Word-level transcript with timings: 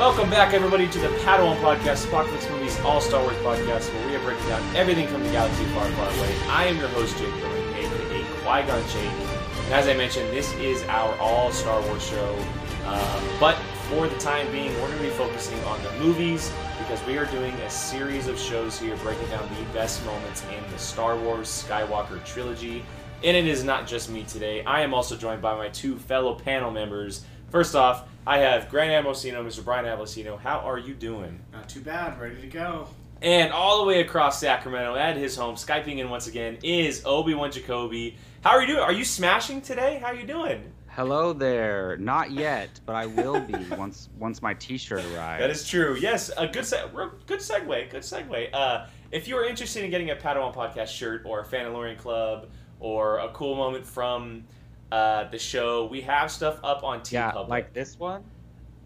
Welcome 0.00 0.30
back, 0.30 0.54
everybody, 0.54 0.88
to 0.88 0.98
the 0.98 1.08
Padawan 1.18 1.60
Podcast, 1.60 2.06
Apocalypse 2.08 2.48
Movies 2.48 2.80
All 2.80 3.02
Star 3.02 3.22
Wars 3.22 3.36
Podcast, 3.42 3.92
where 3.92 4.08
we 4.08 4.16
are 4.16 4.20
breaking 4.20 4.48
down 4.48 4.62
everything 4.74 5.06
from 5.06 5.22
the 5.22 5.28
galaxy 5.28 5.62
far, 5.74 5.84
far 5.90 6.06
away. 6.06 6.34
I 6.48 6.64
am 6.64 6.78
your 6.78 6.88
host, 6.88 7.18
Jake 7.18 7.30
Burling, 7.34 7.74
aka 7.74 8.24
Qui 8.40 8.62
Gon 8.62 8.82
Jake. 8.88 9.12
And 9.64 9.74
as 9.74 9.88
I 9.88 9.94
mentioned, 9.94 10.30
this 10.30 10.54
is 10.54 10.82
our 10.84 11.14
All 11.18 11.52
Star 11.52 11.82
Wars 11.82 12.02
show. 12.02 12.44
Uh, 12.86 13.20
but 13.38 13.56
for 13.90 14.08
the 14.08 14.16
time 14.16 14.50
being, 14.50 14.72
we're 14.80 14.88
going 14.88 14.96
to 14.96 15.04
be 15.04 15.10
focusing 15.10 15.62
on 15.64 15.78
the 15.82 15.92
movies 15.98 16.50
because 16.78 17.04
we 17.06 17.18
are 17.18 17.26
doing 17.26 17.52
a 17.52 17.68
series 17.68 18.26
of 18.26 18.38
shows 18.38 18.80
here 18.80 18.96
breaking 19.02 19.28
down 19.28 19.46
the 19.50 19.72
best 19.74 20.02
moments 20.06 20.42
in 20.44 20.72
the 20.72 20.78
Star 20.78 21.14
Wars 21.14 21.48
Skywalker 21.48 22.24
trilogy. 22.24 22.82
And 23.22 23.36
it 23.36 23.46
is 23.46 23.64
not 23.64 23.86
just 23.86 24.08
me 24.08 24.22
today. 24.22 24.64
I 24.64 24.80
am 24.80 24.94
also 24.94 25.14
joined 25.14 25.42
by 25.42 25.54
my 25.58 25.68
two 25.68 25.98
fellow 25.98 26.36
panel 26.36 26.70
members. 26.70 27.22
First 27.50 27.74
off, 27.74 28.08
I 28.26 28.38
have 28.38 28.68
Grand 28.68 28.92
Admiral 28.92 29.14
Sino, 29.14 29.42
Mr. 29.44 29.64
Brian 29.64 29.86
Avellino. 29.86 30.38
How 30.38 30.58
are 30.58 30.78
you 30.78 30.94
doing? 30.94 31.40
Not 31.52 31.68
too 31.68 31.80
bad. 31.80 32.20
Ready 32.20 32.40
to 32.40 32.46
go. 32.46 32.88
And 33.22 33.52
all 33.52 33.80
the 33.80 33.84
way 33.86 34.00
across 34.00 34.40
Sacramento 34.40 34.94
at 34.94 35.16
his 35.16 35.36
home, 35.36 35.54
Skyping 35.56 35.98
in 35.98 36.08
once 36.08 36.26
again, 36.26 36.58
is 36.62 37.02
Obi-Wan 37.04 37.50
Jacoby. 37.50 38.16
How 38.42 38.50
are 38.50 38.60
you 38.62 38.66
doing? 38.66 38.80
Are 38.80 38.92
you 38.92 39.04
smashing 39.04 39.60
today? 39.60 39.98
How 40.00 40.08
are 40.08 40.14
you 40.14 40.26
doing? 40.26 40.72
Hello 40.88 41.32
there. 41.32 41.96
Not 41.98 42.30
yet, 42.30 42.68
but 42.84 42.94
I 42.94 43.06
will 43.06 43.40
be 43.40 43.54
once 43.76 44.08
once 44.18 44.42
my 44.42 44.54
T-shirt 44.54 45.04
arrives. 45.14 45.40
That 45.40 45.50
is 45.50 45.66
true. 45.66 45.96
Yes, 46.00 46.30
a 46.36 46.46
good 46.46 46.64
se- 46.64 46.84
good 47.26 47.38
segue. 47.40 47.90
Good 47.90 48.02
segue. 48.02 48.48
Uh, 48.52 48.86
if 49.12 49.28
you 49.28 49.36
are 49.36 49.44
interested 49.44 49.84
in 49.84 49.90
getting 49.90 50.10
a 50.10 50.16
Padawan 50.16 50.54
podcast 50.54 50.88
shirt 50.88 51.22
or 51.24 51.40
a 51.40 51.44
Fanalorian 51.44 51.96
Club 51.96 52.48
or 52.80 53.18
a 53.18 53.28
cool 53.30 53.54
moment 53.54 53.86
from 53.86 54.44
uh, 54.92 55.24
the 55.30 55.38
show, 55.38 55.86
we 55.86 56.00
have 56.02 56.30
stuff 56.30 56.58
up 56.64 56.82
on 56.84 57.02
T 57.02 57.14
yeah, 57.16 57.30
Public. 57.30 57.48
like 57.48 57.72
this 57.72 57.98
one. 57.98 58.24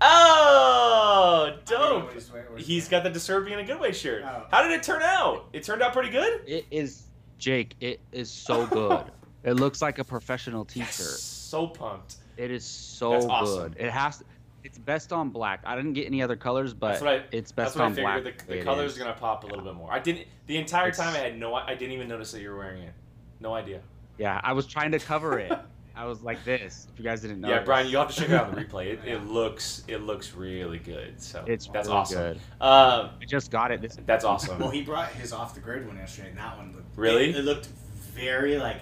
Oh, 0.01 1.47
I 1.47 1.57
don't 1.65 1.81
know 1.81 1.89
dope! 2.01 2.05
what 2.05 2.15
he's 2.15 2.31
wearing. 2.33 2.49
Where's 2.53 2.67
He's 2.67 2.85
that? 2.89 2.91
got 2.91 3.05
the 3.05 3.11
Disturbed 3.11 3.47
Being 3.47 3.61
a 3.61 3.65
Good 3.65 3.81
Way 3.81 3.93
shirt. 3.93 4.23
Oh. 4.25 4.45
How 4.51 4.63
did 4.63 4.73
it 4.73 4.83
turn 4.83 5.03
out? 5.03 5.47
It 5.53 5.63
turned 5.63 5.83
out 5.83 5.93
pretty 5.93 6.11
good. 6.11 6.43
It 6.47 6.67
is 6.71 7.05
Jake. 7.39 7.75
It 7.81 8.01
is 8.13 8.31
so 8.31 8.67
good. 8.67 9.05
it 9.45 9.55
looks 9.55 9.81
like 9.81 9.99
a 9.99 10.05
professional 10.05 10.65
T-shirt. 10.65 10.89
Yes, 10.89 11.21
so 11.21 11.67
pumped. 11.69 12.17
It 12.37 12.51
is 12.51 12.65
so 12.65 13.13
That's 13.21 13.51
good. 13.51 13.77
It 13.79 13.91
has. 13.91 14.23
It's 14.63 14.79
best 14.79 15.13
on 15.13 15.29
black. 15.31 15.61
I 15.65 15.77
didn't 15.77 15.93
get 15.93 16.07
any 16.07 16.23
other 16.23 16.37
colors, 16.37 16.73
but 16.75 16.89
That's 16.89 17.03
what 17.03 17.11
I. 17.13 17.17
it's 17.33 17.53
That's 17.53 17.53
best 17.53 17.77
what 17.77 17.83
I 17.83 17.87
on 17.87 17.95
black. 17.95 18.25
The, 18.25 18.31
way 18.31 18.37
the 18.49 18.59
it 18.61 18.65
colors 18.65 18.93
is. 18.93 18.99
are 18.99 19.05
gonna 19.05 19.17
pop 19.17 19.45
a 19.45 19.47
little 19.47 19.65
bit 19.65 19.75
more. 19.75 19.93
I 19.93 19.99
didn't. 20.01 20.27
The 20.47 20.57
entire 20.57 20.89
It's- 20.89 20.99
time 20.99 21.15
I 21.15 21.19
had 21.19 21.39
no. 21.39 21.55
I 21.55 21.75
didn't 21.75 21.93
even 21.93 22.09
notice 22.09 22.33
that 22.33 22.41
you 22.41 22.51
were 22.51 22.57
wearing 22.59 22.83
it. 22.83 22.93
No 23.41 23.55
idea. 23.55 23.81
Yeah, 24.19 24.41
I 24.43 24.53
was 24.53 24.67
trying 24.67 24.93
to 24.93 24.99
cover 24.99 25.39
it. 25.39 25.53
I 25.97 26.07
was 26.07 26.23
like 26.23 26.45
this. 26.45 26.89
If 26.93 26.99
you 26.99 27.05
guys 27.05 27.21
didn't 27.21 27.41
know. 27.41 27.49
Yeah, 27.49 27.61
Brian, 27.63 27.89
you'll 27.89 28.03
have 28.03 28.13
to 28.13 28.21
check 28.21 28.29
it 28.29 28.35
out 28.35 28.49
on 28.49 28.55
the 28.55 28.61
replay. 28.65 28.87
It, 28.87 29.01
it 29.05 29.27
looks 29.27 29.85
it 29.87 29.99
looks 30.03 30.35
really 30.35 30.79
good. 30.79 31.21
So 31.21 31.45
It's 31.47 31.67
that's 31.69 31.87
really 31.87 31.99
awesome. 31.99 32.19
good. 32.19 32.37
Um, 32.61 33.11
I 33.21 33.25
just 33.27 33.51
got 33.51 33.71
it. 33.71 33.81
This. 33.81 33.97
that's 34.05 34.25
awesome. 34.25 34.59
Well, 34.59 34.71
he 34.71 34.83
brought 34.83 35.11
his 35.11 35.33
off 35.33 35.55
the 35.55 35.61
grid 35.61 35.87
one 35.87 35.97
yesterday, 35.97 36.31
and 36.31 36.39
that 36.39 36.57
one 36.57 36.73
looked 36.75 36.97
Really? 36.97 37.31
It, 37.31 37.37
it 37.37 37.45
looked 37.45 37.67
very 38.13 38.59
like 38.59 38.81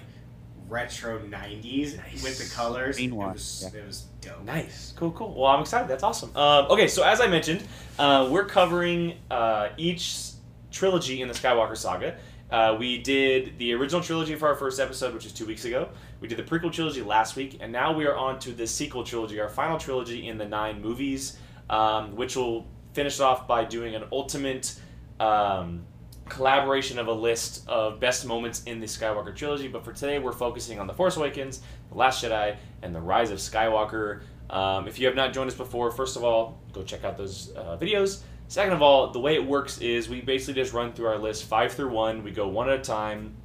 retro 0.67 1.19
'90s 1.19 1.97
Nice. 1.97 2.23
with 2.23 2.37
the 2.49 2.55
colors. 2.55 2.95
Green 2.95 3.13
It 3.13 3.15
was, 3.15 3.69
yeah. 3.73 3.79
it 3.81 3.85
was 3.85 4.01
dope. 4.21 4.43
Nice, 4.43 4.93
cool, 4.97 5.11
cool. 5.11 5.33
Well, 5.35 5.51
I'm 5.51 5.61
excited. 5.61 5.87
That's 5.87 6.03
awesome. 6.03 6.35
Um, 6.35 6.65
okay, 6.71 6.87
so 6.87 7.03
as 7.03 7.21
I 7.21 7.27
mentioned, 7.27 7.63
uh, 7.99 8.27
we're 8.31 8.45
covering 8.45 9.15
uh, 9.29 9.69
each 9.77 10.29
trilogy 10.71 11.21
in 11.21 11.27
the 11.27 11.33
Skywalker 11.33 11.77
saga. 11.77 12.17
Uh, 12.49 12.75
we 12.77 12.99
did 13.01 13.57
the 13.57 13.73
original 13.73 14.01
trilogy 14.01 14.35
for 14.35 14.47
our 14.47 14.55
first 14.55 14.79
episode, 14.79 15.13
which 15.13 15.25
is 15.25 15.31
two 15.31 15.45
weeks 15.45 15.65
ago. 15.65 15.89
We 16.23 16.29
did 16.29 16.37
the 16.37 16.43
prequel 16.43 16.71
trilogy 16.71 17.01
last 17.01 17.35
week, 17.35 17.57
and 17.59 17.69
now 17.69 17.91
we 17.91 18.05
are 18.05 18.15
on 18.15 18.39
to 18.39 18.53
the 18.53 18.65
sequel 18.65 19.03
trilogy, 19.03 19.41
our 19.41 19.49
final 19.49 19.77
trilogy 19.77 20.29
in 20.29 20.37
the 20.37 20.45
nine 20.45 20.81
movies, 20.81 21.37
um, 21.69 22.15
which 22.15 22.37
will 22.37 22.65
finish 22.93 23.19
off 23.19 23.45
by 23.45 23.65
doing 23.65 23.93
an 23.93 24.05
ultimate 24.09 24.73
um, 25.19 25.83
collaboration 26.29 26.97
of 26.97 27.07
a 27.07 27.11
list 27.11 27.67
of 27.67 27.99
best 27.99 28.25
moments 28.25 28.63
in 28.63 28.79
the 28.79 28.85
Skywalker 28.85 29.35
trilogy. 29.35 29.67
But 29.67 29.83
for 29.83 29.91
today, 29.91 30.17
we're 30.17 30.31
focusing 30.31 30.79
on 30.79 30.87
The 30.87 30.93
Force 30.93 31.17
Awakens, 31.17 31.61
The 31.89 31.97
Last 31.97 32.23
Jedi, 32.23 32.55
and 32.81 32.95
The 32.95 33.01
Rise 33.01 33.29
of 33.29 33.39
Skywalker. 33.39 34.21
Um, 34.49 34.87
if 34.87 34.99
you 34.99 35.07
have 35.07 35.17
not 35.17 35.33
joined 35.33 35.49
us 35.49 35.57
before, 35.57 35.91
first 35.91 36.15
of 36.15 36.23
all, 36.23 36.57
go 36.71 36.83
check 36.83 37.03
out 37.03 37.17
those 37.17 37.51
uh, 37.57 37.77
videos. 37.77 38.21
Second 38.47 38.71
of 38.71 38.81
all, 38.81 39.11
the 39.11 39.19
way 39.19 39.35
it 39.35 39.45
works 39.45 39.79
is 39.79 40.07
we 40.07 40.21
basically 40.21 40.53
just 40.53 40.71
run 40.71 40.93
through 40.93 41.07
our 41.07 41.17
list 41.17 41.43
five 41.43 41.73
through 41.73 41.89
one. 41.89 42.23
We 42.23 42.31
go 42.31 42.47
one 42.47 42.69
at 42.69 42.79
a 42.79 42.81
time, 42.81 43.35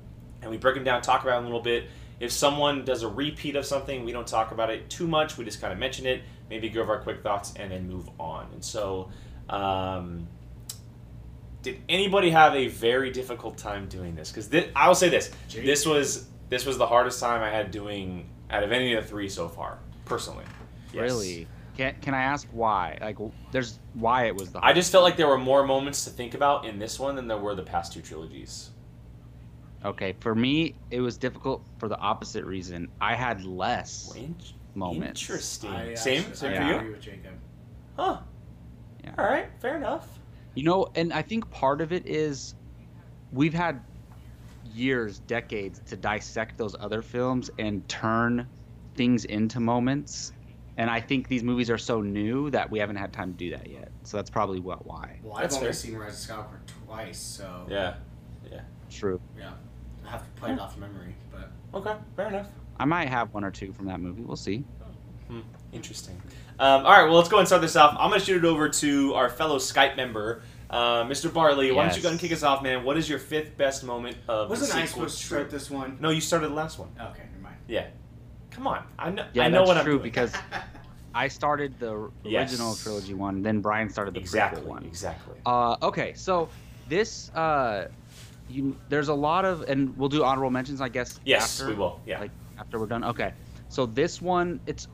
and 0.43 0.51
we 0.53 0.59
break 0.59 0.77
them 0.77 0.85
down, 0.85 1.03
talk 1.03 1.25
about 1.25 1.39
them 1.39 1.43
a 1.43 1.47
little 1.49 1.61
bit. 1.61 1.89
If 2.21 2.33
someone 2.33 2.85
does 2.85 3.03
a 3.03 3.09
repeat 3.09 3.55
of 3.57 3.65
something, 3.65 4.05
we 4.05 4.13
don't 4.13 4.27
talk 4.27 4.51
about 4.51 4.71
it 4.71 4.91
too 4.91 5.07
much. 5.07 5.37
We 5.37 5.45
just 5.45 5.61
kind 5.61 5.73
of 5.73 5.79
mention 5.79 6.07
it, 6.07 6.23
maybe 6.51 6.69
give 6.69 6.89
our 6.89 6.99
quick 6.99 7.23
thoughts, 7.23 7.53
and 7.57 7.71
then 7.71 7.89
move 7.89 8.09
on. 8.19 8.49
And 8.53 8.65
so, 8.65 9.11
um, 9.49 10.27
did 11.63 11.81
anybody 11.89 12.31
have 12.31 12.55
a 12.55 12.69
very 12.69 13.11
difficult 13.11 13.57
time 13.57 13.89
doing 13.89 14.15
this? 14.15 14.33
Because 14.33 14.53
I 14.75 14.89
will 14.89 14.95
say 14.95 15.09
this: 15.09 15.31
Jake? 15.49 15.65
this 15.65 15.87
was 15.87 16.27
this 16.49 16.67
was 16.67 16.79
the 16.79 16.87
hardest 16.87 17.21
time 17.21 17.43
I 17.43 17.51
had 17.51 17.71
doing 17.71 18.29
out 18.51 18.63
of 18.63 18.73
any 18.73 18.95
of 18.95 19.05
the 19.05 19.09
three 19.09 19.29
so 19.29 19.49
far, 19.49 19.79
personally. 20.05 20.45
Yes. 20.93 21.03
Really. 21.03 21.47
Can 21.77 21.95
Can 22.01 22.15
I 22.15 22.23
ask 22.23 22.49
why? 22.51 22.99
Like, 23.01 23.19
there's 23.53 23.79
why 23.95 24.27
it 24.27 24.35
was 24.35 24.51
the. 24.51 24.65
I 24.65 24.73
just 24.73 24.91
felt 24.91 25.05
like 25.05 25.17
there 25.17 25.29
were 25.29 25.39
more 25.39 25.65
moments 25.65 26.05
to 26.05 26.11
think 26.11 26.35
about 26.35 26.65
in 26.65 26.79
this 26.79 26.99
one 26.99 27.15
than 27.15 27.29
there 27.29 27.39
were 27.39 27.55
the 27.55 27.63
past 27.63 27.93
two 27.93 28.03
trilogies. 28.03 28.71
Okay, 29.85 30.15
for 30.21 30.35
me, 30.35 30.75
it 30.91 31.01
was 31.01 31.17
difficult 31.17 31.65
for 31.79 31.89
the 31.89 31.99
opposite 31.99 32.45
reason. 32.45 32.89
I 33.01 33.15
had 33.15 33.45
less 33.45 34.15
In- 34.17 34.35
moments. 34.75 35.23
Interesting. 35.23 35.71
I 35.71 35.95
Same. 35.95 36.35
Same 36.35 36.53
I 36.53 36.57
for 36.57 36.63
Yeah. 36.63 36.83
you. 36.85 36.91
with 36.93 37.01
Jacob. 37.01 37.35
Huh. 37.97 38.21
Yeah. 39.05 39.15
All 39.19 39.25
right. 39.25 39.49
Fair 39.61 39.77
enough. 39.77 40.19
You 40.55 40.65
know, 40.65 40.89
and 40.97 41.13
I 41.13 41.23
think 41.23 41.49
part 41.51 41.81
of 41.81 41.93
it 41.93 42.07
is 42.07 42.55
we've 43.33 43.55
had 43.55 43.81
years, 44.75 45.21
decades 45.21 45.81
to 45.87 45.97
dissect 45.97 46.59
those 46.59 46.75
other 46.79 47.01
films 47.03 47.51
and 47.59 47.87
turn 47.89 48.47
things 48.97 49.25
into 49.27 49.61
moments. 49.61 50.33
And 50.77 50.91
I 50.91 51.01
think 51.01 51.29
these 51.29 51.43
movies 51.43 51.71
are 51.71 51.79
so 51.79 52.01
new 52.01 52.51
that 52.51 52.71
we 52.71 52.79
haven't 52.79 52.97
had 52.97 53.13
time 53.13 53.33
to 53.33 53.37
do 53.39 53.51
that 53.57 53.69
yet. 53.69 53.91
So 54.03 54.17
that's 54.17 54.31
probably 54.31 54.61
what 54.61 54.87
why. 54.87 55.19
Well, 55.23 55.35
I've 55.37 55.43
That's 55.43 55.55
only 55.57 55.67
fair. 55.67 55.73
seen 55.73 55.97
Rise 55.97 56.29
of 56.29 56.37
Skywalker 56.37 56.59
twice, 56.87 57.19
so 57.19 57.67
Yeah. 57.69 57.95
Yeah. 58.51 58.61
True. 58.91 59.21
yeah, 59.37 59.53
I 60.09 60.11
have 60.13 60.25
to 60.25 60.41
play 60.41 60.53
it 60.53 60.59
off 60.59 60.77
memory. 60.79 61.15
But 61.31 61.51
Okay. 61.79 61.95
Fair 62.17 62.29
enough. 62.29 62.49
I 62.81 62.85
might 62.87 63.09
have 63.09 63.35
one 63.35 63.45
or 63.45 63.51
two 63.51 63.73
from 63.73 63.87
that 63.87 64.01
movie. 64.01 64.23
We'll 64.23 64.37
see. 64.37 64.65
Interesting. 65.73 66.21
Um, 66.59 66.87
all 66.87 66.93
right, 66.93 67.05
well, 67.05 67.17
let's 67.17 67.29
go 67.29 67.39
and 67.39 67.47
start 67.47 67.61
this 67.61 67.77
off. 67.77 67.95
I'm 67.99 68.09
going 68.09 68.19
to 68.21 68.25
shoot 68.27 68.43
it 68.43 68.47
over 68.49 68.69
to 68.71 69.15
our 69.15 69.29
fellow 69.29 69.59
Skype 69.59 69.97
member, 69.97 70.41
uh, 70.71 71.05
Mr. 71.05 71.33
Bartley. 71.33 71.71
Why 71.73 71.87
don't 71.87 71.95
you 71.97 72.03
go 72.03 72.11
and 72.11 72.19
kick 72.19 72.33
us 72.33 72.43
off, 72.43 72.63
man? 72.63 72.85
What 72.85 72.97
is 72.97 73.09
your 73.09 73.19
fifth 73.19 73.57
best 73.59 73.85
moment 73.85 74.17
of 74.29 74.49
wasn't 74.49 74.73
the 74.73 74.79
I 74.79 74.85
supposed 74.87 75.19
to 75.19 75.27
start 75.27 75.51
this 75.51 75.71
one? 75.71 75.99
No, 76.01 76.09
you 76.09 76.23
started 76.23 76.49
the 76.51 76.55
last 76.55 76.79
one. 76.79 76.89
Okay, 76.99 77.23
never 77.31 77.43
mind. 77.43 77.57
Yeah. 77.69 77.87
Come 78.51 78.67
on. 78.67 78.83
I 78.99 79.11
know, 79.11 79.27
Yeah, 79.35 79.45
I 79.45 79.49
know 79.49 79.59
that's 79.59 79.69
what 79.69 79.77
I'm 79.77 79.85
true 79.85 79.95
doing. 79.99 80.05
because 80.05 80.33
I 81.15 81.29
started 81.29 81.79
the 81.79 81.93
original 81.93 82.71
Yes. 82.71 82.83
trilogy 82.83 83.13
one, 83.15 83.43
then 83.43 83.61
Brian 83.61 83.91
started 83.91 84.15
the 84.15 84.21
exactly. 84.21 84.63
prequel 84.63 84.67
one. 84.67 84.85
Exactly. 84.85 85.35
Uh, 85.45 85.77
okay, 85.83 86.15
so 86.15 86.49
this 86.89 87.31
uh, 87.35 87.89
you 88.49 88.77
there's 88.89 89.09
a 89.09 89.15
lot 89.15 89.45
of, 89.45 89.63
and 89.63 89.97
we'll 89.97 90.09
do 90.09 90.25
honorable 90.25 90.51
mentions, 90.51 90.81
I 90.81 90.89
guess. 90.89 91.21
Yes, 91.25 91.61
after, 91.61 91.73
we 91.73 91.79
will. 91.79 92.01
Yeah. 92.07 92.21
Like 92.21 92.31
after 92.59 92.79
we're 92.79 92.87
done. 92.87 93.05
Okay, 93.05 93.33
so 93.69 93.87
this 93.87 94.21
one, 94.21 94.61
it's 94.67 94.89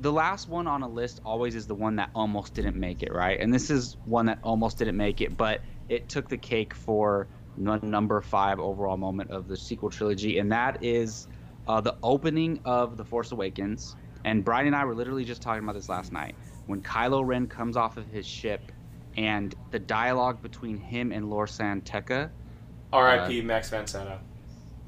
the 0.00 0.12
last 0.12 0.48
one 0.48 0.66
on 0.66 0.82
a 0.82 0.88
list. 0.88 1.20
Always 1.24 1.54
is 1.54 1.66
the 1.66 1.74
one 1.74 1.96
that 1.96 2.10
almost 2.14 2.54
didn't 2.54 2.76
make 2.76 3.02
it, 3.02 3.12
right? 3.12 3.38
And 3.38 3.52
this 3.52 3.70
is 3.70 3.96
one 4.04 4.26
that 4.26 4.38
almost 4.42 4.78
didn't 4.78 4.96
make 4.96 5.20
it, 5.20 5.36
but 5.36 5.60
it 5.88 6.08
took 6.08 6.28
the 6.28 6.38
cake 6.38 6.74
for 6.74 7.28
number 7.56 8.20
five 8.20 8.58
overall 8.58 8.96
moment 8.96 9.30
of 9.30 9.48
the 9.48 9.56
sequel 9.56 9.90
trilogy, 9.90 10.38
and 10.38 10.52
that 10.52 10.82
is 10.82 11.28
uh, 11.68 11.80
the 11.80 11.96
opening 12.02 12.60
of 12.64 12.96
The 12.96 13.04
Force 13.04 13.32
Awakens. 13.32 13.94
And 14.24 14.44
Brian 14.44 14.68
and 14.68 14.76
I 14.76 14.84
were 14.84 14.94
literally 14.94 15.24
just 15.24 15.42
talking 15.42 15.62
about 15.62 15.74
this 15.74 15.88
last 15.88 16.12
night 16.12 16.34
when 16.66 16.80
Kylo 16.80 17.26
Ren 17.26 17.46
comes 17.46 17.76
off 17.76 17.96
of 17.96 18.06
his 18.06 18.26
ship, 18.26 18.72
and 19.16 19.54
the 19.70 19.78
dialogue 19.78 20.42
between 20.42 20.78
him 20.78 21.12
and 21.12 21.28
Lor 21.28 21.46
San 21.46 21.82
Tekka. 21.82 22.30
R.I.P. 22.92 23.40
Uh, 23.40 23.44
Max 23.44 23.70
von 23.70 23.86
Sydow. 23.86 24.20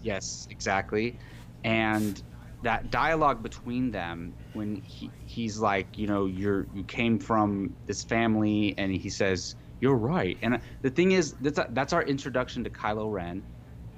Yes, 0.01 0.47
exactly. 0.51 1.19
And 1.65 2.23
that 2.62 2.91
dialogue 2.91 3.43
between 3.43 3.91
them 3.91 4.35
when 4.53 4.77
he, 4.85 5.12
he's 5.27 5.59
like, 5.59 5.97
you 5.99 6.06
know, 6.06 6.27
you're 6.27 6.67
you 6.73 6.85
came 6.85 7.19
from 7.19 7.75
this 7.87 8.03
family, 8.05 8.75
and 8.79 8.93
he 8.93 9.11
says, 9.11 9.55
"You're 9.81 9.97
right." 9.97 10.39
And 10.43 10.55
uh, 10.55 10.59
the 10.83 10.91
thing 10.91 11.12
is, 11.12 11.35
that's 11.41 11.61
that's 11.71 11.93
our 11.93 12.03
introduction 12.03 12.65
to 12.65 12.71
Kylo 12.71 13.11
Ren, 13.12 13.45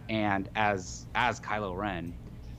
and 0.08 0.48
as 0.54 1.06
as 1.14 1.40
Kylo 1.40 1.76
Ren, 1.76 2.14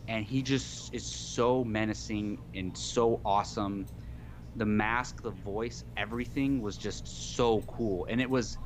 and 0.08 0.26
he 0.26 0.42
just 0.42 0.94
is 0.94 1.06
so 1.06 1.64
menacing 1.64 2.40
and 2.54 2.76
so 2.78 3.22
awesome. 3.26 3.88
The 4.56 4.66
mask, 4.66 5.22
the 5.22 5.32
voice, 5.32 5.84
everything 5.98 6.62
was 6.62 6.78
just 6.78 7.36
so 7.36 7.62
cool, 7.68 8.08
and 8.10 8.20
it 8.20 8.30
was 8.30 8.58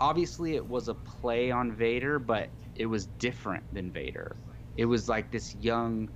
obviously 0.00 0.54
it 0.56 0.66
was 0.66 0.88
a 0.88 0.94
play 0.94 1.50
on 1.50 1.72
Vader, 1.72 2.18
but 2.18 2.48
it 2.76 2.86
was 2.86 3.06
different 3.18 3.62
than 3.74 3.90
Vader. 3.90 4.36
It 4.76 4.86
was 4.86 5.08
like 5.08 5.30
this 5.30 5.54
young 5.60 6.08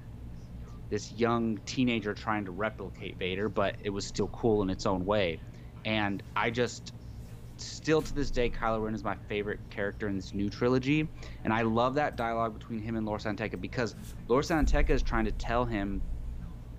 this 0.91 1.13
young 1.13 1.59
teenager 1.65 2.13
trying 2.15 2.45
to 2.45 2.51
replicate 2.51 3.17
Vader, 3.19 3.49
but 3.49 3.75
it 3.83 3.91
was 3.91 4.07
still 4.07 4.29
cool 4.29 4.63
in 4.63 4.71
its 4.71 4.87
own 4.87 5.05
way. 5.05 5.41
and 5.87 6.23
I 6.37 6.51
just 6.51 6.93
still 7.57 8.01
to 8.03 8.15
this 8.15 8.31
day, 8.31 8.49
Kylo 8.51 8.83
Ren 8.83 8.95
is 8.95 9.05
my 9.05 9.17
favorite 9.29 9.61
character 9.71 10.09
in 10.09 10.17
this 10.17 10.33
new 10.35 10.49
trilogy, 10.51 11.09
and 11.45 11.53
I 11.53 11.63
love 11.63 11.95
that 11.97 12.17
dialogue 12.17 12.59
between 12.59 12.81
him 12.83 12.97
and 12.97 13.07
Lor 13.07 13.19
San 13.19 13.37
Tekka 13.37 13.61
because 13.61 13.95
Lor 14.29 14.43
San 14.43 14.67
Tekka 14.67 14.91
is 14.91 15.03
trying 15.03 15.25
to 15.27 15.33
tell 15.33 15.65
him, 15.65 16.01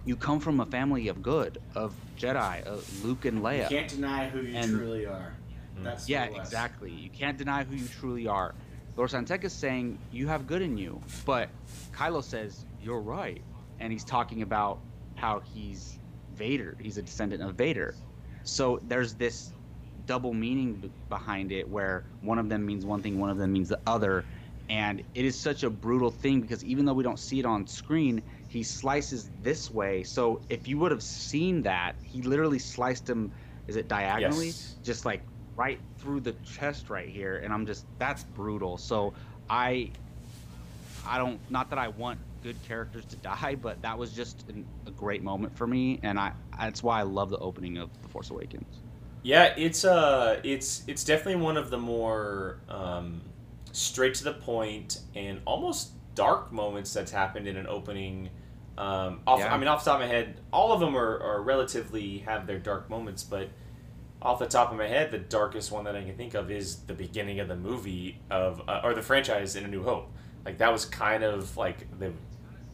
"You 0.06 0.16
come 0.16 0.40
from 0.40 0.60
a 0.60 0.66
family 0.66 1.08
of 1.08 1.22
good, 1.22 1.60
of 1.76 1.94
Jedi, 2.18 2.64
of 2.64 3.06
Luke 3.06 3.26
and 3.26 3.38
You 3.38 3.44
Leia." 3.44 3.70
can't 3.70 3.88
deny 3.90 4.28
who 4.30 4.42
you 4.42 4.56
And- 4.56 4.70
truly 4.72 5.06
are. 5.06 5.34
Mm. 5.78 5.84
That's 5.84 6.10
Yeah, 6.10 6.26
exactly. 6.26 6.92
You 6.92 7.10
can't 7.10 7.38
deny 7.38 7.64
who 7.64 7.76
you 7.76 7.88
truly 7.88 8.28
are. 8.28 8.54
Lor 8.96 9.08
San 9.08 9.26
Tekka 9.26 9.46
is 9.46 9.54
saying 9.54 9.98
you 10.12 10.28
have 10.28 10.48
good 10.48 10.62
in 10.62 10.78
you, 10.78 11.02
but 11.26 11.50
Kylo 11.94 12.24
says 12.24 12.66
you're 12.82 13.02
right, 13.02 13.42
and 13.80 13.92
he's 13.92 14.06
talking 14.06 14.42
about 14.42 14.80
how 15.16 15.42
he's 15.42 15.98
Vader. 16.36 16.78
He's 16.80 16.98
a 16.98 17.02
descendant 17.02 17.44
of 17.44 17.56
Vader. 17.56 17.94
So 18.44 18.80
there's 18.88 19.14
this 19.16 19.52
double 20.06 20.34
meaning 20.34 20.76
b- 20.76 20.92
behind 21.10 21.52
it, 21.52 21.68
where 21.68 22.06
one 22.22 22.38
of 22.40 22.48
them 22.48 22.66
means 22.66 22.86
one 22.86 23.02
thing, 23.02 23.20
one 23.20 23.30
of 23.30 23.38
them 23.38 23.52
means 23.52 23.70
the 23.70 23.80
other, 23.88 24.24
and 24.70 25.02
it 25.14 25.26
is 25.26 25.38
such 25.38 25.64
a 25.64 25.70
brutal 25.70 26.10
thing 26.12 26.42
because 26.42 26.64
even 26.64 26.86
though 26.86 26.94
we 26.94 27.04
don't 27.04 27.20
see 27.20 27.40
it 27.40 27.46
on 27.46 27.68
screen, 27.68 28.22
he 28.48 28.64
slices 28.64 29.30
this 29.44 29.70
way. 29.72 30.04
So 30.04 30.42
if 30.50 30.68
you 30.68 30.78
would 30.80 30.92
have 30.92 31.04
seen 31.04 31.62
that, 31.64 31.96
he 32.02 32.22
literally 32.22 32.60
sliced 32.60 33.10
him. 33.10 33.32
Is 33.68 33.76
it 33.76 33.88
diagonally? 33.88 34.48
Yes. 34.48 34.76
just 34.84 35.06
like 35.06 35.22
right 35.56 35.80
through 36.00 36.20
the 36.20 36.34
chest 36.46 36.90
right 36.90 37.10
here 37.10 37.38
and 37.38 37.54
i'm 37.54 37.66
just 37.66 37.86
that's 38.00 38.24
brutal 38.24 38.78
so 38.78 39.14
i 39.50 39.90
i 41.08 41.18
don't 41.18 41.40
not 41.50 41.70
that 41.70 41.80
i 41.80 41.88
want 41.88 42.20
good 42.44 42.56
characters 42.68 43.06
to 43.06 43.16
die 43.18 43.56
but 43.62 43.82
that 43.82 43.98
was 43.98 44.12
just 44.14 44.48
an, 44.50 44.66
a 44.88 44.92
great 44.92 45.24
moment 45.24 45.56
for 45.58 45.68
me 45.68 46.00
and 46.04 46.20
i 46.20 46.32
that's 46.60 46.84
why 46.84 47.00
i 47.00 47.04
love 47.04 47.30
the 47.30 47.38
opening 47.40 47.78
of 47.78 47.90
the 48.02 48.10
force 48.10 48.30
awakens 48.30 48.82
Yeah, 49.24 49.56
it's 49.58 49.84
uh, 49.86 50.40
it's 50.44 50.84
it's 50.88 51.04
definitely 51.04 51.42
one 51.42 51.58
of 51.58 51.72
the 51.72 51.80
more 51.80 52.60
um, 52.70 53.22
straight 53.72 54.14
to 54.16 54.24
the 54.24 54.34
point 54.34 55.00
and 55.16 55.42
almost 55.46 55.94
dark 56.14 56.52
moments 56.52 56.94
that's 56.94 57.12
happened 57.12 57.48
in 57.48 57.58
an 57.58 57.66
opening. 57.68 58.30
Um, 58.78 59.22
off, 59.26 59.40
Yeah. 59.40 59.54
I 59.54 59.58
mean, 59.58 59.68
off 59.68 59.84
the 59.84 59.90
top 59.92 60.02
of 60.02 60.08
my 60.08 60.14
head, 60.14 60.42
all 60.52 60.74
of 60.74 60.80
them 60.80 60.96
are, 60.96 61.20
are 61.20 61.42
relatively 61.42 62.20
have 62.20 62.46
their 62.46 62.60
dark 62.60 62.90
moments, 62.90 63.24
but 63.24 63.50
off 64.26 64.40
the 64.40 64.48
top 64.48 64.72
of 64.72 64.78
my 64.78 64.88
head, 64.88 65.12
the 65.12 65.20
darkest 65.20 65.72
one 65.72 65.84
that 65.86 65.96
I 65.96 66.04
can 66.04 66.18
think 66.18 66.34
of 66.34 66.50
is 66.50 66.78
the 66.78 66.96
beginning 66.96 67.40
of 67.40 67.48
the 67.48 67.56
movie 67.56 68.20
of 68.32 68.62
uh, 68.68 68.82
or 68.84 68.96
the 68.96 69.02
franchise 69.04 69.56
in 69.56 69.64
A 69.64 69.68
New 69.68 69.84
Hope. 69.84 70.12
Like 70.44 70.58
that 70.58 70.72
was 70.72 70.84
kind 70.84 71.24
of 71.24 71.56
like 71.56 71.88
the 72.00 72.12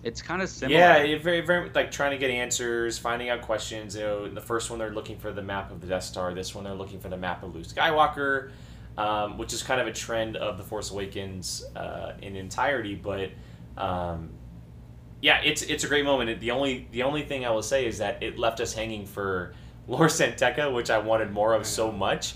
it's 0.03 0.21
kind 0.21 0.41
of 0.41 0.49
similar 0.49 0.79
yeah, 0.79 0.97
it 0.97 1.21
very, 1.21 1.41
very 1.41 1.69
like 1.75 1.91
trying 1.91 2.11
to 2.11 2.17
get 2.17 2.31
answers, 2.31 2.97
finding 2.97 3.29
out 3.29 3.41
questions. 3.41 3.95
You 3.95 4.01
know, 4.01 4.27
the 4.29 4.41
first 4.41 4.69
one 4.69 4.79
they're 4.79 4.93
looking 4.93 5.17
for 5.17 5.31
the 5.31 5.43
map 5.43 5.71
of 5.71 5.81
the 5.81 5.87
Death 5.87 6.03
Star. 6.03 6.33
This 6.33 6.55
one 6.55 6.63
they're 6.63 6.73
looking 6.73 6.99
for 6.99 7.09
the 7.09 7.17
map 7.17 7.43
of 7.43 7.53
Luke 7.53 7.65
Skywalker, 7.65 8.51
um, 8.97 9.37
which 9.37 9.51
is 9.51 9.61
kind 9.61 9.81
of 9.81 9.87
a 9.87 9.93
trend 9.93 10.37
of 10.37 10.57
the 10.57 10.63
Force 10.63 10.89
Awakens 10.89 11.65
uh, 11.75 12.13
in 12.21 12.37
entirety. 12.37 12.95
But 12.95 13.31
um, 13.77 14.29
yeah, 15.21 15.41
it's 15.43 15.63
it's 15.63 15.83
a 15.83 15.87
great 15.87 16.05
moment. 16.05 16.39
The 16.39 16.51
only 16.51 16.87
the 16.91 17.03
only 17.03 17.23
thing 17.23 17.45
I 17.45 17.51
will 17.51 17.61
say 17.61 17.85
is 17.85 17.97
that 17.97 18.23
it 18.23 18.39
left 18.39 18.61
us 18.61 18.73
hanging 18.73 19.05
for 19.05 19.53
Lor 19.91 20.09
San 20.09 20.33
Tekka, 20.33 20.73
which 20.73 20.89
I 20.89 20.97
wanted 20.99 21.31
more 21.31 21.53
of 21.53 21.65
so 21.65 21.91
much. 21.91 22.33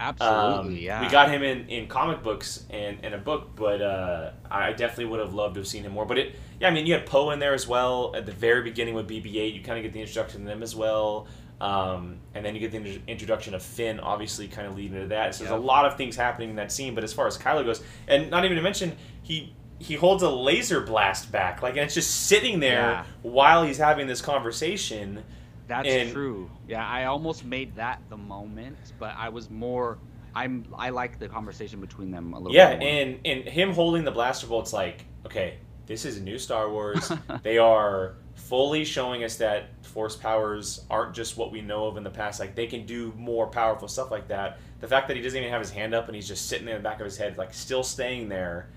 absolutely 0.00 0.58
Um, 0.58 0.76
yeah 0.76 1.00
We 1.00 1.08
got 1.08 1.30
him 1.30 1.42
in, 1.42 1.66
in 1.68 1.86
comic 1.88 2.22
books 2.22 2.64
and 2.70 3.02
in 3.04 3.14
a 3.14 3.18
book, 3.18 3.50
but 3.56 3.80
uh, 3.82 4.30
I 4.50 4.72
definitely 4.72 5.06
would 5.06 5.20
have 5.20 5.34
loved 5.34 5.54
to 5.54 5.60
have 5.60 5.66
seen 5.68 5.82
him 5.84 5.92
more. 5.92 6.06
But 6.06 6.18
it, 6.18 6.36
yeah, 6.60 6.68
I 6.68 6.70
mean, 6.70 6.86
you 6.86 6.92
had 6.94 7.06
Poe 7.06 7.30
in 7.30 7.38
there 7.38 7.54
as 7.54 7.66
well 7.66 8.12
at 8.14 8.26
the 8.26 8.32
very 8.32 8.62
beginning 8.62 8.94
with 8.94 9.08
BB-8. 9.08 9.54
You 9.54 9.62
kind 9.62 9.78
of 9.78 9.82
get 9.82 9.92
the 9.92 10.00
introduction 10.00 10.42
to 10.42 10.46
them 10.46 10.62
as 10.62 10.76
well, 10.76 11.26
um, 11.60 12.18
and 12.34 12.44
then 12.44 12.54
you 12.54 12.60
get 12.60 12.70
the 12.70 12.76
intro- 12.78 13.02
introduction 13.08 13.54
of 13.54 13.62
Finn, 13.62 13.98
obviously, 14.00 14.46
kind 14.46 14.66
of 14.68 14.76
leading 14.76 14.94
into 14.96 15.08
that. 15.08 15.34
So 15.34 15.44
there's 15.44 15.56
a 15.56 15.64
lot 15.64 15.86
of 15.86 15.96
things 15.96 16.14
happening 16.14 16.50
in 16.50 16.56
that 16.56 16.70
scene. 16.70 16.94
But 16.94 17.02
as 17.04 17.12
far 17.12 17.26
as 17.26 17.36
Kylo 17.38 17.64
goes, 17.64 17.82
and 18.06 18.30
not 18.30 18.44
even 18.44 18.56
to 18.56 18.62
mention 18.62 18.92
he. 19.22 19.54
He 19.80 19.94
holds 19.94 20.24
a 20.24 20.28
laser 20.28 20.80
blast 20.80 21.30
back, 21.30 21.62
like, 21.62 21.74
and 21.74 21.84
it's 21.84 21.94
just 21.94 22.26
sitting 22.26 22.58
there 22.58 22.80
Yeah. 22.80 23.04
while 23.22 23.62
he's 23.62 23.78
having 23.78 24.08
this 24.08 24.20
conversation. 24.20 25.22
That's 25.68 25.86
And- 25.88 26.10
true. 26.12 26.50
Yeah, 26.66 26.86
I 26.86 27.04
almost 27.04 27.44
made 27.44 27.76
that 27.76 28.00
the 28.08 28.16
moment, 28.16 28.76
but 28.98 29.14
I 29.16 29.28
was 29.28 29.50
more. 29.50 29.98
I'm. 30.34 30.66
I 30.76 30.90
like 30.90 31.18
the 31.18 31.28
conversation 31.28 31.80
between 31.80 32.10
them 32.10 32.32
a 32.32 32.38
little. 32.38 32.54
Yeah, 32.54 32.70
bit 32.74 32.80
more. 32.80 32.88
and 32.88 33.20
and 33.26 33.44
him 33.48 33.72
holding 33.72 34.04
the 34.04 34.10
blaster 34.10 34.46
bolt's 34.46 34.72
like, 34.72 35.04
okay, 35.26 35.58
this 35.86 36.04
is 36.04 36.16
a 36.18 36.22
new 36.22 36.38
Star 36.38 36.70
Wars. 36.70 37.12
they 37.42 37.58
are 37.58 38.14
fully 38.34 38.84
showing 38.84 39.24
us 39.24 39.36
that 39.36 39.84
force 39.84 40.14
powers 40.16 40.84
aren't 40.90 41.14
just 41.14 41.36
what 41.36 41.50
we 41.50 41.60
know 41.60 41.86
of 41.86 41.96
in 41.96 42.02
the 42.04 42.10
past. 42.10 42.40
Like 42.40 42.54
they 42.54 42.66
can 42.66 42.86
do 42.86 43.12
more 43.16 43.46
powerful 43.46 43.88
stuff 43.88 44.10
like 44.10 44.28
that. 44.28 44.58
The 44.80 44.86
fact 44.88 45.08
that 45.08 45.16
he 45.16 45.22
doesn't 45.22 45.38
even 45.38 45.50
have 45.50 45.60
his 45.60 45.70
hand 45.70 45.92
up 45.92 46.06
and 46.06 46.14
he's 46.14 46.28
just 46.28 46.46
sitting 46.48 46.68
in 46.68 46.74
the 46.74 46.80
back 46.80 47.00
of 47.00 47.04
his 47.04 47.16
head, 47.18 47.36
like 47.36 47.52
still 47.52 47.82
staying 47.82 48.28
there, 48.28 48.68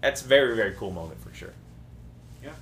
that's 0.00 0.22
a 0.22 0.26
very 0.26 0.54
very 0.54 0.74
cool 0.74 0.90
moment 0.92 1.20
for 1.20 1.34
sure. 1.34 1.52
Yeah. 2.42 2.52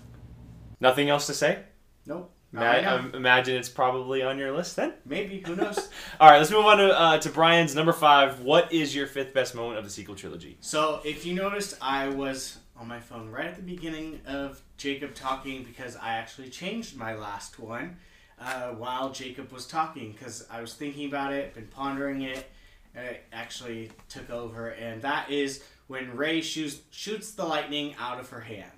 Nothing 0.81 1.11
else 1.11 1.27
to 1.27 1.35
say. 1.35 1.61
Nope. 2.07 2.33
Ma- 2.53 2.61
Not 2.63 2.67
right 2.75 2.85
now. 2.85 2.97
um, 2.97 3.13
imagine 3.15 3.57
it's 3.57 3.69
probably 3.69 4.23
on 4.23 4.39
your 4.39 4.53
list 4.53 4.77
then. 4.77 4.95
Maybe. 5.05 5.43
Who 5.47 5.55
knows? 5.57 5.91
All 6.21 6.31
right, 6.31 6.39
let's 6.39 6.51
move 6.51 6.65
on 6.65 6.79
to 6.79 6.99
uh, 6.99 7.19
to 7.19 7.29
Brian's 7.31 7.75
number 7.75 7.93
five. 7.93 8.41
What 8.41 8.73
is 8.73 8.95
your 8.95 9.07
fifth 9.07 9.35
best 9.35 9.55
moment 9.55 9.79
of 9.79 9.85
the 9.85 9.91
sequel 9.91 10.15
trilogy? 10.15 10.57
So, 10.61 11.01
if 11.05 11.27
you 11.27 11.35
noticed, 11.35 11.77
I 11.83 12.09
was 12.09 12.59
on 12.77 12.89
my 12.89 13.01
phone 13.01 13.29
right 13.29 13.47
at 13.47 13.57
the 13.57 13.63
beginning 13.63 14.21
of 14.27 14.63
Jacob 14.77 15.15
talking 15.15 15.63
because 15.65 15.97
I 15.97 16.11
actually 16.15 16.49
changed 16.49 16.97
my 16.97 17.15
last 17.15 17.59
one 17.59 17.97
uh, 18.41 18.69
while 18.71 19.11
Jacob 19.11 19.53
was 19.53 19.67
talking 19.67 20.13
because 20.13 20.47
I 20.51 20.61
was 20.61 20.75
thinking 20.75 21.07
about 21.09 21.33
it, 21.33 21.55
been 21.55 21.67
pondering 21.67 22.23
it, 22.23 22.49
and 22.95 23.05
it 23.05 23.25
actually 23.33 23.91
took 24.09 24.31
over. 24.31 24.69
And 24.71 25.03
that 25.03 25.31
is 25.31 25.63
when 25.89 26.17
Rey 26.17 26.41
shoots, 26.41 26.79
shoots 26.91 27.33
the 27.33 27.45
lightning 27.45 27.95
out 27.99 28.21
of 28.21 28.31
her 28.31 28.41
hand. 28.41 28.71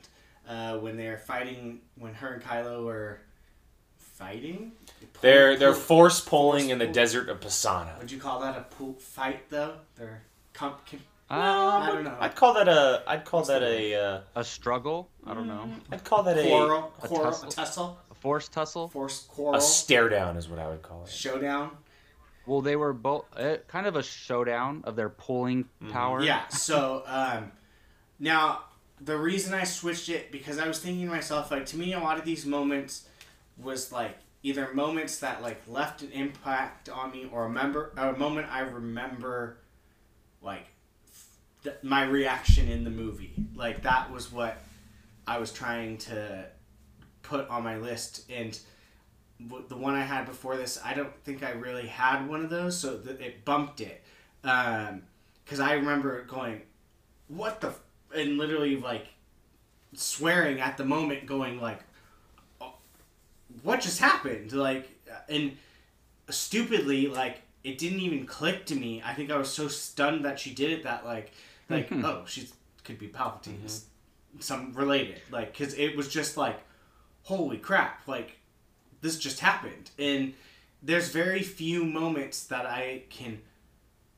Uh, 0.49 0.79
when 0.79 0.97
they're 0.97 1.19
fighting, 1.19 1.81
when 1.97 2.15
her 2.15 2.33
and 2.33 2.43
Kylo 2.43 2.85
were 2.85 3.21
fighting? 4.31 4.73
They're 5.21 5.57
they're 5.59 5.73
Pull- 5.73 5.81
force 5.81 6.21
pulling 6.21 6.61
force 6.65 6.73
in 6.73 6.79
the 6.79 6.85
pull. 6.87 6.95
desert 6.95 7.29
of 7.29 7.41
Pasaana. 7.41 7.99
Would 7.99 8.11
you 8.11 8.19
call 8.21 8.41
that 8.41 8.57
a 8.57 8.63
pool 8.75 8.95
fight 8.95 9.49
though? 9.51 9.75
They're 9.97 10.23
comp- 10.53 10.87
com- 10.87 11.01
Uh, 11.31 11.35
I 11.35 11.87
don't 11.93 12.05
know. 12.05 12.17
I'd 12.21 12.35
call 12.35 12.55
that 12.55 12.69
a 12.69 13.03
I'd 13.07 13.25
call 13.25 13.43
that 13.45 13.63
a 13.63 13.95
uh, 13.95 14.21
a 14.37 14.45
struggle. 14.45 15.09
I 15.27 15.35
don't 15.35 15.47
know. 15.47 15.69
I'd 15.91 16.05
call 16.05 16.23
that 16.25 16.39
a 16.39 16.43
quarrel, 16.43 16.93
a 17.03 17.07
quarrel, 17.09 17.31
tussle? 17.33 17.49
a 17.49 17.51
tussle, 17.53 17.99
A 18.11 18.15
force 18.15 18.49
tussle. 18.49 18.89
forced 18.89 19.27
a 19.27 19.29
quarrel, 19.31 19.61
stare 19.61 20.09
down 20.09 20.37
is 20.37 20.49
what 20.49 20.59
I 20.59 20.69
would 20.69 20.83
call 20.83 21.05
it. 21.05 21.11
showdown. 21.11 21.71
Well, 22.47 22.63
they 22.63 22.75
were 22.75 22.93
both 22.93 23.27
uh, 23.37 23.59
kind 23.69 23.87
of 23.87 23.97
a 23.97 24.03
showdown 24.03 24.83
of 24.85 24.97
their 24.97 25.09
pulling 25.11 25.67
power. 25.91 26.23
Yeah. 26.23 26.49
So 26.49 27.03
um, 27.07 27.53
now 28.19 28.65
the 29.01 29.17
reason 29.17 29.55
I 29.55 29.65
switched 29.65 30.09
it 30.09 30.33
because 30.33 30.59
I 30.59 30.67
was 30.67 30.79
thinking 30.81 31.05
to 31.07 31.11
myself 31.13 31.51
like 31.51 31.67
to 31.67 31.77
me 31.77 31.93
a 31.93 32.01
lot 32.01 32.19
of 32.19 32.25
these 32.25 32.45
moments 32.47 33.07
was 33.63 33.93
like 33.93 34.17
either 34.43 34.73
moments 34.73 35.19
that 35.19 35.43
like 35.43 35.61
left 35.69 36.03
an 36.03 36.11
impact 36.13 36.89
on 36.89 37.11
me 37.11 37.29
or 37.31 37.45
a 37.47 37.51
member 37.51 37.93
a 37.97 38.13
moment 38.13 38.47
I 38.51 38.61
remember 38.61 39.59
like 40.43 40.67
th- 41.63 41.77
my 41.83 42.05
reaction 42.05 42.69
in 42.69 42.85
the 42.85 42.91
movie 42.91 43.35
like 43.55 43.83
that 43.83 44.11
was 44.11 44.33
what 44.33 44.59
I 45.27 45.39
was 45.39 45.53
trying 45.53 45.99
to 45.99 46.47
put 47.23 47.49
on 47.49 47.63
my 47.63 47.77
list 47.77 48.31
and 48.31 48.59
w- 49.47 49.65
the 49.69 49.77
one 49.77 49.95
I 49.95 50.03
had 50.03 50.25
before 50.27 50.57
this 50.57 50.81
I 50.83 50.95
don't 50.95 51.15
think 51.25 51.43
I 51.43 51.51
really 51.53 51.87
had 51.87 52.27
one 52.27 52.43
of 52.43 52.51
those 52.51 52.79
so 52.79 52.99
th- 52.99 53.21
it 53.21 53.45
bumped 53.45 53.81
it 53.81 54.03
um, 54.43 55.03
because 55.45 55.61
I 55.61 55.75
remember 55.75 56.23
going 56.25 56.63
what 57.29 57.61
the 57.61 57.69
f-? 57.69 57.81
and 58.17 58.39
literally 58.39 58.77
like 58.77 59.07
swearing 59.95 60.61
at 60.61 60.77
the 60.79 60.85
moment 60.85 61.27
going 61.27 61.61
like 61.61 61.81
"Oh, 61.81 61.90
what 63.63 63.81
just 63.81 64.01
happened? 64.01 64.53
Like 64.53 64.89
and 65.29 65.57
stupidly 66.29 67.07
like 67.09 67.43
it 67.63 67.79
didn't 67.79 68.01
even 68.01 68.27
click 68.27 68.67
to 68.67 68.75
me. 68.75 69.03
I 69.05 69.15
think 69.15 69.31
i 69.31 69.37
was 69.37 69.51
so 69.51 69.69
stunned 69.69 70.25
that 70.25 70.39
she 70.39 70.55
did 70.55 70.71
it 70.71 70.85
that 70.85 71.05
like 71.05 71.33
like 71.69 71.89
hmm. 71.89 72.05
oh 72.05 72.25
she 72.27 72.49
could 72.85 72.99
be 72.99 73.09
palpatine. 73.09 73.59
Mm-hmm. 73.59 74.41
Some 74.41 74.73
related. 74.75 75.21
Like 75.31 75.57
because 75.57 75.75
it 75.75 75.97
was 75.97 76.09
just 76.09 76.37
like 76.37 76.61
holy 77.23 77.59
crap 77.59 78.07
like 78.07 78.39
this 79.01 79.19
just 79.19 79.41
happened. 79.41 79.91
And 79.99 80.35
there's 80.83 81.11
very 81.11 81.43
few 81.43 81.85
moments 81.85 82.45
that 82.47 82.67
i 82.67 83.03
can 83.11 83.41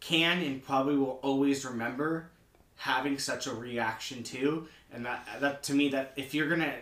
can 0.01 0.43
and 0.43 0.63
probably 0.63 0.97
will 0.97 1.21
always 1.23 1.65
remember 1.65 2.29
having 2.77 3.19
such 3.19 3.47
a 3.47 3.55
reaction 3.55 4.23
to. 4.25 4.67
And 4.93 5.07
that 5.07 5.27
that 5.41 5.63
to 5.65 5.75
me 5.75 5.89
that 5.91 6.13
if 6.17 6.35
you're 6.35 6.49
gonna 6.49 6.75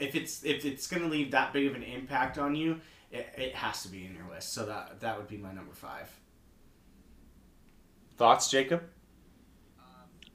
if 0.00 0.14
it's 0.14 0.44
if 0.44 0.64
it's 0.64 0.86
gonna 0.86 1.06
leave 1.06 1.30
that 1.30 1.52
big 1.52 1.66
of 1.66 1.74
an 1.74 1.82
impact 1.82 2.38
on 2.38 2.54
you 2.56 2.80
it, 3.10 3.28
it 3.36 3.54
has 3.54 3.82
to 3.82 3.88
be 3.88 4.04
in 4.06 4.14
your 4.14 4.28
list 4.32 4.52
so 4.52 4.66
that 4.66 5.00
that 5.00 5.16
would 5.16 5.28
be 5.28 5.36
my 5.36 5.52
number 5.52 5.72
five 5.74 6.08
Thoughts, 8.16 8.50
Jacob? 8.50 8.82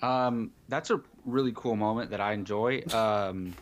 Um, 0.02 0.52
that's 0.70 0.90
a 0.90 1.02
really 1.24 1.52
cool 1.56 1.76
moment 1.76 2.10
that 2.12 2.20
I 2.20 2.34
enjoy. 2.34 2.82
Um, 2.92 3.54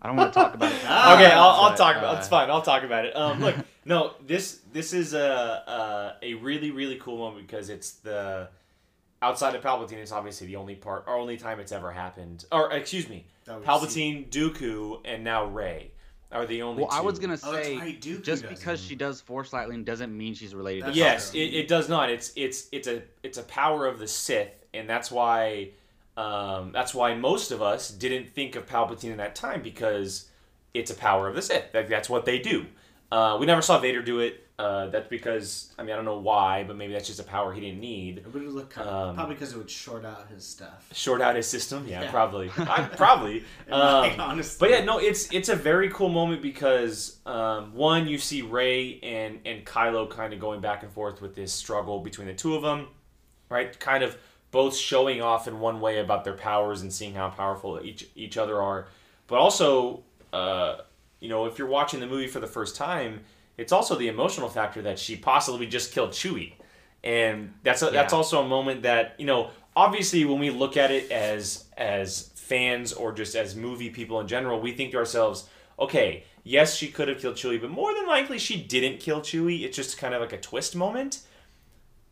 I 0.00 0.08
don't 0.08 0.16
want 0.16 0.32
to 0.32 0.38
talk 0.38 0.54
about 0.54 0.72
it. 0.72 0.78
Ah, 0.86 1.14
okay, 1.14 1.32
I'll, 1.32 1.48
I'll 1.48 1.70
but, 1.70 1.76
talk 1.76 1.96
about. 1.96 2.16
uh, 2.16 2.18
It's 2.18 2.28
fine. 2.28 2.50
I'll 2.50 2.62
talk 2.62 2.82
about 2.82 3.06
it. 3.06 3.16
Um, 3.16 3.40
look, 3.40 3.56
no, 3.84 4.12
this 4.26 4.60
this 4.72 4.92
is 4.92 5.14
a, 5.14 6.14
a 6.22 6.26
a 6.32 6.34
really 6.34 6.70
really 6.70 6.96
cool 6.96 7.16
moment 7.18 7.46
because 7.46 7.70
it's 7.70 7.92
the 7.92 8.48
outside 9.26 9.54
of 9.54 9.62
Palpatine. 9.62 9.98
It's 9.98 10.12
obviously 10.12 10.46
the 10.46 10.56
only 10.56 10.74
part 10.74 11.04
or 11.06 11.14
only 11.16 11.36
time 11.36 11.60
it's 11.60 11.72
ever 11.72 11.90
happened. 11.90 12.44
Or 12.52 12.72
excuse 12.72 13.08
me, 13.08 13.26
That 13.44 13.58
we've 13.58 13.66
Palpatine, 13.66 14.28
Dooku, 14.30 15.00
and 15.04 15.24
now 15.24 15.46
Rey 15.46 15.90
are 16.32 16.46
the 16.46 16.62
only. 16.62 16.82
Well, 16.84 16.92
I 16.92 17.00
was 17.00 17.18
gonna 17.18 17.38
Oh, 17.42 17.52
say 17.52 17.76
right, 17.76 18.00
Dooku 18.00 18.22
just 18.22 18.42
does 18.42 18.50
because 18.50 18.80
she 18.82 18.94
does 18.94 19.20
force 19.20 19.52
lightning 19.52 19.84
doesn't 19.84 20.16
mean 20.16 20.34
she's 20.34 20.54
related. 20.54 20.80
to 20.80 20.86
That's 20.86 20.96
Yes, 20.96 21.34
it, 21.34 21.38
it 21.54 21.68
does 21.68 21.88
not. 21.88 22.10
It's 22.10 22.32
it's 22.36 22.68
it's 22.72 22.88
a 22.88 23.02
it's 23.22 23.38
a 23.38 23.42
power 23.42 23.86
of 23.86 23.98
the 23.98 24.06
Sith, 24.08 24.66
and 24.72 24.88
that's 24.88 25.10
why 25.10 25.70
um, 26.16 26.72
that's 26.72 26.94
why 26.94 27.14
most 27.14 27.50
of 27.50 27.60
us 27.60 27.90
didn't 27.90 28.30
think 28.30 28.56
of 28.56 28.66
Palpatine 28.66 29.10
in 29.10 29.16
that 29.18 29.34
time 29.34 29.62
because 29.62 30.28
it's 30.72 30.90
a 30.90 30.94
power 30.94 31.28
of 31.28 31.34
the 31.34 31.42
Sith. 31.42 31.72
That, 31.72 31.88
that's 31.88 32.08
what 32.08 32.24
they 32.24 32.38
do. 32.38 32.66
Uh, 33.12 33.36
we 33.38 33.46
never 33.46 33.62
saw 33.62 33.78
Vader 33.78 34.02
do 34.02 34.20
it. 34.20 34.45
Uh, 34.58 34.86
that's 34.86 35.08
because 35.08 35.70
I 35.78 35.82
mean 35.82 35.92
I 35.92 35.96
don't 35.96 36.06
know 36.06 36.18
why, 36.18 36.64
but 36.64 36.76
maybe 36.76 36.94
that's 36.94 37.06
just 37.06 37.20
a 37.20 37.24
power 37.24 37.52
he 37.52 37.60
didn't 37.60 37.80
need. 37.80 38.18
It 38.18 38.32
would 38.32 38.42
look 38.42 38.70
kind 38.70 38.88
Um, 38.88 39.14
probably 39.14 39.34
because 39.34 39.52
it 39.52 39.58
would 39.58 39.68
short 39.68 40.06
out 40.06 40.28
his 40.28 40.46
stuff. 40.46 40.88
Short 40.94 41.20
out 41.20 41.36
his 41.36 41.46
system, 41.46 41.86
yeah, 41.86 42.02
Yeah. 42.04 42.10
probably, 42.10 42.50
I, 42.56 42.88
probably. 42.96 43.44
Um, 43.70 44.18
honestly. 44.18 44.56
But 44.58 44.70
yeah, 44.70 44.84
no, 44.84 44.98
it's 44.98 45.30
it's 45.30 45.50
a 45.50 45.56
very 45.56 45.90
cool 45.90 46.08
moment 46.08 46.40
because 46.40 47.18
um, 47.26 47.74
one, 47.74 48.08
you 48.08 48.16
see 48.16 48.40
Rey 48.40 48.98
and 49.02 49.40
and 49.44 49.66
Kylo 49.66 50.08
kind 50.08 50.32
of 50.32 50.40
going 50.40 50.62
back 50.62 50.82
and 50.82 50.90
forth 50.90 51.20
with 51.20 51.34
this 51.34 51.52
struggle 51.52 52.00
between 52.00 52.26
the 52.26 52.34
two 52.34 52.54
of 52.54 52.62
them, 52.62 52.88
right? 53.50 53.78
Kind 53.78 54.02
of 54.02 54.16
both 54.52 54.74
showing 54.74 55.20
off 55.20 55.46
in 55.48 55.60
one 55.60 55.80
way 55.82 55.98
about 55.98 56.24
their 56.24 56.32
powers 56.32 56.80
and 56.80 56.90
seeing 56.90 57.12
how 57.12 57.28
powerful 57.28 57.78
each 57.82 58.06
each 58.14 58.38
other 58.38 58.62
are, 58.62 58.86
but 59.26 59.36
also, 59.36 60.02
uh, 60.32 60.76
you 61.20 61.28
know, 61.28 61.44
if 61.44 61.58
you're 61.58 61.68
watching 61.68 62.00
the 62.00 62.06
movie 62.06 62.26
for 62.26 62.40
the 62.40 62.46
first 62.46 62.74
time, 62.74 63.20
it's 63.58 63.72
also 63.72 63.96
the 63.96 64.08
emotional 64.08 64.48
factor 64.48 64.82
that 64.82 64.98
she 64.98 65.16
possibly 65.16 65.66
just 65.66 65.92
killed 65.92 66.10
Chewie, 66.10 66.54
and 67.02 67.54
that's 67.62 67.82
a, 67.82 67.90
that's 67.90 68.12
also 68.12 68.42
a 68.42 68.48
moment 68.48 68.82
that 68.82 69.14
you 69.18 69.26
know. 69.26 69.50
Obviously, 69.74 70.24
when 70.24 70.38
we 70.38 70.48
look 70.48 70.78
at 70.78 70.90
it 70.90 71.10
as 71.12 71.66
as 71.76 72.30
fans 72.34 72.94
or 72.94 73.12
just 73.12 73.34
as 73.34 73.54
movie 73.54 73.90
people 73.90 74.20
in 74.20 74.26
general, 74.26 74.58
we 74.58 74.72
think 74.72 74.92
to 74.92 74.96
ourselves, 74.96 75.48
okay, 75.78 76.24
yes, 76.44 76.76
she 76.76 76.88
could 76.88 77.08
have 77.08 77.18
killed 77.18 77.34
Chewie, 77.34 77.60
but 77.60 77.70
more 77.70 77.92
than 77.92 78.06
likely 78.06 78.38
she 78.38 78.62
didn't 78.62 79.00
kill 79.00 79.20
Chewie. 79.20 79.64
It's 79.64 79.76
just 79.76 79.98
kind 79.98 80.14
of 80.14 80.20
like 80.22 80.32
a 80.32 80.40
twist 80.40 80.74
moment. 80.74 81.20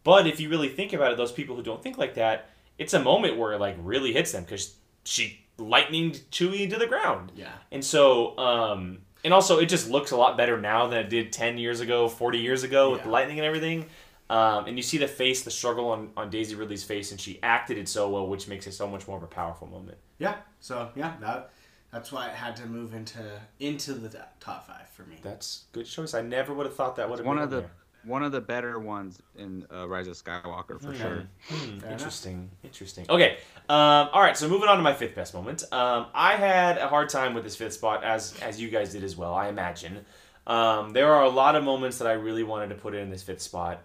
But 0.02 0.26
if 0.26 0.40
you 0.40 0.50
really 0.50 0.68
think 0.68 0.92
about 0.92 1.12
it, 1.12 1.16
those 1.16 1.32
people 1.32 1.56
who 1.56 1.62
don't 1.62 1.82
think 1.82 1.96
like 1.96 2.14
that, 2.14 2.50
it's 2.78 2.92
a 2.92 3.00
moment 3.00 3.38
where 3.38 3.52
it 3.52 3.60
like 3.60 3.76
really 3.78 4.12
hits 4.12 4.32
them 4.32 4.42
because 4.42 4.74
she 5.04 5.40
lightninged 5.58 6.24
Chewie 6.30 6.68
to 6.68 6.78
the 6.78 6.86
ground. 6.86 7.32
yeah. 7.34 7.52
And 7.70 7.84
so, 7.84 8.36
um, 8.36 8.98
and 9.24 9.32
also 9.34 9.58
it 9.58 9.66
just 9.66 9.88
looks 9.90 10.10
a 10.10 10.16
lot 10.16 10.36
better 10.36 10.60
now 10.60 10.86
than 10.86 10.98
it 11.00 11.08
did 11.10 11.32
10 11.32 11.58
years 11.58 11.80
ago, 11.80 12.08
40 12.08 12.38
years 12.38 12.62
ago 12.62 12.90
with 12.90 13.00
Yeah. 13.00 13.04
the 13.06 13.10
lightning 13.10 13.38
and 13.38 13.46
everything. 13.46 13.86
Um, 14.30 14.66
and 14.66 14.76
you 14.76 14.82
see 14.82 14.96
the 14.98 15.06
face, 15.08 15.42
the 15.42 15.50
struggle 15.50 15.90
on, 15.90 16.10
on 16.16 16.30
Daisy 16.30 16.54
Ridley's 16.54 16.82
face, 16.84 17.10
and 17.10 17.20
she 17.20 17.38
acted 17.42 17.76
it 17.76 17.88
so 17.88 18.08
well, 18.08 18.26
which 18.26 18.48
makes 18.48 18.66
it 18.66 18.72
so 18.72 18.86
much 18.88 19.06
more 19.06 19.16
of 19.18 19.22
a 19.22 19.26
powerful 19.26 19.66
moment. 19.66 19.98
Yeah. 20.18 20.36
So 20.60 20.88
yeah, 20.94 21.14
that 21.20 21.50
that's 21.92 22.10
why 22.10 22.28
it 22.28 22.34
had 22.34 22.56
to 22.56 22.66
move 22.66 22.94
into 22.94 23.20
into 23.60 23.92
the 23.94 24.08
top 24.40 24.66
five 24.66 24.88
for 24.96 25.02
me. 25.02 25.16
That's 25.22 25.64
good 25.72 25.84
choice. 25.86 26.14
I 26.14 26.22
never 26.22 26.54
would 26.54 26.66
have 26.66 26.74
thought 26.74 26.96
that 26.96 27.08
would 27.10 27.18
have 27.18 27.26
one 27.26 27.36
been 27.36 27.44
of 27.44 27.50
the 27.50 27.60
there. 27.60 27.70
One 28.06 28.22
of 28.22 28.32
the 28.32 28.40
better 28.40 28.78
ones 28.78 29.18
in 29.36 29.66
uh, 29.72 29.88
Rise 29.88 30.06
of 30.08 30.14
Skywalker 30.14 30.80
for 30.80 30.94
sure. 30.94 31.24
Hmm, 31.48 31.54
Fair 31.54 31.66
enough. 31.88 31.90
interesting. 31.92 32.50
Interesting. 32.62 33.06
Okay. 33.08 33.38
Um, 33.68 34.08
all 34.12 34.20
right. 34.20 34.36
So 34.36 34.48
moving 34.48 34.68
on 34.68 34.76
to 34.76 34.82
my 34.82 34.92
fifth 34.94 35.14
best 35.14 35.34
moment. 35.34 35.64
Um, 35.72 36.06
I 36.14 36.36
had 36.36 36.78
a 36.78 36.88
hard 36.88 37.08
time 37.08 37.34
with 37.34 37.44
this 37.44 37.56
fifth 37.56 37.72
spot, 37.74 38.04
as 38.04 38.38
as 38.40 38.60
you 38.60 38.68
guys 38.70 38.92
did 38.92 39.04
as 39.04 39.16
well. 39.16 39.34
I 39.34 39.48
imagine. 39.48 40.04
Um, 40.46 40.90
there 40.92 41.12
are 41.14 41.24
a 41.24 41.30
lot 41.30 41.56
of 41.56 41.64
moments 41.64 41.98
that 41.98 42.06
I 42.08 42.12
really 42.12 42.42
wanted 42.42 42.68
to 42.68 42.74
put 42.74 42.94
in 42.94 43.08
this 43.08 43.22
fifth 43.22 43.40
spot, 43.40 43.80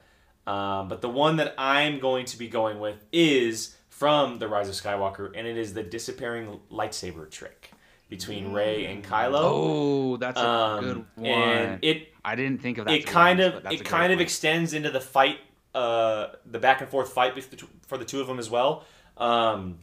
um, 0.46 0.90
but 0.90 1.00
the 1.02 1.08
one 1.10 1.38
that 1.38 1.56
I'm 1.58 2.00
going 2.00 2.26
to 2.26 2.38
be 2.38 2.50
going 2.50 2.80
with 2.80 3.06
is 3.14 3.76
from 3.90 4.40
the 4.40 4.48
Rise 4.50 4.68
of 4.68 4.76
Skywalker, 4.76 5.32
and 5.36 5.48
it 5.48 5.58
is 5.58 5.74
the 5.74 5.84
disappearing 5.84 6.60
lightsaber 6.72 7.30
trick 7.30 7.72
between 8.10 8.52
Rey 8.52 8.88
and 8.88 9.04
Kylo. 9.04 9.40
Oh, 9.42 10.18
that's 10.18 10.40
a 10.40 10.46
Um, 10.50 10.84
good 10.84 11.06
one. 11.16 11.26
and 11.28 11.84
it 11.84 12.10
I 12.24 12.36
didn't 12.36 12.62
think 12.62 12.78
of 12.78 12.86
that. 12.86 12.94
it 12.94 13.06
kind 13.06 13.40
honest, 13.42 13.66
of 13.66 13.72
it 13.72 13.86
kind 13.86 14.14
of 14.14 14.20
extends 14.20 14.74
into 14.74 14.90
the 14.90 15.02
fight 15.02 15.40
uh 15.76 16.28
the 16.46 16.60
back 16.60 16.82
and 16.82 16.90
forth 16.90 17.14
fight 17.14 17.34
for 17.88 17.98
the 17.98 18.06
two 18.06 18.22
of 18.22 18.28
them 18.28 18.40
as 18.40 18.50
well. 18.50 18.86
Um 19.18 19.80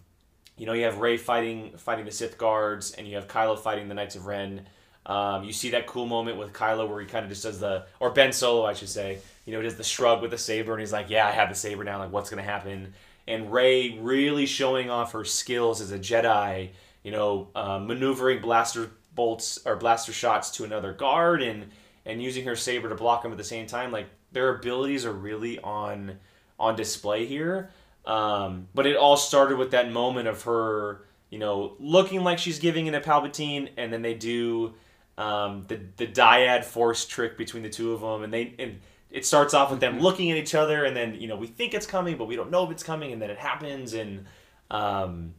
you 0.57 0.67
know 0.67 0.73
you 0.73 0.85
have 0.85 0.99
Rey 0.99 1.17
fighting 1.17 1.73
fighting 1.77 2.05
the 2.05 2.11
Sith 2.13 2.39
guards 2.39 2.93
and 2.93 3.07
you 3.07 3.17
have 3.17 3.29
Kylo 3.29 3.59
fighting 3.59 3.89
the 3.89 3.95
Knights 3.95 4.17
of 4.17 4.27
Ren. 4.27 4.67
Um, 5.05 5.45
you 5.45 5.53
see 5.53 5.71
that 5.71 5.87
cool 5.87 6.07
moment 6.07 6.37
with 6.37 6.53
Kylo 6.53 6.89
where 6.89 7.01
he 7.01 7.07
kind 7.07 7.25
of 7.25 7.31
just 7.31 7.45
does 7.45 7.61
the 7.61 7.87
or 8.01 8.11
Ben 8.11 8.33
Solo 8.33 8.67
I 8.67 8.75
should 8.75 8.89
say 8.89 9.19
you 9.45 9.53
know 9.53 9.63
does 9.63 9.77
the 9.77 9.85
shrug 9.85 10.23
with 10.23 10.33
the 10.33 10.39
saber 10.39 10.73
and 10.73 10.81
he's 10.81 10.93
like 10.93 11.11
yeah 11.11 11.29
I 11.29 11.31
have 11.31 11.49
the 11.49 11.55
saber 11.55 11.85
now 11.85 11.99
like 11.99 12.13
what's 12.13 12.31
gonna 12.31 12.43
happen? 12.43 12.93
And 13.29 13.53
Rey 13.53 13.99
really 13.99 14.47
showing 14.47 14.89
off 14.91 15.13
her 15.13 15.25
skills 15.25 15.81
as 15.81 15.93
a 15.93 15.99
Jedi 15.99 16.71
you 17.03 17.13
know 17.13 17.49
uh, 17.55 17.79
maneuvering 17.79 18.41
blaster 18.41 18.91
bolts 19.15 19.59
or 19.65 19.77
blaster 19.77 20.13
shots 20.13 20.51
to 20.51 20.65
another 20.65 20.93
guard 20.93 21.43
and 21.43 21.71
and 22.07 22.23
using 22.23 22.45
her 22.45 22.57
saber 22.57 22.89
to 22.89 22.95
block 22.95 23.25
him 23.25 23.33
at 23.33 23.39
the 23.39 23.45
same 23.45 23.67
time 23.67 23.93
like 23.93 24.07
their 24.33 24.55
abilities 24.57 25.05
are 25.05 25.13
really 25.13 25.59
on 25.61 26.19
on 26.59 26.77
display 26.77 27.27
here. 27.27 27.71
Um, 28.07 28.69
but 28.73 28.87
it 28.87 28.97
all 28.97 29.17
started 29.17 29.59
with 29.59 29.73
that 29.73 29.91
moment 29.91 30.29
of 30.29 30.43
her 30.43 31.03
you 31.31 31.39
know 31.39 31.75
looking 31.79 32.23
like 32.23 32.39
she's 32.39 32.59
giving 32.59 32.87
in 32.87 32.95
a 32.95 33.01
palpatine 33.01 33.69
and 33.77 33.93
then 33.93 34.03
they 34.03 34.15
do 34.15 34.75
um, 35.19 35.65
the 35.69 35.81
the 35.97 36.07
dyad 36.07 36.65
force 36.65 37.05
trick 37.05 37.37
between 37.37 37.63
the 37.63 37.69
two 37.69 37.93
of 37.93 38.01
them 38.01 38.23
and 38.23 38.33
they 38.33 38.55
and 38.59 38.81
it 39.11 39.25
starts 39.25 39.55
off 39.55 39.71
with 39.71 39.81
them 39.81 39.99
looking 40.01 40.31
at 40.31 40.37
each 40.37 40.55
other 40.55 40.85
and 40.85 40.97
then 40.97 41.15
you 41.15 41.27
know 41.27 41.37
we 41.37 41.47
think 41.47 41.75
it's 41.75 41.87
coming 41.87 42.17
but 42.17 42.27
we 42.27 42.37
don't 42.37 42.51
know 42.51 42.65
if 42.65 42.71
it's 42.71 42.83
coming 42.83 43.13
and 43.13 43.21
then 43.21 43.31
it 43.31 43.39
happens 43.39 43.95
and 43.95 44.25
um, 44.71 45.35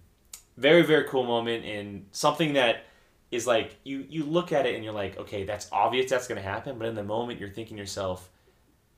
very 0.58 0.82
very 0.82 1.06
cool 1.06 1.24
moment 1.24 1.64
and 1.64 2.06
something 2.12 2.54
that 2.54 2.86
is 3.32 3.46
like 3.46 3.76
you 3.84 4.06
you 4.10 4.24
look 4.24 4.52
at 4.52 4.66
it 4.66 4.76
and 4.76 4.84
you're 4.84 4.94
like 4.94 5.18
okay 5.18 5.44
that's 5.44 5.68
obvious 5.72 6.10
that's 6.10 6.28
going 6.28 6.42
to 6.42 6.48
happen 6.48 6.78
but 6.78 6.88
in 6.88 6.96
the 6.96 7.04
moment 7.04 7.40
you're 7.40 7.50
thinking 7.50 7.78
yourself 7.78 8.30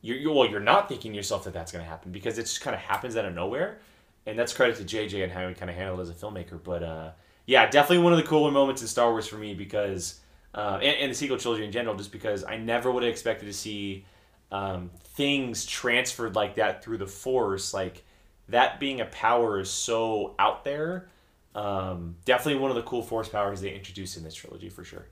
you're, 0.01 0.17
you're 0.17 0.33
well 0.33 0.49
you're 0.49 0.59
not 0.59 0.87
thinking 0.87 1.13
yourself 1.13 1.43
that 1.43 1.53
that's 1.53 1.71
going 1.71 1.83
to 1.83 1.89
happen 1.89 2.11
because 2.11 2.37
it 2.37 2.43
just 2.43 2.61
kind 2.61 2.75
of 2.75 2.81
happens 2.81 3.17
out 3.17 3.25
of 3.25 3.33
nowhere. 3.33 3.79
And 4.25 4.37
that's 4.37 4.53
credit 4.53 4.75
to 4.77 4.83
jj 4.83 5.23
and 5.23 5.31
how 5.31 5.47
he 5.47 5.55
kind 5.55 5.71
of 5.71 5.75
handled 5.75 6.01
as 6.01 6.09
a 6.09 6.13
filmmaker 6.13 6.61
but 6.63 6.83
uh, 6.83 7.11
yeah 7.47 7.67
definitely 7.67 8.03
one 8.03 8.13
of 8.13 8.19
the 8.19 8.25
cooler 8.25 8.51
moments 8.51 8.81
in 8.81 8.87
star 8.87 9.09
wars 9.09 9.25
for 9.25 9.37
me 9.37 9.55
because 9.55 10.19
uh, 10.53 10.77
and, 10.81 10.97
and 10.97 11.11
the 11.11 11.15
sequel 11.15 11.37
trilogy 11.37 11.63
in 11.65 11.71
general 11.71 11.95
just 11.95 12.11
because 12.11 12.43
i 12.43 12.55
never 12.55 12.91
would 12.91 13.01
have 13.01 13.11
expected 13.11 13.45
to 13.45 13.53
see 13.53 14.05
um, 14.51 14.91
things 14.99 15.65
transferred 15.65 16.35
like 16.35 16.55
that 16.55 16.83
through 16.83 16.97
the 16.97 17.07
force 17.07 17.73
like 17.73 18.03
that 18.49 18.79
being 18.79 19.01
a 19.01 19.05
power 19.05 19.59
is 19.59 19.69
so 19.69 20.35
out 20.37 20.63
there 20.63 21.07
um, 21.55 22.15
definitely 22.25 22.59
one 22.61 22.69
of 22.71 22.75
the 22.75 22.83
cool 22.83 23.01
force 23.01 23.27
powers 23.27 23.61
they 23.61 23.73
introduced 23.73 24.17
in 24.17 24.23
this 24.23 24.35
trilogy 24.35 24.69
for 24.69 24.83
sure 24.83 25.07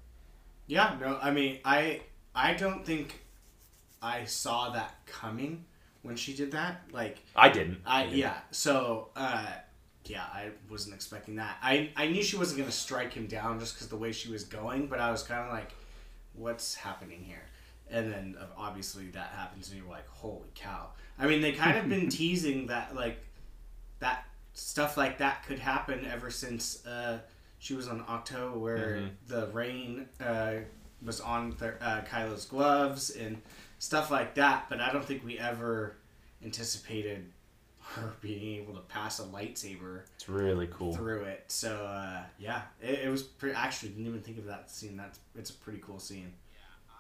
Yeah, 0.68 0.96
no, 1.00 1.18
I 1.22 1.32
mean, 1.32 1.60
I 1.66 2.02
I 2.36 2.54
don't 2.54 2.86
think 2.86 3.24
I 4.02 4.26
saw 4.26 4.70
that 4.72 4.94
coming 5.06 5.66
when 6.04 6.16
she 6.16 6.34
did 6.34 6.52
that. 6.52 6.82
Like, 6.92 7.18
i 7.36 7.50
didn't 7.50 7.80
I 7.86 8.04
didn't. 8.04 8.18
yeah, 8.18 8.38
so 8.52 9.10
uh, 9.16 9.48
yeah, 10.06 10.24
I 10.24 10.52
wasn't 10.70 10.96
expecting 10.96 11.36
that. 11.38 11.58
I 11.62 11.92
I 11.96 12.08
knew 12.08 12.22
she 12.24 12.38
wasn't 12.38 12.60
gonna 12.60 12.72
strike 12.72 13.14
him 13.14 13.28
down 13.28 13.60
just 13.60 13.74
because 13.76 13.88
the 13.88 13.98
way 13.98 14.12
she 14.12 14.30
was 14.32 14.44
going, 14.44 14.88
but 14.88 15.00
I 15.00 15.12
was 15.12 15.24
kind 15.24 15.42
of 15.46 15.52
like, 15.52 15.72
what's 16.34 16.76
happening 16.76 17.24
here? 17.24 17.44
And 17.90 18.12
then 18.14 18.36
uh, 18.40 18.46
obviously 18.58 19.08
that 19.12 19.30
happens, 19.36 19.70
and 19.72 19.80
you're 19.80 19.90
like, 19.90 20.08
holy 20.08 20.50
cow! 20.54 20.90
I 21.18 21.26
mean, 21.28 21.42
they 21.42 21.54
kind 21.54 21.78
of 21.78 21.90
been 21.90 22.10
teasing 22.20 22.68
that 22.68 22.96
like 22.96 23.18
that 24.00 24.26
stuff 24.58 24.98
like 24.98 25.20
that 25.20 25.46
could 25.46 25.60
happen 25.60 26.06
ever 26.06 26.32
since 26.32 26.86
uh, 26.86 27.20
she 27.60 27.74
was 27.76 27.88
on 27.88 28.02
Ahch-To, 28.06 28.58
where 28.58 28.96
Mhm. 28.98 29.10
the 29.28 29.48
rain 29.48 30.08
uh, 30.20 30.56
was 31.04 31.22
on 31.22 31.54
th- 31.56 31.74
uh, 31.80 32.02
Kylo's 32.02 32.46
gloves 32.46 33.12
and 33.12 33.42
stuff 33.80 34.10
like 34.10 34.34
that. 34.36 34.66
But 34.70 34.80
I 34.82 34.92
don't 34.92 35.06
think 35.06 35.24
we 35.24 35.38
ever 35.38 35.98
anticipated 36.44 37.32
her 37.80 38.14
being 38.22 38.62
able 38.62 38.74
to 38.74 38.82
pass 38.82 39.20
a 39.20 39.24
lightsaber 39.24 40.02
it's 40.16 40.28
really 40.28 40.68
cool 40.68 40.94
through 40.94 41.24
it. 41.24 41.44
So 41.48 41.86
uh, 41.86 42.24
yeah, 42.40 42.64
it, 42.82 43.02
it 43.06 43.10
was 43.10 43.22
pretty. 43.24 43.56
Actually, 43.56 43.90
didn't 43.90 44.08
even 44.08 44.22
think 44.22 44.40
of 44.40 44.46
that 44.46 44.72
scene. 44.72 44.98
That's 44.98 45.20
it's 45.36 45.52
a 45.52 45.54
pretty 45.54 45.80
cool 45.80 46.00
scene. 46.00 46.34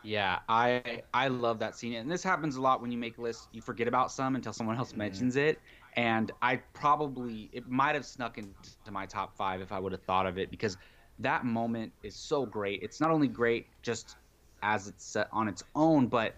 Yeah, 0.04 0.40
I 0.48 1.02
I 1.14 1.28
love 1.28 1.60
that 1.60 1.76
scene, 1.76 1.96
and 1.96 2.10
this 2.10 2.24
happens 2.24 2.56
a 2.56 2.62
lot 2.62 2.82
when 2.82 2.92
you 2.92 2.98
make 3.00 3.18
lists. 3.18 3.48
You 3.52 3.62
forget 3.62 3.88
about 3.88 4.12
some 4.12 4.36
until 4.36 4.54
someone 4.54 4.78
else 4.78 4.96
mentions 4.96 5.36
it, 5.36 5.60
and 5.98 6.32
I 6.44 6.58
probably 6.74 7.50
it 7.52 7.68
might 7.68 7.96
have 7.96 8.06
snuck 8.06 8.38
into 8.38 8.92
my 8.92 9.08
top 9.08 9.36
five 9.36 9.62
if 9.62 9.72
I 9.72 9.80
would 9.80 9.92
have 9.92 10.04
thought 10.04 10.28
of 10.28 10.38
it 10.38 10.52
because 10.52 10.78
that 11.20 11.44
moment 11.44 11.92
is 12.04 12.16
so 12.16 12.46
great. 12.46 12.84
It's 12.84 13.02
not 13.02 13.10
only 13.10 13.28
great 13.28 13.66
just 13.82 14.16
as 14.62 14.88
it's 14.88 15.04
set 15.04 15.28
on 15.34 15.48
its 15.48 15.64
own, 15.76 16.08
but 16.08 16.36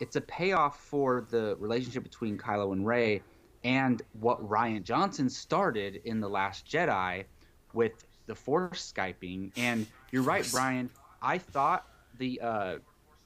it's 0.00 0.16
a 0.16 0.20
payoff 0.20 0.80
for 0.80 1.24
the 1.30 1.56
relationship 1.60 2.02
between 2.02 2.36
Kylo 2.36 2.72
and 2.72 2.84
Rey 2.84 3.22
and 3.62 4.02
what 4.18 4.42
Rian 4.46 4.82
Johnson 4.82 5.30
started 5.30 6.00
in 6.04 6.18
the 6.18 6.28
Last 6.28 6.66
Jedi 6.66 7.24
with 7.72 7.92
the 8.26 8.34
force 8.34 8.92
skyping, 8.92 9.52
and 9.56 9.86
you're 10.10 10.22
right, 10.22 10.48
Brian. 10.50 10.90
I 11.22 11.38
thought 11.38 11.86
the 12.18 12.40
uh, 12.40 12.78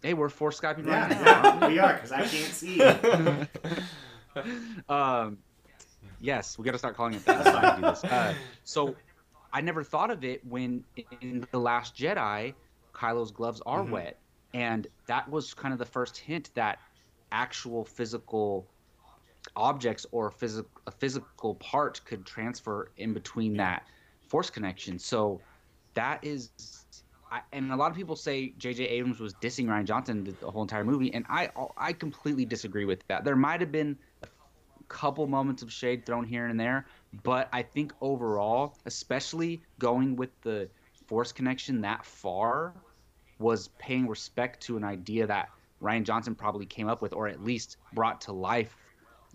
hey, 0.03 0.13
we're 0.13 0.29
force 0.29 0.61
skyping 0.61 0.87
right 0.87 1.09
now. 1.09 1.25
Yeah, 1.25 1.67
we? 1.67 1.75
we 1.75 1.79
are 1.79 1.95
because 1.95 2.13
I 2.13 2.27
can't 2.27 2.33
see. 2.33 2.83
um, 4.89 5.39
yes, 6.25 6.59
we 6.59 6.65
got 6.65 6.73
to 6.73 6.79
start 6.79 6.97
calling 6.97 7.15
it 7.15 7.25
that. 7.27 7.45
That's 7.45 7.57
why 7.57 7.71
I 7.73 7.77
do 7.77 7.83
this. 7.83 8.05
Uh, 8.05 8.35
so 8.65 8.97
I 9.53 9.61
never 9.61 9.85
thought 9.85 10.11
of 10.11 10.25
it 10.25 10.45
when 10.47 10.85
in 11.21 11.47
the 11.53 11.59
Last 11.59 11.95
Jedi, 11.97 12.55
Kylo's 12.95 13.31
gloves 13.31 13.61
are 13.67 13.85
Mhm. 13.85 13.91
wet, 13.91 14.19
and 14.55 14.87
that 15.07 15.29
was 15.29 15.55
kind 15.55 15.73
of 15.73 15.79
the 15.79 15.85
first 15.87 16.17
hint 16.17 16.51
that 16.55 16.79
actual 17.31 17.85
physical 17.85 18.67
objects 19.57 20.07
or 20.11 20.31
physical 20.31 20.71
a 20.87 20.91
physical 20.91 21.55
part 21.57 22.01
could 22.07 22.25
transfer 22.25 22.91
in 22.97 23.13
between 23.13 23.57
that 23.57 23.87
force 24.29 24.51
connection. 24.51 24.99
So 24.99 25.41
that 25.95 26.25
is. 26.25 26.51
I, 27.31 27.41
and 27.53 27.73
a 27.73 27.77
lot 27.77 27.91
of 27.91 27.97
people 27.97 28.15
say 28.15 28.51
J.J. 28.59 28.85
Abrams 28.85 29.19
was 29.19 29.35
dissing 29.35 29.67
Rian 29.67 29.85
Johnson 29.87 30.23
the, 30.41 30.51
whole 30.51 30.63
entire 30.63 30.85
movie, 30.85 31.13
and 31.13 31.25
I 31.29 31.51
I 31.77 31.93
completely 31.93 32.45
disagree 32.45 32.85
with 32.85 33.03
that. 33.09 33.25
There 33.25 33.35
might 33.35 33.61
have 33.61 33.73
been 33.73 33.99
couple 34.89 35.27
moments 35.27 35.63
of 35.63 35.73
shade 35.73 36.07
thrown 36.07 36.25
here 36.25 36.47
and 36.47 36.59
there, 36.59 36.87
but 37.23 37.49
I 37.53 37.63
think 37.63 37.93
overall, 38.01 38.77
especially 38.87 39.63
going 39.79 40.17
with 40.17 40.31
the 40.43 40.69
force 41.07 41.33
connection 41.33 41.81
that 41.83 42.05
far, 42.05 42.75
was 43.39 43.69
paying 43.79 44.09
respect 44.09 44.63
to 44.65 44.77
an 44.77 44.85
idea 44.85 45.27
that 45.27 45.51
Rian 45.83 46.05
Johnson 46.05 46.35
probably 46.35 46.67
came 46.67 46.89
up 46.89 47.03
with, 47.03 47.13
or 47.13 47.29
at 47.29 47.43
least 47.43 47.77
brought 47.93 48.21
to 48.23 48.33
life 48.33 48.77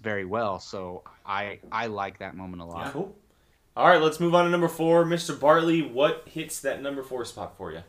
very 0.02 0.26
well. 0.26 0.60
So 0.60 1.04
I 1.26 1.60
I 1.72 1.88
like 1.88 2.20
that 2.20 2.36
moment 2.36 2.62
a 2.62 2.66
lot. 2.66 2.92
Cool. 2.92 3.16
All 3.76 3.88
right, 3.88 4.02
let's 4.02 4.20
move 4.20 4.36
on 4.36 4.46
to 4.46 4.52
number 4.52 4.68
four. 4.68 5.06
Mr. 5.06 5.40
Bartley, 5.40 5.82
what 5.82 6.28
hits 6.28 6.60
that 6.62 6.82
number 6.82 7.04
four 7.04 7.24
spot 7.24 7.56
for 7.56 7.72
you? 7.72 7.82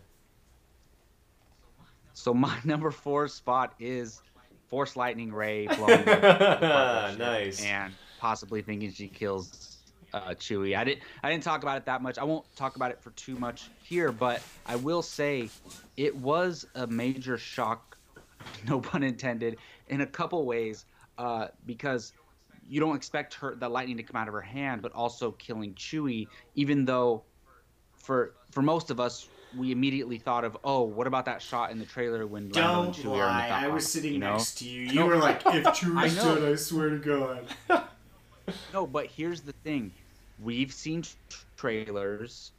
So 2.13 2.35
my 2.35 2.59
number 2.65 2.91
four 2.91 3.29
spot 3.29 3.75
is 3.81 4.21
Force 4.71 4.97
Lightning 4.97 5.33
Rey 5.33 5.67
blowing 5.77 6.09
up 6.09 7.19
Nice. 7.19 7.63
and 7.65 7.93
possibly 8.19 8.63
thinking 8.63 8.93
she 8.93 9.09
kills 9.09 9.77
uh, 10.15 10.31
Chewie. 10.31 10.77
I 10.77 10.85
didn't 10.85 11.03
I 11.23 11.31
didn't 11.31 11.43
talk 11.45 11.63
about 11.63 11.77
it 11.77 11.85
that 11.87 12.03
much. 12.03 12.19
I 12.19 12.25
won't 12.25 12.45
talk 12.57 12.77
about 12.77 12.91
it 12.93 13.03
for 13.03 13.11
too 13.11 13.37
much 13.37 13.69
here, 13.83 14.13
but 14.13 14.41
I 14.67 14.77
will 14.77 15.03
say 15.03 15.51
it 15.97 16.15
was 16.17 16.67
a 16.75 16.87
major 16.87 17.37
shock, 17.37 17.97
no 18.69 18.81
pun 18.81 19.03
intended, 19.03 19.59
in 19.89 20.01
a 20.01 20.07
couple 20.07 20.45
ways, 20.47 20.85
uh, 21.19 21.49
because 21.67 22.13
you 22.69 22.79
don't 22.81 22.95
expect 22.97 23.35
her 23.35 23.57
the 23.57 23.69
lightning 23.69 23.97
to 23.97 24.03
come 24.05 24.21
out 24.21 24.29
of 24.29 24.35
her 24.35 24.41
hand, 24.41 24.83
but 24.83 24.93
also 24.93 25.33
killing 25.33 25.75
Chewie, 25.75 26.29
even 26.55 26.85
though 26.85 27.25
for 27.97 28.35
for 28.53 28.63
most 28.63 28.91
of 28.91 28.99
us 29.01 29.29
we 29.57 29.73
immediately 29.73 30.19
thought 30.19 30.45
of, 30.45 30.57
oh, 30.65 30.83
what 30.83 31.07
about 31.07 31.25
that 31.25 31.43
shot 31.43 31.71
in 31.71 31.79
the 31.79 31.85
trailer 31.85 32.27
when 32.27 32.51
Lando 32.51 32.83
and 32.85 32.95
Don't 32.95 33.05
Chewie 33.05 33.19
are 33.19 33.29
in 33.31 33.37
the 33.37 33.53
lie. 33.55 33.65
I 33.65 33.69
was 33.69 33.91
sitting 33.91 34.13
you 34.15 34.19
know? 34.19 34.33
next 34.33 34.59
to 34.59 34.65
you. 34.69 34.83
You 34.83 34.95
No. 34.95 35.07
were 35.07 35.17
like, 35.17 35.41
if 35.47 35.65
Chewie 35.77 36.09
stood, 36.11 36.53
I 36.53 36.55
swear 36.57 36.91
to 36.91 36.99
God. 36.99 37.47
No, 38.75 38.85
but 38.85 39.07
here's 39.07 39.43
the 39.43 39.53
thing: 39.63 39.93
we've 40.43 40.73
seen 40.73 41.05
trailers 41.57 42.51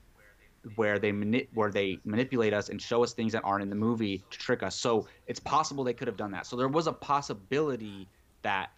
where 0.75 0.99
they 0.99 1.11
mani- 1.11 1.47
where 1.53 1.69
they 1.69 1.97
manipulate 2.05 2.53
us 2.53 2.69
and 2.69 2.81
show 2.81 3.03
us 3.03 3.11
things 3.13 3.33
that 3.33 3.41
aren't 3.43 3.63
in 3.63 3.69
the 3.69 3.75
movie 3.75 4.23
to 4.29 4.37
trick 4.37 4.63
us. 4.63 4.75
So 4.75 5.07
it's 5.27 5.39
possible 5.39 5.83
they 5.83 5.93
could 5.93 6.07
have 6.07 6.15
done 6.15 6.31
that. 6.31 6.45
So 6.45 6.55
there 6.55 6.67
was 6.69 6.87
a 6.87 6.93
possibility 6.93 8.07
that 8.43 8.71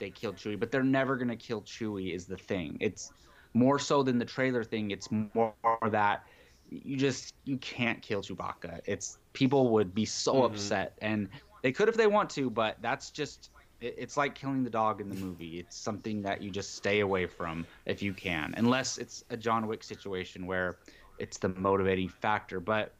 they 0.00 0.10
killed 0.10 0.36
Chewie, 0.36 0.58
but 0.58 0.72
they're 0.72 0.82
never 0.82 1.16
gonna 1.16 1.36
kill 1.36 1.62
Chewie. 1.62 2.12
Is 2.12 2.26
the 2.26 2.36
thing? 2.36 2.76
It's 2.80 3.12
more 3.54 3.78
so 3.78 4.02
than 4.02 4.18
the 4.18 4.24
trailer 4.24 4.64
thing. 4.64 4.90
It's 4.90 5.08
more 5.12 5.54
that 5.90 6.24
you 6.70 6.96
just 6.96 7.34
you 7.44 7.56
can't 7.58 8.02
kill 8.02 8.22
Chewbacca. 8.22 8.80
It's 8.86 9.18
people 9.32 9.70
would 9.70 9.94
be 9.94 10.04
so 10.04 10.34
Mhm. 10.36 10.46
upset, 10.46 10.98
and 11.00 11.28
they 11.62 11.72
could 11.72 11.88
if 11.88 11.96
they 11.96 12.06
want 12.06 12.30
to, 12.30 12.50
but 12.50 12.80
that's 12.82 13.10
just 13.10 13.50
it- 13.80 13.94
it's 13.96 14.16
like 14.16 14.34
killing 14.34 14.64
the 14.64 14.70
dog 14.70 15.00
in 15.00 15.08
the 15.08 15.14
movie. 15.14 15.58
It's 15.60 15.76
something 15.76 16.22
that 16.22 16.42
you 16.42 16.50
just 16.50 16.74
stay 16.74 17.00
away 17.00 17.26
from 17.26 17.66
if 17.86 18.02
you 18.02 18.12
can, 18.12 18.54
unless 18.56 18.98
it's 18.98 19.22
a 19.30 19.36
John 19.36 19.66
Wick 19.68 19.84
situation 19.84 20.46
where 20.46 20.80
it's 21.18 21.38
the 21.38 21.48
motivating 21.48 22.08
factor. 22.08 22.60
But 22.60 22.98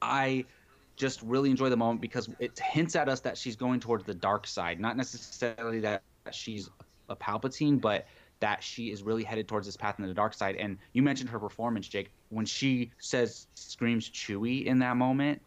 I 0.00 0.46
just 0.96 1.20
really 1.22 1.50
enjoy 1.50 1.68
the 1.68 1.76
moment 1.76 2.00
because 2.00 2.28
it 2.38 2.58
hints 2.58 2.96
at 2.96 3.08
us 3.08 3.20
that 3.20 3.36
she's 3.36 3.56
going 3.56 3.80
towards 3.80 4.04
the 4.04 4.14
dark 4.14 4.46
side, 4.46 4.80
not 4.80 4.96
necessarily 4.96 5.80
that 5.80 6.02
she's 6.32 6.70
a 7.08 7.16
Palpatine, 7.16 7.80
but 7.80 8.06
that 8.40 8.62
she 8.62 8.90
is 8.90 9.02
really 9.02 9.24
headed 9.24 9.48
towards 9.48 9.66
this 9.66 9.76
path 9.76 9.98
in 9.98 10.06
the 10.06 10.14
dark 10.14 10.34
side. 10.34 10.56
And 10.56 10.78
you 10.92 11.02
mentioned 11.02 11.30
her 11.30 11.38
performance, 11.38 11.88
Jake, 11.88 12.10
when 12.28 12.44
she 12.44 12.92
says 12.98 13.46
screams 13.54 14.10
Chewie 14.10 14.64
in 14.66 14.78
that 14.80 14.96
moment. 14.96 15.40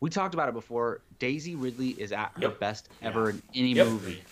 We 0.00 0.10
talked 0.10 0.34
about 0.34 0.48
it 0.48 0.54
before. 0.54 1.02
Daisy 1.18 1.54
Ridley 1.54 1.90
is 1.90 2.12
at 2.12 2.32
her 2.34 2.42
Yep. 2.42 2.60
best 2.60 2.88
ever 3.02 3.30
in 3.30 3.42
any 3.54 3.74
Yep. 3.74 3.86
movie 3.86 4.24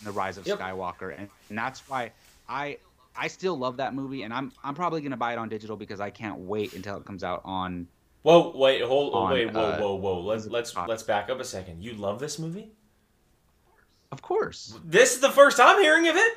in 0.00 0.04
the 0.04 0.12
Rise 0.12 0.38
of 0.38 0.46
Yep. 0.46 0.58
Skywalker, 0.58 1.16
and, 1.16 1.30
and 1.48 1.58
that's 1.58 1.88
why 1.88 2.12
I 2.48 2.78
I 3.16 3.28
still 3.28 3.56
love 3.56 3.76
that 3.76 3.94
movie, 3.94 4.24
and 4.24 4.34
I'm 4.34 4.50
I'm 4.64 4.74
probably 4.74 5.00
gonna 5.02 5.16
buy 5.16 5.32
it 5.32 5.38
on 5.38 5.48
digital 5.48 5.76
because 5.76 6.00
I 6.00 6.10
can't 6.10 6.40
wait 6.40 6.74
until 6.74 6.96
it 6.96 7.04
comes 7.04 7.22
out 7.22 7.42
on. 7.44 7.86
Whoa, 8.22 8.56
wait, 8.56 8.82
hold, 8.82 9.14
On, 9.14 9.30
wait, 9.32 9.52
whoa, 9.52 9.60
uh, 9.60 9.78
whoa, 9.78 9.94
whoa. 9.94 10.20
Let's 10.20 10.46
let's 10.46 10.74
let's 10.76 11.04
back 11.04 11.30
up 11.30 11.38
a 11.38 11.44
second. 11.44 11.84
You 11.84 11.92
love 11.94 12.18
this 12.18 12.38
movie? 12.40 12.72
Of 14.10 14.20
course. 14.22 14.76
This 14.84 15.14
is 15.14 15.20
the 15.20 15.30
first 15.30 15.60
I'm 15.60 15.80
hearing 15.80 16.08
of 16.08 16.16
it. 16.16 16.32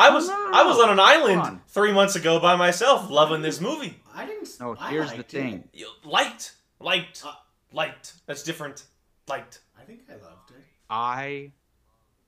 I 0.00 0.10
was 0.10 0.28
no, 0.28 0.34
no, 0.34 0.50
I 0.58 0.62
was 0.64 0.78
on 0.78 0.90
an 0.90 1.00
island 1.00 1.40
on. 1.40 1.62
three 1.68 1.92
months 1.92 2.16
ago 2.16 2.40
by 2.40 2.56
myself, 2.56 3.10
loving 3.10 3.42
this 3.42 3.60
movie. 3.60 4.00
I 4.14 4.24
didn't. 4.26 4.48
No, 4.58 4.76
I 4.78 4.90
here's 4.90 5.12
the 5.12 5.22
thing. 5.22 5.64
It. 5.72 5.80
You- 5.80 5.88
Liked, 6.04 6.54
liked, 6.80 7.22
Uh, 7.24 7.32
liked. 7.72 8.14
That's 8.26 8.42
different. 8.42 8.84
Liked. 9.28 9.60
I 9.78 9.82
think 9.84 10.00
I 10.08 10.14
loved 10.14 10.50
it. 10.50 10.64
I 10.88 11.52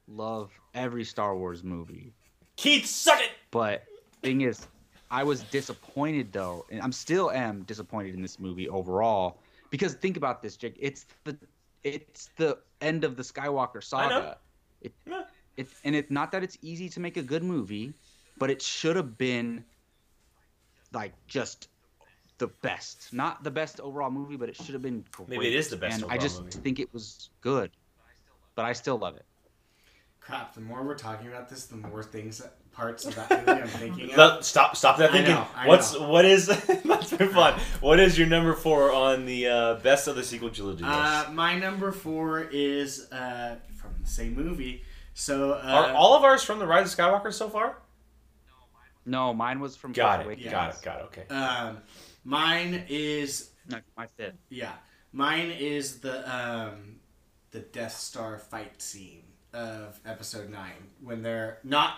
love 0.08 0.50
every 0.74 1.04
Star 1.04 1.36
Wars 1.36 1.62
movie, 1.64 2.12
Keith, 2.56 2.86
suck 2.86 3.20
it. 3.20 3.30
but 3.50 3.84
thing 4.22 4.42
is, 4.42 4.66
I 5.10 5.24
was 5.24 5.42
disappointed 5.44 6.32
though, 6.32 6.64
and 6.70 6.80
I'm 6.82 6.92
still 6.92 7.30
am 7.30 7.62
disappointed 7.62 8.14
in 8.14 8.22
this 8.22 8.38
movie 8.38 8.68
overall 8.68 9.38
because 9.70 9.94
think 9.94 10.16
about 10.16 10.42
this, 10.42 10.56
Jake. 10.56 10.76
It's 10.78 11.06
the 11.24 11.36
it's 11.84 12.28
the 12.36 12.58
end 12.80 13.04
of 13.04 13.16
the 13.16 13.22
Skywalker 13.22 13.82
I 13.94 14.08
know. 14.08 14.14
saga. 14.20 14.38
It, 14.82 14.92
Yeah. 15.06 15.22
It 15.56 15.68
and 15.84 15.94
it's 15.94 16.10
not 16.10 16.32
that 16.32 16.42
it's 16.42 16.58
easy 16.62 16.88
to 16.90 17.00
make 17.00 17.16
a 17.16 17.22
good 17.22 17.42
movie, 17.42 17.92
but 18.38 18.50
it 18.50 18.62
should 18.62 18.96
have 18.96 19.16
been 19.18 19.64
like 20.92 21.12
just 21.26 21.68
the 22.38 22.46
best. 22.48 23.12
Not 23.12 23.44
the 23.44 23.50
best 23.50 23.80
overall 23.80 24.10
movie, 24.10 24.36
but 24.36 24.48
it 24.48 24.56
should 24.56 24.74
have 24.74 24.82
been 24.82 25.04
great. 25.12 25.28
Maybe 25.28 25.48
it 25.48 25.54
is 25.54 25.68
the 25.68 25.76
best 25.76 26.02
And 26.02 26.10
I 26.12 26.18
just 26.18 26.42
movie. 26.42 26.58
think 26.58 26.80
it 26.80 26.92
was 26.92 27.30
good, 27.40 27.70
but 28.54 28.64
I 28.64 28.72
still 28.72 28.98
love 28.98 29.16
it. 29.16 29.24
Crap. 30.20 30.54
The 30.54 30.60
more 30.60 30.82
we're 30.84 30.94
talking 30.96 31.26
about 31.26 31.48
this, 31.48 31.66
the 31.66 31.76
more 31.76 32.02
things, 32.02 32.40
parts 32.70 33.04
of 33.04 33.14
that 33.16 33.28
movie 33.46 33.60
I'm 33.60 33.66
thinking 33.68 34.14
of. 34.14 34.44
Stop 34.44 34.76
stop 34.76 34.96
that 34.98 35.10
I 35.10 35.12
thinking. 35.14 35.34
know, 35.34 35.46
I 35.54 35.66
What's 35.66 35.94
know. 35.94 36.08
what 36.08 36.24
is 36.24 36.46
that's 36.84 37.12
been 37.12 37.28
fun. 37.30 37.58
What 37.80 37.98
is 37.98 38.16
your 38.16 38.28
number 38.28 38.54
four 38.54 38.92
on 38.92 39.26
the 39.26 39.48
uh, 39.48 39.74
best 39.80 40.06
of 40.08 40.14
the 40.16 40.22
sequel 40.22 40.50
trilogy? 40.50 40.84
list? 40.84 40.94
Uh, 40.94 41.26
my 41.32 41.58
number 41.58 41.90
four 41.92 42.40
is 42.52 43.10
uh, 43.12 43.56
from 43.74 43.90
the 44.00 44.08
same 44.08 44.34
movie. 44.34 44.84
So 45.14 45.52
uh, 45.52 45.62
Are 45.62 45.92
all 45.94 46.14
of 46.16 46.24
ours 46.24 46.42
from 46.42 46.58
the 46.58 46.66
Rise 46.66 46.92
of 46.92 46.98
Skywalker 46.98 47.32
so 47.32 47.48
far? 47.48 47.76
No, 49.04 49.34
mine 49.34 49.60
was 49.60 49.76
from 49.76 49.92
Got 49.92 50.22
Force 50.22 50.38
it. 50.38 50.46
Awakens. 50.46 50.50
Got 50.52 50.74
it. 50.74 50.82
Got 50.82 51.00
it. 51.00 51.04
Okay. 51.04 51.34
um, 51.34 51.78
mine 52.24 52.84
is 52.88 53.50
No, 53.68 53.78
my 53.96 54.06
fifth. 54.06 54.34
yeah, 54.48 54.72
mine 55.12 55.50
is 55.50 55.98
the 56.00 56.20
um, 56.34 56.96
the 57.50 57.60
Death 57.60 57.96
Star 57.96 58.38
fight 58.38 58.80
scene 58.80 59.24
of 59.52 59.98
Episode 60.06 60.50
Nine 60.50 60.70
when 61.02 61.20
they're 61.20 61.58
not 61.64 61.94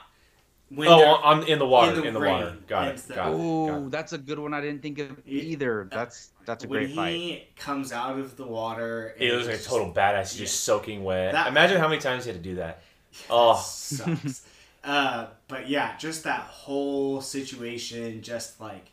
when 0.70 0.88
oh, 0.88 0.96
they're 0.98 1.08
on, 1.08 1.46
in 1.46 1.58
the 1.58 1.66
water. 1.66 1.92
in 2.00 2.06
In 2.06 2.14
the 2.14 2.20
the, 2.20 2.26
water. 2.26 2.56
Got 2.66 2.88
it. 2.88 2.96
the- 2.96 3.14
Got 3.14 3.28
it. 3.28 3.32
Got 3.32 3.38
Oh, 3.38 3.86
it. 3.86 3.90
that's 3.90 4.12
a 4.14 4.18
good 4.18 4.38
one. 4.38 4.54
I 4.54 4.62
didn't 4.62 4.80
think 4.80 4.98
of 4.98 5.20
either. 5.26 5.86
That's 5.92 6.30
that's 6.46 6.64
a 6.64 6.68
when 6.68 6.84
great 6.84 6.94
fight. 6.96 7.02
When 7.02 7.12
he 7.12 7.48
comes 7.56 7.92
out 7.92 8.18
of 8.18 8.36
the 8.36 8.46
water. 8.46 9.08
and 9.08 9.22
It 9.22 9.36
was 9.36 9.46
like 9.46 9.56
a 9.56 9.62
total 9.62 9.92
badass. 9.92 10.34
Just 10.36 10.64
soaking 10.64 11.04
wet. 11.04 11.32
That- 11.34 11.48
Imagine 11.48 11.78
how 11.78 11.86
many 11.88 12.00
times 12.00 12.24
he 12.24 12.30
had 12.32 12.42
to 12.42 12.48
do 12.48 12.56
that. 12.56 12.82
Oh. 13.30 13.56
sucks. 13.56 14.46
uh, 14.84 15.26
but 15.48 15.68
yeah, 15.68 15.96
just 15.96 16.24
that 16.24 16.40
whole 16.40 17.20
situation, 17.20 18.22
just 18.22 18.60
like 18.60 18.92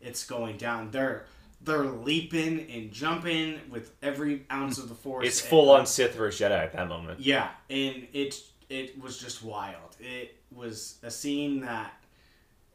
it's 0.00 0.26
going 0.26 0.56
down. 0.56 0.90
They're 0.90 1.26
they're 1.64 1.84
leaping 1.84 2.70
and 2.70 2.90
jumping 2.92 3.60
with 3.70 3.92
every 4.02 4.44
ounce 4.50 4.78
of 4.78 4.88
the 4.88 4.94
force. 4.94 5.26
It's 5.26 5.40
full 5.40 5.66
like, 5.66 5.80
on 5.80 5.86
Sith 5.86 6.14
versus 6.14 6.40
Jedi 6.40 6.58
at 6.58 6.72
that 6.72 6.88
moment. 6.88 7.20
Yeah, 7.20 7.48
and 7.70 8.06
it 8.12 8.42
it 8.68 9.00
was 9.00 9.18
just 9.18 9.42
wild. 9.42 9.96
It 10.00 10.36
was 10.50 10.98
a 11.02 11.10
scene 11.10 11.60
that, 11.60 11.92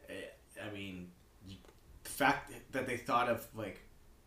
eh, 0.10 0.13
I 0.65 0.73
mean, 0.73 1.10
the 1.47 2.10
fact 2.10 2.53
that 2.71 2.88
they 2.88 2.97
thought 2.97 3.29
of 3.29 3.45
like, 3.55 3.81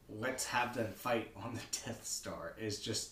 let's 0.08 0.44
have 0.46 0.74
them 0.74 0.92
fight 0.92 1.30
on 1.36 1.54
the 1.54 1.60
Death 1.86 2.04
Star 2.04 2.54
is 2.60 2.80
just, 2.80 3.10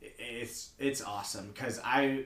it's 0.00 0.70
it's 0.78 1.02
awesome 1.02 1.48
because 1.48 1.80
I, 1.84 2.24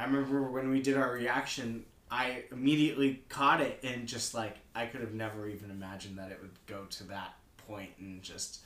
I 0.00 0.04
remember 0.04 0.42
when 0.50 0.70
we 0.70 0.80
did 0.80 0.96
our 0.96 1.12
reaction 1.12 1.84
I 2.10 2.42
immediately 2.50 3.22
caught 3.28 3.60
it 3.60 3.78
and 3.84 4.08
just 4.08 4.34
like 4.34 4.56
I 4.74 4.86
could 4.86 5.00
have 5.00 5.14
never 5.14 5.48
even 5.48 5.70
imagined 5.70 6.18
that 6.18 6.32
it 6.32 6.38
would 6.40 6.50
go 6.66 6.84
to 6.86 7.04
that 7.04 7.34
point 7.68 7.90
and 8.00 8.20
just 8.20 8.60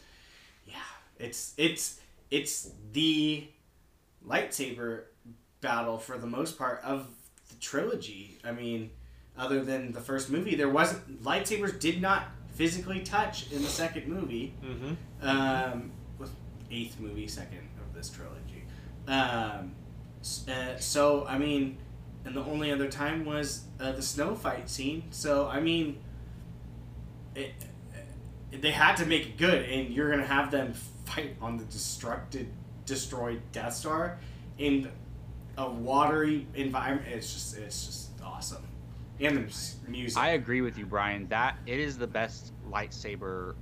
yeah, 0.67 0.77
it's 1.19 1.53
it's 1.59 2.01
it's 2.31 2.71
the 2.93 3.47
lightsaber 4.27 5.03
battle 5.61 5.99
for 5.99 6.17
the 6.17 6.27
most 6.27 6.57
part 6.57 6.81
of 6.83 7.09
the 7.51 7.57
trilogy. 7.57 8.39
I 8.43 8.53
mean, 8.53 8.91
other 9.37 9.63
than 9.63 9.93
the 9.93 10.01
first 10.01 10.31
movie, 10.31 10.55
there 10.55 10.71
wasn't 10.71 11.23
lightsabers 11.23 11.79
did 11.79 12.01
not 12.01 12.29
physically 12.55 13.01
touch 13.01 13.53
in 13.53 13.61
the 13.61 13.69
second 13.69 14.09
movie. 14.09 14.55
Mm-hmm. 14.65 15.29
Um, 15.29 15.93
with 16.19 16.31
eighth 16.71 16.99
movie, 16.99 17.29
second 17.29 17.69
of 17.79 17.95
this 17.95 18.09
trilogy. 18.09 18.65
Um, 19.07 19.75
uh, 20.49 20.79
so 20.79 21.27
I 21.27 21.39
mean, 21.39 21.79
and 22.25 22.35
the 22.35 22.43
only 22.45 22.73
other 22.73 22.89
time 22.89 23.25
was 23.25 23.65
uh, 23.81 23.93
the 23.93 24.03
snow 24.03 24.35
fight 24.35 24.71
scene. 24.71 25.05
So 25.11 25.47
I 25.49 25.61
mean, 25.61 25.99
it, 27.35 27.53
uh, 27.95 28.57
they 28.61 28.71
had 28.71 28.97
to 28.97 29.07
make 29.07 29.27
it 29.27 29.37
good, 29.37 29.69
and 29.69 29.91
you're 29.93 30.11
gonna 30.11 30.27
have 30.27 30.51
them 30.51 30.75
fight 31.05 31.37
on 31.41 31.57
the 31.59 31.65
destructed, 31.65 32.47
destroyed 32.87 33.43
Death 33.53 33.75
Star 33.75 34.19
in 34.59 34.91
a 35.59 35.69
watery 35.71 36.47
environment. 36.55 37.09
It's 37.13 37.33
just 37.33 37.59
it's 37.59 37.87
just 37.87 38.11
awesome, 38.25 38.65
and 39.21 39.37
the 39.85 39.91
music. 39.91 40.19
I 40.19 40.31
agree 40.31 40.61
with 40.63 40.79
you, 40.79 40.87
Brian. 40.87 41.29
That 41.29 41.59
it 41.67 41.79
is 41.79 41.99
the 41.99 42.07
best 42.07 42.53
lightsaber, 42.71 43.55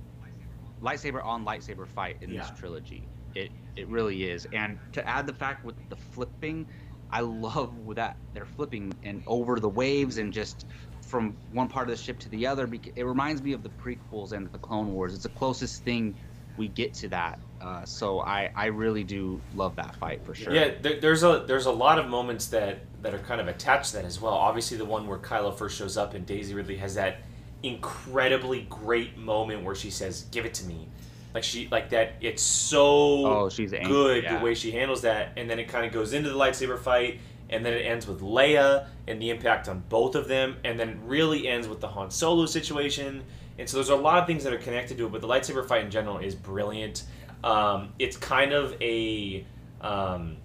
lightsaber 0.81 1.23
on 1.23 1.45
lightsaber 1.45 1.87
fight 1.87 2.17
in 2.21 2.31
Yeah. 2.31 2.41
this 2.41 2.57
trilogy. 2.57 3.07
It 3.35 3.51
it 3.75 3.87
really 3.87 4.29
is. 4.29 4.47
And 4.53 4.77
to 4.93 5.07
add 5.07 5.25
the 5.25 5.33
fact 5.33 5.65
with 5.65 5.75
the 5.89 5.95
flipping, 5.95 6.67
I 7.11 7.21
love 7.21 7.73
that 7.95 8.17
they're 8.33 8.45
flipping 8.45 8.93
and 9.03 9.23
over 9.27 9.59
the 9.59 9.69
waves 9.69 10.17
and 10.17 10.31
just 10.31 10.65
from 11.01 11.35
one 11.51 11.67
part 11.67 11.89
of 11.89 11.97
the 11.97 12.03
ship 12.03 12.19
to 12.19 12.29
the 12.29 12.47
other. 12.47 12.69
It 12.95 13.03
reminds 13.03 13.41
me 13.41 13.53
of 13.53 13.63
the 13.63 13.69
prequels 13.69 14.31
and 14.31 14.51
the 14.51 14.57
Clone 14.57 14.93
Wars. 14.93 15.13
It's 15.13 15.23
the 15.23 15.29
closest 15.29 15.83
thing 15.83 16.15
we 16.57 16.67
get 16.67 16.93
to 16.95 17.07
that. 17.09 17.39
Uh, 17.61 17.85
so 17.85 18.19
I 18.19 18.51
I 18.55 18.65
really 18.67 19.03
do 19.03 19.39
love 19.55 19.75
that 19.77 19.95
fight 19.95 20.25
for 20.25 20.35
sure. 20.35 20.53
Yeah, 20.53 20.73
there, 20.81 20.99
there's 20.99 21.23
a 21.23 21.43
there's 21.47 21.65
a 21.65 21.71
lot 21.71 21.97
of 21.97 22.07
moments 22.07 22.47
that 22.47 22.79
that 23.01 23.13
are 23.13 23.19
kind 23.19 23.39
of 23.39 23.47
attached 23.47 23.91
to 23.91 23.97
that 23.97 24.05
as 24.05 24.19
well. 24.19 24.33
Obviously, 24.33 24.77
the 24.77 24.85
one 24.85 25.07
where 25.07 25.17
Kylo 25.17 25.55
first 25.55 25.77
shows 25.77 25.97
up 25.97 26.13
and 26.13 26.25
Daisy 26.25 26.53
Ridley 26.53 26.77
has 26.77 26.95
that 26.95 27.17
incredibly 27.63 28.61
great 28.69 29.17
moment 29.17 29.63
where 29.63 29.75
she 29.75 29.89
says, 29.89 30.25
"Give 30.31 30.45
it 30.45 30.53
to 30.55 30.65
me," 30.65 30.89
like 31.33 31.43
she 31.43 31.67
like 31.71 31.89
that. 31.89 32.13
It's 32.21 32.41
so 32.41 33.25
Oh, 33.25 33.49
she's 33.49 33.71
good 33.71 34.23
yeah. 34.23 34.37
the 34.37 34.43
way 34.45 34.53
she 34.53 34.71
handles 34.71 35.01
that, 35.01 35.33
and 35.37 35.49
then 35.49 35.59
it 35.59 35.67
kind 35.67 35.85
of 35.85 35.91
goes 35.91 36.13
into 36.13 36.29
the 36.29 36.35
lightsaber 36.37 36.79
fight, 36.79 37.19
and 37.49 37.65
then 37.65 37.73
it 37.73 37.81
ends 37.81 38.07
with 38.07 38.21
Leia 38.21 38.87
and 39.07 39.21
the 39.21 39.29
impact 39.29 39.67
on 39.67 39.83
both 39.89 40.15
of 40.15 40.27
them, 40.27 40.57
and 40.63 40.79
then 40.79 40.89
it 40.89 40.97
really 41.03 41.47
ends 41.47 41.67
with 41.67 41.79
the 41.81 41.87
Han 41.87 42.11
Solo 42.11 42.45
situation. 42.45 43.23
And 43.59 43.69
so 43.69 43.77
there's 43.77 43.89
a 43.89 43.95
lot 43.95 44.17
of 44.19 44.25
things 44.27 44.43
that 44.45 44.53
are 44.53 44.57
connected 44.57 44.97
to 44.97 45.05
it, 45.05 45.11
but 45.11 45.21
the 45.21 45.27
lightsaber 45.27 45.67
fight 45.67 45.83
in 45.83 45.91
general 45.91 46.17
is 46.17 46.33
brilliant. 46.33 47.03
Um, 47.43 47.89
it's 47.99 48.17
kind 48.17 48.53
of 48.53 48.75
a 48.81 49.45
um, 49.81 50.37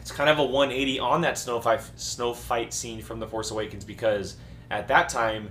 it's 0.00 0.12
kind 0.12 0.30
of 0.30 0.38
a 0.38 0.44
180 0.44 0.98
on 1.00 1.20
that 1.22 1.36
snow 1.38 1.60
fight 1.60 1.82
snow 1.96 2.32
fight 2.32 2.72
scene 2.72 3.02
from 3.02 3.20
The 3.20 3.26
Force 3.26 3.50
Awakens 3.50 3.84
because 3.84 4.36
at 4.70 4.88
that 4.88 5.08
time 5.08 5.50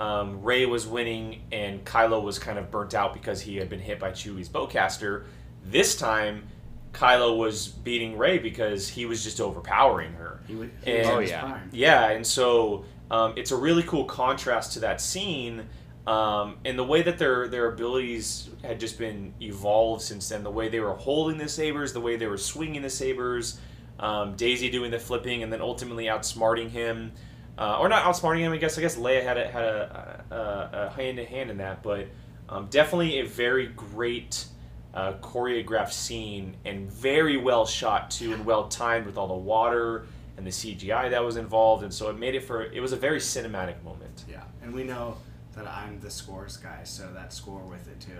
um, 0.00 0.42
Rey 0.42 0.66
was 0.66 0.86
winning 0.86 1.42
and 1.52 1.84
Kylo 1.84 2.22
was 2.22 2.38
kind 2.38 2.58
of 2.58 2.70
burnt 2.70 2.94
out 2.94 3.12
because 3.14 3.40
he 3.40 3.56
had 3.56 3.68
been 3.68 3.80
hit 3.80 3.98
by 3.98 4.10
Chewie's 4.10 4.48
bowcaster. 4.48 5.24
This 5.64 5.96
time, 5.96 6.44
Kylo 6.92 7.36
was 7.36 7.68
beating 7.68 8.16
Rey 8.16 8.38
because 8.38 8.88
he 8.88 9.06
was 9.06 9.22
just 9.24 9.40
overpowering 9.40 10.12
her. 10.14 10.40
He 10.46 10.54
would, 10.54 10.70
he 10.84 10.92
And- 10.98 11.10
Oh, 11.10 11.18
yeah. 11.18 11.40
prime. 11.40 11.68
Yeah, 11.72 12.10
and 12.10 12.26
so 12.26 12.84
um, 13.10 13.34
it's 13.36 13.50
a 13.50 13.56
really 13.56 13.82
cool 13.82 14.04
contrast 14.04 14.72
to 14.74 14.80
that 14.80 15.00
scene, 15.00 15.66
um, 16.06 16.56
and 16.64 16.78
the 16.78 16.84
way 16.84 17.02
that 17.02 17.18
their 17.18 17.48
their 17.48 17.66
abilities 17.72 18.48
had 18.62 18.80
just 18.80 18.98
been 18.98 19.34
evolved 19.42 20.02
since 20.02 20.28
then. 20.28 20.42
The 20.42 20.50
way 20.50 20.68
they 20.68 20.80
were 20.80 20.94
holding 20.94 21.38
the 21.38 21.48
sabers, 21.48 21.92
the 21.92 22.00
way 22.00 22.16
they 22.16 22.26
were 22.26 22.38
swinging 22.38 22.82
the 22.82 22.90
sabers, 22.90 23.60
um, 24.00 24.34
Daisy 24.36 24.70
doing 24.70 24.90
the 24.90 24.98
flipping, 24.98 25.42
and 25.42 25.52
then 25.52 25.60
ultimately 25.60 26.04
outsmarting 26.06 26.70
him, 26.70 27.12
uh, 27.58 27.78
or 27.80 27.88
not 27.88 28.04
outsmarting 28.04 28.38
him. 28.40 28.52
I 28.52 28.56
guess 28.56 28.78
I 28.78 28.80
guess 28.80 28.96
Leia 28.96 29.22
had 29.22 29.36
a 29.36 29.48
had 29.50 29.64
a, 29.64 30.24
a, 30.30 30.86
a 30.86 30.90
hand 30.90 31.18
in 31.18 31.26
hand 31.26 31.50
in 31.50 31.58
that, 31.58 31.82
but 31.82 32.06
um, 32.48 32.66
definitely 32.70 33.20
a 33.20 33.26
very 33.26 33.66
great. 33.66 34.46
Uh, 34.94 35.12
choreographed 35.20 35.92
scene 35.92 36.56
and 36.64 36.90
very 36.90 37.36
well 37.36 37.66
shot 37.66 38.10
too 38.10 38.32
and 38.32 38.44
well 38.46 38.68
timed 38.68 39.04
with 39.04 39.18
all 39.18 39.28
the 39.28 39.34
water 39.34 40.06
and 40.38 40.46
the 40.46 40.50
CGI 40.50 41.10
that 41.10 41.22
was 41.22 41.36
involved, 41.36 41.84
and 41.84 41.92
so 41.92 42.08
it 42.08 42.18
made 42.18 42.34
it 42.34 42.42
for 42.42 42.62
it 42.64 42.80
was 42.80 42.92
a 42.92 42.96
very 42.96 43.18
cinematic 43.18 43.80
moment. 43.84 44.24
Yeah, 44.28 44.42
and 44.62 44.72
we 44.72 44.84
know 44.84 45.18
that 45.54 45.68
I'm 45.68 46.00
the 46.00 46.10
scores 46.10 46.56
guy, 46.56 46.80
so 46.84 47.06
that 47.12 47.32
score 47.34 47.60
with 47.60 47.86
it 47.86 48.00
too. 48.00 48.12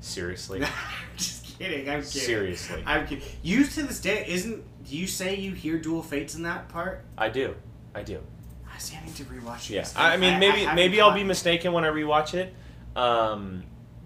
Seriously, 0.00 0.62
Just 1.16 1.58
kidding. 1.58 1.88
I'm 1.88 2.02
kidding. 2.02 2.02
seriously, 2.04 2.82
I'm 2.86 3.06
kidding. 3.06 3.24
You 3.42 3.64
to 3.64 3.82
this 3.84 4.00
day 4.00 4.24
isn't? 4.28 4.62
Do 4.84 4.96
you 4.96 5.06
say 5.06 5.36
you 5.36 5.52
hear 5.52 5.78
dual 5.78 6.02
fates 6.02 6.34
in 6.34 6.42
that 6.42 6.68
part? 6.68 7.04
I 7.16 7.30
do, 7.30 7.56
I 7.94 8.02
do. 8.02 8.20
I 8.80 8.82
see. 8.82 8.96
I 8.96 9.04
need 9.04 9.14
to 9.16 9.24
rewatch 9.24 9.70
it. 9.70 9.74
Yeah, 9.74 9.88
I, 9.94 10.14
I 10.14 10.16
mean 10.16 10.38
maybe 10.38 10.60
haven't 10.60 10.74
maybe 10.74 11.02
I'll 11.02 11.12
be 11.12 11.22
mistaken 11.22 11.74
when 11.74 11.84
I 11.84 11.88
rewatch 11.88 12.32
it, 12.32 12.54
um, 12.96 13.62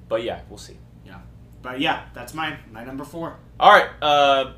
but 0.09 0.25
yeah, 0.25 0.41
we'll 0.49 0.59
see. 0.59 0.77
Yeah, 1.07 1.21
but 1.63 1.79
yeah, 1.79 2.07
that's 2.13 2.35
mine. 2.35 2.59
My 2.73 2.83
number 2.83 3.05
four. 3.05 3.37
All 3.61 3.71
right, 3.71 3.89
uh, 4.03 4.55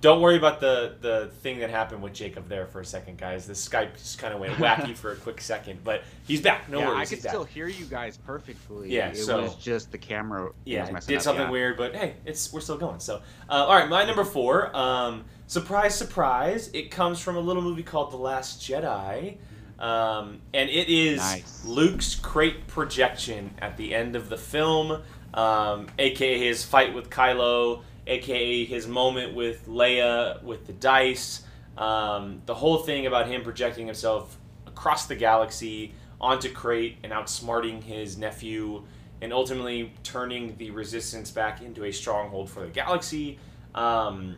don't 0.00 0.22
worry 0.22 0.38
about 0.38 0.60
the 0.60 0.96
the 1.02 1.30
thing 1.42 1.58
that 1.58 1.68
happened 1.68 2.02
with 2.02 2.14
Jacob 2.14 2.48
there 2.48 2.64
for 2.64 2.80
a 2.80 2.84
second, 2.86 3.18
guys. 3.18 3.46
The 3.46 3.52
Skype 3.52 3.92
just 3.98 4.18
kind 4.18 4.32
of 4.32 4.40
went 4.40 4.54
wacky 4.58 4.96
for 4.96 5.12
a 5.12 5.16
quick 5.16 5.42
second, 5.42 5.84
but 5.84 6.04
he's 6.26 6.40
back. 6.40 6.70
No 6.70 6.78
yeah, 6.78 6.88
worries, 6.88 6.98
I 6.98 7.04
could 7.04 7.14
he's 7.16 7.24
back. 7.24 7.32
still 7.32 7.44
hear 7.44 7.68
you 7.68 7.84
guys 7.84 8.16
perfectly. 8.16 8.94
Yeah, 8.94 9.08
it 9.10 9.18
so- 9.18 9.42
was 9.42 9.56
just 9.56 9.92
the 9.92 9.98
camera. 9.98 10.52
yeah, 10.64 10.82
was 10.82 10.92
messing 10.92 11.08
did 11.12 11.18
up, 11.18 11.22
something 11.22 11.44
yeah. 11.44 11.50
weird, 11.50 11.76
but 11.76 11.94
hey, 11.94 12.14
it's 12.24 12.50
we're 12.50 12.60
still 12.60 12.78
going. 12.78 13.00
So, 13.00 13.16
uh, 13.50 13.52
all 13.52 13.74
right, 13.76 13.90
my 13.90 14.04
number 14.04 14.24
four. 14.24 14.74
Um, 14.74 15.26
surprise, 15.48 15.94
surprise! 15.94 16.70
It 16.72 16.90
comes 16.90 17.20
from 17.20 17.36
a 17.36 17.40
little 17.40 17.62
movie 17.62 17.82
called 17.82 18.10
The 18.10 18.16
Last 18.16 18.62
Jedi, 18.62 19.36
um, 19.80 20.40
and 20.52 20.68
it 20.68 20.88
is 20.88 21.18
Nice. 21.18 21.64
Luke's 21.64 22.14
Crait 22.14 22.66
projection 22.66 23.54
at 23.58 23.76
the 23.76 23.94
end 23.94 24.14
of 24.14 24.28
the 24.28 24.36
film, 24.36 25.02
um, 25.32 25.86
aka 25.98 26.38
his 26.38 26.64
fight 26.64 26.94
with 26.94 27.08
Kylo, 27.08 27.82
aka 28.06 28.64
his 28.64 28.86
moment 28.86 29.34
with 29.34 29.66
Leia 29.66 30.42
with 30.42 30.66
the 30.66 30.72
dice. 30.74 31.42
Um, 31.78 32.42
the 32.46 32.54
whole 32.54 32.78
thing 32.78 33.06
about 33.06 33.26
him 33.28 33.42
projecting 33.42 33.86
himself 33.86 34.36
across 34.66 35.06
the 35.06 35.16
galaxy 35.16 35.94
onto 36.20 36.52
Crait 36.52 36.98
and 37.02 37.12
outsmarting 37.12 37.82
his 37.82 38.18
nephew, 38.18 38.84
and 39.22 39.32
ultimately 39.32 39.94
turning 40.02 40.56
the 40.58 40.70
Resistance 40.70 41.30
back 41.30 41.62
into 41.62 41.84
a 41.84 41.92
stronghold 41.92 42.50
for 42.50 42.60
the 42.60 42.68
galaxy. 42.68 43.38
Um, 43.74 44.36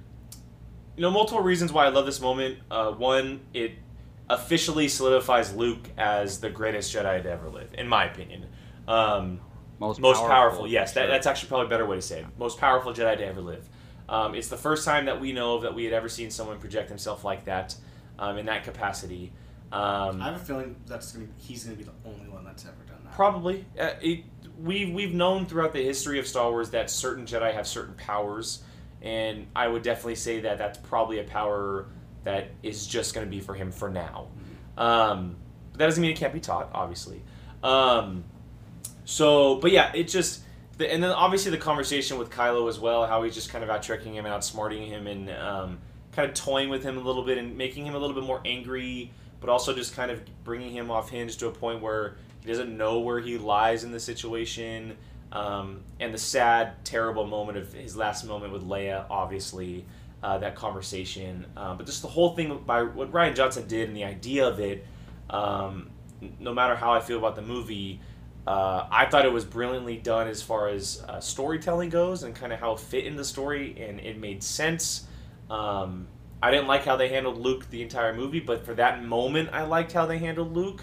you 0.96 1.02
know, 1.02 1.10
multiple 1.10 1.42
reasons 1.42 1.72
why 1.72 1.86
I 1.86 1.88
love 1.88 2.06
this 2.06 2.20
moment. 2.20 2.58
Uh, 2.70 2.92
one, 2.92 3.40
it 3.54 3.72
officially 4.32 4.88
solidifies 4.88 5.54
Luke 5.54 5.88
as 5.98 6.40
the 6.40 6.50
greatest 6.50 6.94
Jedi 6.94 7.22
to 7.22 7.30
ever 7.30 7.48
live, 7.48 7.70
in 7.74 7.86
my 7.86 8.04
opinion. 8.06 8.46
Um, 8.88 9.40
Most, 9.78 10.00
most 10.00 10.20
powerful, 10.20 10.66
yes, 10.66 10.92
for 10.92 11.00
that, 11.00 11.06
that's 11.06 11.26
actually 11.26 11.48
probably 11.48 11.66
a 11.66 11.70
better 11.70 11.86
way 11.86 11.96
to 11.96 12.02
say 12.02 12.20
it. 12.20 12.26
Most 12.38 12.58
powerful 12.58 12.92
Jedi 12.92 13.16
to 13.18 13.26
ever 13.26 13.40
live. 13.40 13.68
Um, 14.08 14.34
it's 14.34 14.48
the 14.48 14.56
first 14.56 14.84
time 14.84 15.06
that 15.06 15.20
we 15.20 15.32
know 15.32 15.56
of 15.56 15.62
that 15.62 15.74
we 15.74 15.84
had 15.84 15.92
ever 15.92 16.08
seen 16.08 16.30
someone 16.30 16.58
project 16.58 16.88
himself 16.88 17.24
like 17.24 17.44
that, 17.46 17.74
um, 18.18 18.38
in 18.38 18.46
that 18.46 18.64
capacity. 18.64 19.32
Um, 19.72 20.20
I 20.20 20.26
have 20.26 20.36
a 20.36 20.44
feeling 20.44 20.76
that's 20.86 21.12
gonna, 21.12 21.26
he's 21.36 21.64
gonna 21.64 21.76
be 21.76 21.84
the 21.84 21.92
only 22.04 22.28
one 22.28 22.44
that's 22.44 22.64
ever 22.64 22.84
done 22.86 22.98
that. 23.04 23.12
Probably. 23.14 23.64
Uh, 23.78 23.90
it, 24.00 24.24
we 24.62 24.92
we've 24.92 25.14
known 25.14 25.46
throughout 25.46 25.72
the 25.72 25.82
history 25.82 26.18
of 26.18 26.26
Star 26.26 26.50
Wars 26.50 26.70
that 26.70 26.90
certain 26.90 27.24
Jedi 27.24 27.52
have 27.54 27.66
certain 27.66 27.94
powers, 27.94 28.62
and 29.00 29.46
I 29.56 29.66
would 29.68 29.82
definitely 29.82 30.16
say 30.16 30.40
that 30.40 30.58
that's 30.58 30.78
probably 30.78 31.20
a 31.20 31.24
power 31.24 31.86
that 32.24 32.50
is 32.62 32.86
just 32.86 33.14
going 33.14 33.26
to 33.26 33.30
be 33.30 33.40
for 33.40 33.54
him 33.54 33.72
for 33.72 33.90
now. 33.90 34.28
Um, 34.76 35.36
but 35.72 35.78
that 35.78 35.86
doesn't 35.86 36.02
mean 36.02 36.10
it 36.10 36.16
can't 36.16 36.32
be 36.32 36.40
taught, 36.40 36.70
obviously. 36.74 37.22
Um, 37.62 38.24
so, 39.04 39.56
but 39.56 39.72
yeah, 39.72 39.92
it 39.94 40.08
just. 40.08 40.42
The, 40.78 40.90
and 40.90 41.02
then 41.02 41.10
obviously 41.10 41.50
the 41.50 41.58
conversation 41.58 42.16
with 42.16 42.30
Kylo 42.30 42.66
as 42.68 42.78
well, 42.78 43.06
how 43.06 43.22
he's 43.24 43.34
just 43.34 43.50
kind 43.50 43.62
of 43.62 43.68
out 43.68 43.82
tricking 43.82 44.14
him 44.14 44.24
and 44.24 44.34
outsmarting 44.34 44.86
him 44.86 45.06
and 45.06 45.28
um, 45.30 45.78
kind 46.12 46.28
of 46.28 46.34
toying 46.34 46.70
with 46.70 46.82
him 46.82 46.96
a 46.96 47.00
little 47.00 47.24
bit 47.24 47.36
and 47.36 47.58
making 47.58 47.84
him 47.84 47.94
a 47.94 47.98
little 47.98 48.14
bit 48.14 48.24
more 48.24 48.40
angry, 48.46 49.10
but 49.40 49.50
also 49.50 49.74
just 49.74 49.94
kind 49.94 50.10
of 50.10 50.22
bringing 50.44 50.70
him 50.70 50.90
off 50.90 51.10
hinge 51.10 51.36
to 51.38 51.48
a 51.48 51.50
point 51.50 51.82
where 51.82 52.16
he 52.40 52.48
doesn't 52.48 52.74
know 52.74 53.00
where 53.00 53.20
he 53.20 53.36
lies 53.36 53.84
in 53.84 53.92
the 53.92 54.00
situation. 54.00 54.96
Um, 55.30 55.80
and 56.00 56.12
the 56.12 56.18
sad, 56.18 56.84
terrible 56.84 57.26
moment 57.26 57.58
of 57.58 57.72
his 57.72 57.96
last 57.96 58.24
moment 58.24 58.52
with 58.52 58.66
Leia, 58.66 59.06
obviously, 59.10 59.84
uh, 60.22 60.38
that 60.38 60.54
conversation. 60.54 61.46
Um, 61.56 61.76
but 61.76 61.86
just 61.86 62.02
the 62.02 62.08
whole 62.08 62.34
thing 62.34 62.62
by 62.64 62.82
what 62.82 63.12
Rian 63.12 63.34
Johnson 63.34 63.66
did 63.66 63.88
and 63.88 63.96
the 63.96 64.04
idea 64.04 64.46
of 64.46 64.60
it, 64.60 64.86
um, 65.30 65.90
no 66.38 66.54
matter 66.54 66.76
how 66.76 66.92
I 66.92 67.00
feel 67.00 67.18
about 67.18 67.36
the 67.36 67.42
movie, 67.42 68.00
uh, 68.46 68.86
I 68.90 69.06
thought 69.06 69.24
it 69.24 69.32
was 69.32 69.44
brilliantly 69.44 69.96
done 69.96 70.28
as 70.28 70.42
far 70.42 70.68
as 70.68 71.02
uh, 71.08 71.20
storytelling 71.20 71.90
goes 71.90 72.22
and 72.22 72.34
kind 72.34 72.52
of 72.52 72.58
how 72.58 72.72
it 72.72 72.80
fit 72.80 73.06
in 73.06 73.16
the 73.16 73.24
story 73.24 73.76
and 73.78 74.00
it 74.00 74.18
made 74.18 74.42
sense. 74.42 75.06
Um, 75.50 76.08
I 76.42 76.50
didn't 76.50 76.66
like 76.66 76.84
how 76.84 76.96
they 76.96 77.08
handled 77.08 77.38
Luke 77.38 77.70
the 77.70 77.82
entire 77.82 78.12
movie, 78.12 78.40
but 78.40 78.64
for 78.66 78.74
that 78.74 79.04
moment, 79.04 79.50
I 79.52 79.62
liked 79.62 79.92
how 79.92 80.06
they 80.06 80.18
handled 80.18 80.52
Luke, 80.54 80.82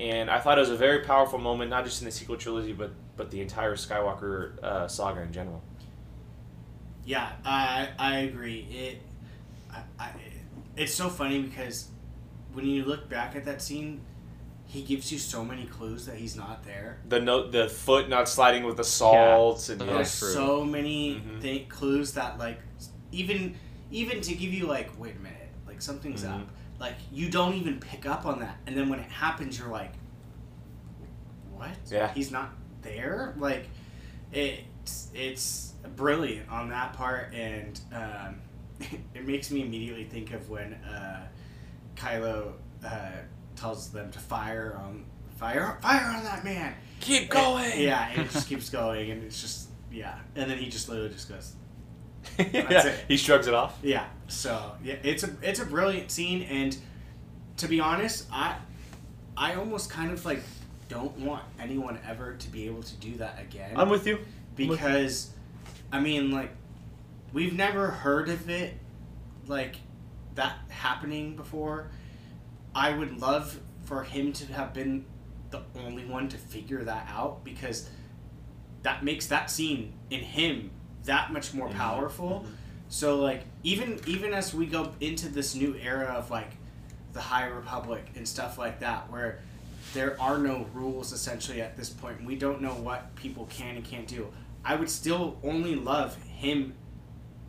and 0.00 0.28
I 0.28 0.40
thought 0.40 0.58
it 0.58 0.62
was 0.62 0.70
a 0.70 0.76
very 0.76 1.04
powerful 1.04 1.38
moment, 1.38 1.70
not 1.70 1.84
just 1.84 2.00
in 2.00 2.04
the 2.04 2.10
sequel 2.10 2.36
trilogy, 2.36 2.72
but 2.72 2.90
but 3.16 3.30
the 3.30 3.40
entire 3.40 3.74
Skywalker 3.74 4.62
uh, 4.62 4.88
saga 4.88 5.22
in 5.22 5.32
general. 5.32 5.62
Yeah, 7.08 7.30
I 7.42 7.88
I 7.98 8.16
agree. 8.18 8.66
It, 8.70 9.02
I, 9.72 9.80
I, 9.98 10.10
it's 10.76 10.92
so 10.94 11.08
funny 11.08 11.40
because 11.40 11.88
when 12.52 12.66
you 12.66 12.84
look 12.84 13.08
back 13.08 13.34
at 13.34 13.46
that 13.46 13.62
scene, 13.62 14.02
he 14.66 14.82
gives 14.82 15.10
you 15.10 15.18
so 15.18 15.42
many 15.42 15.64
clues 15.64 16.04
that 16.04 16.16
he's 16.16 16.36
not 16.36 16.64
there. 16.64 16.98
The 17.08 17.18
note, 17.18 17.50
the 17.50 17.66
foot 17.66 18.10
not 18.10 18.28
sliding 18.28 18.64
with 18.64 18.76
the 18.76 18.84
salt, 18.84 19.70
and 19.70 19.80
Yeah. 19.80 19.86
yeah. 19.86 19.92
There's 19.94 20.10
so 20.10 20.64
many 20.66 21.14
Mhm. 21.14 21.40
thi- 21.40 21.64
clues 21.70 22.12
that 22.12 22.38
like 22.38 22.60
even 23.10 23.54
even 23.90 24.20
to 24.20 24.34
give 24.34 24.52
you 24.52 24.66
like 24.66 24.90
wait 25.00 25.16
a 25.16 25.20
minute 25.20 25.48
like 25.66 25.80
something's 25.80 26.24
Mhm. 26.24 26.42
up 26.42 26.48
like 26.78 26.96
you 27.10 27.30
don't 27.30 27.54
even 27.54 27.80
pick 27.80 28.04
up 28.04 28.26
on 28.26 28.40
that 28.40 28.58
and 28.66 28.76
then 28.76 28.90
when 28.90 28.98
it 28.98 29.10
happens 29.10 29.58
you're 29.58 29.68
like 29.70 29.94
what 31.56 31.70
Yeah. 31.90 32.12
he's 32.12 32.30
not 32.30 32.50
there 32.82 33.34
like 33.38 33.66
it's 34.30 35.08
it's 35.14 35.67
brilliant 35.96 36.48
on 36.50 36.68
that 36.70 36.92
part 36.92 37.32
and 37.34 37.80
um, 37.92 38.40
it 39.14 39.26
makes 39.26 39.50
me 39.50 39.62
immediately 39.62 40.04
think 40.04 40.32
of 40.32 40.48
when 40.48 40.74
uh, 40.74 41.26
Kylo 41.96 42.52
uh, 42.84 43.10
tells 43.56 43.90
them 43.90 44.10
to 44.12 44.18
fire 44.18 44.78
on 44.82 45.04
fire 45.36 45.78
fire 45.80 46.16
on 46.16 46.24
that 46.24 46.44
man 46.44 46.74
keep 47.00 47.22
and- 47.22 47.30
yeah, 47.80 48.08
and 48.10 48.22
it 48.22 48.30
just 48.30 48.48
keeps 48.48 48.70
going, 48.70 49.10
and 49.10 49.22
it's 49.24 49.40
just 49.40 49.68
yeah, 49.90 50.18
and 50.34 50.50
then 50.50 50.58
he 50.58 50.68
just 50.68 50.88
literally 50.88 51.10
just 51.10 51.28
goes 51.28 51.54
yeah. 52.52 52.94
He 53.06 53.16
shrugs 53.16 53.46
it 53.46 53.54
off. 53.54 53.78
yeah. 53.82 54.06
So 54.26 54.72
yeah, 54.82 54.96
it's 55.02 55.22
a 55.22 55.30
it's 55.42 55.60
a 55.60 55.64
brilliant 55.64 56.10
scene, 56.10 56.42
and 56.42 56.76
to 57.58 57.68
be 57.68 57.80
honest, 57.80 58.26
I 58.32 58.56
I 59.36 59.54
almost 59.54 59.90
kind 59.90 60.10
of 60.10 60.24
like 60.24 60.42
don't 60.88 61.16
want 61.18 61.42
anyone 61.60 61.98
ever 62.06 62.34
to 62.34 62.48
be 62.50 62.66
able 62.66 62.82
to 62.82 62.94
do 62.96 63.16
that 63.18 63.38
again 63.40 63.72
I'm 63.76 63.90
with 63.90 64.06
you. 64.06 64.18
because 64.56 65.30
I 65.92 66.00
mean 66.00 66.30
like 66.30 66.50
we've 67.32 67.54
never 67.54 67.88
heard 67.88 68.28
of 68.28 68.48
it 68.48 68.74
like 69.46 69.76
that 70.34 70.56
happening 70.68 71.36
before. 71.36 71.90
I 72.74 72.92
would 72.96 73.20
love 73.20 73.58
for 73.84 74.04
him 74.04 74.32
to 74.34 74.52
have 74.52 74.74
been 74.74 75.04
the 75.50 75.62
only 75.76 76.04
one 76.04 76.28
to 76.28 76.36
figure 76.36 76.84
that 76.84 77.08
out 77.10 77.42
because 77.44 77.88
that 78.82 79.02
makes 79.02 79.26
that 79.28 79.50
scene 79.50 79.94
in 80.10 80.20
him 80.20 80.70
that 81.04 81.32
much 81.32 81.54
more 81.54 81.68
Mhm. 81.68 81.74
powerful. 81.74 82.44
Mhm. 82.46 82.52
So 82.90 83.16
like 83.20 83.44
even 83.62 84.00
even 84.06 84.32
as 84.32 84.54
we 84.54 84.66
go 84.66 84.92
into 85.00 85.28
this 85.28 85.54
new 85.54 85.74
era 85.76 86.06
of 86.06 86.30
like 86.30 86.52
the 87.14 87.20
High 87.20 87.46
Republic 87.46 88.04
and 88.14 88.28
stuff 88.28 88.58
like 88.58 88.80
that 88.80 89.10
where 89.10 89.40
there 89.94 90.20
are 90.20 90.36
no 90.38 90.66
rules 90.74 91.12
essentially 91.12 91.62
at 91.62 91.76
this 91.76 91.88
point. 91.88 92.22
We 92.24 92.36
don't 92.36 92.60
know 92.60 92.74
what 92.74 93.14
people 93.16 93.46
can 93.46 93.76
and 93.76 93.84
can't 93.84 94.06
do. 94.06 94.30
I 94.68 94.74
would 94.74 94.90
still 94.90 95.38
only 95.42 95.74
love 95.74 96.14
him 96.24 96.74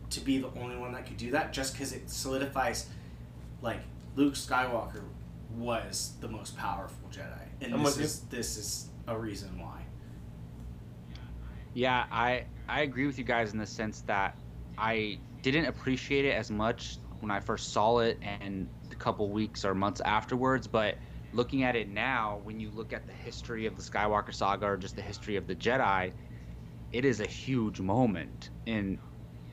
to 0.08 0.20
be 0.20 0.38
the 0.38 0.48
only 0.58 0.78
one 0.78 0.92
that 0.92 1.04
could 1.04 1.18
do 1.18 1.32
that 1.32 1.52
just 1.52 1.74
because 1.74 1.92
it 1.92 2.08
solidifies 2.08 2.88
like 3.60 3.80
Luke 4.16 4.32
Skywalker 4.32 5.02
was 5.54 6.14
the 6.22 6.28
most 6.28 6.56
powerful 6.56 7.10
Jedi. 7.10 7.42
And 7.60 7.74
I'm 7.74 7.84
this 7.84 7.96
with 7.96 7.98
you. 7.98 8.04
is 8.04 8.20
this 8.30 8.56
is 8.56 8.88
a 9.06 9.18
reason 9.18 9.50
why. 9.60 9.82
Yeah, 11.74 12.06
I 12.10 12.44
I 12.66 12.80
agree 12.80 13.06
with 13.06 13.18
you 13.18 13.24
guys 13.24 13.52
in 13.52 13.58
the 13.58 13.66
sense 13.66 14.00
that 14.06 14.34
I 14.78 15.18
didn't 15.42 15.66
appreciate 15.66 16.24
it 16.24 16.32
as 16.32 16.50
much 16.50 16.96
when 17.20 17.30
I 17.30 17.38
first 17.38 17.74
saw 17.74 17.98
it 17.98 18.18
and 18.22 18.66
a 18.90 18.94
couple 18.94 19.28
weeks 19.28 19.66
or 19.66 19.74
months 19.74 20.00
afterwards, 20.00 20.66
but 20.66 20.94
looking 21.34 21.64
at 21.64 21.76
it 21.76 21.90
now, 21.90 22.40
when 22.44 22.58
you 22.58 22.70
look 22.70 22.94
at 22.94 23.06
the 23.06 23.12
history 23.12 23.66
of 23.66 23.76
the 23.76 23.82
Skywalker 23.82 24.32
saga 24.32 24.64
or 24.64 24.78
just 24.78 24.96
the 24.96 25.02
history 25.02 25.36
of 25.36 25.46
the 25.46 25.54
Jedi, 25.54 26.12
it 26.92 27.04
is 27.04 27.20
a 27.20 27.26
huge 27.26 27.80
moment. 27.80 28.50
And 28.66 28.98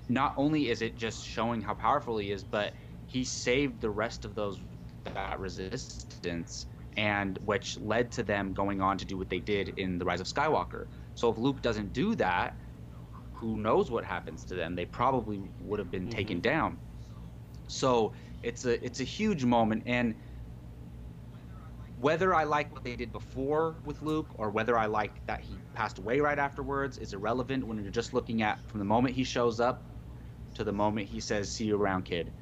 not 0.10 0.34
only 0.38 0.69
is 0.69 0.82
it 0.82 0.95
just 0.95 1.26
showing 1.26 1.62
how 1.62 1.73
powerful 1.73 2.17
he 2.17 2.32
is, 2.32 2.43
but 2.43 2.73
he 3.06 3.23
saved 3.23 3.82
the 3.82 3.89
rest 3.89 4.26
of 4.26 4.36
those 4.36 4.60
that 5.06 5.39
resistance 5.39 6.65
and 6.97 7.38
which 7.45 7.78
led 7.80 8.12
to 8.12 8.23
them 8.23 8.54
going 8.54 8.82
on 8.82 8.97
to 8.97 9.06
do 9.06 9.17
what 9.17 9.30
they 9.30 9.39
did 9.39 9.69
in 9.78 9.97
the 9.97 10.06
rise 10.06 10.19
of 10.19 10.28
skywalker. 10.28 10.88
So 11.15 11.30
if 11.30 11.38
luke 11.38 11.62
doesn't 11.62 11.93
do 11.93 12.15
that 12.15 12.58
who 13.38 13.56
knows 13.56 13.91
what 13.91 14.04
happens 14.04 14.43
to 14.45 14.56
them? 14.56 14.76
They 14.76 14.86
probably 14.86 15.41
would 15.62 15.80
have 15.80 15.91
been 15.91 16.04
mm-hmm. 16.04 16.17
taken 16.17 16.41
down. 16.41 16.78
So 17.67 18.13
it's 18.41 18.65
a 18.65 18.84
it's 18.84 19.00
a 19.00 19.04
huge 19.04 19.45
moment. 19.45 19.84
And 19.86 20.15
whether 21.97 22.33
I 22.33 22.43
like 22.43 22.71
what 22.71 22.83
they 22.83 22.95
did 22.95 23.12
before 23.12 23.81
with 23.83 24.01
Luke 24.03 24.27
or 24.36 24.51
whether 24.51 24.77
I 24.77 24.86
like 24.86 25.25
that 25.25 25.41
he 25.41 25.57
passed 25.73 25.97
away 25.97 26.19
right 26.19 26.38
afterwards 26.38 26.97
is 26.99 27.13
irrelevant 27.13 27.65
when 27.65 27.81
you're 27.81 27.91
just 27.91 28.13
looking 28.13 28.43
at 28.43 28.60
from 28.69 28.79
the 28.79 28.86
moment 28.86 29.15
he 29.15 29.23
shows 29.23 29.60
up 29.60 29.89
to 30.53 30.63
the 30.63 30.71
moment 30.71 31.07
he 31.07 31.19
says 31.19 31.51
"See 31.51 31.65
you 31.65 31.75
around, 31.75 32.03
kid." 32.03 32.33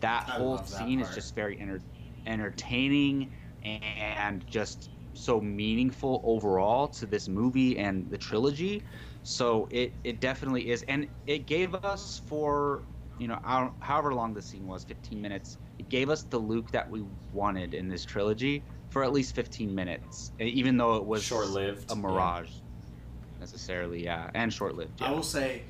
That 0.00 0.24
I 0.28 0.32
whole 0.32 0.56
that 0.58 0.68
scene 0.68 1.00
is 1.00 1.14
just 1.14 1.34
very 1.34 1.58
enter- 1.58 1.80
entertaining 2.26 3.32
and 3.62 4.46
just 4.46 4.90
so 5.14 5.40
meaningful 5.40 6.20
overall 6.24 6.86
to 6.88 7.06
this 7.06 7.28
movie 7.28 7.78
and 7.78 8.10
the 8.10 8.18
trilogy. 8.18 8.84
So 9.22 9.68
it 9.70 9.94
it 10.04 10.20
definitely 10.20 10.68
is, 10.68 10.82
and 10.82 11.08
it 11.26 11.46
gave 11.46 11.74
us 11.74 12.18
for 12.18 12.84
you 13.18 13.26
know 13.28 13.40
how- 13.42 13.74
however 13.80 14.12
long 14.12 14.34
the 14.34 14.42
scene 14.42 14.66
was, 14.66 14.84
15 14.84 15.22
minutes. 15.22 15.56
It 15.78 15.88
gave 15.88 16.10
us 16.10 16.22
the 16.22 16.38
Luke 16.38 16.70
that 16.72 16.90
we 16.90 17.04
wanted 17.32 17.74
in 17.74 17.88
this 17.88 18.04
trilogy 18.04 18.62
for 18.90 19.04
at 19.04 19.12
least 19.12 19.34
15 19.34 19.74
minutes, 19.74 20.32
even 20.38 20.76
though 20.76 20.96
it 20.96 21.04
was 21.04 21.22
Short-lived, 21.22 21.90
a 21.90 21.94
yeah. 21.94 22.00
mirage, 22.00 22.50
necessarily, 23.40 24.04
yeah, 24.04 24.30
and 24.34 24.52
short-lived. 24.52 25.02
I 25.02 25.10
will 25.10 25.22
say 25.22 25.62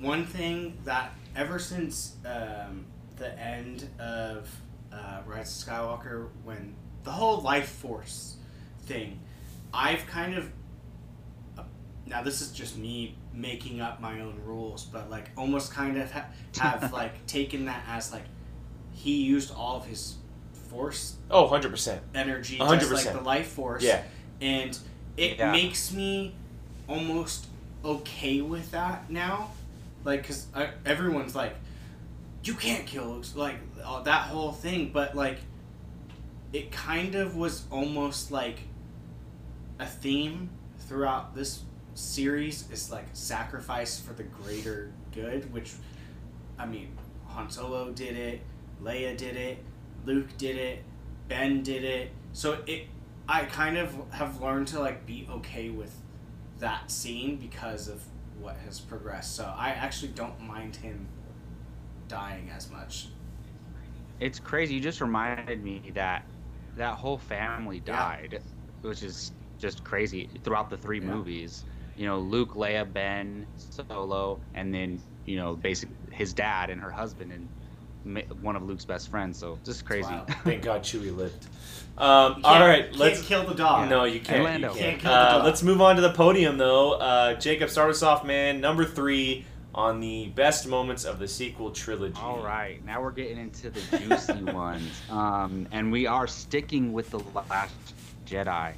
one 0.00 0.24
thing 0.24 0.78
that 0.84 1.12
ever 1.34 1.58
since 1.58 2.16
um, 2.24 2.86
the 3.16 3.38
end 3.38 3.88
of 3.98 4.48
uh, 4.92 5.20
Rise 5.26 5.62
of 5.62 5.68
Skywalker, 5.68 6.28
when 6.44 6.74
the 7.04 7.10
whole 7.10 7.40
life 7.40 7.68
force 7.68 8.36
thing, 8.82 9.20
I've 9.72 10.06
kind 10.06 10.34
of 10.34 10.50
uh, 11.58 11.62
now 12.06 12.22
this 12.22 12.40
is 12.40 12.50
just 12.50 12.76
me 12.78 13.16
making 13.32 13.80
up 13.80 14.00
my 14.00 14.20
own 14.20 14.40
rules, 14.44 14.84
but 14.84 15.10
like 15.10 15.30
almost 15.36 15.72
kind 15.72 15.98
of 15.98 16.10
ha- 16.10 16.26
have 16.58 16.92
like 16.92 17.26
taken 17.26 17.64
that 17.66 17.82
as 17.88 18.12
like 18.12 18.24
he 18.96 19.22
used 19.22 19.54
all 19.54 19.76
of 19.76 19.86
his 19.86 20.16
force 20.70 21.14
Oh, 21.30 21.46
100%. 21.48 22.00
energy, 22.14 22.58
A 22.58 22.64
hundred 22.64 22.88
just 22.88 23.06
like 23.06 23.14
the 23.14 23.20
life 23.20 23.48
force. 23.48 23.82
Yeah. 23.82 24.02
And 24.40 24.76
it 25.16 25.38
Yeah. 25.38 25.52
makes 25.52 25.92
me 25.92 26.34
almost 26.88 27.46
okay 27.84 28.40
with 28.40 28.70
that 28.72 29.08
now. 29.10 29.50
Like, 30.04 30.22
because 30.22 30.46
everyone's 30.84 31.34
like, 31.34 31.54
you 32.42 32.54
can't 32.54 32.86
kill 32.86 33.22
like 33.34 33.56
uh, 33.84 34.02
that 34.02 34.28
whole 34.28 34.52
thing, 34.52 34.90
but 34.92 35.14
like, 35.16 35.38
it 36.52 36.70
kind 36.72 37.14
of 37.16 37.36
was 37.36 37.64
almost 37.70 38.30
like 38.30 38.60
a 39.78 39.86
theme 39.86 40.48
throughout 40.88 41.34
this 41.34 41.62
series 41.94 42.70
is 42.70 42.90
like 42.90 43.06
sacrifice 43.14 43.98
for 44.00 44.12
the 44.12 44.22
greater 44.22 44.92
good, 45.12 45.52
which, 45.52 45.72
I 46.58 46.66
mean, 46.66 46.88
Han 47.28 47.50
Solo 47.50 47.90
did 47.90 48.16
it, 48.16 48.40
Leia 48.82 49.16
did 49.16 49.36
it, 49.36 49.58
Luke 50.04 50.36
did 50.38 50.56
it, 50.56 50.82
Ben 51.28 51.62
did 51.62 51.84
it. 51.84 52.10
So 52.32 52.58
it, 52.66 52.86
I 53.28 53.44
kind 53.44 53.76
of 53.76 53.94
have 54.10 54.40
learned 54.40 54.68
to 54.68 54.80
like 54.80 55.06
be 55.06 55.26
okay 55.30 55.70
with 55.70 55.94
that 56.60 56.90
scene 56.90 57.36
because 57.36 57.88
of 57.88 58.02
what 58.40 58.56
has 58.64 58.80
progressed. 58.80 59.34
So 59.34 59.52
I 59.56 59.70
actually 59.70 60.12
don't 60.12 60.40
mind 60.40 60.76
him 60.76 61.08
dying 62.08 62.50
as 62.54 62.70
much. 62.70 63.08
It's 64.20 64.38
crazy. 64.38 64.74
You 64.74 64.80
just 64.80 65.00
reminded 65.00 65.62
me 65.62 65.90
that 65.94 66.24
that 66.76 66.94
whole 66.94 67.18
family 67.18 67.82
Yeah. 67.86 67.96
died, 67.96 68.40
which 68.82 69.02
is 69.02 69.32
just 69.58 69.84
crazy 69.84 70.28
throughout 70.44 70.70
the 70.70 70.76
three 70.76 71.00
Yeah. 71.00 71.14
movies. 71.14 71.64
You 71.96 72.06
know, 72.06 72.18
Luke, 72.18 72.54
Leia, 72.54 72.90
Ben, 72.90 73.46
Solo, 73.56 74.40
and 74.54 74.72
then 74.72 75.00
you 75.24 75.36
know, 75.36 75.56
basically 75.56 75.96
his 76.12 76.32
dad 76.32 76.70
and 76.70 76.80
her 76.80 76.90
husband 76.90 77.32
and 77.32 77.48
one 78.40 78.56
of 78.56 78.62
Luke's 78.62 78.84
best 78.84 79.08
friends. 79.10 79.38
So 79.38 79.58
just 79.64 79.84
crazy. 79.84 80.08
wild. 80.10 80.28
Thank 80.44 80.62
God 80.62 80.82
Chewie 80.82 81.14
lived. 81.14 81.46
Um, 81.98 82.36
You 82.38 82.44
all 82.44 82.54
can't- 82.58 82.96
let's. 82.96 83.22
kill 83.22 83.44
the 83.46 83.54
dog. 83.54 83.88
No, 83.88 84.04
you 84.04 84.20
can't. 84.20 84.44
Lando. 84.44 84.72
You 84.74 84.78
Can't 84.78 85.00
can't. 85.00 85.02
kill 85.02 85.10
the 85.12 85.40
Uh, 85.40 85.44
let's 85.44 85.62
move 85.62 85.80
on 85.80 85.96
to 85.96 86.02
the 86.02 86.12
podium, 86.12 86.58
though. 86.58 86.92
Uh, 86.92 87.34
Jacob, 87.34 87.70
start 87.70 87.90
us 87.90 88.02
off, 88.02 88.24
man. 88.24 88.60
Number 88.60 88.84
three 88.84 89.44
on 89.74 90.00
the 90.00 90.28
best 90.28 90.66
moments 90.66 91.04
of 91.04 91.18
the 91.18 91.28
sequel 91.28 91.70
trilogy. 91.70 92.18
All 92.20 92.38
right, 92.42 92.82
now 92.86 93.02
we're 93.02 93.10
getting 93.10 93.38
into 93.38 93.68
the 93.70 93.80
juicy 93.98 94.42
ones, 94.52 94.90
um, 95.10 95.66
and 95.70 95.92
we 95.92 96.06
are 96.06 96.26
sticking 96.26 96.92
with 96.94 97.10
the 97.10 97.18
Last 97.34 97.74
Jedi. 98.26 98.72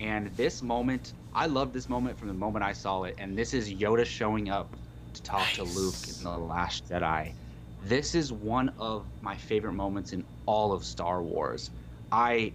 And 0.00 0.28
this 0.36 0.62
moment, 0.62 1.12
I 1.34 1.46
love 1.46 1.72
this 1.72 1.88
moment 1.88 2.18
from 2.18 2.28
the 2.28 2.34
moment 2.34 2.64
I 2.64 2.72
saw 2.72 3.02
it. 3.04 3.14
And 3.18 3.36
this 3.36 3.52
is 3.54 3.72
Yoda 3.72 4.04
showing 4.06 4.48
up 4.48 4.74
to 5.14 5.22
talk 5.22 5.46
to 5.54 5.62
Luke 5.64 5.94
in 6.08 6.24
the 6.24 6.30
Last 6.38 6.88
Jedi. 6.88 7.32
This 7.82 8.14
is 8.14 8.32
one 8.32 8.70
of 8.78 9.06
my 9.20 9.36
favorite 9.36 9.72
moments 9.74 10.12
in 10.12 10.26
all 10.46 10.72
of 10.72 10.84
Star 10.84 11.22
Wars. 11.22 11.70
I 12.12 12.54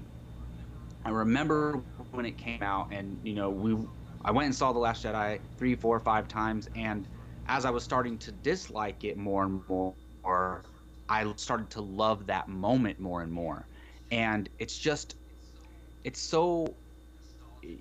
I 1.04 1.10
remember 1.10 1.84
when 2.12 2.26
it 2.26 2.38
came 2.38 2.62
out, 2.62 2.88
and 2.92 3.20
you 3.24 3.34
know 3.34 3.50
we 3.50 3.78
I 4.24 4.32
went 4.32 4.48
and 4.48 4.56
saw 4.56 4.74
the 4.74 4.80
Last 4.80 5.04
Jedi 5.06 5.40
three, 5.58 5.76
four, 5.76 6.00
five 6.00 6.28
times, 6.28 6.68
and 6.76 7.08
as 7.48 7.66
I 7.66 7.70
was 7.70 7.84
starting 7.84 8.18
to 8.20 8.32
dislike 8.32 9.04
it 9.04 9.18
more 9.18 9.44
and 9.44 9.62
more, 9.70 10.64
I 11.10 11.34
started 11.36 11.70
to 11.72 11.82
love 11.82 12.28
that 12.28 12.48
moment 12.48 13.00
more 13.00 13.22
and 13.22 13.32
more, 13.32 13.70
and 14.12 14.50
it's 14.60 14.78
just 14.78 15.16
it's 16.04 16.20
so 16.20 16.78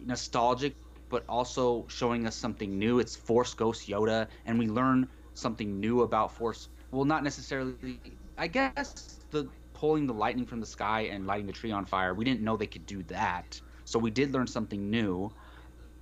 nostalgic 0.04 0.76
but 1.10 1.24
also 1.28 1.86
showing 1.88 2.26
us 2.26 2.36
something 2.36 2.78
new. 2.78 2.98
It's 2.98 3.16
Force 3.16 3.54
Ghost 3.54 3.88
Yoda, 3.88 4.28
and 4.46 4.58
we 4.58 4.68
learn 4.68 5.08
something 5.34 5.80
new 5.80 6.02
about 6.02 6.32
Force. 6.32 6.68
Well, 6.94 7.04
not 7.04 7.24
necessarily. 7.24 8.18
I 8.38 8.46
guess 8.46 9.18
the 9.30 9.48
pulling 9.74 10.06
the 10.06 10.14
lightning 10.14 10.46
from 10.46 10.60
the 10.60 10.66
sky 10.66 11.02
and 11.02 11.26
lighting 11.26 11.46
the 11.46 11.52
tree 11.52 11.72
on 11.72 11.84
fire. 11.86 12.14
We 12.14 12.24
didn't 12.24 12.42
know 12.42 12.56
they 12.56 12.68
could 12.68 12.86
do 12.86 13.02
that, 13.04 13.60
so 13.84 13.98
we 13.98 14.10
did 14.10 14.32
learn 14.32 14.46
something 14.46 14.90
new. 14.90 15.32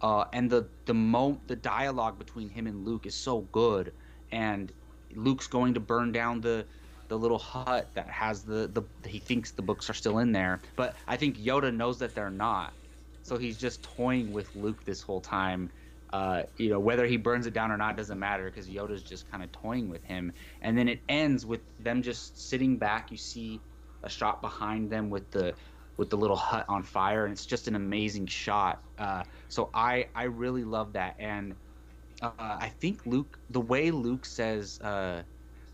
Uh, 0.02 0.24
and 0.34 0.50
the 0.50 0.68
the 0.86 0.94
mo 0.94 1.40
the 1.46 1.56
dialogue 1.56 2.18
between 2.18 2.48
him 2.50 2.66
and 2.66 2.84
Luke 2.84 3.06
is 3.06 3.16
so 3.16 3.42
good, 3.52 3.94
and 4.32 4.72
Luke's 5.14 5.46
going 5.46 5.74
to 5.74 5.80
burn 5.80 6.12
down 6.12 6.42
the 6.42 6.66
the 7.08 7.18
little 7.18 7.38
hut 7.38 7.90
that 7.94 8.08
has 8.10 8.42
the, 8.44 8.68
the 8.68 9.08
he 9.08 9.18
thinks 9.18 9.52
the 9.52 9.62
books 9.62 9.88
are 9.90 9.94
still 9.94 10.18
in 10.18 10.32
there, 10.32 10.62
but 10.76 10.96
I 11.08 11.16
think 11.16 11.38
Yoda 11.38 11.74
knows 11.74 11.98
that 12.00 12.14
they're 12.14 12.30
not 12.30 12.74
so 13.22 13.38
he's 13.38 13.56
just 13.56 13.82
toying 13.82 14.32
with 14.32 14.54
Luke 14.54 14.84
this 14.84 15.00
whole 15.00 15.20
time. 15.20 15.70
Uh, 16.12 16.44
you 16.56 16.70
know, 16.70 16.80
whether 16.80 17.06
he 17.06 17.16
burns 17.16 17.46
it 17.46 17.54
down 17.54 17.72
or 17.72 17.76
not 17.78 17.96
doesn't 17.96 18.18
matter 18.18 18.44
because 18.44 18.68
Yoda's 18.68 19.02
just 19.02 19.30
kind 19.30 19.42
of 19.42 19.50
toying 19.52 19.88
with 19.88 20.04
him. 20.04 20.32
And 20.60 20.76
then 20.76 20.88
it 20.88 21.02
ends 21.08 21.46
with 21.46 21.62
them 21.78 22.02
just 22.02 22.48
sitting 22.48 22.78
back. 22.78 23.10
You 23.10 23.16
see 23.16 23.64
a 24.02 24.10
shot 24.10 24.42
behind 24.42 24.90
them 24.90 25.10
with 25.10 25.30
the 25.30 25.54
with 25.96 26.10
the 26.10 26.16
little 26.16 26.36
hut 26.36 26.66
on 26.68 26.82
fire, 26.82 27.24
and 27.24 27.32
it's 27.32 27.46
just 27.46 27.68
an 27.68 27.74
amazing 27.76 28.26
shot. 28.26 28.84
Uh, 28.98 29.24
so 29.48 29.70
I 29.74 30.10
I 30.14 30.24
really 30.24 30.64
love 30.64 30.94
that, 30.94 31.16
and 31.18 31.56
uh, 32.22 32.30
I 32.38 32.68
think 32.68 33.06
Luke 33.06 33.38
the 33.48 33.60
way 33.60 33.90
Luke 33.90 34.26
says 34.26 34.80
uh, 34.80 35.24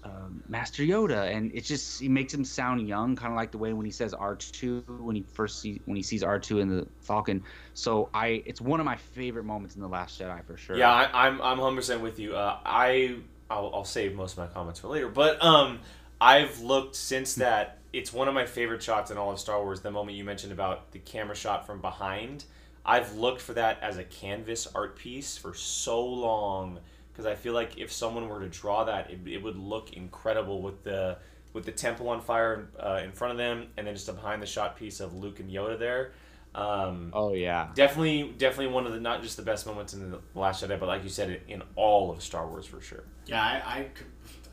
um, 0.05 0.43
Master 0.49 0.83
Yoda, 0.83 1.35
and 1.35 1.53
it 1.55 1.63
just 1.63 2.01
he 2.01 2.09
makes 2.09 2.33
him 2.33 2.45
sound 2.45 2.87
young, 2.87 3.17
kind 3.17 3.33
of 3.33 3.37
like 3.37 3.51
the 3.51 3.59
way 3.59 3.73
when 3.73 3.85
he 3.85 3.93
says 3.93 4.15
R 4.15 4.37
two 4.37 4.85
when 4.87 5.17
he 5.17 5.25
first 5.33 5.61
see 5.61 5.81
when 5.87 5.97
he 5.97 6.03
sees 6.03 6.23
R 6.23 6.39
two 6.39 6.61
in 6.61 6.69
the 6.69 6.87
Falcon. 7.01 7.43
So 7.75 8.09
I, 8.15 8.43
it's 8.47 8.61
one 8.61 8.81
of 8.81 8.87
my 8.87 8.97
favorite 8.97 9.45
moments 9.45 9.75
in 9.75 9.83
the 9.83 9.89
Last 9.89 10.21
Jedi 10.21 10.45
for 10.45 10.57
sure. 10.57 10.77
Yeah, 10.77 10.93
I, 10.93 11.27
I'm 11.27 11.41
I'm 11.43 11.59
100 11.59 11.77
percent 11.77 12.01
with 12.01 12.19
you. 12.19 12.37
Uh, 12.37 12.59
I 12.65 13.17
I'll, 13.51 13.71
I'll 13.75 13.85
save 13.85 14.15
most 14.15 14.33
of 14.33 14.39
my 14.39 14.47
comments 14.47 14.81
for 14.81 14.89
later, 14.89 15.09
but 15.09 15.43
um, 15.43 15.81
I've 16.21 16.61
looked 16.61 16.95
since 16.95 17.35
that. 17.37 17.79
It's 17.91 18.13
one 18.13 18.29
of 18.29 18.35
my 18.35 18.45
favorite 18.45 18.83
shots 18.83 19.11
in 19.11 19.17
all 19.17 19.33
of 19.33 19.41
Star 19.41 19.63
Wars. 19.63 19.81
The 19.81 19.91
moment 19.91 20.17
you 20.17 20.25
mentioned 20.25 20.53
about 20.53 20.93
the 20.93 20.99
camera 20.99 21.35
shot 21.35 21.67
from 21.67 21.81
behind, 21.81 22.45
I've 22.85 23.15
looked 23.15 23.41
for 23.41 23.55
that 23.55 23.83
as 23.83 23.97
a 23.97 24.05
canvas 24.05 24.69
art 24.75 24.97
piece 24.97 25.39
for 25.39 25.55
so 25.55 26.05
long 26.05 26.81
because 27.19 27.29
I 27.29 27.35
feel 27.35 27.53
like 27.53 27.79
if 27.79 27.91
someone 27.91 28.29
were 28.29 28.39
to 28.39 28.49
draw 28.49 28.85
that, 28.85 29.11
it, 29.11 29.19
it 29.27 29.43
would 29.43 29.57
look 29.57 29.93
incredible 29.93 30.63
with 30.63 30.85
the 30.85 31.19
with 31.53 31.65
the 31.65 31.73
temple 31.73 32.11
on 32.11 32.21
fire 32.21 32.69
uh, 32.79 33.01
in 33.03 33.11
front 33.11 33.33
of 33.33 33.39
them, 33.39 33.67
and 33.77 33.89
then 33.89 33.95
just 33.95 34.09
a 34.09 34.13
behind 34.13 34.41
the 34.41 34.47
shot 34.47 34.77
piece 34.77 35.01
of 35.01 35.15
Luke 35.15 35.41
and 35.41 35.51
Yoda 35.51 35.77
there. 35.77 36.13
Um, 36.55 37.11
oh 37.13 37.35
yeah, 37.35 37.71
definitely, 37.75 38.33
definitely 38.39 38.73
one 38.73 38.87
of 38.87 38.93
the 38.93 39.01
not 39.01 39.25
just 39.25 39.37
the 39.37 39.43
best 39.43 39.67
moments 39.67 39.95
in 39.95 40.13
the 40.13 40.21
Last 40.37 40.63
Jedi, 40.63 40.79
but 40.79 40.87
like 40.87 41.03
you 41.03 41.11
said, 41.11 41.41
in 41.49 41.61
all 41.75 42.13
of 42.13 42.23
Star 42.23 42.47
Wars 42.47 42.67
for 42.67 42.81
sure. 42.81 43.03
Yeah, 43.27 43.43
I, 43.43 43.79
I 43.81 43.87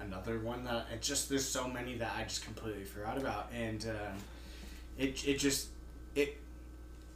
another 0.04 0.40
one 0.40 0.64
that 0.64 0.88
it 0.92 1.04
just 1.04 1.30
there's 1.30 1.48
so 1.48 1.68
many 1.68 2.00
that 2.00 2.14
I 2.18 2.24
just 2.24 2.44
completely 2.44 2.84
forgot 2.84 3.20
about, 3.20 3.52
and 3.54 3.86
um, 3.90 4.18
it 4.98 5.28
it 5.28 5.38
just 5.38 5.68
it 6.16 6.42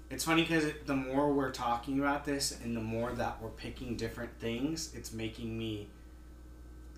it's 0.09 0.23
funny 0.23 0.41
because 0.41 0.65
the 0.85 0.95
more 0.95 1.31
we're 1.31 1.51
talking 1.51 1.99
about 1.99 2.25
this 2.25 2.57
and 2.63 2.75
the 2.75 2.81
more 2.81 3.11
that 3.11 3.41
we're 3.41 3.49
picking 3.49 3.95
different 3.95 4.31
things, 4.39 4.91
it's 4.95 5.13
making 5.13 5.57
me 5.57 5.87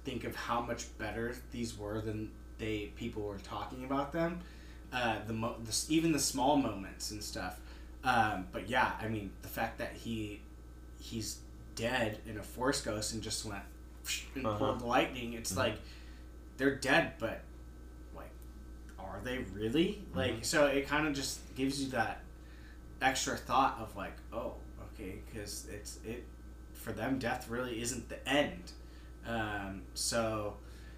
think 0.05 0.23
of 0.23 0.35
how 0.35 0.61
much 0.61 0.97
better 0.97 1.35
these 1.51 1.77
were 1.77 2.01
than 2.01 2.31
they 2.57 2.91
people 2.95 3.23
were 3.23 3.37
talking 3.39 3.83
about 3.83 4.13
them. 4.13 4.39
Uh, 4.93 5.17
the, 5.27 5.33
mo- 5.33 5.55
the 5.63 5.85
even 5.89 6.11
the 6.11 6.19
small 6.19 6.55
moments 6.55 7.11
and 7.11 7.23
stuff. 7.23 7.59
Um, 8.03 8.47
but 8.51 8.69
yeah, 8.69 8.93
I 9.01 9.07
mean 9.07 9.31
the 9.41 9.47
fact 9.47 9.77
that 9.79 9.93
he 9.93 10.41
he's 10.99 11.39
dead 11.75 12.19
in 12.27 12.37
a 12.37 12.43
force 12.43 12.81
ghost 12.81 13.13
and 13.13 13.21
just 13.21 13.45
went 13.45 13.63
and 14.35 14.45
uh-huh. 14.45 14.57
pulled 14.57 14.79
the 14.79 14.85
lightning. 14.85 15.33
It's 15.33 15.51
mm-hmm. 15.51 15.59
like 15.59 15.75
they're 16.57 16.75
dead, 16.75 17.13
but 17.19 17.41
like, 18.15 18.31
are 18.99 19.19
they 19.23 19.39
really? 19.53 20.01
Mm-hmm. 20.09 20.17
Like, 20.17 20.45
so 20.45 20.67
it 20.67 20.87
kind 20.87 21.07
of 21.07 21.13
just 21.13 21.39
gives 21.55 21.81
you 21.83 21.89
that 21.91 22.21
extra 23.01 23.35
thought 23.35 23.77
of 23.79 23.95
like, 23.95 24.15
oh, 24.31 24.53
okay, 24.93 25.19
because 25.25 25.67
it's 25.71 25.99
it 26.05 26.25
for 26.73 26.91
them, 26.91 27.19
death 27.19 27.49
really 27.49 27.81
isn't 27.81 28.09
the 28.09 28.27
end. 28.27 28.71
Um, 29.27 29.83
so 29.93 30.55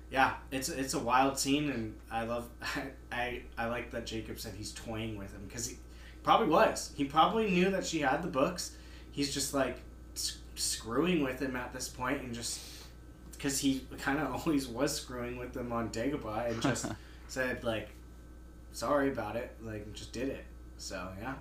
yeah, 0.10 0.36
it's 0.52 0.70
it's 0.70 0.94
a 0.94 1.00
wild 1.00 1.38
scene, 1.38 1.70
and 1.70 1.96
I 2.12 2.26
love 2.26 2.48
I 2.62 2.84
I, 3.12 3.42
I 3.58 3.66
like 3.68 3.92
that 3.92 4.06
Jacob 4.06 4.40
said 4.40 4.54
he's 4.56 4.72
toying 4.72 5.18
with 5.18 5.32
him 5.34 5.44
because 5.48 5.68
he 5.68 5.78
probably 6.24 6.48
was. 6.48 6.92
He 6.96 7.06
probably 7.06 7.50
knew 7.50 7.70
that 7.72 7.86
she 7.86 8.00
had 8.00 8.22
the 8.22 8.28
books. 8.28 8.76
He's 9.12 9.34
just 9.34 9.54
like 9.54 9.78
screwing 10.56 11.24
with 11.24 11.40
him 11.40 11.56
at 11.56 11.74
this 11.74 11.90
point, 11.90 12.22
and 12.22 12.34
just 12.34 12.62
because 13.32 13.60
he 13.60 13.86
kind 14.00 14.20
of 14.20 14.34
always 14.48 14.68
was 14.68 14.96
screwing 14.96 15.38
with 15.38 15.54
them 15.54 15.72
on 15.72 15.90
Dagobah, 15.90 16.52
and 16.52 16.62
just 16.62 16.86
said 17.28 17.64
like, 17.64 17.90
sorry 18.72 19.10
about 19.10 19.36
it, 19.36 19.56
like 19.62 19.92
just 19.94 20.14
did 20.14 20.30
it. 20.30 20.46
So 20.78 21.10
yeah. 21.22 21.36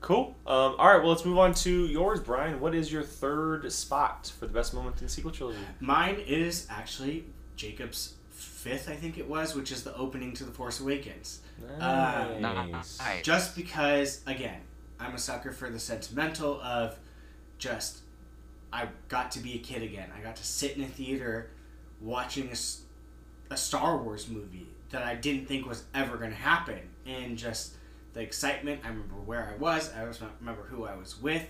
Cool. 0.00 0.36
Um, 0.46 0.76
all 0.78 0.88
right, 0.88 0.98
well, 0.98 1.08
let's 1.08 1.24
move 1.24 1.38
on 1.38 1.54
to 1.54 1.86
yours, 1.86 2.20
Brian. 2.20 2.60
What 2.60 2.74
is 2.74 2.92
your 2.92 3.02
third 3.02 3.70
spot 3.72 4.32
for 4.38 4.46
the 4.46 4.52
best 4.52 4.74
moment 4.74 4.98
in 5.00 5.06
the 5.06 5.12
sequel 5.12 5.32
trilogy? 5.32 5.58
Mine 5.80 6.22
is 6.26 6.66
actually 6.70 7.24
Jacob's 7.56 8.14
fifth, 8.30 8.88
I 8.88 8.94
think 8.94 9.18
it 9.18 9.28
was, 9.28 9.54
which 9.54 9.72
is 9.72 9.82
the 9.82 9.96
opening 9.96 10.32
to 10.34 10.44
The 10.44 10.52
Force 10.52 10.80
Awakens. 10.80 11.40
Nice. 11.78 11.80
Uh, 11.80 12.38
nice. 12.38 13.00
Just 13.22 13.56
because, 13.56 14.20
again, 14.26 14.60
I'm 15.00 15.14
a 15.14 15.18
sucker 15.18 15.52
for 15.52 15.70
the 15.70 15.78
sentimental 15.78 16.60
of 16.60 16.98
just, 17.58 18.00
I 18.72 18.88
got 19.08 19.30
to 19.32 19.40
be 19.40 19.54
a 19.54 19.58
kid 19.58 19.82
again. 19.82 20.10
I 20.16 20.22
got 20.22 20.36
to 20.36 20.44
sit 20.44 20.76
in 20.76 20.84
a 20.84 20.88
theater 20.88 21.50
watching 22.00 22.48
a, 22.48 23.52
a 23.52 23.56
Star 23.56 23.96
Wars 23.96 24.28
movie 24.28 24.68
that 24.90 25.02
I 25.02 25.14
didn't 25.14 25.46
think 25.46 25.66
was 25.66 25.84
ever 25.94 26.16
going 26.16 26.30
to 26.30 26.36
happen. 26.36 26.80
And 27.06 27.36
just 27.38 27.74
the 28.16 28.22
excitement. 28.22 28.80
I 28.82 28.88
remember 28.88 29.14
where 29.14 29.52
I 29.54 29.56
was. 29.60 29.92
I 29.94 30.00
always 30.00 30.20
remember 30.40 30.62
who 30.62 30.84
I 30.84 30.96
was 30.96 31.20
with, 31.20 31.46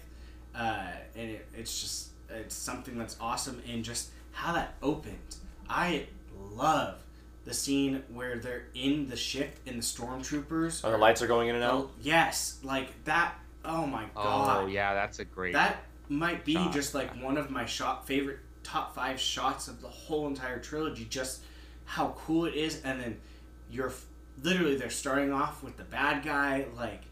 uh, 0.55 0.89
and 1.15 1.31
it, 1.31 1.47
it's 1.55 1.81
just 1.81 2.09
it's 2.29 2.55
something 2.55 2.99
that's 2.99 3.17
awesome. 3.21 3.63
And 3.71 3.85
just 3.85 4.11
how 4.33 4.53
that 4.53 4.75
opened, 4.83 5.37
I 5.71 6.07
love 6.37 6.99
the 7.45 7.55
scene 7.55 8.03
where 8.13 8.39
they're 8.39 8.67
in 8.75 9.09
the 9.09 9.17
ship 9.17 9.57
and 9.65 9.79
the 9.79 9.83
stormtroopers. 9.83 10.83
Oh, 10.85 10.91
the 10.91 10.99
lights 10.99 11.23
are 11.23 11.29
going 11.29 11.49
in 11.49 11.55
and 11.55 11.65
out. 11.65 11.93
yes, 12.03 12.59
like 12.65 13.05
that. 13.05 13.35
Oh 13.65 13.87
my 13.87 14.07
god. 14.15 14.65
Oh 14.65 14.67
yeah, 14.67 14.93
that's 14.93 15.21
a 15.21 15.25
great. 15.25 15.53
That 15.53 15.85
might 16.09 16.45
be 16.45 16.55
shot. 16.55 16.73
just 16.73 16.95
like 16.95 17.11
one 17.23 17.39
of 17.39 17.49
my 17.49 17.65
shot 17.65 18.09
favorite 18.09 18.41
top 18.65 18.93
five 18.93 19.21
shots 19.21 19.69
of 19.69 19.81
the 19.81 19.89
whole 19.89 20.27
entire 20.27 20.59
trilogy. 20.59 21.05
Just 21.05 21.43
how 21.85 22.17
cool 22.19 22.47
it 22.47 22.55
is, 22.55 22.83
and 22.83 23.01
then 23.01 23.21
you're 23.71 23.93
literally 24.43 24.77
they're 24.77 24.91
starting 24.91 25.33
off 25.33 25.63
with 25.63 25.77
the 25.77 25.85
bad 25.85 26.25
guy 26.25 26.67
like 26.77 27.03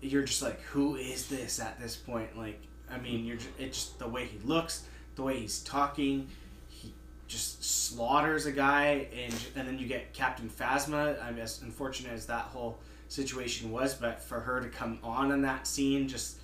you're 0.00 0.22
just 0.22 0.42
like 0.42 0.60
who 0.62 0.96
is 0.96 1.26
this 1.26 1.60
at 1.60 1.78
this 1.80 1.96
point? 1.96 2.36
Like 2.36 2.60
i 2.90 2.98
mean 2.98 3.24
you're 3.24 3.36
just, 3.36 3.50
it's 3.58 3.78
just 3.78 3.98
the 3.98 4.08
way 4.08 4.26
he 4.26 4.38
looks 4.44 4.84
the 5.14 5.22
way 5.22 5.38
he's 5.38 5.60
talking 5.60 6.26
he 6.68 6.92
just 7.28 7.62
slaughters 7.62 8.46
a 8.46 8.52
guy 8.52 9.08
and 9.14 9.34
and 9.56 9.68
then 9.68 9.78
you 9.78 9.86
get 9.86 10.12
captain 10.12 10.48
phasma. 10.48 11.22
I'm 11.22 11.38
as 11.38 11.62
unfortunate 11.62 12.12
as 12.12 12.26
that 12.26 12.46
whole 12.46 12.78
situation 13.08 13.70
was 13.70 13.94
but 13.94 14.22
for 14.22 14.40
her 14.40 14.60
to 14.60 14.68
come 14.68 14.98
on 15.02 15.32
in 15.32 15.42
that 15.42 15.66
scene 15.66 16.08
just 16.08 16.38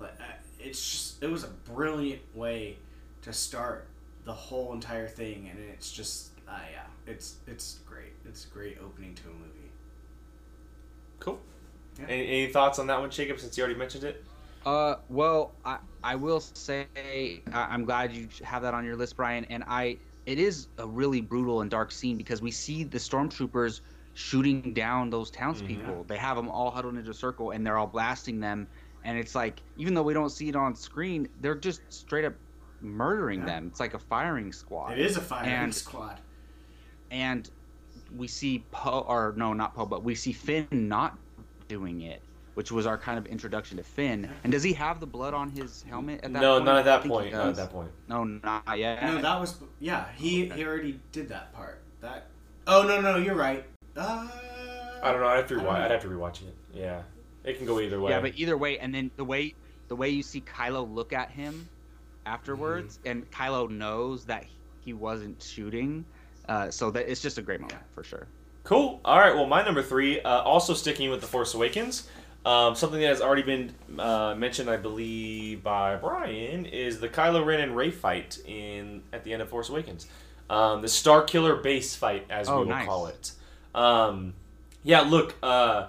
uh, 0.00 0.06
it's 0.58 0.90
just 0.90 1.22
it 1.22 1.30
was 1.30 1.44
a 1.44 1.48
brilliant 1.48 2.22
way 2.34 2.76
to 3.22 3.32
start 3.32 3.86
the 4.24 4.32
whole 4.32 4.72
entire 4.72 5.08
thing 5.08 5.48
and 5.50 5.58
it's 5.70 5.90
just 5.90 6.30
uh, 6.48 6.58
yeah 6.72 6.82
it's 7.10 7.36
it's 7.46 7.80
great. 7.86 8.12
It's 8.24 8.44
a 8.44 8.48
great 8.48 8.78
opening 8.84 9.14
to 9.16 9.22
a 9.24 9.32
movie 9.32 9.59
Cool. 11.20 11.38
Yeah. 11.98 12.06
Any, 12.08 12.26
any, 12.26 12.46
thoughts 12.52 12.78
on 12.78 12.86
that 12.88 12.98
one, 12.98 13.10
Jacob? 13.10 13.38
Since 13.38 13.56
you 13.56 13.62
already 13.62 13.78
mentioned 13.78 14.04
it. 14.04 14.24
Uh, 14.66 14.96
well, 15.08 15.52
I 15.64 15.78
I 16.02 16.16
will 16.16 16.40
say 16.40 16.86
I, 16.96 17.40
am 17.52 17.84
glad 17.84 18.12
you 18.12 18.28
have 18.42 18.62
that 18.62 18.74
on 18.74 18.84
your 18.84 18.96
list, 18.96 19.16
Brian. 19.16 19.44
And 19.46 19.64
I 19.66 19.98
it 20.26 20.38
is 20.38 20.68
a 20.78 20.86
really 20.86 21.20
brutal 21.20 21.60
and 21.62 21.70
dark 21.70 21.92
scene 21.92 22.16
because 22.16 22.42
we 22.42 22.50
see 22.50 22.84
the 22.84 22.98
stormtroopers 22.98 23.80
shooting 24.14 24.74
down 24.74 25.10
those 25.10 25.30
townspeople. 25.30 25.94
Mm-hmm. 25.94 26.06
They 26.06 26.16
have 26.16 26.36
them 26.36 26.48
all 26.48 26.70
huddled 26.70 26.96
into 26.96 27.10
a 27.10 27.14
circle 27.14 27.52
and 27.52 27.66
they're 27.66 27.78
all 27.78 27.86
blasting 27.86 28.40
them. 28.40 28.66
And 29.04 29.18
it's 29.18 29.34
like 29.34 29.62
even 29.76 29.94
though 29.94 30.02
we 30.02 30.14
don't 30.14 30.30
see 30.30 30.48
it 30.48 30.56
on 30.56 30.74
screen, 30.74 31.28
they're 31.40 31.54
just 31.54 31.80
straight 31.88 32.24
up 32.24 32.34
murdering 32.80 33.40
yeah. 33.40 33.46
them. 33.46 33.66
It's 33.68 33.80
like 33.80 33.94
a 33.94 33.98
firing 33.98 34.52
squad. 34.52 34.92
It 34.92 34.98
is 34.98 35.16
a 35.16 35.20
firing 35.20 35.50
and, 35.50 35.74
squad. 35.74 36.20
And 37.10 37.48
we 38.16 38.26
see 38.26 38.64
Poe, 38.70 39.04
or 39.08 39.34
no, 39.36 39.52
not 39.52 39.74
Poe, 39.74 39.86
but 39.86 40.02
we 40.04 40.14
see 40.14 40.32
Finn 40.32 40.66
not 40.70 41.16
doing 41.68 42.02
it, 42.02 42.20
which 42.54 42.72
was 42.72 42.86
our 42.86 42.98
kind 42.98 43.18
of 43.18 43.26
introduction 43.26 43.76
to 43.76 43.82
Finn. 43.82 44.28
And 44.44 44.52
does 44.52 44.62
he 44.62 44.72
have 44.74 45.00
the 45.00 45.06
blood 45.06 45.34
on 45.34 45.50
his 45.50 45.84
helmet 45.88 46.20
at 46.24 46.32
that 46.32 46.40
no, 46.42 46.54
point? 46.54 46.64
not 46.64 46.76
at 46.78 46.84
that 46.84 47.02
point. 47.04 47.32
Not 47.32 47.46
at 47.48 47.54
that 47.56 47.70
point. 47.70 47.90
No, 48.08 48.24
not 48.24 48.78
yet. 48.78 49.02
No, 49.02 49.20
that 49.20 49.40
was 49.40 49.56
yeah. 49.78 50.06
He 50.16 50.46
he 50.46 50.64
already 50.64 51.00
did 51.12 51.28
that 51.28 51.52
part. 51.52 51.80
That. 52.00 52.26
Oh 52.66 52.82
no 52.82 53.00
no, 53.00 53.16
you're 53.16 53.34
right. 53.34 53.64
Uh, 53.96 54.28
I 55.02 55.12
don't 55.12 55.20
know. 55.20 55.28
I'd 55.28 55.36
have 55.38 55.48
to 55.48 55.54
I 55.54 55.58
don't 55.58 55.66
rewatch. 55.66 55.78
know. 55.78 55.84
I'd 55.84 55.90
have 55.90 56.02
to 56.02 56.08
rewatch 56.08 56.42
it. 56.42 56.54
Yeah, 56.74 57.02
it 57.44 57.56
can 57.58 57.66
go 57.66 57.80
either 57.80 58.00
way. 58.00 58.10
Yeah, 58.12 58.20
but 58.20 58.32
either 58.36 58.56
way, 58.56 58.78
and 58.78 58.94
then 58.94 59.10
the 59.16 59.24
way 59.24 59.54
the 59.88 59.96
way 59.96 60.08
you 60.10 60.22
see 60.22 60.40
Kylo 60.40 60.92
look 60.92 61.12
at 61.12 61.30
him 61.30 61.68
afterwards, 62.26 62.98
Mm-hmm. 62.98 63.08
and 63.08 63.30
Kylo 63.30 63.68
knows 63.70 64.24
that 64.26 64.44
he 64.84 64.92
wasn't 64.92 65.42
shooting, 65.42 66.04
uh, 66.50 66.70
so 66.70 66.90
that 66.90 67.10
it's 67.10 67.22
just 67.22 67.38
a 67.38 67.42
great 67.42 67.60
moment 67.60 67.80
for 67.94 68.04
sure. 68.04 68.26
Cool. 68.64 69.00
All 69.04 69.18
right. 69.18 69.34
Well, 69.34 69.46
my 69.46 69.64
number 69.64 69.82
three, 69.82 70.20
uh, 70.20 70.42
also 70.42 70.74
sticking 70.74 71.08
with 71.10 71.22
the 71.22 71.26
Force 71.26 71.54
Awakens, 71.54 72.08
um, 72.44 72.74
something 72.74 73.00
that 73.00 73.06
has 73.08 73.20
already 73.22 73.42
been 73.42 73.74
uh, 73.98 74.34
mentioned, 74.36 74.68
I 74.68 74.76
believe, 74.76 75.62
by 75.62 75.96
Brian, 75.96 76.66
is 76.66 77.00
the 77.00 77.08
Kylo 77.08 77.44
Ren 77.46 77.60
and 77.60 77.74
Rey 77.76 77.90
fight 77.90 78.38
in 78.46 79.02
at 79.14 79.24
the 79.24 79.32
end 79.32 79.40
of 79.42 79.48
Force 79.48 79.70
Awakens. 79.70 80.06
Um, 80.50 80.82
the 80.82 80.88
Starkiller 80.88 81.62
base 81.62 81.96
fight, 81.96 82.26
as 82.28 82.48
Oh, 82.48 82.58
we 82.60 82.64
will 82.64 82.70
nice. 82.70 82.86
call 82.86 83.06
it. 83.06 83.32
Um, 83.74 84.34
yeah. 84.82 85.00
Look. 85.02 85.34
Uh, 85.42 85.86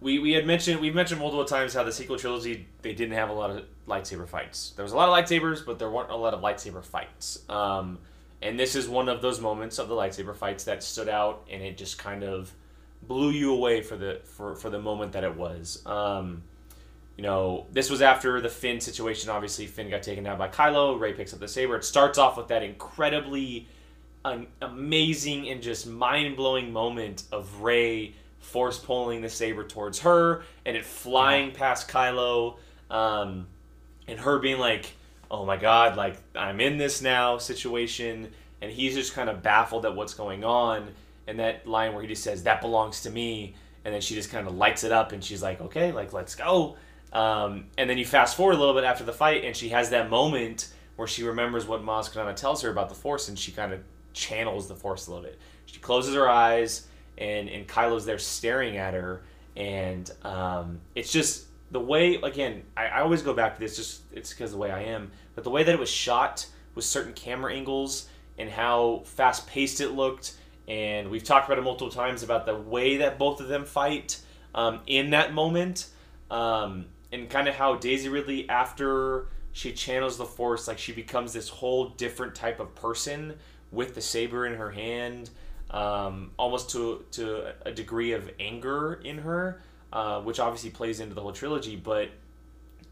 we, 0.00 0.18
we 0.18 0.32
had 0.32 0.46
mentioned 0.46 0.80
we've 0.80 0.94
mentioned 0.94 1.20
multiple 1.20 1.46
times 1.46 1.72
how 1.72 1.82
the 1.82 1.90
sequel 1.92 2.18
trilogy 2.18 2.66
they 2.82 2.92
didn't 2.92 3.14
have 3.14 3.30
a 3.30 3.32
lot 3.32 3.50
of 3.50 3.64
lightsaber 3.88 4.28
fights. 4.28 4.72
There 4.76 4.82
was 4.82 4.92
a 4.92 4.96
lot 4.96 5.08
of 5.08 5.14
lightsabers, 5.14 5.64
but 5.64 5.78
there 5.78 5.88
weren't 5.90 6.10
a 6.10 6.16
lot 6.16 6.34
of 6.34 6.42
lightsaber 6.42 6.84
fights. 6.84 7.38
Um, 7.48 7.98
and 8.42 8.58
this 8.58 8.74
is 8.74 8.88
one 8.88 9.08
of 9.08 9.22
those 9.22 9.40
moments 9.40 9.78
of 9.78 9.88
the 9.88 9.94
lightsaber 9.94 10.34
fights 10.34 10.64
that 10.64 10.82
stood 10.82 11.08
out, 11.08 11.46
and 11.50 11.62
it 11.62 11.76
just 11.76 11.98
kind 11.98 12.22
of 12.22 12.52
blew 13.02 13.30
you 13.30 13.52
away 13.52 13.82
for 13.82 13.96
the 13.96 14.20
for, 14.24 14.54
for 14.56 14.70
the 14.70 14.80
moment 14.80 15.12
that 15.12 15.24
it 15.24 15.36
was. 15.36 15.82
Um, 15.86 16.42
you 17.16 17.22
know, 17.22 17.66
this 17.72 17.88
was 17.88 18.02
after 18.02 18.40
the 18.40 18.48
Finn 18.48 18.80
situation. 18.80 19.30
Obviously, 19.30 19.66
Finn 19.66 19.88
got 19.88 20.02
taken 20.02 20.24
down 20.24 20.36
by 20.36 20.48
Kylo. 20.48 21.00
Rey 21.00 21.14
picks 21.14 21.32
up 21.32 21.40
the 21.40 21.48
saber. 21.48 21.76
It 21.76 21.84
starts 21.84 22.18
off 22.18 22.36
with 22.36 22.48
that 22.48 22.62
incredibly 22.62 23.68
an 24.24 24.46
amazing 24.60 25.48
and 25.48 25.62
just 25.62 25.86
mind 25.86 26.36
blowing 26.36 26.72
moment 26.72 27.22
of 27.32 27.62
Rey 27.62 28.14
force 28.40 28.78
pulling 28.78 29.22
the 29.22 29.28
saber 29.28 29.64
towards 29.64 30.00
her 30.00 30.42
and 30.64 30.76
it 30.76 30.84
flying 30.84 31.52
past 31.52 31.88
Kylo, 31.88 32.56
um, 32.90 33.46
and 34.08 34.18
her 34.20 34.38
being 34.38 34.58
like, 34.58 34.92
"Oh 35.30 35.44
my 35.44 35.56
God, 35.56 35.96
like 35.96 36.16
I'm 36.34 36.60
in 36.60 36.78
this 36.78 37.02
now 37.02 37.38
situation," 37.38 38.32
and 38.60 38.70
he's 38.70 38.94
just 38.94 39.14
kind 39.14 39.28
of 39.28 39.42
baffled 39.42 39.84
at 39.86 39.94
what's 39.94 40.14
going 40.14 40.44
on. 40.44 40.88
And 41.28 41.40
that 41.40 41.66
line 41.66 41.92
where 41.92 42.02
he 42.02 42.08
just 42.08 42.22
says, 42.22 42.44
"That 42.44 42.60
belongs 42.60 43.02
to 43.02 43.10
me," 43.10 43.54
and 43.84 43.92
then 43.92 44.00
she 44.00 44.14
just 44.14 44.30
kind 44.30 44.46
of 44.46 44.54
lights 44.54 44.84
it 44.84 44.92
up 44.92 45.12
and 45.12 45.22
she's 45.22 45.42
like, 45.42 45.60
"Okay, 45.60 45.92
like 45.92 46.12
let's 46.12 46.34
go." 46.34 46.76
Um, 47.12 47.66
and 47.78 47.88
then 47.88 47.98
you 47.98 48.04
fast 48.04 48.36
forward 48.36 48.56
a 48.56 48.58
little 48.58 48.74
bit 48.74 48.84
after 48.84 49.04
the 49.04 49.12
fight, 49.12 49.44
and 49.44 49.56
she 49.56 49.70
has 49.70 49.90
that 49.90 50.10
moment 50.10 50.68
where 50.96 51.08
she 51.08 51.22
remembers 51.22 51.66
what 51.66 51.82
Maz 51.82 52.10
Kanata 52.10 52.34
tells 52.34 52.62
her 52.62 52.70
about 52.70 52.88
the 52.88 52.94
Force, 52.94 53.28
and 53.28 53.38
she 53.38 53.52
kind 53.52 53.72
of 53.72 53.80
channels 54.12 54.68
the 54.68 54.74
Force 54.74 55.06
a 55.06 55.10
little 55.10 55.24
bit. 55.24 55.38
She 55.66 55.78
closes 55.78 56.14
her 56.14 56.28
eyes, 56.28 56.86
and 57.18 57.48
and 57.48 57.66
Kylo's 57.66 58.04
there 58.04 58.18
staring 58.18 58.76
at 58.76 58.94
her, 58.94 59.22
and 59.56 60.10
um, 60.24 60.80
it's 60.94 61.12
just 61.12 61.45
the 61.70 61.80
way. 61.80 62.14
Again, 62.16 62.62
I, 62.76 62.86
I 62.86 63.00
always 63.00 63.22
go 63.22 63.34
back 63.34 63.54
to 63.54 63.60
this, 63.60 63.76
just 63.76 64.02
it's 64.12 64.30
because 64.30 64.52
the 64.52 64.58
way 64.58 64.70
I 64.70 64.82
am, 64.82 65.10
but 65.34 65.44
the 65.44 65.50
way 65.50 65.62
that 65.62 65.72
it 65.72 65.78
was 65.78 65.90
shot 65.90 66.46
with 66.74 66.84
certain 66.84 67.12
camera 67.12 67.52
angles 67.52 68.08
and 68.38 68.50
how 68.50 69.02
fast 69.04 69.46
paced 69.46 69.80
it 69.80 69.90
looked, 69.90 70.36
and 70.68 71.10
we've 71.10 71.24
talked 71.24 71.46
about 71.46 71.58
it 71.58 71.62
multiple 71.62 71.90
times 71.90 72.22
about 72.22 72.44
the 72.46 72.56
way 72.56 72.98
that 72.98 73.18
both 73.18 73.40
of 73.40 73.48
them 73.48 73.64
fight 73.64 74.20
um, 74.54 74.80
in 74.86 75.10
that 75.10 75.32
moment 75.32 75.88
um, 76.30 76.86
and 77.12 77.30
kind 77.30 77.48
of 77.48 77.54
how 77.54 77.76
Daisy 77.76 78.08
Ridley, 78.08 78.48
after 78.48 79.28
she 79.52 79.72
channels 79.72 80.18
the 80.18 80.24
Force, 80.24 80.68
like 80.68 80.78
she 80.78 80.92
becomes 80.92 81.32
this 81.32 81.48
whole 81.48 81.90
different 81.90 82.34
type 82.34 82.60
of 82.60 82.74
person 82.74 83.34
with 83.70 83.94
the 83.94 84.00
saber 84.00 84.46
in 84.46 84.54
her 84.54 84.70
hand, 84.70 85.30
um, 85.70 86.32
almost 86.38 86.70
to 86.70 87.04
to 87.12 87.52
a 87.64 87.72
degree 87.72 88.12
of 88.12 88.30
anger 88.38 89.00
in 89.04 89.18
her, 89.18 89.62
uh, 89.92 90.20
which 90.20 90.40
obviously 90.40 90.70
plays 90.70 91.00
into 91.00 91.14
the 91.14 91.20
whole 91.20 91.32
trilogy. 91.32 91.76
But 91.76 92.10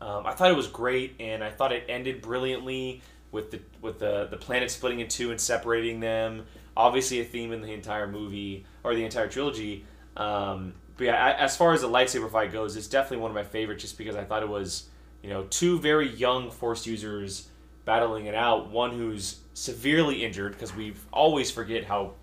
um, 0.00 0.26
I 0.26 0.32
thought 0.32 0.50
it 0.50 0.56
was 0.56 0.68
great, 0.68 1.14
and 1.20 1.42
I 1.42 1.50
thought 1.50 1.72
it 1.72 1.84
ended 1.88 2.22
brilliantly 2.22 3.02
with 3.32 3.50
the 3.50 3.60
with 3.80 3.98
the 3.98 4.28
the 4.30 4.36
planet 4.36 4.70
splitting 4.70 5.00
in 5.00 5.08
two 5.08 5.30
and 5.30 5.40
separating 5.40 6.00
them. 6.00 6.46
Obviously, 6.76 7.20
a 7.20 7.24
theme 7.24 7.52
in 7.52 7.62
the 7.62 7.72
entire 7.72 8.06
movie 8.06 8.64
or 8.82 8.94
the 8.94 9.04
entire 9.04 9.28
trilogy. 9.28 9.84
Um, 10.16 10.74
but 10.96 11.04
yeah, 11.04 11.36
as 11.38 11.56
far 11.56 11.72
as 11.72 11.80
the 11.80 11.88
lightsaber 11.88 12.30
fight 12.30 12.52
goes, 12.52 12.76
it's 12.76 12.86
definitely 12.86 13.18
one 13.18 13.30
of 13.30 13.34
my 13.34 13.44
favorites, 13.44 13.82
just 13.82 13.98
because 13.98 14.16
I 14.16 14.24
thought 14.24 14.42
it 14.42 14.48
was 14.48 14.88
you 15.22 15.30
know 15.30 15.44
two 15.44 15.78
very 15.78 16.08
young 16.08 16.50
Force 16.50 16.86
users 16.86 17.48
battling 17.84 18.26
it 18.26 18.34
out. 18.34 18.70
One 18.70 18.92
who's 18.92 19.40
severely 19.54 20.24
injured 20.24 20.52
because 20.52 20.74
we 20.74 20.94
always 21.12 21.50
forget 21.50 21.84
how 21.84 22.14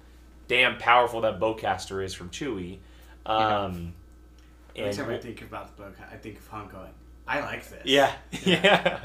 damn 0.48 0.78
powerful 0.78 1.22
that 1.22 1.40
bowcaster 1.40 2.04
is 2.04 2.14
from 2.14 2.30
Chewie. 2.30 2.80
Um, 3.26 3.94
Every 4.76 4.94
time 4.94 5.10
I 5.10 5.18
think 5.18 5.42
about 5.42 5.76
the 5.76 5.84
book, 5.84 5.96
I 6.12 6.16
think 6.16 6.38
of 6.38 6.48
Han 6.48 6.70
going, 6.70 6.92
"I 7.28 7.42
like 7.42 7.68
this." 7.70 7.82
yeah, 7.86 8.14
yeah. 8.44 9.00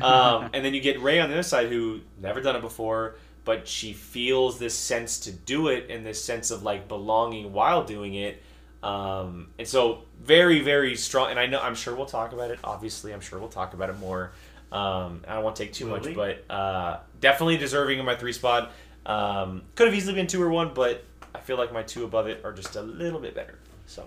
um, 0.00 0.50
and 0.52 0.64
then 0.64 0.74
you 0.74 0.80
get 0.80 1.00
Rey 1.00 1.20
on 1.20 1.28
the 1.28 1.34
other 1.36 1.42
side, 1.42 1.68
who 1.68 2.00
never 2.20 2.40
done 2.40 2.56
it 2.56 2.62
before, 2.62 3.16
but 3.44 3.66
she 3.66 3.92
feels 3.92 4.58
this 4.58 4.74
sense 4.74 5.20
to 5.20 5.32
do 5.32 5.68
it, 5.68 5.90
and 5.90 6.04
this 6.04 6.22
sense 6.22 6.50
of 6.50 6.62
like 6.62 6.88
belonging 6.88 7.52
while 7.52 7.84
doing 7.84 8.14
it. 8.14 8.42
Um, 8.82 9.48
and 9.58 9.66
so 9.66 10.04
very, 10.20 10.60
very 10.60 10.96
strong. 10.96 11.30
And 11.30 11.38
I 11.38 11.46
know, 11.46 11.60
I'm 11.60 11.74
sure 11.74 11.94
we'll 11.94 12.06
talk 12.06 12.32
about 12.32 12.50
it. 12.50 12.58
Obviously, 12.62 13.12
I'm 13.12 13.20
sure 13.20 13.38
we'll 13.38 13.48
talk 13.48 13.74
about 13.74 13.90
it 13.90 13.98
more. 13.98 14.32
Um, 14.70 15.24
I 15.26 15.34
don't 15.34 15.44
want 15.44 15.56
to 15.56 15.64
take 15.64 15.72
too 15.72 15.86
Will 15.86 15.96
much, 15.96 16.06
we? 16.06 16.14
but 16.14 16.44
uh, 16.50 16.98
definitely 17.20 17.56
deserving 17.56 17.98
of 17.98 18.06
my 18.06 18.16
three 18.16 18.32
spot. 18.32 18.70
Um, 19.06 19.62
could 19.74 19.86
have 19.86 19.96
easily 19.96 20.14
been 20.14 20.26
two 20.26 20.42
or 20.42 20.50
one, 20.50 20.72
but 20.74 21.04
I 21.34 21.40
feel 21.40 21.56
like 21.56 21.72
my 21.72 21.82
two 21.82 22.04
above 22.04 22.26
it 22.26 22.44
are 22.44 22.52
just 22.52 22.76
a 22.76 22.82
little 22.82 23.20
bit 23.20 23.34
better. 23.34 23.58
So. 23.86 24.06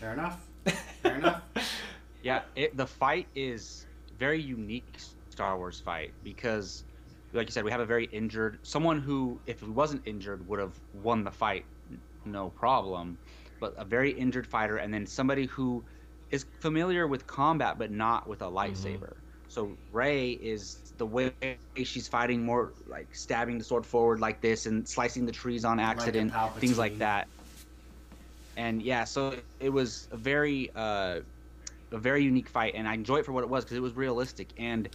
Fair 0.00 0.12
enough. 0.12 0.46
Fair 1.02 1.16
enough. 1.16 1.42
Yeah, 2.22 2.42
it, 2.56 2.76
the 2.76 2.86
fight 2.86 3.26
is 3.34 3.86
very 4.18 4.40
unique 4.40 4.96
Star 5.30 5.56
Wars 5.56 5.80
fight 5.80 6.12
because, 6.24 6.84
like 7.32 7.46
you 7.46 7.52
said, 7.52 7.64
we 7.64 7.70
have 7.70 7.80
a 7.80 7.86
very 7.86 8.06
injured 8.06 8.58
someone 8.62 9.00
who, 9.00 9.40
if 9.46 9.60
he 9.60 9.70
wasn't 9.70 10.02
injured, 10.06 10.46
would 10.48 10.58
have 10.58 10.74
won 11.02 11.24
the 11.24 11.30
fight, 11.30 11.64
no 12.24 12.50
problem. 12.50 13.18
But 13.60 13.74
a 13.76 13.84
very 13.84 14.12
injured 14.12 14.46
fighter, 14.46 14.76
and 14.76 14.92
then 14.92 15.06
somebody 15.06 15.46
who 15.46 15.84
is 16.30 16.46
familiar 16.60 17.06
with 17.06 17.26
combat 17.26 17.78
but 17.78 17.90
not 17.90 18.28
with 18.28 18.42
a 18.42 18.44
mm-hmm. 18.44 18.56
lightsaber. 18.56 19.14
So 19.48 19.72
Rey 19.92 20.32
is 20.32 20.92
the 20.98 21.06
way 21.06 21.32
she's 21.82 22.06
fighting 22.06 22.44
more 22.44 22.72
like 22.86 23.14
stabbing 23.14 23.58
the 23.58 23.64
sword 23.64 23.86
forward 23.86 24.20
like 24.20 24.40
this 24.40 24.66
and 24.66 24.86
slicing 24.86 25.24
the 25.24 25.32
trees 25.32 25.64
on 25.64 25.80
accident, 25.80 26.32
things 26.58 26.76
like 26.78 26.98
that. 26.98 27.28
And 28.58 28.82
yeah, 28.82 29.04
so 29.04 29.36
it 29.60 29.68
was 29.70 30.08
a 30.10 30.16
very 30.16 30.68
uh, 30.74 31.20
a 31.92 31.98
very 31.98 32.24
unique 32.24 32.48
fight, 32.48 32.74
and 32.74 32.88
I 32.88 32.94
enjoy 32.94 33.18
it 33.18 33.24
for 33.24 33.30
what 33.30 33.44
it 33.44 33.48
was 33.48 33.64
because 33.64 33.76
it 33.76 33.80
was 33.80 33.94
realistic, 33.94 34.52
and 34.58 34.88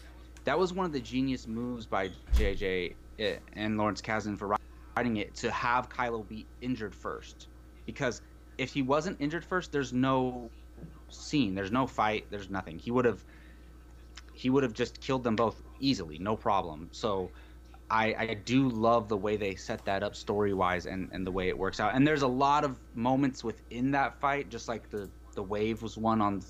that 0.43 0.59
was 0.59 0.73
one 0.73 0.85
of 0.85 0.91
the 0.91 0.99
genius 0.99 1.47
moves 1.47 1.85
by 1.85 2.09
JJ 2.35 2.93
eh, 3.19 3.37
and 3.53 3.77
Lawrence 3.77 4.01
Kasdan 4.01 4.37
for 4.37 4.57
writing 4.97 5.15
it 5.15 5.33
to 5.35 5.49
have 5.49 5.87
Kylo 5.87 6.27
be 6.27 6.45
injured 6.59 6.93
first, 6.93 7.47
because 7.85 8.21
if 8.57 8.73
he 8.73 8.81
wasn't 8.81 9.15
injured 9.21 9.45
first, 9.45 9.71
there's 9.71 9.93
no 9.93 10.51
scene, 11.09 11.55
there's 11.55 11.71
no 11.71 11.87
fight, 11.87 12.25
there's 12.29 12.49
nothing. 12.49 12.77
He 12.77 12.91
would 12.91 13.05
have 13.05 13.23
he 14.33 14.49
would 14.49 14.63
have 14.63 14.73
just 14.73 14.99
killed 14.99 15.23
them 15.23 15.37
both 15.37 15.63
easily, 15.79 16.19
no 16.19 16.35
problem. 16.35 16.89
So. 16.91 17.31
I, 17.93 18.15
I 18.17 18.33
do 18.45 18.69
love 18.69 19.07
the 19.07 19.15
way 19.17 19.35
they 19.37 19.53
set 19.53 19.85
that 19.85 20.01
up 20.01 20.15
story 20.15 20.53
wise 20.55 20.87
and, 20.87 21.09
and 21.13 21.25
the 21.27 21.31
way 21.31 21.47
it 21.49 21.55
works 21.57 21.79
out. 21.79 21.93
And 21.93 22.07
there's 22.07 22.23
a 22.23 22.27
lot 22.27 22.63
of 22.63 22.75
moments 22.95 23.43
within 23.43 23.91
that 23.91 24.19
fight, 24.19 24.49
just 24.49 24.67
like 24.67 24.89
the, 24.89 25.07
the 25.35 25.43
wave 25.43 25.81
was 25.83 25.95
one 25.95 26.19
on 26.19 26.41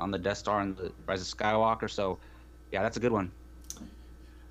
on 0.00 0.10
the 0.10 0.18
Death 0.18 0.38
Star 0.38 0.60
and 0.60 0.76
the 0.76 0.90
Rise 1.06 1.20
of 1.20 1.38
Skywalker. 1.38 1.88
So 1.88 2.18
yeah, 2.72 2.82
that's 2.82 2.96
a 2.96 3.00
good 3.00 3.12
one. 3.12 3.30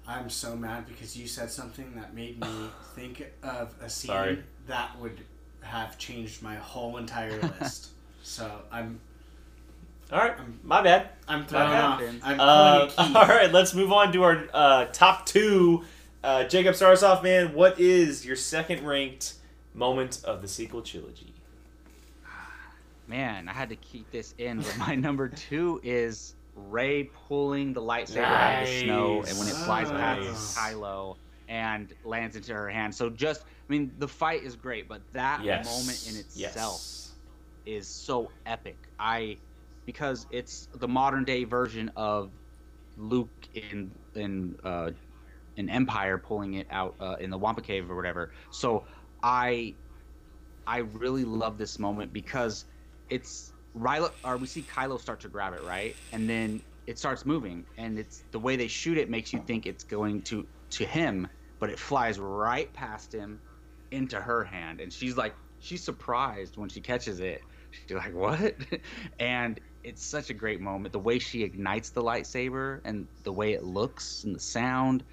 I'm 0.08 0.30
so 0.30 0.56
mad 0.56 0.88
because 0.88 1.18
you 1.18 1.28
said 1.28 1.52
something 1.52 1.94
that 1.96 2.14
made 2.16 2.40
me 2.40 2.48
think 2.96 3.30
of 3.44 3.76
a 3.82 3.90
scene 3.90 4.10
Sorry. 4.10 4.44
that 4.68 4.98
would 5.00 5.20
have 5.62 5.98
changed 5.98 6.42
my 6.42 6.56
whole 6.56 6.96
entire 6.98 7.40
list. 7.60 7.90
so 8.24 8.50
I'm 8.72 9.00
All 10.14 10.20
right, 10.20 10.32
I'm- 10.38 10.60
my 10.64 10.82
bad. 10.82 11.10
I'm 11.28 11.46
thrown 11.46 11.72
off. 11.74 12.02
I'm 12.24 12.40
Uh, 12.40 12.88
pulling 12.88 12.90
a 12.90 13.10
key. 13.10 13.16
all 13.16 13.28
right, 13.28 13.52
let's 13.52 13.74
move 13.74 13.92
on 13.92 14.14
to 14.14 14.24
our 14.24 14.48
uh, 14.54 14.86
top 14.94 15.26
two. 15.26 15.84
Uh, 16.24 16.44
Jacob 16.44 16.76
start 16.76 16.94
us 16.94 17.04
off, 17.04 17.24
man. 17.24 17.54
What 17.54 17.80
is 17.80 18.26
your 18.26 18.36
second 18.36 18.86
ranked 18.86 19.36
moment 19.74 20.22
of 20.24 20.42
the 20.42 20.48
sequel 20.48 20.82
trilogy? 20.82 21.34
Man, 23.08 23.50
I 23.50 23.54
had 23.54 23.70
to 23.70 23.76
keep 23.76 24.12
this 24.12 24.34
in, 24.38 24.60
but 24.60 24.78
my 24.78 24.96
number 24.96 25.28
two 25.28 25.80
is 25.84 26.36
Rey 26.56 27.10
pulling 27.28 27.74
the 27.74 27.82
lightsaber 27.82 28.38
out 28.40 28.54
of 28.54 28.60
the 28.60 28.66
snow, 28.68 29.24
and 29.28 29.38
when 29.40 29.48
it 29.48 29.56
flies 29.56 29.90
Nice. 29.92 30.56
past 30.56 30.58
Kylo 30.58 31.16
and 31.48 31.92
lands 32.04 32.36
into 32.36 32.54
her 32.54 32.70
hand. 32.70 32.94
So 32.94 33.10
just 33.10 33.42
I 33.44 33.74
mean, 33.74 33.92
the 33.98 34.08
fight 34.08 34.44
is 34.44 34.56
great, 34.56 34.88
but 34.88 35.02
that 35.14 35.44
Yes. 35.44 35.66
moment 35.66 36.00
in 36.08 36.16
itself 36.18 36.82
Yes. 36.82 37.14
is 37.66 37.90
so 37.90 38.32
epic. 38.46 38.78
I 39.00 39.40
because 39.88 40.28
it's 40.30 40.68
the 40.76 40.88
modern 40.88 41.24
day 41.24 41.46
version 41.46 41.92
of 41.96 42.32
Luke 42.96 43.32
in 43.54 43.92
in 44.14 44.56
uh, 44.64 44.92
in 45.58 45.70
Empire 45.70 46.18
pulling 46.18 46.56
it 46.56 46.68
out 46.70 46.96
uh, 47.00 47.16
in 47.20 47.30
the 47.30 47.38
Wampa 47.38 47.62
Cave 47.62 47.90
or 47.90 47.96
whatever. 47.96 48.34
So 48.52 48.88
I 49.24 49.78
I 50.68 50.80
really 50.80 51.26
love 51.26 51.58
this 51.58 51.80
moment 51.80 52.14
because 52.14 52.66
it's 53.10 53.54
Rilo 53.76 54.12
or 54.24 54.38
we 54.38 54.48
see 54.48 54.64
Kylo 54.64 55.00
start 55.00 55.22
to 55.22 55.30
grab 55.30 55.54
it 55.54 55.62
right, 55.62 55.98
and 56.12 56.30
then 56.30 56.64
it 56.88 56.98
starts 57.00 57.26
moving, 57.26 57.68
and 57.78 57.98
it's 58.00 58.26
the 58.32 58.40
way 58.40 58.56
they 58.56 58.68
shoot 58.68 58.98
it 58.98 59.10
makes 59.10 59.34
you 59.34 59.40
think 59.40 59.66
it's 59.66 59.84
going 59.84 60.24
to 60.24 60.48
to 60.72 60.86
him, 60.86 61.28
but 61.60 61.70
it 61.70 61.80
flies 61.80 62.20
right 62.20 62.74
past 62.74 63.14
him 63.14 63.42
into 63.92 64.20
her 64.22 64.44
hand, 64.44 64.82
and 64.82 64.92
she's 64.94 65.18
like 65.18 65.36
she's 65.60 65.84
surprised 65.86 66.58
when 66.58 66.70
she 66.70 66.82
catches 66.82 67.20
it. 67.20 67.46
She's 67.72 67.98
like, 67.98 68.14
"What?" 68.14 68.56
and 69.20 69.60
it's 69.84 70.06
such 70.06 70.30
a 70.30 70.34
great 70.34 70.62
moment. 70.62 70.94
The 70.94 71.00
way 71.00 71.20
she 71.20 71.44
ignites 71.44 71.92
the 71.92 72.04
lightsaber 72.04 72.82
and 72.86 73.08
the 73.24 73.34
way 73.34 73.54
it 73.54 73.64
looks 73.64 74.24
and 74.24 74.36
the 74.36 74.40
sound, 74.40 75.06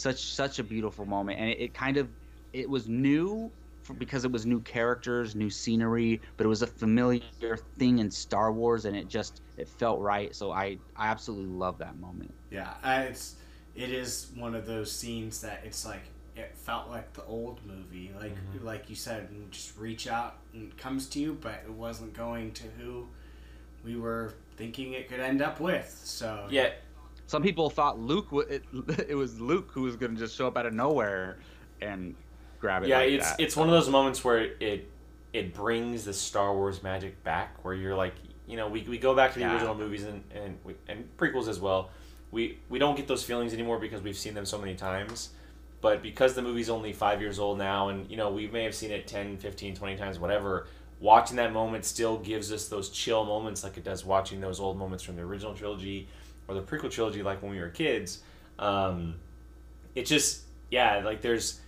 such 0.00 0.34
such 0.34 0.58
a 0.58 0.64
beautiful 0.64 1.06
moment. 1.06 1.40
And 1.40 1.50
it, 1.50 1.60
it 1.60 1.74
kind 1.74 1.96
of 1.98 2.10
it 2.52 2.68
was 2.70 2.88
new 2.88 3.52
for, 3.84 3.94
because 3.94 4.24
it 4.24 4.32
was 4.32 4.46
new 4.46 4.60
characters, 4.62 5.34
new 5.36 5.50
scenery, 5.50 6.22
but 6.36 6.46
it 6.46 6.48
was 6.48 6.62
a 6.62 6.66
familiar 6.68 7.30
thing 7.78 7.98
in 7.98 8.10
Star 8.10 8.52
Wars, 8.52 8.84
and 8.84 8.96
it 8.96 9.08
just 9.08 9.42
it 9.56 9.68
felt 9.68 10.00
right. 10.00 10.34
So 10.34 10.52
I 10.52 10.80
I 10.96 11.08
absolutely 11.08 11.46
love 11.46 11.78
that 11.78 11.96
moment. 11.98 12.34
Yeah, 12.50 12.74
uh, 12.82 13.04
it's 13.08 13.36
it 13.74 13.90
is 13.90 14.30
one 14.34 14.54
of 14.54 14.66
those 14.66 14.90
scenes 14.92 15.40
that 15.42 15.62
it's 15.64 15.84
like 15.84 16.02
it 16.36 16.56
felt 16.56 16.88
like 16.88 17.12
the 17.14 17.24
old 17.24 17.60
movie, 17.66 18.12
like 18.18 18.36
Mhm. 18.36 18.62
like 18.62 18.88
you 18.88 18.96
said, 18.96 19.28
and 19.30 19.50
just 19.50 19.76
reach 19.76 20.06
out 20.08 20.38
and 20.52 20.70
it 20.72 20.78
comes 20.78 21.08
to 21.10 21.20
you, 21.20 21.36
but 21.40 21.62
it 21.66 21.72
wasn't 21.72 22.14
going 22.14 22.52
to 22.52 22.64
who 22.78 23.08
we 23.84 23.96
were 23.96 24.34
thinking 24.56 24.92
it 24.92 25.08
could 25.08 25.20
end 25.20 25.42
up 25.42 25.60
with. 25.60 26.00
So 26.04 26.50
Yeah, 26.50 26.70
Some 27.28 27.42
people 27.42 27.68
thought 27.68 28.00
Luke 28.00 28.30
w- 28.30 28.48
it, 28.48 28.64
it 29.10 29.14
was 29.14 29.38
Luke 29.38 29.68
who 29.72 29.82
was 29.82 29.96
going 29.96 30.14
to 30.14 30.18
just 30.18 30.34
show 30.34 30.46
up 30.48 30.56
out 30.56 30.64
of 30.64 30.72
nowhere 30.72 31.38
and 31.80 32.14
grab 32.58 32.82
it. 32.82 32.88
yeah. 32.88 32.98
like 32.98 33.10
it's 33.10 33.30
that. 33.30 33.38
it's 33.40 33.54
one 33.54 33.68
of 33.68 33.74
those 33.74 33.88
moments 33.90 34.24
where 34.24 34.38
it 34.60 34.90
it 35.34 35.52
brings 35.52 36.06
the 36.06 36.14
Star 36.14 36.54
Wars 36.54 36.82
magic 36.82 37.22
back, 37.22 37.62
where 37.62 37.74
you're 37.74 37.94
like, 37.94 38.14
you 38.46 38.56
know, 38.56 38.66
we, 38.66 38.82
we 38.84 38.96
go 38.96 39.14
back 39.14 39.34
to 39.34 39.38
the 39.38 39.44
Yeah. 39.44 39.52
original 39.52 39.74
movies 39.74 40.04
and 40.04 40.24
and 40.34 40.58
we, 40.64 40.74
and 40.88 41.06
prequels 41.18 41.48
as 41.48 41.60
well. 41.60 41.90
We 42.30 42.58
we 42.70 42.78
don't 42.78 42.96
get 42.96 43.06
those 43.06 43.22
feelings 43.24 43.52
anymore 43.52 43.78
because 43.78 44.00
we've 44.00 44.16
seen 44.16 44.32
them 44.32 44.46
so 44.46 44.56
many 44.58 44.74
times. 44.74 45.28
But 45.82 46.02
because 46.02 46.34
the 46.34 46.42
movie's 46.42 46.70
only 46.70 46.94
five 46.94 47.20
years 47.20 47.38
old 47.38 47.58
now, 47.58 47.90
and 47.90 48.10
you 48.10 48.16
know 48.16 48.30
we 48.30 48.48
may 48.48 48.64
have 48.64 48.74
seen 48.74 48.90
it 48.90 49.06
10, 49.06 49.36
15, 49.36 49.76
20 49.76 49.96
times, 49.96 50.18
whatever. 50.18 50.66
Watching 51.00 51.36
that 51.36 51.52
moment 51.52 51.84
still 51.84 52.16
gives 52.18 52.50
us 52.50 52.68
those 52.68 52.88
chill 52.88 53.24
moments, 53.24 53.62
like 53.62 53.76
it 53.76 53.84
does 53.84 54.04
watching 54.04 54.40
those 54.40 54.58
old 54.58 54.76
moments 54.78 55.04
from 55.04 55.14
the 55.14 55.22
original 55.22 55.54
trilogy 55.54 56.08
or 56.48 56.54
the 56.54 56.62
prequel 56.62 56.90
trilogy, 56.90 57.22
like 57.22 57.42
when 57.42 57.52
we 57.52 57.60
were 57.60 57.68
kids. 57.68 58.20
Um, 58.58 59.16
it 59.94 60.06
just, 60.06 60.42
yeah, 60.70 61.02
like 61.04 61.20
there's 61.20 61.60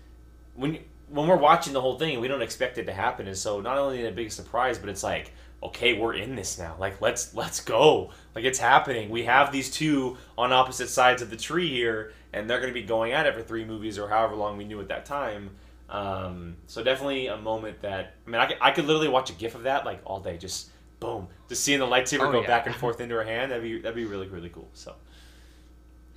when 0.54 0.78
when 1.08 1.26
we're 1.26 1.36
watching 1.36 1.72
the 1.72 1.80
whole 1.80 1.98
thing, 1.98 2.20
we 2.20 2.28
don't 2.28 2.42
expect 2.42 2.78
it 2.78 2.84
to 2.84 2.92
happen, 2.92 3.26
and 3.26 3.36
so 3.36 3.60
not 3.60 3.78
only 3.78 4.06
a 4.06 4.12
big 4.12 4.32
surprise, 4.32 4.78
but 4.78 4.88
it's 4.88 5.02
like, 5.02 5.32
okay, 5.62 5.94
we're 5.94 6.14
in 6.14 6.34
this 6.34 6.58
now. 6.58 6.76
Like 6.78 7.00
let's 7.00 7.34
let's 7.34 7.60
go. 7.60 8.10
Like 8.34 8.44
it's 8.44 8.58
happening. 8.58 9.10
We 9.10 9.24
have 9.24 9.52
these 9.52 9.70
two 9.70 10.16
on 10.38 10.52
opposite 10.52 10.88
sides 10.88 11.22
of 11.22 11.30
the 11.30 11.36
tree 11.36 11.68
here, 11.68 12.12
and 12.32 12.48
they're 12.48 12.60
going 12.60 12.72
to 12.72 12.80
be 12.80 12.86
going 12.86 13.12
at 13.12 13.26
it 13.26 13.34
for 13.34 13.42
three 13.42 13.64
movies 13.64 13.98
or 13.98 14.08
however 14.08 14.34
long 14.34 14.56
we 14.56 14.64
knew 14.64 14.80
at 14.80 14.88
that 14.88 15.04
time. 15.04 15.50
Um, 15.88 16.56
so 16.68 16.84
definitely 16.84 17.26
a 17.26 17.36
moment 17.36 17.82
that 17.82 18.14
I 18.26 18.30
mean, 18.30 18.40
I 18.40 18.46
could, 18.46 18.56
I 18.60 18.70
could 18.70 18.84
literally 18.86 19.08
watch 19.08 19.30
a 19.30 19.32
gif 19.32 19.54
of 19.56 19.64
that 19.64 19.84
like 19.84 20.00
all 20.04 20.20
day, 20.20 20.38
just 20.38 20.70
boom, 21.00 21.28
just 21.48 21.64
seeing 21.64 21.80
the 21.80 21.86
lightsaber 21.86 22.28
Oh, 22.28 22.32
go 22.32 22.40
yeah. 22.42 22.46
back 22.46 22.66
and 22.66 22.74
forth 22.76 23.00
into 23.00 23.14
her 23.16 23.24
hand. 23.24 23.50
That'd 23.50 23.62
be 23.64 23.80
that'd 23.80 23.96
be 23.96 24.04
really 24.04 24.28
really 24.28 24.50
cool. 24.50 24.68
So, 24.74 24.94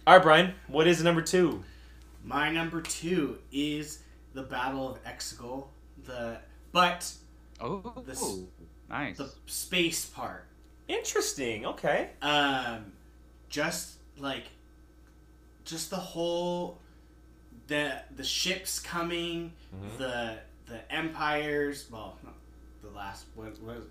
all 0.06 0.16
right, 0.16 0.24
Brian, 0.24 0.54
what 0.68 0.88
is 0.88 1.02
number 1.04 1.22
two? 1.22 1.64
my 2.26 2.50
number 2.50 2.80
two 2.82 3.38
is 3.52 4.00
the 4.34 4.44
Battle 4.44 4.90
of 4.90 5.04
Exegol, 5.04 5.66
the 6.06 6.38
but 6.72 7.12
oh, 7.60 8.02
this- 8.06 8.40
nice. 8.90 9.18
the 9.18 9.30
space 9.46 10.06
part. 10.06 10.46
Interesting. 10.88 11.66
Okay. 11.66 12.10
um 12.22 12.92
just 13.50 13.98
like 14.18 14.46
just 15.66 15.90
the 15.90 15.96
whole 15.98 16.80
the 17.68 18.02
the 18.16 18.24
ships 18.24 18.80
coming 18.80 19.54
Mhm. 19.76 19.98
the 19.98 20.38
the 20.66 20.92
empires 20.94 21.88
well 21.92 22.18
the 22.82 22.90
last 22.90 23.26
what 23.36 23.60
what 23.62 23.84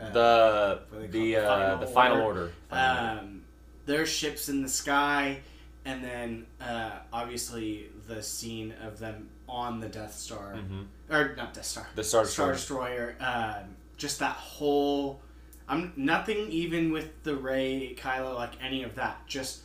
uh, 0.00 0.10
the 0.10 0.80
what 0.90 1.00
do 1.02 1.06
they 1.08 1.32
the 1.34 1.36
uh, 1.36 1.76
the 1.76 1.86
final 1.86 2.20
order. 2.22 2.52
Final 2.70 3.06
order. 3.10 3.20
um 3.20 3.42
their 3.86 4.06
ships 4.06 4.48
in 4.48 4.62
the 4.62 4.68
sky 4.68 5.40
and 5.84 6.02
then 6.02 6.46
uh 6.60 6.90
obviously 7.12 7.86
the 8.08 8.22
scene 8.22 8.72
of 8.82 8.98
them 8.98 9.28
on 9.48 9.80
the 9.80 9.88
death 9.88 10.14
star 10.14 10.56
Mhm. 10.56 10.86
or 11.10 11.34
not 11.36 11.52
death 11.54 11.66
star 11.66 11.86
The 11.94 12.02
Star 12.04 12.24
Star 12.24 12.52
Destroyer. 12.52 13.12
Destroyer. 13.12 13.54
Um, 13.60 13.76
just 13.96 14.18
that 14.20 14.32
whole. 14.36 15.20
I'm 15.68 15.92
nothing 15.96 16.50
even 16.50 16.90
with 16.92 17.22
the 17.22 17.36
Rey 17.36 17.94
Kylo 17.98 18.34
like 18.34 18.52
any 18.62 18.82
of 18.82 18.94
that. 18.96 19.26
Just 19.26 19.60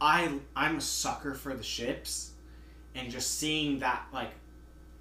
I 0.00 0.38
I'm 0.54 0.76
a 0.76 0.80
sucker 0.80 1.34
for 1.34 1.54
the 1.54 1.62
ships, 1.62 2.32
and 2.94 3.10
just 3.10 3.38
seeing 3.38 3.78
that 3.80 4.06
like 4.12 4.30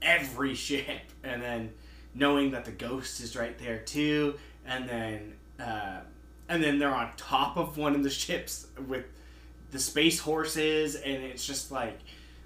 every 0.02 0.54
ship, 0.68 1.02
and 1.24 1.42
then 1.42 1.74
knowing 2.16 2.52
that 2.52 2.66
the 2.66 2.72
Ghost 2.72 3.20
is 3.22 3.36
right 3.36 3.58
there 3.60 3.80
too, 3.80 4.36
and 4.66 4.90
then 4.90 5.34
uh, 5.60 6.00
and 6.50 6.64
then 6.64 6.80
they're 6.80 6.94
on 6.94 7.12
top 7.18 7.58
of 7.58 7.78
one 7.78 7.94
of 7.94 8.04
the 8.04 8.10
ships 8.10 8.68
with 8.88 9.06
the 9.72 9.80
space 9.80 10.20
horses, 10.20 10.96
and 10.96 11.24
it's 11.24 11.46
just 11.46 11.72
like 11.72 12.00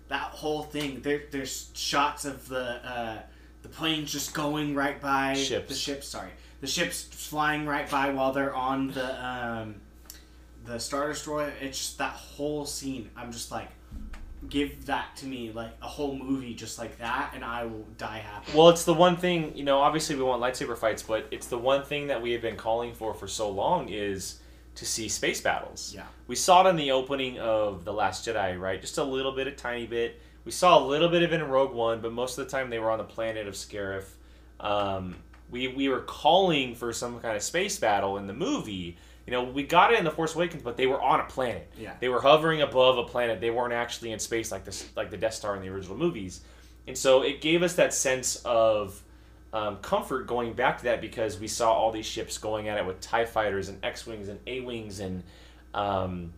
that 0.07 0.22
whole 0.22 0.63
thing. 0.63 1.01
There, 1.01 1.22
there's 1.32 1.70
shots 1.74 2.26
of 2.26 2.47
the 2.47 2.86
uh, 2.86 3.20
the 3.61 3.70
planes 3.70 4.11
just 4.11 4.34
going 4.34 4.74
right 4.76 4.99
by 4.99 5.36
Ships. 5.36 5.70
the 5.70 5.76
ships. 5.76 6.07
Sorry, 6.07 6.32
the 6.61 6.67
ships 6.67 7.03
flying 7.03 7.65
right 7.65 7.89
by 7.89 8.09
while 8.09 8.34
they're 8.34 8.55
on 8.55 8.88
the 8.91 9.26
um, 9.26 9.76
the 10.65 10.80
Star 10.80 11.09
Destroyer. 11.09 11.53
It's 11.61 11.78
just 11.78 11.97
that 11.99 12.13
whole 12.13 12.65
scene. 12.65 13.09
I'm 13.15 13.32
just 13.32 13.51
like, 13.51 13.70
give 14.48 14.86
that 14.86 15.16
to 15.18 15.26
me, 15.26 15.52
like 15.52 15.72
a 15.82 15.88
whole 15.88 16.16
movie 16.16 16.54
just 16.54 16.80
like 16.80 16.98
that, 17.00 17.32
and 17.36 17.44
I 17.44 17.66
will 17.66 17.86
die 17.98 18.20
happy. 18.20 18.58
Well, 18.58 18.70
it's 18.70 18.86
the 18.86 18.94
one 18.94 19.18
thing 19.18 19.56
you 19.56 19.64
know. 19.64 19.80
Obviously, 19.80 20.16
we 20.16 20.24
want 20.24 20.42
lightsaber 20.42 20.78
fights, 20.78 21.04
but 21.04 21.28
it's 21.32 21.48
the 21.48 21.58
one 21.58 21.84
thing 21.84 22.08
that 22.08 22.22
we 22.22 22.32
have 22.32 22.42
been 22.42 22.56
calling 22.56 22.94
for 22.94 23.14
for 23.14 23.28
so 23.28 23.50
long 23.50 23.90
is 23.90 24.40
to 24.76 24.86
see 24.86 25.10
space 25.10 25.42
battles. 25.42 25.94
Yeah. 25.96 26.04
We 26.28 26.36
saw 26.36 26.66
it 26.66 26.70
in 26.70 26.78
the 26.78 26.92
opening 26.92 27.38
of 27.40 27.84
the 27.84 27.92
Last 27.92 28.28
Jedi, 28.28 28.58
right? 28.60 28.80
Just 28.80 28.98
a 28.98 29.04
little 29.04 29.34
bit, 29.34 29.48
a 29.48 29.52
tiny 29.52 29.88
bit. 29.88 30.22
We 30.46 30.52
saw 30.52 30.80
a 30.80 30.84
little 30.86 31.10
bit 31.10 31.22
of 31.22 31.34
it 31.34 31.42
in 31.42 31.48
Rogue 31.48 31.74
One, 31.74 32.00
but 32.00 32.14
most 32.14 32.38
of 32.38 32.46
the 32.46 32.52
time 32.52 32.70
they 32.70 32.80
were 32.80 32.92
on 32.92 32.98
the 32.98 33.04
planet 33.04 33.48
of 33.48 33.56
Scarif. 33.56 34.06
Um, 34.60 35.16
we 35.52 35.68
we 35.68 35.90
were 35.90 36.02
calling 36.02 36.76
for 36.76 36.94
some 36.94 37.20
kind 37.20 37.36
of 37.36 37.44
space 37.44 37.78
battle 37.78 38.18
in 38.18 38.28
the 38.28 38.34
movie. 38.34 38.98
You 39.30 39.36
know, 39.36 39.44
we 39.44 39.62
got 39.62 39.94
it 39.94 40.00
in 40.00 40.06
the 40.06 40.10
Force 40.10 40.34
Awakens, 40.34 40.64
but 40.64 40.76
they 40.76 40.88
were 40.88 41.00
on 41.00 41.20
a 41.20 41.26
planet. 41.26 41.72
Yeah. 41.78 41.94
They 42.00 42.10
were 42.10 42.20
hovering 42.20 42.64
above 42.64 42.98
a 42.98 43.04
planet. 43.04 43.40
They 43.40 43.52
weren't 43.52 43.74
actually 43.74 44.12
in 44.12 44.18
space 44.18 44.52
like 44.52 44.66
this, 44.66 44.90
like 44.96 45.12
the 45.12 45.18
Death 45.18 45.36
Star 45.36 45.56
in 45.56 45.62
the 45.62 45.68
original 45.68 45.96
movies. 45.96 46.42
And 46.88 46.98
so 46.98 47.22
it 47.22 47.40
gave 47.40 47.62
us 47.62 47.76
that 47.76 47.94
sense 47.94 48.38
of 48.44 49.00
um, 49.54 49.78
comfort 49.84 50.26
going 50.26 50.54
back 50.54 50.80
to 50.80 50.86
that 50.86 51.00
because 51.00 51.40
we 51.40 51.48
saw 51.48 51.72
all 51.72 51.92
these 51.92 52.08
ships 52.08 52.40
going 52.40 52.70
at 52.70 52.80
it 52.80 52.88
with 52.88 53.02
TIE 53.02 53.26
fighters 53.26 53.70
and 53.70 53.78
X 53.86 54.08
Wings 54.08 54.30
and 54.30 54.40
A 54.48 54.62
Wings 54.62 55.00
and, 55.00 55.22
um, 55.76 56.34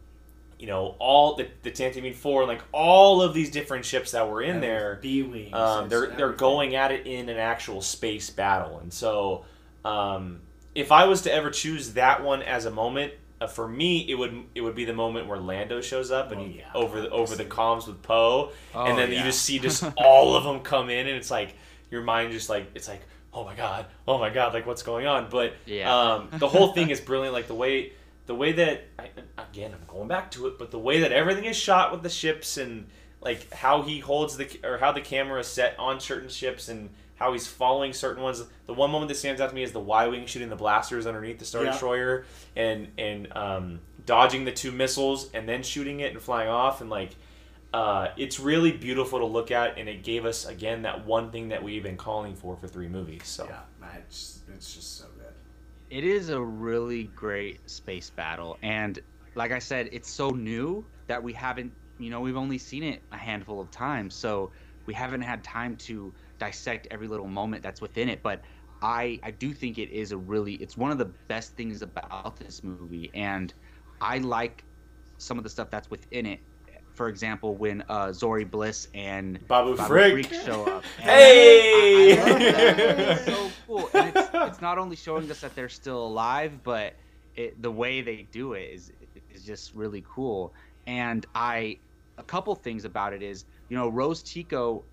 you 0.60 0.68
know, 0.68 0.98
all 1.00 1.38
the, 1.38 1.48
the 1.64 1.72
Tantive 1.72 2.14
4 2.14 2.42
and 2.42 2.50
like 2.50 2.64
all 2.74 3.22
of 3.22 3.34
these 3.34 3.52
different 3.52 3.86
ships 3.86 4.12
that 4.12 4.30
were 4.30 4.42
in 4.42 4.60
there. 4.60 5.00
B 5.02 5.24
wings. 5.24 5.54
Um, 5.54 5.88
they're 5.88 6.08
they're 6.08 6.34
going 6.34 6.76
at 6.76 6.92
it 6.92 7.08
in 7.08 7.30
an 7.30 7.38
actual 7.38 7.82
space 7.82 8.30
battle, 8.30 8.80
and 8.80 8.92
so 8.92 9.46
um, 9.86 10.42
if 10.76 10.91
I 10.91 11.05
was 11.05 11.22
to 11.24 11.34
ever 11.34 11.49
choose 11.49 11.93
that 11.93 12.24
one 12.24 12.41
as 12.41 12.65
a 12.65 12.72
moment, 12.72 13.13
uh, 13.39 13.47
for 13.47 13.67
me 13.67 14.09
it 14.09 14.15
would 14.15 14.43
it 14.55 14.61
would 14.61 14.76
be 14.76 14.86
the 14.86 14.93
moment 14.93 15.28
where 15.28 15.39
Lando 15.39 15.82
shows 15.82 16.11
up 16.11 16.32
and 16.32 16.41
Oh, 16.41 16.43
he 16.45 16.57
yeah, 16.59 16.72
over 16.76 17.01
the 17.01 17.09
over 17.09 17.36
the 17.36 17.45
comms 17.45 17.88
with 17.88 18.01
Poe, 18.01 18.51
Oh, 18.76 18.86
and 18.86 18.97
then 18.97 19.11
you 19.11 19.22
just 19.24 19.41
see 19.41 19.59
just 19.59 19.84
all 19.97 20.36
of 20.36 20.43
them 20.43 20.59
come 20.61 20.89
in, 20.89 21.07
and 21.07 21.17
it's 21.17 21.32
like 21.32 21.55
your 21.89 22.01
mind 22.03 22.32
just 22.32 22.49
like 22.49 22.72
it's 22.76 22.88
like 22.88 23.01
oh 23.34 23.45
my 23.45 23.55
god, 23.55 23.86
oh 24.07 24.17
my 24.17 24.30
god, 24.30 24.53
like 24.53 24.65
what's 24.67 24.84
going 24.84 25.07
on? 25.07 25.30
But 25.30 25.53
Yeah. 25.65 26.13
um, 26.13 26.30
the 26.34 26.47
whole 26.47 26.74
thing 26.74 26.89
is 26.95 26.99
brilliant. 27.01 27.34
Like 27.34 27.47
the 27.47 27.55
way 27.55 27.93
the 28.28 28.36
way 28.36 28.51
that 28.53 28.84
I, 28.99 29.09
again 29.51 29.74
I'm 29.74 29.86
going 29.88 30.07
back 30.07 30.32
to 30.32 30.47
it, 30.47 30.59
but 30.59 30.69
the 30.72 30.80
way 30.80 30.99
that 31.01 31.11
everything 31.11 31.45
is 31.45 31.57
shot 31.57 31.91
with 31.91 32.03
the 32.03 32.09
ships 32.09 32.57
and 32.57 32.88
like 33.22 33.51
how 33.53 33.82
he 33.82 33.99
holds 33.99 34.38
the 34.38 34.47
or 34.63 34.78
how 34.78 34.91
the 34.91 35.01
camera 35.01 35.39
is 35.39 35.47
set 35.47 35.76
on 35.80 35.99
certain 35.99 36.30
ships 36.30 36.69
and 36.69 36.89
how 37.22 37.32
he's 37.34 37.45
following 37.45 37.93
certain 37.93 38.24
ones. 38.24 38.43
The 38.65 38.74
one 38.74 38.89
moment 38.89 39.09
that 39.09 39.15
stands 39.15 39.39
out 39.39 39.49
to 39.49 39.55
me 39.55 39.61
is 39.61 39.72
the 39.72 39.80
Y 39.80 40.07
wing 40.07 40.26
shooting 40.26 40.49
the 40.49 40.55
blasters 40.55 41.05
underneath 41.05 41.38
the 41.38 41.45
Star 41.45 41.63
Yeah. 41.63 41.72
Destroyer 41.72 42.26
and 42.55 42.88
and 42.97 43.32
um, 43.38 43.80
dodging 44.07 44.43
the 44.43 44.51
two 44.51 44.72
missiles 44.72 45.30
and 45.34 45.47
then 45.47 45.61
shooting 45.61 45.99
it 45.99 46.13
and 46.13 46.22
flying 46.22 46.49
off 46.49 46.82
and 46.82 46.89
like 46.89 47.15
uh, 47.74 48.07
it's 48.17 48.39
really 48.39 48.74
beautiful 48.74 49.19
to 49.19 49.26
look 49.26 49.49
at, 49.49 49.78
and 49.78 49.88
it 49.88 50.03
gave 50.03 50.26
us 50.26 50.45
again 50.45 50.82
that 50.82 51.05
one 51.05 51.32
thing 51.32 51.49
that 51.49 51.63
we've 51.63 51.84
been 51.84 51.95
calling 51.95 52.36
for 52.36 52.57
for 52.57 52.67
three 52.67 52.89
movies. 52.89 53.22
So 53.24 53.45
Yeah, 53.45 53.88
it's, 53.97 54.41
it's 54.53 54.74
just 54.74 54.97
so 54.97 55.05
good. 55.17 55.34
It 55.89 56.03
is 56.03 56.30
a 56.30 56.41
really 56.41 57.05
great 57.15 57.69
space 57.69 58.09
battle, 58.09 58.57
and 58.61 58.99
like 59.36 59.53
I 59.53 59.59
said, 59.59 59.88
it's 59.93 60.09
so 60.09 60.32
new 60.32 60.84
that 61.07 61.24
we 61.24 61.32
haven't, 61.32 61.72
you 61.97 62.09
know, 62.09 62.19
we've 62.19 62.36
only 62.36 62.57
seen 62.57 62.84
it 62.84 63.01
a 63.13 63.17
handful 63.17 63.61
of 63.61 63.72
times, 63.72 64.15
so 64.15 64.51
we 64.86 64.93
haven't 64.93 65.22
had 65.22 65.41
time 65.41 65.78
to 65.78 66.13
dissect 66.42 66.88
every 66.89 67.08
little 67.08 67.28
moment 67.28 67.62
that's 67.62 67.82
within 67.82 68.10
it. 68.10 68.24
But 68.24 68.42
I, 68.82 69.20
I 69.22 69.30
do 69.30 69.54
think 69.54 69.78
it 69.78 69.92
is 69.92 70.12
a 70.12 70.18
really, 70.18 70.56
it's 70.56 70.76
one 70.76 70.92
of 70.92 70.98
the 70.98 71.14
best 71.28 71.56
things 71.56 71.84
about 71.84 72.36
this 72.38 72.64
movie, 72.64 73.12
and 73.14 73.54
I 74.02 74.18
like 74.18 74.66
some 75.20 75.38
of 75.38 75.44
the 75.44 75.50
stuff 75.52 75.70
that's 75.70 75.89
within 75.92 76.26
it. 76.26 76.39
For 76.94 77.08
example, 77.08 77.56
when 77.56 77.84
uh, 77.88 78.08
Zorii 78.08 78.50
Bliss 78.50 78.88
and 78.94 79.39
Babu, 79.48 79.78
Babu 79.78 79.88
Frick. 79.88 80.28
Freak 80.28 80.42
show 80.44 80.66
up. 80.66 80.84
Hey! 81.00 82.18
I, 82.18 82.24
I. 82.24 82.38
It's 83.14 83.26
so 83.26 83.52
cool. 83.68 83.89
And 83.94 84.12
it's, 84.16 84.30
it's 84.34 84.62
not 84.62 84.78
only 84.78 84.96
showing 84.96 85.30
us 85.32 85.42
that 85.42 85.56
they're 85.56 85.70
still 85.70 86.06
alive, 86.06 86.60
but 86.64 86.96
it, 87.36 87.62
the 87.62 87.72
way 87.72 88.02
they 88.02 88.28
do 88.32 88.54
it 88.54 88.64
is 88.74 88.92
is 89.30 89.46
just 89.46 89.74
really 89.74 90.04
cool. 90.14 90.54
And 90.88 91.26
I, 91.34 91.78
a 92.18 92.24
couple 92.24 92.54
things 92.56 92.84
about 92.84 93.14
it 93.14 93.22
is, 93.22 93.46
you 93.70 93.78
know, 93.78 93.88
Rose 93.88 94.22
Tico 94.22 94.84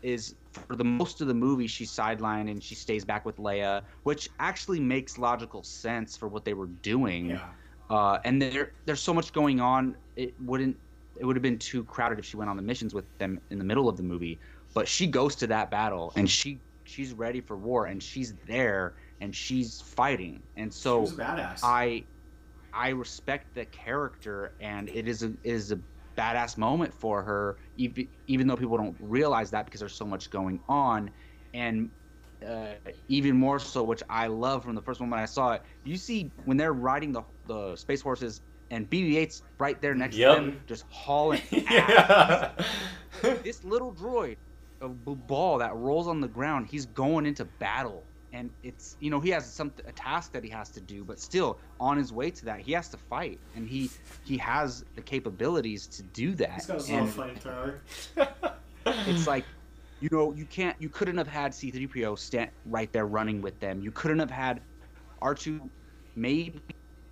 is 0.00 0.36
for 0.52 0.76
the 0.76 0.84
most 0.84 1.20
of 1.20 1.28
the 1.28 1.34
movie 1.34 1.66
she's 1.66 1.90
sidelined 1.90 2.50
and 2.50 2.62
she 2.62 2.74
stays 2.74 3.04
back 3.04 3.24
with 3.24 3.36
Leia, 3.38 3.82
which 4.02 4.28
actually 4.38 4.80
makes 4.80 5.18
logical 5.18 5.62
sense 5.62 6.16
for 6.16 6.28
what 6.28 6.44
they 6.44 6.54
were 6.54 6.66
doing. 6.66 7.30
Yeah. 7.30 7.48
Uh, 7.90 8.18
and 8.24 8.40
there 8.40 8.72
there's 8.84 9.00
so 9.00 9.12
much 9.12 9.32
going 9.32 9.60
on. 9.60 9.96
It 10.16 10.34
wouldn't 10.40 10.76
it 11.18 11.24
would 11.24 11.36
have 11.36 11.42
been 11.42 11.58
too 11.58 11.84
crowded 11.84 12.18
if 12.18 12.24
she 12.24 12.36
went 12.36 12.50
on 12.50 12.56
the 12.56 12.62
missions 12.62 12.94
with 12.94 13.04
them 13.18 13.40
in 13.50 13.58
the 13.58 13.64
middle 13.64 13.88
of 13.88 13.96
the 13.96 14.02
movie. 14.02 14.38
But 14.74 14.88
she 14.88 15.06
goes 15.06 15.34
to 15.36 15.46
that 15.48 15.70
battle 15.70 16.12
and 16.16 16.28
she 16.28 16.58
she's 16.84 17.12
ready 17.12 17.40
for 17.40 17.56
war 17.56 17.86
and 17.86 18.02
she's 18.02 18.34
there 18.46 18.94
and 19.20 19.34
she's 19.34 19.80
fighting. 19.80 20.42
And 20.56 20.72
so. 20.72 21.06
I 21.62 22.04
I 22.74 22.88
respect 22.90 23.54
the 23.54 23.66
character 23.66 24.52
and 24.60 24.88
it 24.88 25.06
is 25.06 25.22
a 25.22 25.32
is 25.44 25.72
a 25.72 25.78
badass 26.16 26.56
moment 26.58 26.92
for 26.94 27.22
her 27.22 27.56
even 27.76 28.08
even 28.26 28.46
though 28.46 28.56
people 28.56 28.76
don't 28.76 28.96
realize 29.00 29.50
that 29.50 29.64
because 29.64 29.80
there's 29.80 29.96
so 29.96 30.04
much 30.06 30.30
going 30.30 30.60
on 30.68 31.10
and 31.54 31.90
uh, 32.46 32.74
even 33.08 33.36
more 33.36 33.58
so 33.58 33.82
which 33.84 34.02
I 34.08 34.26
love 34.26 34.64
from 34.64 34.74
the 34.74 34.82
first 34.82 35.00
moment 35.00 35.20
I 35.22 35.26
saw 35.26 35.52
it 35.52 35.62
you 35.84 35.96
see 35.96 36.32
when 36.44 36.56
they're 36.56 36.72
riding 36.72 37.12
the 37.12 37.22
the 37.46 37.76
space 37.76 38.00
horses 38.02 38.40
and 38.70 38.88
BB-8's 38.90 39.42
right 39.58 39.80
there 39.80 39.94
next 39.94 40.16
Yep. 40.16 40.36
to 40.36 40.42
them 40.42 40.60
just 40.66 40.84
hauling 40.88 41.42
ass. 41.66 41.66
yeah. 41.70 42.52
this 43.42 43.64
little 43.64 43.94
droid 43.94 44.38
a 44.80 44.88
ball 44.88 45.58
that 45.58 45.74
rolls 45.74 46.08
on 46.08 46.20
the 46.20 46.28
ground 46.28 46.66
he's 46.68 46.86
going 46.86 47.26
into 47.26 47.44
battle 47.44 48.08
and 48.32 48.50
it's 48.62 48.96
you 49.00 49.10
know 49.10 49.20
he 49.20 49.30
has 49.30 49.50
some 49.50 49.72
a 49.86 49.92
task 49.92 50.32
that 50.32 50.42
he 50.42 50.50
has 50.50 50.70
to 50.70 50.80
do 50.80 51.04
but 51.04 51.18
still 51.18 51.58
on 51.80 51.96
his 51.96 52.12
way 52.12 52.30
to 52.30 52.44
that 52.44 52.60
he 52.60 52.72
has 52.72 52.88
to 52.88 52.96
fight 52.96 53.38
and 53.54 53.68
he 53.68 53.90
he 54.24 54.36
has 54.38 54.84
the 54.96 55.02
capabilities 55.02 55.86
to 55.86 56.02
do 56.04 56.34
that 56.34 56.54
He's 56.54 56.66
got 56.66 56.76
his 56.78 56.90
and 56.90 57.16
little 57.16 57.34
flamethrower. 57.34 58.52
it's 58.86 59.26
like 59.26 59.44
you 60.00 60.08
know 60.10 60.32
you 60.32 60.44
can't 60.46 60.76
you 60.80 60.88
couldn't 60.88 61.16
have 61.18 61.28
had 61.28 61.52
c3po 61.52 62.18
stand 62.18 62.50
right 62.66 62.92
there 62.92 63.06
running 63.06 63.40
with 63.42 63.58
them 63.60 63.80
you 63.80 63.90
couldn't 63.90 64.18
have 64.18 64.30
had 64.30 64.60
r2 65.20 65.60
maybe 66.16 66.60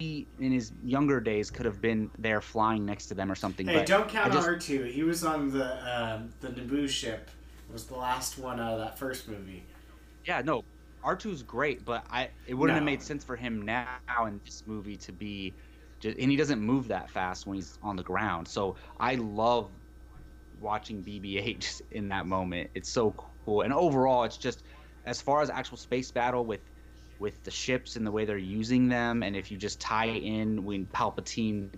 in 0.00 0.26
his 0.52 0.72
younger 0.82 1.20
days 1.20 1.50
could 1.50 1.66
have 1.66 1.80
been 1.82 2.10
there 2.18 2.40
flying 2.40 2.86
next 2.86 3.06
to 3.06 3.14
them 3.14 3.30
or 3.30 3.34
something 3.34 3.66
Hey, 3.66 3.74
but 3.74 3.86
don't 3.86 4.08
count 4.08 4.32
just- 4.32 4.46
R 4.48 4.56
two. 4.56 4.84
He 4.84 5.02
was 5.02 5.24
on 5.24 5.50
the 5.50 5.66
um, 5.94 6.30
the 6.40 6.48
Naboo 6.48 6.88
ship. 6.88 7.28
It 7.68 7.72
was 7.72 7.84
the 7.84 7.96
last 7.96 8.38
one 8.38 8.58
out 8.58 8.72
of 8.72 8.78
that 8.78 8.98
first 8.98 9.28
movie. 9.28 9.62
Yeah, 10.24 10.40
no, 10.40 10.64
R2's 11.02 11.42
great, 11.42 11.84
but 11.84 12.04
I 12.10 12.30
it 12.46 12.54
wouldn't 12.54 12.76
have 12.76 12.84
made 12.84 13.02
sense 13.02 13.24
for 13.24 13.36
him 13.36 13.62
now 13.62 13.88
in 14.26 14.40
this 14.44 14.62
movie 14.66 14.96
to 14.98 15.12
be, 15.12 15.56
just, 16.00 16.18
and 16.18 16.30
he 16.30 16.36
doesn't 16.36 16.60
move 16.60 16.88
that 16.88 17.10
fast 17.10 17.46
when 17.46 17.56
he's 17.56 17.78
on 17.82 17.96
the 17.96 18.02
ground. 18.02 18.48
So 18.48 18.76
I 18.98 19.14
love 19.16 19.72
watching 20.52 21.02
BB-8 21.04 21.60
just 21.60 21.82
in 21.90 22.08
that 22.08 22.26
moment. 22.26 22.70
It's 22.74 22.90
so 22.90 23.14
cool, 23.44 23.62
and 23.62 23.72
overall, 23.72 24.24
it's 24.24 24.38
just 24.38 24.62
as 25.04 25.20
far 25.20 25.42
as 25.42 25.50
actual 25.50 25.76
space 25.78 26.10
battle 26.10 26.44
with 26.44 26.62
with 27.18 27.42
the 27.44 27.50
ships 27.50 27.96
and 27.96 28.06
the 28.06 28.10
way 28.12 28.24
they're 28.24 28.38
using 28.38 28.88
them, 28.88 29.22
and 29.22 29.36
if 29.36 29.50
you 29.50 29.58
just 29.58 29.80
tie 29.80 30.06
in 30.08 30.64
when 30.64 30.86
Palpatine, 30.86 31.70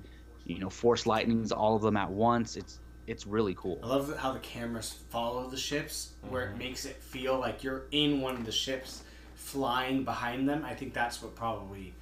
you 0.45 0.61
know, 0.61 0.71
force 0.71 1.07
lightnings 1.07 1.53
all 1.53 1.77
of 1.77 1.83
them 1.83 1.97
at 1.97 2.11
once, 2.11 2.57
it's 2.57 2.81
it's 3.07 3.27
really 3.27 3.55
cool. 3.57 3.83
I 3.83 3.87
love 3.89 4.17
how 4.19 4.33
the 4.33 4.39
cameras 4.39 4.93
follow 5.11 5.49
the 5.51 5.57
ships, 5.57 6.15
where 6.23 6.45
Mm-hmm. 6.45 6.53
it 6.53 6.57
makes 6.57 6.85
it 6.85 7.03
feel 7.03 7.39
like 7.39 7.63
you're 7.65 7.89
in 7.91 8.21
one 8.21 8.37
of 8.37 8.45
the 8.47 8.53
ships, 8.53 9.03
flying 9.43 10.05
behind 10.05 10.49
them. 10.49 10.65
I 10.65 10.75
think 10.75 10.95
that's 10.95 11.21
what 11.23 11.35
probably 11.35 11.95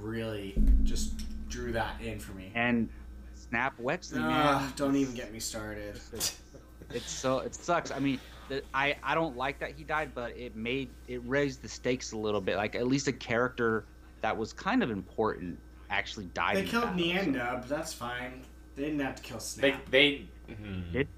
really 0.00 0.54
just 0.84 1.14
drew 1.48 1.72
that 1.72 2.00
in 2.00 2.18
for 2.18 2.32
me. 2.32 2.52
And 2.54 2.88
Snap 3.34 3.74
Wexley, 3.80 4.20
man. 4.20 4.30
Ugh, 4.30 4.72
don't 4.76 4.96
even 4.96 5.14
get 5.14 5.32
me 5.32 5.40
started. 5.40 5.98
it's 6.92 7.10
so 7.10 7.38
it 7.40 7.54
sucks. 7.54 7.90
I 7.90 7.98
mean, 7.98 8.20
the, 8.48 8.62
I 8.74 8.96
I 9.02 9.14
don't 9.14 9.36
like 9.36 9.58
that 9.60 9.72
he 9.76 9.84
died, 9.84 10.12
but 10.14 10.36
it 10.36 10.54
made 10.54 10.90
it 11.08 11.20
raised 11.26 11.62
the 11.62 11.68
stakes 11.68 12.12
a 12.12 12.16
little 12.18 12.40
bit. 12.40 12.56
Like 12.56 12.74
at 12.74 12.86
least 12.86 13.08
a 13.08 13.12
character 13.12 13.84
that 14.20 14.36
was 14.36 14.52
kind 14.52 14.82
of 14.82 14.90
important 14.90 15.58
actually 15.90 16.26
died. 16.26 16.56
They 16.56 16.60
in 16.60 16.66
killed 16.68 16.84
battle, 16.84 16.96
Nien 16.98 17.24
so- 17.24 17.30
Nub. 17.30 17.66
That's 17.68 17.92
fine. 17.92 18.42
They 18.76 18.84
didn't 18.84 19.00
have 19.00 19.16
to 19.16 19.22
kill 19.22 19.38
They 19.38 19.42
Snap. 19.72 19.90
they 19.90 20.26
mhm. 20.48 20.92
Did- 20.92 21.08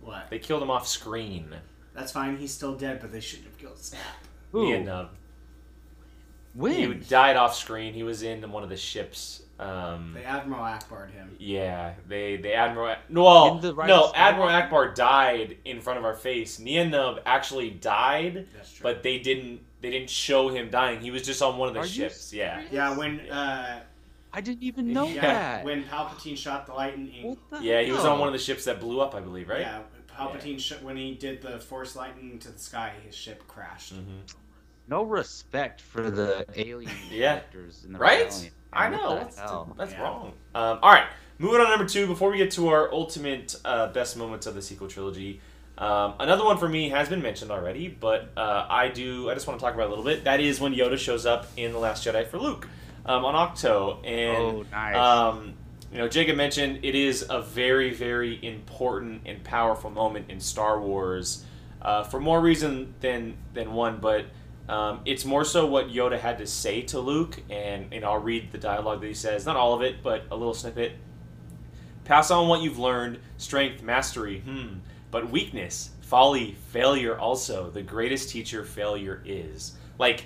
what? 0.00 0.28
they 0.30 0.38
killed 0.38 0.62
him 0.62 0.70
off 0.70 0.86
screen. 0.86 1.54
That's 1.94 2.12
fine. 2.12 2.36
He's 2.36 2.52
still 2.52 2.74
dead, 2.74 3.00
but 3.00 3.10
they 3.12 3.20
shouldn't 3.20 3.48
have 3.48 3.58
killed 3.58 3.78
Snap. 3.78 4.00
Who? 4.52 4.66
He, 4.66 4.72
and, 4.72 4.88
uh, 4.88 5.06
When? 6.54 6.74
he 6.74 6.94
died 6.94 7.36
off 7.36 7.54
screen. 7.54 7.94
He 7.94 8.02
was 8.02 8.22
in 8.22 8.50
one 8.50 8.62
of 8.62 8.68
the 8.68 8.76
ships. 8.76 9.42
Um, 9.60 10.12
They 10.14 10.22
Admiral 10.24 10.60
Ackbar'd 10.62 11.10
him. 11.10 11.34
yeah, 11.40 11.94
they 12.06 12.36
they 12.36 12.52
Admiral 12.52 12.94
no, 13.08 13.24
well, 13.24 13.58
the 13.58 13.74
Rise 13.74 13.88
no? 13.88 14.12
Admiral 14.14 14.48
Ackbar 14.48 14.94
died 14.94 15.56
in 15.64 15.80
front 15.80 15.98
of 15.98 16.04
our 16.04 16.14
face. 16.14 16.60
Nien 16.60 16.92
Nunb 16.92 17.18
actually 17.26 17.70
died, 17.70 18.46
That's 18.54 18.72
true. 18.74 18.84
but 18.84 19.02
they 19.02 19.18
didn't 19.18 19.60
they 19.80 19.90
didn't 19.90 20.10
show 20.10 20.48
him 20.48 20.70
dying. 20.70 21.00
He 21.00 21.10
was 21.10 21.22
just 21.22 21.42
on 21.42 21.58
one 21.58 21.66
of 21.68 21.74
the 21.74 21.80
Are 21.80 21.86
ships. 21.86 22.32
Yeah. 22.32 22.62
yeah, 22.70 22.96
when 22.96 23.18
uh, 23.30 23.80
I 24.32 24.40
didn't 24.40 24.62
even 24.62 24.92
know 24.92 25.08
yeah, 25.08 25.22
that. 25.22 25.64
when 25.64 25.82
Palpatine 25.82 26.36
shot 26.36 26.66
the 26.66 26.74
lightning. 26.74 27.26
What 27.26 27.38
the 27.50 27.60
Yeah, 27.60 27.80
he 27.82 27.90
was 27.90 28.04
on 28.04 28.20
one 28.20 28.28
of 28.28 28.32
the 28.34 28.38
ships 28.38 28.64
that 28.66 28.78
blew 28.78 29.00
up, 29.00 29.12
I 29.16 29.20
believe, 29.20 29.48
right? 29.48 29.62
Yeah, 29.62 29.80
Palpatine 30.18 30.58
sh- 30.60 30.80
when 30.82 30.96
he 30.96 31.14
did 31.14 31.40
the 31.42 31.58
Force 31.58 31.94
lightning 31.96 32.38
to 32.40 32.50
the 32.50 32.58
sky, 32.58 32.92
his 33.04 33.14
ship 33.14 33.46
crashed. 33.46 33.92
hmm 33.92 34.20
No 34.88 35.02
respect 35.04 35.80
for 35.80 36.10
the 36.10 36.44
alien 36.56 36.90
Yeah. 37.10 37.36
characters 37.40 37.84
in 37.86 37.92
the 37.92 37.98
Right? 37.98 38.24
rebellion. 38.24 38.52
I 38.72 38.90
What 38.90 38.96
know. 38.96 39.14
That's, 39.16 39.36
that's 39.76 39.92
Yeah. 39.92 40.02
wrong. 40.02 40.32
Um, 40.54 40.78
all 40.82 40.92
right, 40.92 41.06
moving 41.38 41.60
on 41.60 41.66
to 41.66 41.70
number 41.70 41.86
two. 41.86 42.06
Before 42.06 42.30
we 42.30 42.36
get 42.38 42.50
to 42.52 42.68
our 42.68 42.92
ultimate 42.92 43.54
uh, 43.64 43.88
best 43.92 44.16
moments 44.16 44.46
of 44.46 44.54
the 44.54 44.60
sequel 44.62 44.88
trilogy, 44.88 45.40
um, 45.78 46.14
another 46.20 46.44
one 46.44 46.58
for 46.58 46.68
me 46.68 46.88
has 46.90 47.08
been 47.08 47.22
mentioned 47.22 47.50
already, 47.50 47.88
but 47.88 48.30
uh, 48.36 48.66
I 48.68 48.88
do. 48.88 49.30
I 49.30 49.34
just 49.34 49.46
want 49.46 49.58
to 49.60 49.64
talk 49.64 49.74
about 49.74 49.84
it 49.84 49.86
a 49.86 49.90
little 49.90 50.04
bit. 50.04 50.24
That 50.24 50.40
is 50.40 50.60
when 50.60 50.74
Yoda 50.74 50.98
shows 50.98 51.24
up 51.24 51.46
in 51.56 51.72
the 51.72 51.78
Last 51.78 52.04
Jedi 52.06 52.26
for 52.26 52.38
Luke 52.38 52.68
um, 53.06 53.24
on 53.24 53.34
Ahch-To, 53.34 54.04
and 54.04 54.36
Oh, 54.36 54.64
nice. 54.70 54.96
You 55.92 55.98
know, 55.98 56.08
Jacob 56.08 56.36
mentioned 56.36 56.80
it 56.82 56.94
is 56.94 57.24
a 57.30 57.40
very, 57.40 57.92
very 57.94 58.44
important 58.44 59.22
and 59.24 59.42
powerful 59.42 59.90
moment 59.90 60.30
in 60.30 60.40
Star 60.40 60.80
Wars 60.80 61.44
uh, 61.80 62.02
for 62.02 62.20
more 62.20 62.40
reason 62.40 62.94
than 63.00 63.36
than 63.54 63.72
one, 63.72 63.98
but 64.00 64.26
um, 64.68 65.00
it's 65.06 65.24
more 65.24 65.44
so 65.44 65.64
what 65.66 65.88
Yoda 65.88 66.18
had 66.18 66.38
to 66.38 66.46
say 66.46 66.82
to 66.82 67.00
Luke, 67.00 67.40
and 67.48 67.92
and 67.92 68.04
I'll 68.04 68.18
read 68.18 68.52
the 68.52 68.58
dialogue 68.58 69.00
that 69.00 69.06
he 69.06 69.14
says, 69.14 69.46
not 69.46 69.56
all 69.56 69.74
of 69.74 69.82
it, 69.82 70.02
but 70.02 70.24
a 70.30 70.36
little 70.36 70.54
snippet. 70.54 70.92
Pass 72.04 72.30
on 72.30 72.48
what 72.48 72.62
you've 72.62 72.78
learned, 72.78 73.18
strength, 73.36 73.82
mastery, 73.82 74.40
hmm, 74.40 74.78
but 75.10 75.30
weakness, 75.30 75.90
folly, 76.00 76.56
failure. 76.70 77.18
Also, 77.18 77.70
the 77.70 77.82
greatest 77.82 78.30
teacher 78.30 78.64
failure 78.64 79.22
is 79.24 79.72
like 79.98 80.24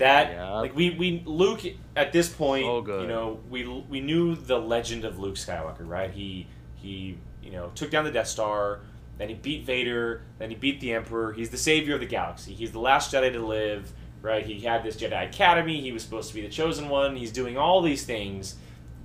that. 0.00 0.32
Yeah. 0.32 0.50
Like 0.56 0.74
we 0.74 0.90
we 0.90 1.22
Luke 1.24 1.62
at 1.96 2.12
this 2.12 2.28
point, 2.28 2.64
So 2.64 3.00
you 3.00 3.06
know, 3.06 3.40
we 3.48 3.66
we 3.66 4.00
knew 4.00 4.34
the 4.34 4.58
legend 4.58 5.04
of 5.04 5.18
Luke 5.18 5.36
Skywalker, 5.36 5.88
right? 5.88 6.10
He 6.10 6.48
he 6.74 7.18
you 7.42 7.52
know 7.52 7.70
took 7.74 7.90
down 7.90 8.04
the 8.04 8.10
Death 8.10 8.26
Star, 8.26 8.80
then 9.18 9.28
he 9.28 9.34
beat 9.34 9.64
Vader, 9.64 10.22
then 10.38 10.50
he 10.50 10.56
beat 10.56 10.80
the 10.80 10.92
Emperor. 10.92 11.32
He's 11.32 11.50
the 11.50 11.58
savior 11.58 11.94
of 11.94 12.00
the 12.00 12.06
galaxy. 12.06 12.52
He's 12.52 12.72
the 12.72 12.80
last 12.80 13.12
Jedi 13.12 13.32
to 13.32 13.46
live, 13.46 13.92
right? 14.20 14.44
He 14.44 14.60
had 14.60 14.82
this 14.82 14.96
Jedi 14.96 15.28
Academy. 15.28 15.80
He 15.80 15.92
was 15.92 16.02
supposed 16.02 16.28
to 16.28 16.34
be 16.34 16.42
the 16.42 16.48
chosen 16.48 16.88
one. 16.88 17.16
He's 17.16 17.32
doing 17.32 17.56
all 17.56 17.80
these 17.80 18.04
things, 18.04 18.56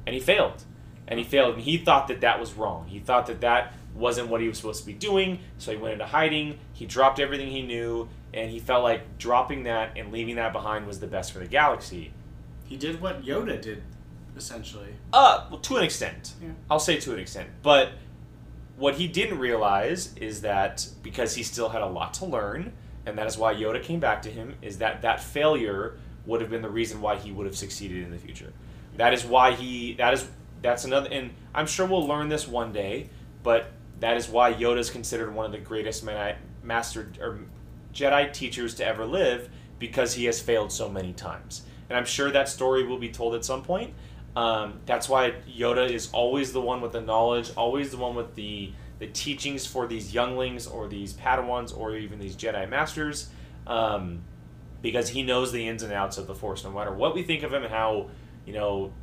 and 0.06 0.14
he 0.14 0.20
failed, 0.20 0.64
and 1.08 1.20
he 1.20 1.24
mm-hmm. 1.24 1.32
failed, 1.32 1.56
and 1.56 1.64
he 1.64 1.78
thought 1.78 2.08
that 2.08 2.22
that 2.22 2.40
was 2.40 2.54
wrong. 2.54 2.88
He 2.88 3.00
thought 3.00 3.28
that 3.28 3.42
that 3.42 3.74
wasn't 3.94 4.28
what 4.28 4.42
he 4.42 4.48
was 4.48 4.58
supposed 4.58 4.82
to 4.82 4.88
be 4.88 4.94
doing. 4.94 5.40
So 5.58 5.72
he 5.72 5.78
went 5.78 5.94
into 5.94 6.06
hiding. 6.06 6.60
He 6.74 6.86
dropped 6.86 7.20
everything 7.20 7.50
he 7.50 7.62
knew, 7.62 8.10
and 8.34 8.50
he 8.52 8.60
felt 8.60 8.84
like 8.84 9.18
dropping 9.18 9.64
that 9.64 9.94
and 9.96 10.12
leaving 10.12 10.36
that 10.36 10.54
behind 10.54 10.88
was 10.88 11.00
the 11.00 11.08
best 11.08 11.32
for 11.32 11.40
the 11.40 11.48
galaxy. 11.48 12.14
He 12.66 12.78
did 12.78 13.02
what 13.02 13.24
Yoda 13.24 13.62
did, 13.62 13.84
essentially. 14.36 14.94
Uh, 15.14 15.48
well, 15.50 15.60
to 15.60 15.78
an 15.78 15.84
extent. 15.84 16.34
Yeah. 16.42 16.50
I'll 16.70 16.80
say 16.80 16.98
to 17.00 17.14
an 17.14 17.20
extent, 17.20 17.50
but 17.62 17.92
what 18.78 18.96
he 18.96 19.08
didn't 19.08 19.40
realize 19.40 20.14
is 20.16 20.42
that 20.42 20.88
because 21.02 21.36
he 21.36 21.44
still 21.44 21.70
had 21.70 21.82
a 21.82 21.88
lot 21.88 22.14
to 22.16 22.26
learn, 22.26 22.74
and 23.06 23.18
that 23.18 23.28
is 23.28 23.38
why 23.38 23.54
Yoda 23.54 23.82
came 23.82 24.00
back 24.00 24.22
to 24.24 24.30
him, 24.30 24.56
is 24.62 24.80
that 24.80 25.02
that 25.04 25.22
failure 25.22 25.98
would 26.26 26.42
have 26.42 26.50
been 26.50 26.62
the 26.62 26.70
reason 26.70 27.02
why 27.02 27.16
he 27.16 27.32
would 27.32 27.46
have 27.46 27.56
succeeded 27.56 28.04
in 28.04 28.12
the 28.12 28.18
future. 28.18 28.52
That 28.98 29.14
is 29.14 29.26
why 29.26 29.52
he. 29.54 29.94
That 29.94 30.14
is 30.14 30.28
that's 30.62 30.86
another, 30.86 31.10
and 31.12 31.32
I'm 31.54 31.68
sure 31.68 31.86
we'll 31.86 32.08
learn 32.08 32.30
this 32.30 32.48
one 32.48 32.74
day, 32.74 33.10
but 33.44 33.72
that 34.00 34.18
is 34.18 34.28
why 34.28 34.54
Yoda 34.54 34.80
is 34.80 34.90
considered 34.90 35.34
one 35.34 35.46
of 35.46 35.52
the 35.52 35.60
greatest 35.60 36.04
man, 36.04 36.36
master 36.64 37.12
or 37.22 37.40
Jedi 37.96 38.32
teachers 38.32 38.76
to 38.76 38.86
ever 38.86 39.06
live 39.06 39.50
because 39.80 40.14
he 40.14 40.26
has 40.26 40.40
failed 40.40 40.72
so 40.72 40.90
many 40.90 41.14
times. 41.14 41.64
And 41.90 41.98
I'm 41.98 42.06
sure 42.06 42.30
that 42.32 42.50
story 42.50 42.86
will 42.86 43.00
be 43.00 43.10
told 43.10 43.36
at 43.36 43.46
some 43.46 43.64
point. 43.64 43.94
Um, 44.36 44.82
that's 44.86 45.08
why 45.08 45.34
Yoda 45.50 45.90
is 45.90 46.12
always 46.12 46.52
the 46.52 46.62
one 46.62 46.82
with 46.82 46.92
the 46.92 47.02
knowledge, 47.02 47.52
always 47.56 47.92
the 47.92 47.98
one 47.98 48.16
with 48.16 48.36
the 48.36 48.74
the 48.98 49.08
teachings 49.08 49.66
for 49.66 49.88
these 49.88 50.14
younglings 50.14 50.68
or 50.68 50.88
these 50.88 51.12
Padawans 51.14 51.78
or 51.78 51.96
even 51.98 52.18
these 52.18 52.34
Jedi 52.36 52.68
masters, 52.70 53.30
um, 53.68 54.24
because 54.82 55.10
he 55.10 55.22
knows 55.22 55.52
the 55.52 55.68
ins 55.68 55.84
and 55.84 55.92
outs 55.92 56.18
of 56.18 56.28
the 56.28 56.36
Force. 56.36 56.64
No 56.64 56.72
matter 56.72 56.94
what 56.94 57.14
we 57.14 57.24
think 57.24 57.44
of 57.44 57.54
him 57.54 57.64
and 57.64 57.74
how 57.74 58.10
you 58.46 58.54
know 58.54 58.94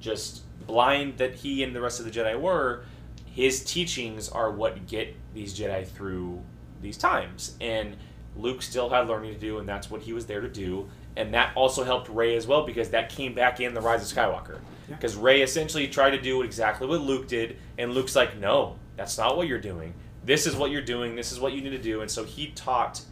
just 0.00 0.42
blind 0.66 1.18
that 1.18 1.34
he 1.34 1.62
and 1.62 1.74
the 1.74 1.80
rest 1.80 2.00
of 2.00 2.04
the 2.04 2.10
Jedi 2.10 2.40
were, 2.40 2.84
his 3.26 3.64
teachings 3.64 4.28
are 4.28 4.50
what 4.50 4.86
get 4.86 5.14
these 5.34 5.56
Jedi 5.56 5.86
through 5.86 6.42
these 6.80 6.96
times. 6.96 7.56
And 7.60 7.96
Luke 8.36 8.62
still 8.62 8.88
had 8.88 9.08
learning 9.08 9.34
to 9.34 9.38
do, 9.38 9.58
and 9.58 9.68
that's 9.68 9.90
what 9.90 10.02
he 10.02 10.12
was 10.12 10.26
there 10.26 10.40
to 10.40 10.48
do. 10.48 10.88
And 11.16 11.34
that 11.34 11.56
also 11.56 11.84
helped 11.84 12.08
Rey 12.08 12.36
as 12.36 12.46
well 12.46 12.64
because 12.64 12.90
that 12.90 13.10
came 13.10 13.34
back 13.34 13.60
in 13.60 13.74
the 13.74 13.80
Rise 13.80 14.10
of 14.10 14.16
Skywalker. 14.16 14.58
Because 14.88 15.16
yeah. 15.16 15.22
Rey 15.22 15.42
essentially 15.42 15.88
tried 15.88 16.10
to 16.10 16.20
do 16.20 16.42
exactly 16.42 16.86
what 16.86 17.00
Luke 17.00 17.28
did, 17.28 17.56
and 17.78 17.92
Luke's 17.92 18.16
like, 18.16 18.38
"No, 18.38 18.76
that's 18.96 19.18
not 19.18 19.36
what 19.36 19.48
you're 19.48 19.60
doing. 19.60 19.94
This 20.24 20.46
is 20.46 20.54
what 20.54 20.70
you're 20.70 20.82
doing. 20.82 21.16
This 21.16 21.32
is 21.32 21.40
what 21.40 21.52
you 21.52 21.60
need 21.60 21.70
to 21.70 21.78
do." 21.78 22.00
And 22.00 22.10
so 22.10 22.24
he 22.24 22.48
taught 22.52 23.02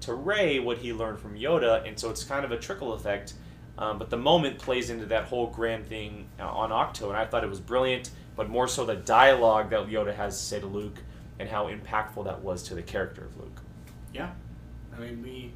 to 0.00 0.14
Rey 0.14 0.58
what 0.58 0.78
he 0.78 0.92
learned 0.92 1.18
from 1.18 1.34
Yoda, 1.34 1.86
and 1.86 1.98
so 1.98 2.10
it's 2.10 2.24
kind 2.24 2.44
of 2.44 2.52
a 2.52 2.58
trickle 2.58 2.92
effect. 2.92 3.34
Um, 3.76 3.98
but 3.98 4.10
the 4.10 4.16
moment 4.16 4.58
plays 4.58 4.90
into 4.90 5.06
that 5.06 5.24
whole 5.24 5.48
grand 5.48 5.86
thing 5.86 6.28
uh, 6.38 6.46
on 6.46 6.70
Ahch-To, 6.70 7.08
and 7.08 7.16
I 7.16 7.24
thought 7.24 7.42
it 7.42 7.50
was 7.50 7.60
brilliant. 7.60 8.10
But 8.36 8.48
more 8.48 8.68
so 8.68 8.84
the 8.84 8.96
dialogue 8.96 9.70
that 9.70 9.88
Yoda 9.88 10.14
has 10.14 10.38
to 10.38 10.44
say 10.44 10.60
to 10.60 10.66
Luke, 10.66 10.98
and 11.38 11.48
how 11.48 11.68
impactful 11.68 12.24
that 12.24 12.42
was 12.42 12.62
to 12.64 12.74
the 12.74 12.82
character 12.82 13.24
of 13.24 13.36
Luke. 13.36 13.60
Yeah, 14.12 14.30
I 14.96 15.00
mean 15.00 15.22
we 15.22 15.52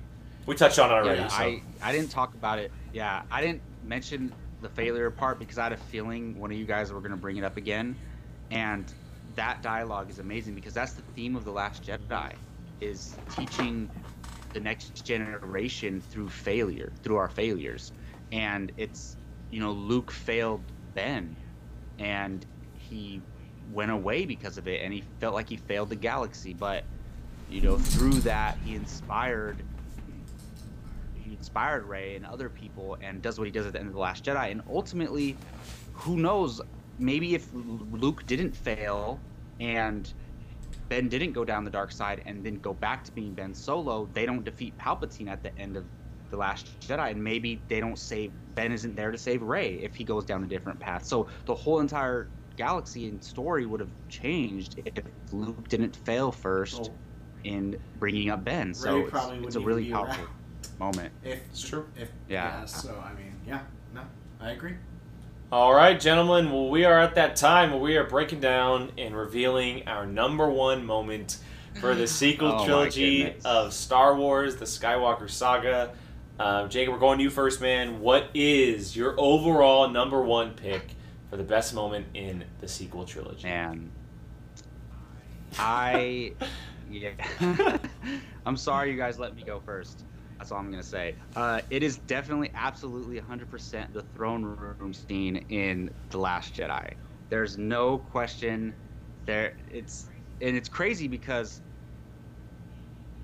we 0.47 0.55
touched 0.55 0.79
on 0.79 0.91
it 0.91 0.95
already. 0.95 1.21
Yeah, 1.21 1.29
so. 1.29 1.37
I 1.37 1.63
I 1.83 1.93
didn't 1.93 2.11
talk 2.11 2.35
about 2.35 2.59
it. 2.59 2.73
Yeah, 2.93 3.23
I 3.31 3.41
didn't 3.43 3.63
mention 3.85 4.33
the 4.63 4.69
failure 4.69 5.11
part 5.11 5.39
because 5.39 5.59
I 5.59 5.65
had 5.65 5.73
a 5.73 5.77
feeling 5.77 6.39
one 6.39 6.51
of 6.51 6.57
you 6.57 6.65
guys 6.65 6.93
were 6.93 7.01
going 7.01 7.13
to 7.13 7.17
bring 7.17 7.37
it 7.37 7.45
up 7.45 7.57
again, 7.57 7.95
and 8.51 8.93
that 9.37 9.63
dialogue 9.63 10.11
is 10.11 10.19
amazing 10.19 10.55
because 10.55 10.75
that's 10.75 10.93
the 10.93 11.03
theme 11.15 11.37
of 11.37 11.45
the 11.45 11.53
Last 11.53 11.85
Jedi, 11.85 12.33
is 12.81 13.15
teaching 13.37 13.91
the 14.53 14.61
next 14.61 15.05
generation 15.05 16.01
through 16.01 16.29
failure, 16.29 16.93
through 17.03 17.17
our 17.17 17.29
failures, 17.29 17.93
and 18.33 18.73
it's 18.77 19.17
you 19.51 19.61
know 19.61 19.73
Luke 19.73 20.11
failed 20.11 20.63
Ben, 20.95 21.37
and 21.99 22.45
he 22.75 23.21
went 23.73 23.91
away 23.91 24.25
because 24.25 24.57
of 24.57 24.67
it, 24.67 24.81
and 24.83 24.93
he 24.93 25.05
felt 25.21 25.35
like 25.35 25.49
he 25.49 25.57
failed 25.57 25.91
the 25.91 25.97
galaxy, 25.97 26.55
but 26.55 26.85
you 27.51 27.61
know 27.61 27.79
through 27.79 28.21
that 28.21 28.59
he 28.65 28.75
inspired 28.75 29.63
he 31.29 31.35
inspired 31.35 31.85
Rey 31.85 32.17
and 32.17 32.27
other 32.27 32.49
people 32.49 32.97
and 33.03 33.21
does 33.23 33.39
what 33.39 33.47
he 33.47 33.51
does 33.51 33.67
at 33.67 33.73
the 33.73 33.79
end 33.79 33.89
of 33.89 33.95
the 33.95 34.01
Last 34.01 34.25
Jedi. 34.25 34.51
And 34.51 34.63
ultimately, 34.71 35.37
who 35.93 36.17
knows? 36.17 36.61
Maybe 36.99 37.35
if 37.35 37.47
Luke 37.53 38.27
didn't 38.27 38.57
fail 38.57 39.21
and 39.61 40.13
Ben 40.89 41.09
didn't 41.09 41.33
go 41.33 41.45
down 41.45 41.65
the 41.65 41.71
dark 41.71 41.93
side 41.93 42.23
and 42.27 42.45
then 42.45 42.57
go 42.57 42.73
back 42.73 43.05
to 43.05 43.13
being 43.13 43.35
Ben 43.35 43.55
Solo, 43.55 44.09
they 44.15 44.27
don't 44.27 44.45
defeat 44.45 44.77
Palpatine 44.79 45.29
at 45.29 45.43
the 45.43 45.57
end 45.59 45.77
of 45.77 45.85
the 46.31 46.37
Last 46.37 46.79
Jedi, 46.81 47.11
and 47.11 47.23
maybe 47.23 47.61
they 47.69 47.81
don't 47.81 47.99
save 47.99 48.33
Ben 48.55 48.73
isn't 48.73 48.95
there 48.97 49.11
to 49.11 49.19
save 49.19 49.43
Rey 49.43 49.75
if 49.75 49.95
he 49.95 50.05
goes 50.05 50.25
down 50.25 50.43
a 50.43 50.47
different 50.47 50.79
path. 50.79 51.05
So 51.05 51.29
the 51.47 51.55
whole 51.55 51.81
entire 51.81 52.29
galaxy 52.57 53.09
and 53.09 53.23
story 53.23 53.67
would 53.67 53.81
have 53.81 53.91
changed 54.09 54.81
if 54.85 55.05
Luke 55.33 55.69
didn't 55.69 55.95
fail 55.95 56.33
first 56.33 56.91
oh. 56.91 56.95
In 57.45 57.79
bringing 57.99 58.31
up 58.31 58.45
Ben. 58.45 58.75
So 58.75 59.07
it's, 59.07 59.47
it's 59.47 59.57
a 59.57 59.61
really 59.61 59.91
powerful 59.91 60.27
moment. 60.79 61.13
If 61.25 61.41
it's 61.51 61.69
true. 61.69 61.87
If 61.97 62.11
yeah. 62.29 62.61
yeah. 62.61 62.65
So 62.65 63.03
I 63.05 63.13
mean, 63.15 63.33
yeah, 63.47 63.61
no, 63.95 64.03
I 64.41 64.51
agree. 64.51 64.75
All 65.51 65.73
right, 65.73 65.99
gentlemen. 65.99 66.53
Well, 66.53 66.69
we 66.69 66.85
are 66.85 67.01
at 67.01 67.15
that 67.15 67.37
time 67.37 67.71
where 67.71 67.81
we 67.81 67.97
are 67.97 68.05
breaking 68.05 68.41
down 68.41 68.93
and 68.99 69.17
revealing 69.17 69.89
our 69.89 70.07
number 70.07 70.49
one 70.49 70.85
moment 70.85 71.39
for 71.81 71.95
the 71.95 72.07
sequel 72.07 72.53
oh 72.53 72.65
trilogy 72.67 73.35
of 73.45 73.73
Star 73.73 74.15
Wars: 74.15 74.57
The 74.57 74.67
Skywalker 74.67 75.31
Saga. 75.31 75.93
Uh, 76.39 76.69
Jacob, 76.69 76.95
we're 76.95 77.01
going 77.01 77.19
to 77.19 77.25
you 77.25 77.31
first, 77.31 77.61
man. 77.61 78.01
What 78.01 78.29
is 78.33 78.95
your 78.95 79.15
overall 79.19 79.89
number 79.89 80.23
one 80.23 80.53
pick 80.53 80.95
for 81.31 81.37
the 81.37 81.43
best 81.43 81.75
moment 81.75 82.07
in 82.15 82.45
the 82.61 82.69
sequel 82.69 83.05
trilogy? 83.05 83.45
Man, 83.45 83.91
I 85.59 86.33
yeah. 86.89 87.13
I'm 88.47 88.57
sorry 88.57 88.91
you 88.91 88.97
guys 88.97 89.19
let 89.19 89.35
me 89.35 89.43
go 89.45 89.61
first. 89.61 90.05
That's 90.39 90.53
all 90.53 90.59
I'm 90.59 90.71
gonna 90.71 90.83
say. 90.83 91.17
Uh, 91.35 91.61
it 91.71 91.83
is 91.83 91.99
definitely, 91.99 92.51
absolutely, 92.55 93.21
100% 93.21 93.93
the 93.93 94.03
throne 94.03 94.45
room 94.45 94.95
scene 94.95 95.37
in 95.49 95.91
the 96.11 96.19
Last 96.19 96.55
Jedi. 96.55 96.95
There's 97.29 97.59
no 97.59 97.99
question. 97.99 98.75
There, 99.27 99.53
it's 99.69 100.09
and 100.41 100.57
it's 100.57 100.69
crazy 100.69 101.09
because 101.09 101.61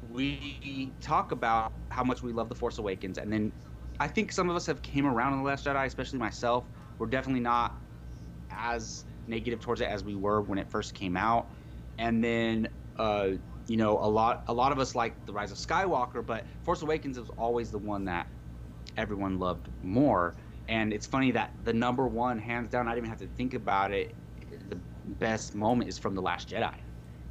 we 0.03 0.93
talk 1.01 1.33
about 1.33 1.73
how 1.91 2.05
much 2.05 2.23
we 2.23 2.33
love 2.33 2.49
the 2.49 2.55
Force 2.55 2.79
Awakens, 2.79 3.17
and 3.19 3.33
then 3.33 3.53
I 4.01 4.09
think 4.09 4.33
some 4.33 4.51
of 4.51 4.57
us 4.57 4.67
have 4.67 4.83
came 4.83 5.07
around 5.07 5.35
in 5.35 5.39
the 5.39 5.45
Last 5.45 5.65
Jedi, 5.65 5.87
especially 5.87 6.19
myself. 6.19 6.69
We're 6.99 7.07
definitely 7.07 7.41
not 7.41 7.75
as 8.51 9.05
negative 9.27 9.61
towards 9.61 9.81
it 9.81 9.89
as 9.89 10.05
we 10.05 10.17
were 10.17 10.43
when 10.43 10.59
it 10.59 10.69
first 10.69 10.95
came 10.95 11.17
out, 11.17 11.51
and 11.97 12.23
then 12.23 12.69
uh, 12.97 13.29
you 13.67 13.77
know, 13.77 13.99
a 13.99 14.09
lot 14.09 14.45
a 14.49 14.55
lot 14.55 14.73
of 14.73 14.79
us 14.79 14.95
like 14.95 15.25
the 15.27 15.33
Rise 15.33 15.53
of 15.53 15.59
Skywalker, 15.59 16.25
but 16.25 16.47
Force 16.63 16.83
Awakens 16.83 17.19
was 17.19 17.31
always 17.31 17.71
the 17.71 17.79
one 17.79 18.05
that 18.05 18.27
everyone 18.97 19.39
loved 19.39 19.69
more. 19.83 20.37
And 20.69 20.93
it's 20.93 21.07
funny 21.07 21.31
that 21.33 21.53
the 21.63 21.73
number 21.73 22.07
one, 22.07 22.39
hands 22.39 22.71
down, 22.71 22.89
I 22.89 22.93
didn't 22.93 23.07
even 23.07 23.11
have 23.11 23.19
to 23.21 23.35
think 23.37 23.55
about 23.55 23.93
it. 23.93 24.17
The 24.69 24.81
best 25.05 25.55
moment 25.55 25.89
is 25.89 25.99
from 25.99 26.15
the 26.15 26.23
Last 26.23 26.49
Jedi, 26.49 26.75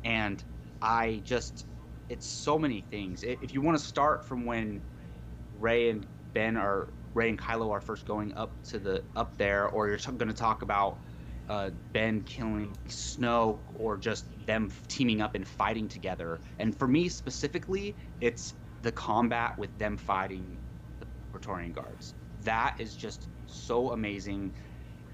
and 0.04 0.44
I 0.82 1.22
just 1.24 1.66
it's 2.10 2.28
so 2.28 2.60
many 2.60 2.82
things. 2.82 3.24
If 3.24 3.54
you 3.54 3.62
want 3.62 3.78
to 3.78 3.84
start 3.84 4.26
from 4.28 4.46
when 4.46 4.84
Rey 5.52 5.90
and 5.90 6.08
Ben 6.34 6.58
are 6.58 6.94
Rey 7.14 7.30
and 7.30 7.40
Kylo 7.40 7.72
are 7.72 7.82
first 7.82 8.06
going 8.06 8.34
up 8.34 8.64
to 8.66 8.80
the 8.80 9.04
up 9.16 9.38
there, 9.38 9.68
or 9.68 9.88
you're 9.88 9.98
going 9.98 10.28
to 10.28 10.34
talk 10.34 10.62
about 10.62 11.00
uh, 11.50 11.72
Ben 11.92 12.22
killing 12.22 12.76
Snoke 12.88 13.60
or 13.78 13.98
just 13.98 14.26
them 14.46 14.72
teaming 14.88 15.22
up 15.22 15.36
and 15.36 15.48
fighting 15.48 15.88
together. 15.88 16.40
And 16.60 16.78
for 16.78 16.88
me 16.88 17.10
specifically, 17.10 17.96
it's 18.22 18.54
the 18.82 18.92
combat 18.92 19.58
with 19.58 19.76
them 19.78 19.98
fighting 19.98 20.58
the 21.00 21.06
Praetorian 21.32 21.72
Guards. 21.72 22.14
That 22.44 22.76
is 22.80 22.96
just 22.96 23.28
so 23.48 23.92
amazing. 23.92 24.54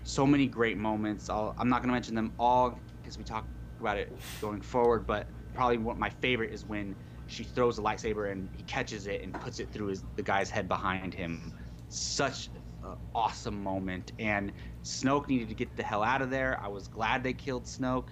So 0.04 0.26
many 0.26 0.48
great 0.48 0.78
moments. 0.78 1.30
i 1.30 1.54
am 1.60 1.70
not 1.70 1.82
going 1.82 1.90
to 1.90 1.94
mention 1.94 2.16
them 2.16 2.34
all 2.40 2.80
because 3.02 3.18
we 3.18 3.24
talk 3.24 3.46
about 3.80 3.98
it 3.98 4.12
going 4.42 4.62
forward, 4.62 5.06
but 5.06 5.28
probably 5.54 5.78
what 5.78 5.98
my 5.98 6.10
favorite 6.10 6.52
is 6.52 6.66
when 6.66 6.96
she 7.28 7.44
throws 7.44 7.78
a 7.78 7.82
lightsaber 7.82 8.32
and 8.32 8.50
he 8.56 8.64
catches 8.64 9.08
it 9.08 9.22
and 9.22 9.34
puts 9.34 9.60
it 9.60 9.72
through 9.72 9.88
his, 9.88 10.04
the 10.16 10.24
guy's 10.24 10.50
head 10.50 10.68
behind 10.68 11.14
him. 11.14 11.54
Such 11.90 12.50
an 12.84 12.96
awesome 13.14 13.62
moment. 13.62 14.14
And 14.20 14.52
Snoke 14.84 15.28
needed 15.28 15.50
to 15.50 15.56
get 15.56 15.76
the 15.76 15.84
hell 15.84 16.04
out 16.04 16.22
of 16.22 16.30
there. 16.30 16.60
I 16.64 16.68
was 16.68 16.88
glad 16.88 17.24
they 17.24 17.34
killed 17.34 17.66
Snoke. 17.66 18.08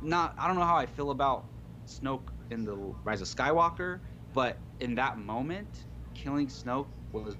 Not, 0.00 0.34
I 0.38 0.46
don't 0.46 0.56
know 0.56 0.64
how 0.64 0.76
I 0.76 0.86
feel 0.86 1.10
about 1.10 1.44
Snoke 1.86 2.28
in 2.50 2.64
the 2.64 2.74
Rise 2.74 3.20
of 3.20 3.28
Skywalker, 3.28 4.00
but 4.32 4.56
in 4.80 4.94
that 4.94 5.18
moment, 5.18 5.84
killing 6.14 6.46
Snoke 6.46 6.86
was 7.12 7.36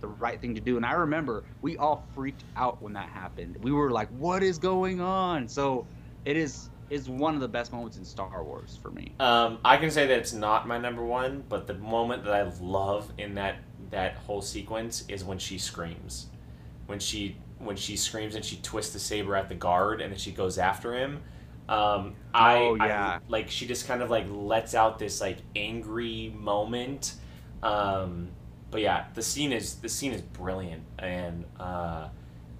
the 0.00 0.08
right 0.08 0.40
thing 0.40 0.54
to 0.54 0.60
do. 0.60 0.76
And 0.76 0.84
I 0.84 0.92
remember 0.92 1.44
we 1.62 1.76
all 1.76 2.04
freaked 2.14 2.44
out 2.56 2.82
when 2.82 2.92
that 2.94 3.08
happened. 3.08 3.56
We 3.62 3.72
were 3.72 3.90
like, 3.90 4.08
"What 4.10 4.42
is 4.42 4.58
going 4.58 5.00
on?" 5.00 5.48
So 5.48 5.86
it 6.24 6.36
is 6.36 6.70
is 6.90 7.08
one 7.08 7.34
of 7.34 7.40
the 7.40 7.48
best 7.48 7.72
moments 7.72 7.98
in 7.98 8.04
Star 8.04 8.42
Wars 8.42 8.78
for 8.80 8.90
me. 8.90 9.12
Um, 9.20 9.58
I 9.64 9.76
can 9.76 9.90
say 9.90 10.06
that 10.06 10.18
it's 10.18 10.32
not 10.32 10.66
my 10.66 10.78
number 10.78 11.04
one, 11.04 11.44
but 11.48 11.66
the 11.66 11.74
moment 11.74 12.24
that 12.24 12.32
I 12.32 12.42
love 12.60 13.12
in 13.18 13.34
that 13.34 13.56
that 13.90 14.14
whole 14.14 14.42
sequence 14.42 15.04
is 15.08 15.24
when 15.24 15.38
she 15.38 15.58
screams 15.58 16.28
when 16.88 16.98
she 16.98 17.36
when 17.58 17.76
she 17.76 17.96
screams 17.96 18.34
and 18.34 18.44
she 18.44 18.56
twists 18.56 18.92
the 18.92 18.98
saber 18.98 19.36
at 19.36 19.48
the 19.48 19.54
guard 19.54 20.00
and 20.00 20.12
then 20.12 20.18
she 20.18 20.32
goes 20.32 20.58
after 20.58 20.94
him. 20.94 21.20
Um, 21.68 22.14
I, 22.32 22.56
oh, 22.56 22.74
yeah. 22.76 23.06
I 23.06 23.18
like 23.28 23.50
she 23.50 23.66
just 23.66 23.86
kind 23.86 24.00
of 24.02 24.10
like 24.10 24.26
lets 24.30 24.74
out 24.74 24.98
this 24.98 25.20
like 25.20 25.38
angry 25.54 26.34
moment. 26.36 27.14
Um, 27.62 28.30
but 28.70 28.80
yeah, 28.80 29.04
the 29.14 29.22
scene 29.22 29.52
is 29.52 29.74
the 29.76 29.88
scene 29.88 30.12
is 30.12 30.22
brilliant, 30.22 30.82
and 30.98 31.44
uh, 31.60 32.08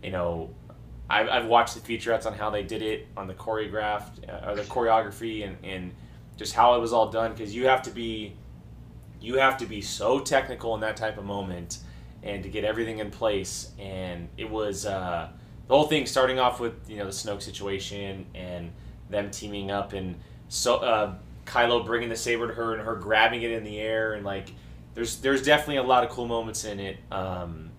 you 0.03 0.11
know, 0.11 0.51
I've, 1.09 1.29
I've 1.29 1.47
watched 1.47 1.75
the 1.75 1.81
featurettes 1.81 2.27
on 2.27 2.35
how 2.35 2.51
they 2.51 2.63
did 2.63 2.83
it 2.83 3.07
on 3.17 3.27
the 3.27 3.35
choreographed 3.35 4.29
uh, 4.29 4.51
or 4.51 4.57
the 4.57 4.63
choreography 4.63 5.47
and, 5.47 5.57
and 5.65 5.95
just 6.37 6.55
how 6.55 6.75
it 6.75 6.81
was 6.81 6.93
all 6.93 7.11
done 7.11 7.33
because 7.33 7.55
you 7.55 7.67
have 7.67 7.83
to 7.83 7.91
be 7.91 8.35
you 9.21 9.39
have 9.39 9.57
to 9.59 9.67
be 9.67 9.81
so 9.81 10.21
technical 10.21 10.75
in 10.75 10.81
that 10.81 10.97
type 10.97 11.19
of 11.19 11.25
moment 11.25 11.79
and 12.23 12.43
to 12.43 12.49
get 12.49 12.65
everything 12.65 12.99
in 12.99 13.11
place 13.11 13.71
and 13.79 14.29
it 14.37 14.49
was 14.49 14.87
uh, 14.87 15.29
the 15.67 15.75
whole 15.75 15.87
thing 15.87 16.07
starting 16.07 16.39
off 16.39 16.61
with 16.61 16.75
you 16.89 16.97
know 16.97 17.05
the 17.05 17.11
Snoke 17.11 17.43
situation 17.43 18.27
and 18.35 18.73
them 19.11 19.31
teaming 19.31 19.71
up 19.71 19.93
and 19.93 20.17
so 20.49 20.77
uh, 20.77 21.15
Kylo 21.47 21.85
bringing 21.85 22.09
the 22.09 22.17
saber 22.17 22.49
to 22.49 22.55
her 22.55 22.75
and 22.75 22.83
her 22.83 22.97
grabbing 22.97 23.43
it 23.43 23.51
in 23.51 23.65
the 23.65 23.79
air 23.79 24.15
and 24.15 24.25
like 24.25 24.51
there's 24.99 25.19
there's 25.19 25.43
definitely 25.43 25.77
a 25.77 25.83
lot 25.85 26.03
of 26.03 26.11
cool 26.11 26.27
moments 26.27 26.65
in 26.65 26.81
it. 26.81 26.97
Um, 27.13 27.71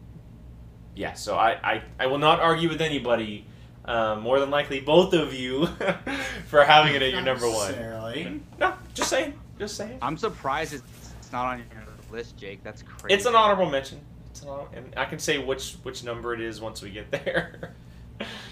yeah, 0.96 1.14
so 1.14 1.36
I, 1.36 1.52
I, 1.62 1.84
I 2.00 2.08
will 2.08 2.18
not 2.18 2.40
argue 2.40 2.70
with 2.70 2.82
anybody. 2.82 3.46
Uh, 3.84 4.16
more 4.16 4.40
than 4.40 4.50
likely, 4.52 4.80
both 4.80 5.14
of 5.14 5.34
you 5.34 5.66
for 6.48 6.64
having 6.64 6.94
it 6.94 7.02
at 7.02 7.12
your 7.12 7.22
number 7.22 7.50
one. 7.50 7.72
necessarily. 7.72 8.42
No, 8.60 8.74
just 8.94 9.10
saying, 9.10 9.34
just 9.58 9.76
saying. 9.76 9.98
I'm 10.02 10.16
surprised 10.18 10.74
it's 10.74 10.84
it's 11.20 11.32
not 11.32 11.46
on 11.46 11.58
your 11.58 11.84
list, 12.12 12.38
Jake. 12.38 12.64
That's 12.64 12.84
crazy. 12.84 13.16
It's 13.16 13.26
an 13.26 13.36
honorable 13.36 13.70
mention. 13.70 14.00
It's 14.40 14.46
an 14.46 14.50
honor- 14.54 14.68
and 14.74 14.94
I 14.98 15.06
can 15.06 15.20
say 15.20 15.38
which 15.38 15.74
which 15.84 16.04
number 16.04 16.34
it 16.34 16.40
is 16.42 16.62
once 16.62 16.82
we 16.82 16.92
get 16.92 17.12
there. 17.12 17.74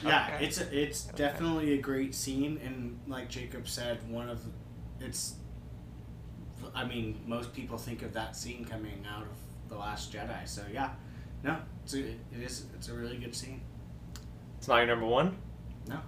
Yeah, 0.04 0.30
Okay. 0.36 0.46
it's 0.46 0.60
a, 0.62 0.82
it's 0.82 1.04
definitely 1.04 1.74
a 1.74 1.78
great 1.82 2.14
scene, 2.16 2.60
and 2.64 3.00
like 3.08 3.30
Jacob 3.30 3.68
said, 3.68 4.00
one 4.10 4.30
of 4.30 4.40
it's. 5.00 5.36
I 6.76 6.86
mean, 6.86 7.20
most 7.26 7.54
people 7.54 7.78
think 7.78 8.02
of 8.02 8.14
that 8.14 8.36
scene 8.36 8.66
coming 8.66 9.06
out 9.10 9.24
of 9.24 9.70
the 9.70 9.76
Last 9.78 10.12
Jedi. 10.14 10.48
So 10.48 10.62
yeah, 10.72 10.92
no, 11.44 11.58
it's 11.84 11.94
a, 11.94 12.00
it 12.00 12.18
is 12.42 12.66
it's 12.76 12.90
a 12.90 12.94
really 12.94 13.18
good 13.18 13.36
scene. 13.36 13.62
it's 14.58 14.68
not 14.68 14.78
your 14.78 14.88
number 14.88 15.06
one. 15.06 15.38
No. 15.88 16.00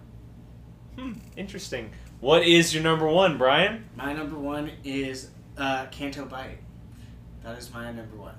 Hmm. 0.97 1.13
Interesting. 1.37 1.91
What 2.19 2.43
is 2.43 2.73
your 2.73 2.83
number 2.83 3.07
one, 3.07 3.37
Brian? 3.37 3.89
My 3.95 4.11
number 4.13 4.37
one 4.37 4.71
is 4.83 5.29
uh, 5.57 5.85
Canto 5.91 6.25
Bight. 6.25 6.59
That 7.43 7.57
is 7.57 7.73
my 7.73 7.91
number 7.91 8.17
one. 8.17 8.35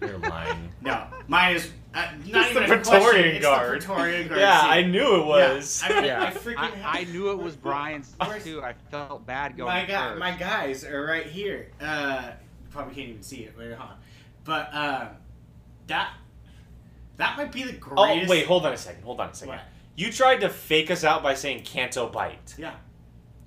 You're 0.00 0.18
lying. 0.18 0.70
No, 0.82 1.06
mine 1.28 1.56
is 1.56 1.70
uh, 1.94 2.06
not 2.26 2.42
It's 2.42 2.50
even 2.50 2.68
the 2.68 2.74
a 2.74 2.82
question, 2.82 3.00
Praetorian 3.00 3.36
it's 3.36 3.44
Guard. 3.44 3.66
The 3.82 3.86
Praetorian 3.86 4.28
Guard. 4.28 4.40
yeah, 4.40 4.60
scene. 4.62 4.70
I 4.70 4.82
knew 4.82 5.20
it 5.22 5.26
was. 5.26 5.82
Yeah, 5.82 5.88
I 5.88 5.94
mean, 5.96 6.04
Yeah, 6.04 6.24
I 6.24 6.30
freaking 6.32 6.84
I, 6.84 7.00
I 7.00 7.04
knew 7.04 7.30
it 7.30 7.38
was 7.38 7.56
Brian's 7.68 8.14
Where's- 8.20 8.44
too. 8.44 8.62
I 8.62 8.74
felt 8.90 9.24
bad 9.26 9.56
going 9.56 9.68
my 9.72 9.84
guy, 9.86 10.08
first. 10.10 10.18
my 10.20 10.30
guys 10.36 10.84
are 10.84 11.04
right 11.06 11.26
here. 11.26 11.70
Uh, 11.80 12.32
you 12.62 12.68
probably 12.70 12.94
can't 12.94 13.08
even 13.08 13.22
see 13.22 13.44
it 13.44 13.56
later 13.58 13.78
on, 13.80 13.96
but 14.44 14.68
uh, 14.74 15.08
that 15.86 16.12
that 17.16 17.36
might 17.38 17.52
be 17.52 17.62
the 17.62 17.72
greatest. 17.72 18.28
oh 18.28 18.30
wait, 18.30 18.46
hold 18.46 18.66
on 18.66 18.72
a 18.72 18.76
second. 18.76 19.02
Hold 19.04 19.20
on 19.20 19.30
a 19.30 19.34
second. 19.34 19.54
What? 19.54 19.62
You 19.96 20.10
tried 20.10 20.40
to 20.40 20.48
fake 20.50 20.90
us 20.90 21.04
out 21.04 21.22
by 21.22 21.34
saying 21.34 21.62
Canto 21.62 22.08
Bight. 22.08 22.54
Yeah, 22.58 22.74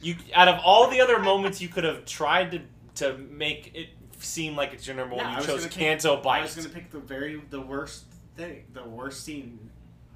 You 0.01 0.15
out 0.33 0.47
of 0.47 0.59
all 0.63 0.89
the 0.89 1.01
other 1.01 1.19
moments 1.19 1.61
you 1.61 1.67
could 1.67 1.83
have 1.83 2.05
tried 2.05 2.51
to 2.51 2.61
to 3.03 3.17
make 3.17 3.71
it 3.75 3.89
seem 4.27 4.55
like 4.55 4.73
it's 4.73 4.85
your 4.85 4.95
number 4.95 5.15
one, 5.15 5.25
Yeah, 5.25 5.29
I 5.29 5.31
you 5.33 5.37
was 5.37 5.45
chose 5.45 5.55
gonna 5.61 5.69
pick- 5.69 5.77
Canto 5.79 6.21
I 6.21 6.41
was 6.41 6.55
gonna 6.55 6.69
pick 6.69 6.91
the 6.91 6.99
very 6.99 7.41
the 7.49 7.61
worst 7.61 8.05
thing, 8.35 8.65
the 8.73 8.83
worst 8.83 9.23
scene. 9.23 9.59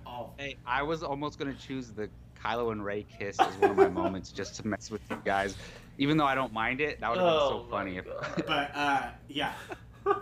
All 0.05 0.33
Hey, 0.37 0.57
I 0.65 0.83
was 0.83 1.03
almost 1.03 1.39
gonna 1.39 1.53
choose 1.55 1.89
the 1.91 2.09
Kylo 2.43 2.71
and 2.71 2.83
Rey 2.83 3.05
kiss 3.19 3.39
as 3.39 3.55
one 3.57 3.71
of 3.71 3.77
my 3.77 3.87
moments 3.87 4.31
just 4.31 4.55
to 4.55 4.67
mess 4.67 4.89
with 4.91 5.01
you 5.09 5.21
guys. 5.23 5.55
Even 5.97 6.17
though 6.17 6.25
I 6.25 6.35
don't 6.35 6.53
mind 6.53 6.81
it, 6.81 6.99
that 6.99 7.09
would 7.09 7.19
have 7.19 7.25
been 7.27 7.33
Oh 7.35 7.49
so 7.63 7.67
funny 7.69 7.97
if 7.97 8.05
but 8.47 8.71
uh, 8.75 9.09
yeah, 9.27 9.53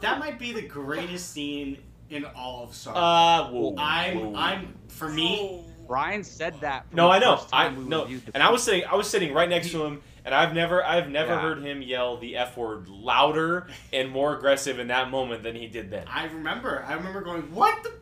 that 0.02 0.20
might 0.20 0.38
be 0.38 0.52
the 0.52 0.62
greatest 0.62 1.32
scene 1.32 1.78
in 2.10 2.26
all 2.26 2.64
of 2.64 2.74
Star 2.76 2.94
Wars. 2.94 3.04
Uh, 3.04 3.52
whoa, 3.54 3.76
I'm 3.78 4.20
whoa. 4.34 4.36
I'm 4.40 4.74
for 4.90 5.10
me. 5.10 5.64
Brian 5.88 6.24
said 6.24 6.60
that. 6.62 6.86
No, 6.94 7.10
I 7.10 7.18
know. 7.20 7.44
I 7.54 7.70
no, 7.70 8.06
and 8.34 8.44
I 8.44 8.52
was 8.52 8.62
sitting. 8.64 8.84
I 8.86 8.96
was 8.96 9.10
sitting 9.10 9.34
right 9.34 9.50
next 9.50 9.72
to 9.72 9.84
him, 9.86 10.02
and 10.30 10.36
I've 10.36 10.54
never, 10.54 10.86
I've 10.86 11.10
never 11.10 11.34
Yeah. 11.34 11.42
heard 11.42 11.64
him 11.64 11.82
yell 11.82 12.18
the 12.18 12.38
f 12.38 12.56
word 12.56 12.88
louder 12.88 13.66
and 13.92 14.10
more 14.12 14.38
aggressive 14.38 14.78
in 14.78 14.88
that 14.90 15.10
moment 15.10 15.42
than 15.42 15.56
he 15.56 15.66
did 15.66 15.90
then. 15.90 16.06
I 16.08 16.26
remember. 16.26 16.86
I 16.88 16.94
remember 16.94 17.22
going, 17.22 17.42
"What 17.54 17.82
the 17.84 17.94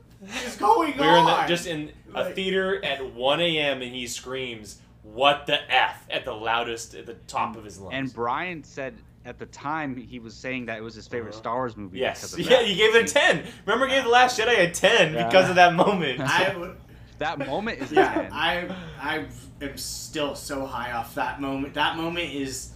is 0.45 0.57
going 0.57 0.93
on? 0.93 0.99
We 0.99 1.05
were 1.07 1.17
in 1.19 1.25
the, 1.25 1.45
just 1.47 1.67
in 1.67 1.91
a 2.13 2.23
Like- 2.23 2.35
theater 2.35 2.83
at 2.83 3.13
1 3.13 3.39
a.m. 3.39 3.81
and 3.81 3.95
he 3.95 4.07
screams, 4.07 4.81
"What 5.03 5.45
the 5.45 5.59
f!" 5.73 6.05
at 6.09 6.25
the 6.25 6.33
loudest, 6.33 6.95
at 6.95 7.05
the 7.05 7.13
top 7.13 7.55
of 7.55 7.63
his 7.63 7.79
lungs. 7.79 7.93
And 7.95 8.13
Brian 8.13 8.61
said 8.65 8.95
at 9.23 9.39
the 9.39 9.45
time 9.45 9.95
he 9.95 10.19
was 10.19 10.33
saying 10.33 10.65
that 10.65 10.77
it 10.77 10.81
was 10.81 10.95
his 10.95 11.07
favorite 11.07 11.29
Uh-huh. 11.31 11.39
Star 11.39 11.55
Wars 11.55 11.77
movie. 11.77 11.99
yes, 11.99 12.33
of 12.33 12.39
yeah, 12.41 12.49
that. 12.49 12.67
you 12.67 12.75
gave 12.75 12.93
it 12.93 13.09
a 13.09 13.13
10. 13.13 13.43
Remember, 13.65 13.85
I 13.87 13.89
gave 13.91 14.03
the 14.03 14.09
Last 14.09 14.37
Jedi 14.37 14.67
a 14.67 14.71
10 14.71 15.13
Yeah. 15.13 15.27
because 15.27 15.49
of 15.49 15.55
that 15.55 15.73
moment. 15.75 16.19
I 16.19 16.55
would. 16.57 16.75
That 17.19 17.39
moment 17.39 17.79
is 17.79 17.91
Yeah, 17.91 18.13
10. 18.13 18.33
I 18.33 18.75
I 19.01 19.25
am 19.61 19.77
still 19.77 20.35
so 20.35 20.65
high 20.65 20.91
off 20.91 21.15
that 21.15 21.41
moment. 21.41 21.73
That 21.75 21.97
moment 21.97 22.31
is 22.33 22.71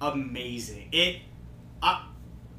amazing. 0.00 0.88
It, 0.92 1.20
I, 1.82 2.04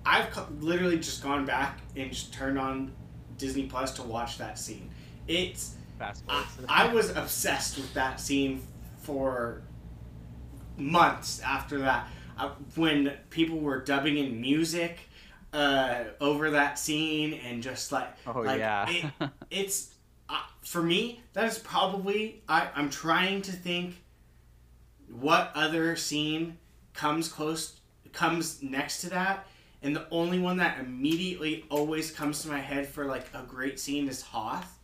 I've 0.05 0.36
literally 0.61 0.97
just 0.97 1.22
gone 1.24 1.45
back 1.45 1.80
and 1.95 2.11
just 2.11 2.34
turned 2.34 2.57
on 2.57 2.93
Disney 3.38 3.66
Plus 3.68 3.91
to 3.95 4.03
watch 4.03 4.38
that 4.38 4.57
scene. 4.57 4.89
It's 5.28 5.76
Fast 5.99 6.24
I. 6.28 6.45
I 6.68 6.93
was 6.93 7.09
obsessed 7.16 7.78
with 7.78 7.93
that 7.93 8.20
scene 8.20 8.61
for 8.99 9.61
months 10.78 11.41
after 11.41 11.80
that. 11.80 12.07
Uh, 12.38 12.49
when 12.76 13.14
people 13.30 13.59
were 13.59 13.80
dubbing 13.84 14.18
in 14.18 14.41
music 14.41 14.97
uh, 15.53 16.05
over 16.20 16.51
that 16.51 16.80
scene 16.80 17.34
and 17.45 17.61
just 17.61 17.91
like 17.91 18.07
Oh 18.26 18.39
like, 18.41 18.57
yeah. 18.59 18.89
it- 18.89 19.30
it's 19.51 19.93
for 20.62 20.82
me 20.82 21.22
that 21.34 21.46
is 21.46 21.60
probably 21.60 22.42
I, 22.48 22.70
i'm 22.76 22.90
trying 22.90 23.42
to 23.44 23.52
think 23.52 23.96
what 25.10 25.52
other 25.56 25.96
scene 25.96 26.58
comes 26.94 27.28
close 27.28 27.80
comes 28.14 28.62
next 28.64 29.02
to 29.02 29.10
that. 29.10 29.48
And 29.82 29.94
the 29.94 30.08
only 30.12 30.40
one 30.40 30.58
that 30.58 30.80
immediately 30.80 31.66
always 31.70 32.12
comes 32.12 32.42
to 32.44 32.48
my 32.48 32.60
head 32.60 32.88
for 32.88 33.06
like 33.06 33.26
a 33.34 33.44
great 33.44 33.80
scene 33.80 34.08
is 34.08 34.22
hoth 34.22 34.80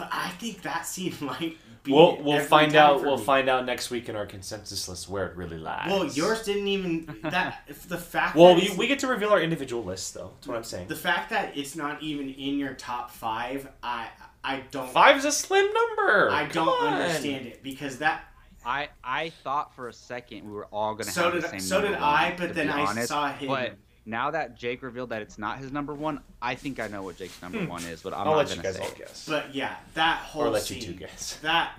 but 0.00 0.08
i 0.12 0.28
think 0.30 0.62
that 0.62 0.86
scene 0.86 1.14
might 1.20 1.56
be 1.82 1.92
We'll 1.92 2.16
we'll 2.22 2.34
every 2.34 2.46
find 2.46 2.72
time 2.72 2.82
out. 2.82 3.00
for 3.00 3.06
We'll 3.06 3.16
me. 3.18 3.24
find 3.24 3.48
out 3.48 3.64
next 3.64 3.90
week 3.90 4.08
in 4.10 4.14
our 4.16 4.26
consensus 4.26 4.86
list 4.88 5.08
where 5.08 5.26
it 5.26 5.34
really 5.36 5.56
lies. 5.56 5.86
well 5.88 6.04
yours 6.04 6.42
didn't 6.42 6.68
even 6.68 7.16
that 7.22 7.62
if 7.68 7.88
the 7.88 7.96
fact 7.96 8.36
Well, 8.36 8.54
that 8.54 8.70
we, 8.70 8.76
we 8.76 8.86
get 8.86 8.98
to 8.98 9.06
reveal 9.06 9.30
our 9.30 9.40
individual 9.40 9.82
lists, 9.82 10.10
though. 10.10 10.32
That's 10.34 10.46
what 10.46 10.56
I'm 10.58 10.64
saying. 10.64 10.88
the 10.88 10.96
fact 10.96 11.30
that 11.30 11.56
it's 11.56 11.74
not 11.76 12.02
even 12.02 12.28
in 12.28 12.58
your 12.58 12.74
top 12.74 13.10
five 13.10 13.66
i 13.82 14.08
i 14.44 14.62
don't 14.70 14.90
Five 14.90 15.16
is 15.16 15.24
a 15.24 15.32
slim 15.32 15.66
number. 15.72 16.30
I 16.30 16.44
Come 16.48 16.66
don't 16.66 16.82
on. 16.82 16.92
understand 17.00 17.46
it 17.46 17.62
because 17.62 17.98
that. 17.98 18.24
I 18.64 18.88
I 19.02 19.30
thought 19.42 19.74
for 19.74 19.88
a 19.88 19.92
second 19.94 20.44
we 20.44 20.52
were 20.52 20.66
all 20.66 20.94
gonna 20.94 21.10
So 21.10 21.24
have 21.24 21.32
did 21.32 21.42
the 21.44 21.48
same. 21.48 21.60
so 21.60 21.76
number 21.80 21.92
did 21.96 22.02
I, 22.02 22.30
to 22.32 22.36
but 22.46 22.54
then 22.54 22.68
I 22.68 22.84
honest. 22.84 23.08
saw 23.08 23.32
him. 23.32 23.48
But 23.48 23.76
now 24.06 24.30
that 24.30 24.56
Jake 24.56 24.82
revealed 24.82 25.10
that 25.10 25.22
it's 25.22 25.38
not 25.38 25.58
his 25.58 25.70
number 25.72 25.94
one, 25.94 26.20
I 26.40 26.54
think 26.54 26.80
I 26.80 26.88
know 26.88 27.02
what 27.02 27.16
Jake's 27.16 27.40
number 27.42 27.58
Hmm. 27.62 27.68
one 27.68 27.84
is. 27.84 28.02
But 28.02 28.12
I'm 28.14 28.20
I'll 28.20 28.24
not 28.26 28.36
let 28.36 28.50
you 28.50 28.56
gonna 28.56 28.68
guys 28.68 28.76
say 28.76 28.82
all 28.82 28.88
it. 28.88 28.98
guess. 28.98 29.26
But 29.28 29.54
yeah, 29.54 29.76
that 29.94 30.18
whole 30.18 30.44
or 30.44 30.50
let 30.50 30.62
scene, 30.62 30.80
you 30.80 30.86
two 30.88 30.92
guess. 30.94 31.36
that 31.42 31.78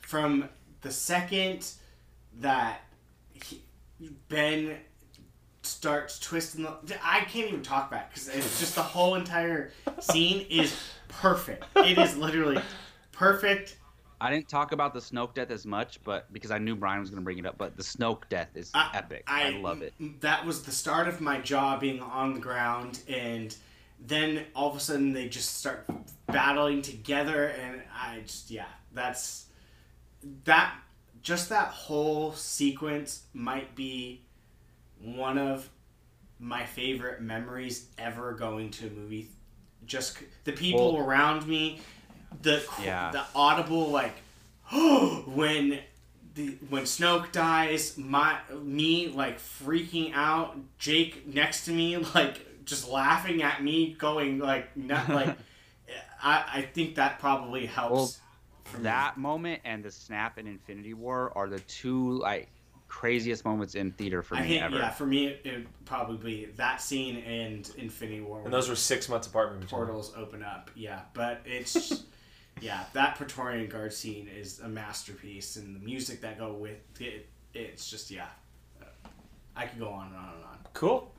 from 0.00 0.48
the 0.82 0.90
second 0.90 1.66
that 2.40 2.80
he, 3.32 3.62
Ben 4.28 4.76
starts 5.62 6.18
twisting 6.18 6.64
the, 6.64 6.96
I 7.04 7.20
can't 7.20 7.48
even 7.48 7.62
talk 7.62 7.90
back 7.90 8.10
because 8.10 8.28
it's 8.28 8.58
just 8.60 8.74
the 8.74 8.82
whole 8.82 9.14
entire 9.14 9.70
scene 10.00 10.44
is 10.50 10.76
perfect. 11.08 11.64
It 11.76 11.98
is 11.98 12.16
literally 12.16 12.60
perfect. 13.12 13.76
I 14.22 14.30
didn't 14.30 14.48
talk 14.48 14.70
about 14.70 14.94
the 14.94 15.00
Snoke 15.00 15.34
death 15.34 15.50
as 15.50 15.66
much, 15.66 15.98
but 16.04 16.32
because 16.32 16.52
I 16.52 16.58
knew 16.58 16.76
Brian 16.76 17.00
was 17.00 17.10
gonna 17.10 17.22
bring 17.22 17.38
it 17.38 17.44
up. 17.46 17.58
But 17.58 17.76
the 17.76 17.82
Snoke 17.82 18.28
death 18.28 18.50
is 18.54 18.70
I- 18.72 18.90
epic. 18.94 19.24
I, 19.26 19.50
love 19.50 19.82
it. 19.82 19.94
That 20.20 20.46
was 20.46 20.62
the 20.62 20.70
start 20.70 21.08
of 21.08 21.20
my 21.20 21.40
jaw 21.40 21.76
being 21.76 22.00
on 22.00 22.34
the 22.34 22.40
ground, 22.40 23.00
and 23.08 23.54
then 23.98 24.44
all 24.54 24.70
of 24.70 24.76
a 24.76 24.80
sudden 24.80 25.12
they 25.12 25.28
just 25.28 25.56
start 25.58 25.86
battling 26.28 26.82
together, 26.82 27.48
and 27.48 27.82
I 27.92 28.20
just 28.20 28.48
yeah, 28.50 28.66
that's 28.94 29.46
that. 30.44 30.74
Just 31.22 31.48
that 31.50 31.68
whole 31.68 32.32
sequence 32.32 33.22
might 33.32 33.74
be 33.76 34.22
one 35.00 35.38
of 35.38 35.68
my 36.40 36.64
favorite 36.64 37.20
memories 37.22 37.86
ever 37.98 38.32
going 38.32 38.70
to 38.72 38.86
a 38.88 38.90
movie. 38.90 39.28
Just 39.86 40.18
the 40.44 40.52
people 40.52 40.94
Well- 40.94 41.04
around 41.06 41.46
me, 41.46 41.80
the 42.40 42.64
Yeah. 42.82 43.10
the 43.12 43.24
audible 43.34 43.90
like 43.90 44.14
when 44.72 45.80
the 46.34 46.56
when 46.70 46.84
Snoke 46.84 47.30
dies, 47.32 47.98
my 47.98 48.38
me 48.62 49.08
like 49.08 49.38
freaking 49.38 50.12
out, 50.14 50.56
Jake 50.78 51.26
next 51.26 51.66
to 51.66 51.72
me 51.72 51.96
like 52.14 52.64
just 52.64 52.88
laughing 52.88 53.42
at 53.42 53.62
me, 53.62 53.94
going 53.98 54.38
like 54.38 54.76
not 54.76 55.08
like. 55.10 55.36
I 56.22 56.44
I 56.54 56.62
think 56.62 56.94
that 56.94 57.18
probably 57.18 57.66
helps. 57.66 57.92
Well, 57.92 58.12
for 58.64 58.76
me. 58.78 58.84
That 58.84 59.18
moment 59.18 59.60
and 59.64 59.84
the 59.84 59.90
snap 59.90 60.38
in 60.38 60.46
Infinity 60.46 60.94
War 60.94 61.32
are 61.36 61.48
the 61.48 61.58
two 61.60 62.12
like 62.18 62.48
craziest 62.88 63.44
moments 63.44 63.74
in 63.74 63.90
theater 63.92 64.22
for 64.22 64.36
I 64.36 64.42
me 64.42 64.48
think 64.48 64.62
ever. 64.62 64.76
yeah, 64.76 64.90
for 64.90 65.04
me 65.06 65.26
it 65.26 65.40
would 65.44 65.84
probably 65.84 66.16
be 66.18 66.44
that 66.56 66.80
scene 66.80 67.16
and 67.18 67.68
Infinity 67.76 68.20
War. 68.20 68.42
And 68.44 68.52
those 68.52 68.68
were 68.68 68.76
six 68.76 69.08
months 69.08 69.26
apart 69.26 69.50
from 69.52 69.66
portals 69.66 70.12
open 70.16 70.42
up. 70.42 70.70
Yeah, 70.76 71.00
but 71.12 71.40
it's 71.44 72.04
yeah, 72.60 72.84
that 72.92 73.16
Praetorian 73.16 73.68
Guard 73.68 73.92
scene 73.92 74.28
is 74.28 74.60
a 74.60 74.68
masterpiece, 74.68 75.56
and 75.56 75.74
the 75.74 75.80
music 75.80 76.20
that 76.20 76.38
go 76.38 76.52
with 76.52 76.78
it, 77.00 77.28
it's 77.54 77.90
just 77.90 78.10
yeah. 78.10 78.26
I 79.54 79.66
could 79.66 79.78
go 79.78 79.88
on 79.88 80.08
and 80.08 80.16
on 80.16 80.34
and 80.34 80.44
on. 80.44 80.58
Cool. 80.72 81.12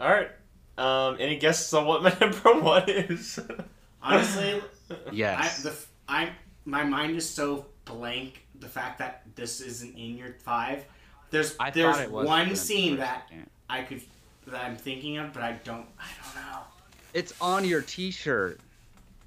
All 0.00 0.10
right. 0.10 0.30
Um, 0.76 1.16
any 1.20 1.36
guesses 1.36 1.72
on 1.72 1.86
what 1.86 2.02
my 2.02 2.16
number 2.20 2.60
one 2.60 2.88
is? 2.88 3.38
Honestly, 4.02 4.60
Yes. 5.12 5.60
I, 5.60 5.62
the 5.62 5.70
f- 5.70 5.88
I 6.08 6.30
my 6.64 6.84
mind 6.84 7.16
is 7.16 7.28
so 7.28 7.66
blank. 7.84 8.42
The 8.58 8.68
fact 8.68 8.98
that 8.98 9.22
this 9.34 9.60
isn't 9.60 9.96
in 9.96 10.16
your 10.16 10.34
five, 10.44 10.84
there's 11.30 11.56
I 11.60 11.70
there's 11.70 11.96
thought 11.96 12.04
it 12.04 12.10
was 12.10 12.26
one 12.26 12.56
scene 12.56 12.96
that 12.96 13.26
second. 13.28 13.50
I 13.68 13.82
could 13.82 14.00
that 14.46 14.64
I'm 14.64 14.76
thinking 14.76 15.18
of, 15.18 15.32
but 15.32 15.42
I 15.42 15.58
don't 15.64 15.86
I 15.98 16.06
don't 16.22 16.34
know. 16.42 16.58
It's 17.14 17.32
on 17.40 17.64
your 17.64 17.82
T-shirt. 17.82 18.60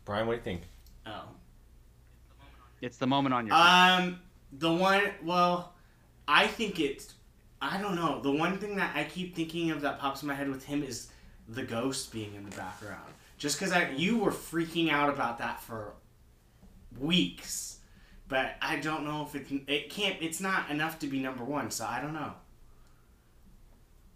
Brian, 0.06 0.28
what 0.28 0.34
do 0.34 0.38
you 0.38 0.44
think? 0.44 0.62
Oh. 1.10 1.30
It's 2.82 2.98
the 2.98 3.08
moment 3.08 3.34
on 3.34 3.48
your. 3.48 3.56
Um, 3.56 4.20
the 4.54 4.72
one. 4.72 5.04
Well, 5.24 5.74
I 6.28 6.48
think 6.48 6.80
it's. 6.80 7.14
I 7.62 7.82
don't 7.82 7.96
know. 7.96 8.22
The 8.22 8.32
one 8.32 8.58
thing 8.58 8.76
that 8.78 8.96
I 8.96 9.04
keep 9.04 9.36
thinking 9.36 9.72
of 9.72 9.82
that 9.82 10.00
pops 10.00 10.22
in 10.22 10.28
my 10.28 10.34
head 10.34 10.50
with 10.50 10.64
him 10.64 10.84
is 10.84 11.10
the 11.48 11.64
ghost 11.64 12.12
being 12.14 12.36
in 12.36 12.50
the 12.50 12.56
background. 12.56 13.12
Just 13.38 13.60
because 13.60 13.74
I 13.74 13.90
you 13.92 14.20
were 14.20 14.32
freaking 14.32 14.90
out 14.90 15.10
about 15.10 15.40
that 15.40 15.62
for 15.62 15.94
weeks, 17.00 17.80
but 18.28 18.56
I 18.62 18.78
don't 18.78 19.04
know 19.04 19.24
if 19.24 19.36
it 19.36 19.48
it 19.68 19.90
can't. 19.90 20.18
It's 20.22 20.40
not 20.40 20.70
enough 20.70 21.00
to 21.00 21.08
be 21.08 21.20
number 21.20 21.44
one. 21.44 21.72
So 21.72 21.86
I 21.86 22.02
don't 22.02 22.14
know. 22.14 22.34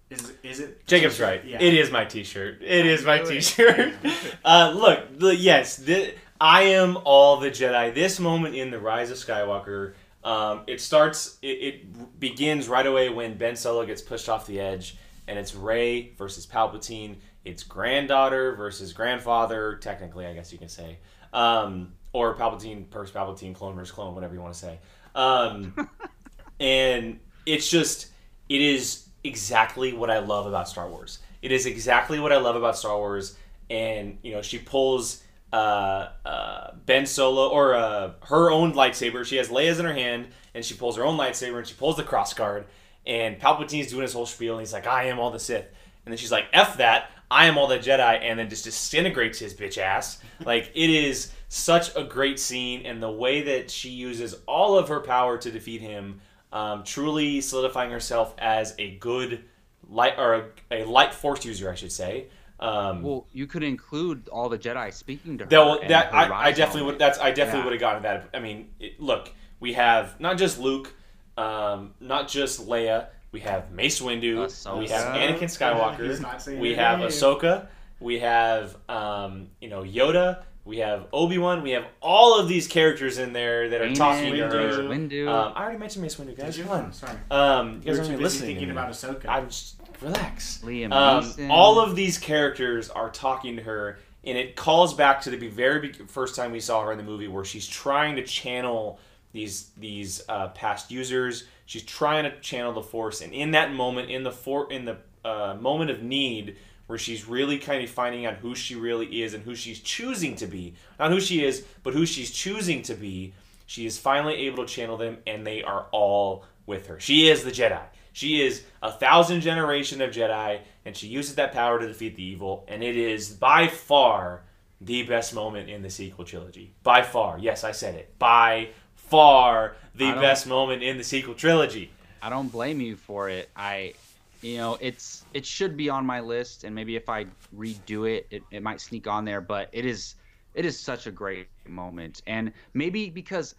Is 0.09 0.31
is 0.43 0.59
it? 0.59 0.85
Jacob's 0.85 1.19
right. 1.19 1.43
Yeah. 1.43 1.61
It 1.61 1.73
is 1.73 1.91
my 1.91 2.05
T-shirt. 2.05 2.61
It 2.61 2.85
is 2.85 3.03
my. 3.03 3.19
T-shirt. 3.19 3.93
uh, 4.45 4.73
look, 4.75 5.17
the, 5.17 5.35
yes, 5.35 5.77
the, 5.77 6.13
I 6.39 6.63
am 6.63 6.97
all 7.05 7.37
the 7.37 7.49
Jedi. 7.49 7.93
This 7.93 8.19
moment 8.19 8.55
in 8.55 8.71
the 8.71 8.79
Rise 8.79 9.11
of 9.11 9.17
Skywalker, 9.17 9.93
um, 10.23 10.61
it 10.67 10.81
starts. 10.81 11.37
It, 11.41 11.47
it 11.47 12.19
begins 12.19 12.67
right 12.67 12.85
away 12.85 13.09
when 13.09 13.37
Ben 13.37 13.55
Solo 13.55 13.85
gets 13.85 14.01
pushed 14.01 14.29
off 14.29 14.47
the 14.47 14.59
edge, 14.59 14.97
and 15.27 15.37
it's 15.37 15.55
Rey 15.55 16.11
versus 16.17 16.45
Palpatine. 16.45 17.17
It's 17.45 17.63
granddaughter 17.63 18.55
versus 18.55 18.93
grandfather. 18.93 19.75
Technically, 19.75 20.25
I 20.25 20.33
guess 20.33 20.51
you 20.51 20.57
can 20.57 20.69
say, 20.69 20.97
um, 21.33 21.93
or 22.13 22.35
Palpatine 22.35 22.87
versus 22.89 23.13
Palpatine, 23.13 23.53
clone 23.53 23.75
versus 23.75 23.91
clone, 23.93 24.15
whatever 24.15 24.33
you 24.33 24.41
want 24.41 24.53
to 24.53 24.59
say. 24.59 24.79
Um, 25.15 25.89
and 26.59 27.19
it's 27.45 27.69
just 27.69 28.07
it 28.49 28.61
is 28.61 29.07
exactly 29.23 29.93
what 29.93 30.09
I 30.09 30.19
love 30.19 30.45
about 30.45 30.69
Star 30.69 30.89
Wars. 30.89 31.19
It 31.41 31.51
is 31.51 31.65
exactly 31.65 32.19
what 32.19 32.31
I 32.31 32.37
love 32.37 32.55
about 32.55 32.77
Star 32.77 32.97
Wars, 32.97 33.37
and 33.69 34.17
you 34.21 34.33
know 34.33 34.41
she 34.41 34.59
pulls 34.59 35.22
uh, 35.53 36.09
uh, 36.25 36.71
Ben 36.85 37.05
Solo 37.05 37.47
or 37.47 37.75
uh, 37.75 38.13
her 38.23 38.51
own 38.51 38.73
lightsaber. 38.73 39.23
She 39.23 39.37
has 39.37 39.49
Leia's 39.49 39.79
in 39.79 39.85
her 39.85 39.93
hand, 39.93 40.27
and 40.55 40.65
she 40.65 40.73
pulls 40.73 40.97
her 40.97 41.05
own 41.05 41.17
lightsaber, 41.17 41.59
and 41.59 41.67
she 41.67 41.75
pulls 41.75 41.95
the 41.95 42.03
cross 42.03 42.33
guard. 42.33 42.65
And 43.05 43.39
Palpatine's 43.39 43.87
doing 43.87 44.01
his 44.01 44.13
whole 44.13 44.25
spiel, 44.25 44.53
and 44.53 44.61
he's 44.61 44.73
like, 44.73 44.87
"I 44.87 45.05
am 45.05 45.19
all 45.19 45.29
the 45.29 45.39
Sith," 45.39 45.67
and 46.05 46.11
then 46.11 46.17
she's 46.17 46.31
like, 46.31 46.45
"F 46.51 46.77
that." 46.77 47.11
I 47.31 47.47
am 47.47 47.57
all 47.57 47.65
the 47.65 47.79
Jedi, 47.79 48.19
and 48.21 48.37
then 48.37 48.47
just 48.47 48.65
disintegrates 48.65 49.39
his 49.39 49.53
bitch 49.53 49.77
ass. 49.77 50.19
Like 50.45 50.71
it 50.75 50.89
is 50.89 51.31
such 51.47 51.95
a 51.95 52.03
great 52.03 52.37
scene, 52.37 52.85
and 52.85 53.01
the 53.01 53.11
way 53.11 53.43
that 53.43 53.71
she 53.71 53.89
uses 53.89 54.35
all 54.45 54.77
of 54.77 54.89
her 54.89 54.99
power 54.99 55.37
to 55.37 55.51
defeat 55.51 55.79
him, 55.79 56.19
um, 56.51 56.83
truly 56.83 57.39
solidifying 57.39 57.91
herself 57.91 58.35
as 58.39 58.75
a 58.77 58.95
good 58.97 59.45
light 59.87 60.15
or 60.17 60.33
a, 60.33 60.81
a 60.83 60.83
light 60.83 61.13
force 61.13 61.45
user, 61.45 61.71
I 61.71 61.75
should 61.75 61.91
say. 61.91 62.27
Um, 62.63 63.01
well, 63.01 63.27
you 63.33 63.45
could 63.45 63.63
include 63.63 64.27
all 64.29 64.47
the 64.49 64.57
Jedi 64.57 64.93
speaking 64.93 65.37
to 65.39 65.43
her. 65.43 65.49
that, 65.49 65.59
will- 65.59 65.87
that 65.89 66.11
her 66.11 66.15
I, 66.33 66.47
I 66.47 66.51
definitely 66.51 66.81
would. 66.83 66.85
moment. 66.93 66.99
That's 66.99 67.19
I 67.19 67.31
definitely 67.31 67.59
Yeah. 67.59 67.63
would 67.65 67.73
have 67.73 67.79
gotten 67.81 68.03
that. 68.03 68.29
I 68.33 68.39
mean, 68.39 68.69
it, 68.79 68.99
look, 69.01 69.29
we 69.59 69.73
have 69.73 70.19
not 70.19 70.37
just 70.37 70.59
Luke, 70.59 70.93
um, 71.37 71.93
not 71.99 72.27
just 72.27 72.65
Leia. 72.67 73.07
We 73.31 73.39
have 73.41 73.71
Mace 73.71 73.99
Windu. 73.99 74.35
Ahsoka. 74.45 74.79
We 74.79 74.87
have 74.89 75.15
Anakin 75.15 75.39
He's 75.39 75.57
Skywalker. 75.57 76.21
not 76.21 76.41
saying 76.41 76.59
We 76.59 76.75
have 76.75 76.99
name. 76.99 77.07
Ahsoka. 77.09 77.67
We 77.99 78.19
have 78.19 78.75
um, 78.87 79.47
you 79.59 79.69
know 79.69 79.81
Yoda. 79.83 80.43
We 80.65 80.77
have 80.77 81.07
Obi 81.11 81.37
Wan. 81.39 81.61
We 81.63 81.71
have 81.71 81.85
all 82.01 82.39
of 82.39 82.47
these 82.47 82.67
characters 82.67 83.17
in 83.17 83.33
there 83.33 83.69
that 83.69 83.81
are 83.81 83.85
Kanan, 83.87 83.95
talking 83.95 84.33
to 84.35 84.39
Windu. 84.39 84.51
her. 84.51 84.83
Windu. 84.83 85.27
Um, 85.27 85.51
I 85.55 85.63
already 85.63 85.77
mentioned 85.79 86.03
Mace 86.03 86.15
Windu, 86.15 86.37
guys. 86.37 86.55
Did 86.55 86.57
you? 86.57 86.63
Come 86.63 86.85
on. 86.85 86.93
Sorry. 86.93 87.17
Um, 87.29 87.67
you 87.67 87.73
You're 87.73 87.81
guys 87.83 87.83
aren't 87.85 87.97
too 87.97 88.03
even 88.03 88.07
busy 88.13 88.23
listening. 88.23 88.47
thinking 88.55 88.71
about 88.71 88.89
Ahsoka. 88.91 89.25
I'm 89.27 89.47
just 89.47 89.75
relax. 90.03 90.61
Liam 90.63 90.91
Um, 90.91 91.51
all 91.51 91.79
of 91.79 91.95
these 91.95 92.17
characters 92.17 92.89
are 92.89 93.09
talking 93.09 93.57
to 93.57 93.63
her, 93.63 93.99
and 94.23 94.37
it 94.37 94.55
calls 94.55 94.93
back 94.93 95.21
to 95.21 95.29
the 95.29 95.47
very 95.47 95.87
be- 95.87 95.93
first 96.07 96.35
time 96.35 96.51
we 96.51 96.59
saw 96.59 96.83
her 96.83 96.91
in 96.91 96.97
the 96.97 97.03
movie, 97.03 97.27
where 97.27 97.45
she's 97.45 97.67
trying 97.67 98.15
to 98.17 98.23
channel 98.23 98.99
these 99.31 99.69
these 99.77 100.23
uh, 100.29 100.49
past 100.49 100.91
users. 100.91 101.45
She's 101.65 101.83
trying 101.83 102.25
to 102.25 102.39
channel 102.39 102.73
the 102.73 102.83
Force, 102.83 103.21
and 103.21 103.33
in 103.33 103.51
that 103.51 103.73
moment, 103.73 104.09
in 104.09 104.23
the 104.23 104.31
for 104.31 104.71
in 104.71 104.85
the 104.85 104.97
uh, 105.25 105.55
moment 105.59 105.89
of 105.91 106.03
need, 106.03 106.57
where 106.87 106.99
she's 106.99 107.27
really 107.27 107.57
kind 107.57 107.83
of 107.83 107.89
finding 107.89 108.25
out 108.25 108.35
who 108.35 108.55
she 108.55 108.75
really 108.75 109.23
is 109.23 109.33
and 109.33 109.43
who 109.43 109.55
she's 109.55 109.79
choosing 109.79 110.35
to 110.35 110.47
be, 110.47 110.73
not 110.99 111.11
who 111.11 111.19
she 111.19 111.43
is, 111.43 111.65
but 111.81 111.93
who 111.93 112.05
she's 112.05 112.31
choosing 112.31 112.81
to 112.83 112.93
be. 112.93 113.33
She 113.65 113.85
is 113.85 113.97
finally 113.97 114.35
able 114.45 114.65
to 114.65 114.71
channel 114.71 114.97
them, 114.97 115.17
and 115.25 115.47
they 115.47 115.63
are 115.63 115.87
all 115.91 116.45
with 116.65 116.87
her. 116.87 116.99
She 116.99 117.29
is 117.29 117.43
the 117.43 117.51
Jedi. 117.51 117.81
She 118.13 118.41
is 118.41 118.63
a 118.81 118.91
thousand 118.91 119.41
generation 119.41 120.01
of 120.01 120.11
Jedi, 120.11 120.61
and 120.85 120.95
she 120.95 121.07
uses 121.07 121.35
that 121.35 121.51
power 121.51 121.79
to 121.79 121.87
defeat 121.87 122.15
the 122.15 122.23
evil. 122.23 122.63
And 122.67 122.83
it 122.83 122.95
is 122.95 123.29
by 123.29 123.67
far 123.67 124.43
the 124.79 125.03
best 125.03 125.33
moment 125.33 125.69
in 125.69 125.81
the 125.81 125.89
sequel 125.89 126.23
trilogy. 126.23 126.73
By 126.83 127.01
far, 127.01 127.39
yes, 127.39 127.63
I 127.63 127.71
said 127.71 127.95
it. 127.95 128.17
By 128.19 128.69
far, 128.95 129.75
the 129.95 130.11
best 130.13 130.47
moment 130.47 130.83
in 130.83 130.97
the 130.97 131.03
sequel 131.03 131.33
trilogy. 131.33 131.91
I 132.21 132.29
don't 132.29 132.51
blame 132.51 132.79
you 132.79 132.95
for 132.95 133.29
it. 133.29 133.49
I, 133.55 133.93
you 134.41 134.57
know, 134.57 134.77
it's 134.79 135.25
it 135.33 135.45
should 135.45 135.75
be 135.75 135.89
on 135.89 136.05
my 136.05 136.19
list, 136.19 136.63
and 136.63 136.73
maybe 136.73 136.95
if 136.95 137.09
I 137.09 137.25
redo 137.55 138.09
it, 138.09 138.27
it, 138.29 138.43
it 138.51 138.61
might 138.61 138.79
sneak 138.79 139.07
on 139.07 139.25
there. 139.25 139.41
But 139.41 139.69
it 139.71 139.85
is 139.85 140.15
it 140.53 140.65
is 140.65 140.79
such 140.79 141.07
a 141.07 141.11
great 141.11 141.47
moment, 141.67 142.21
and 142.27 142.53
maybe 142.73 143.09
because 143.09 143.55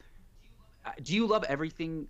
uh, 0.87 0.91
do 1.03 1.15
you 1.15 1.27
love 1.27 1.45
everything 1.45 2.07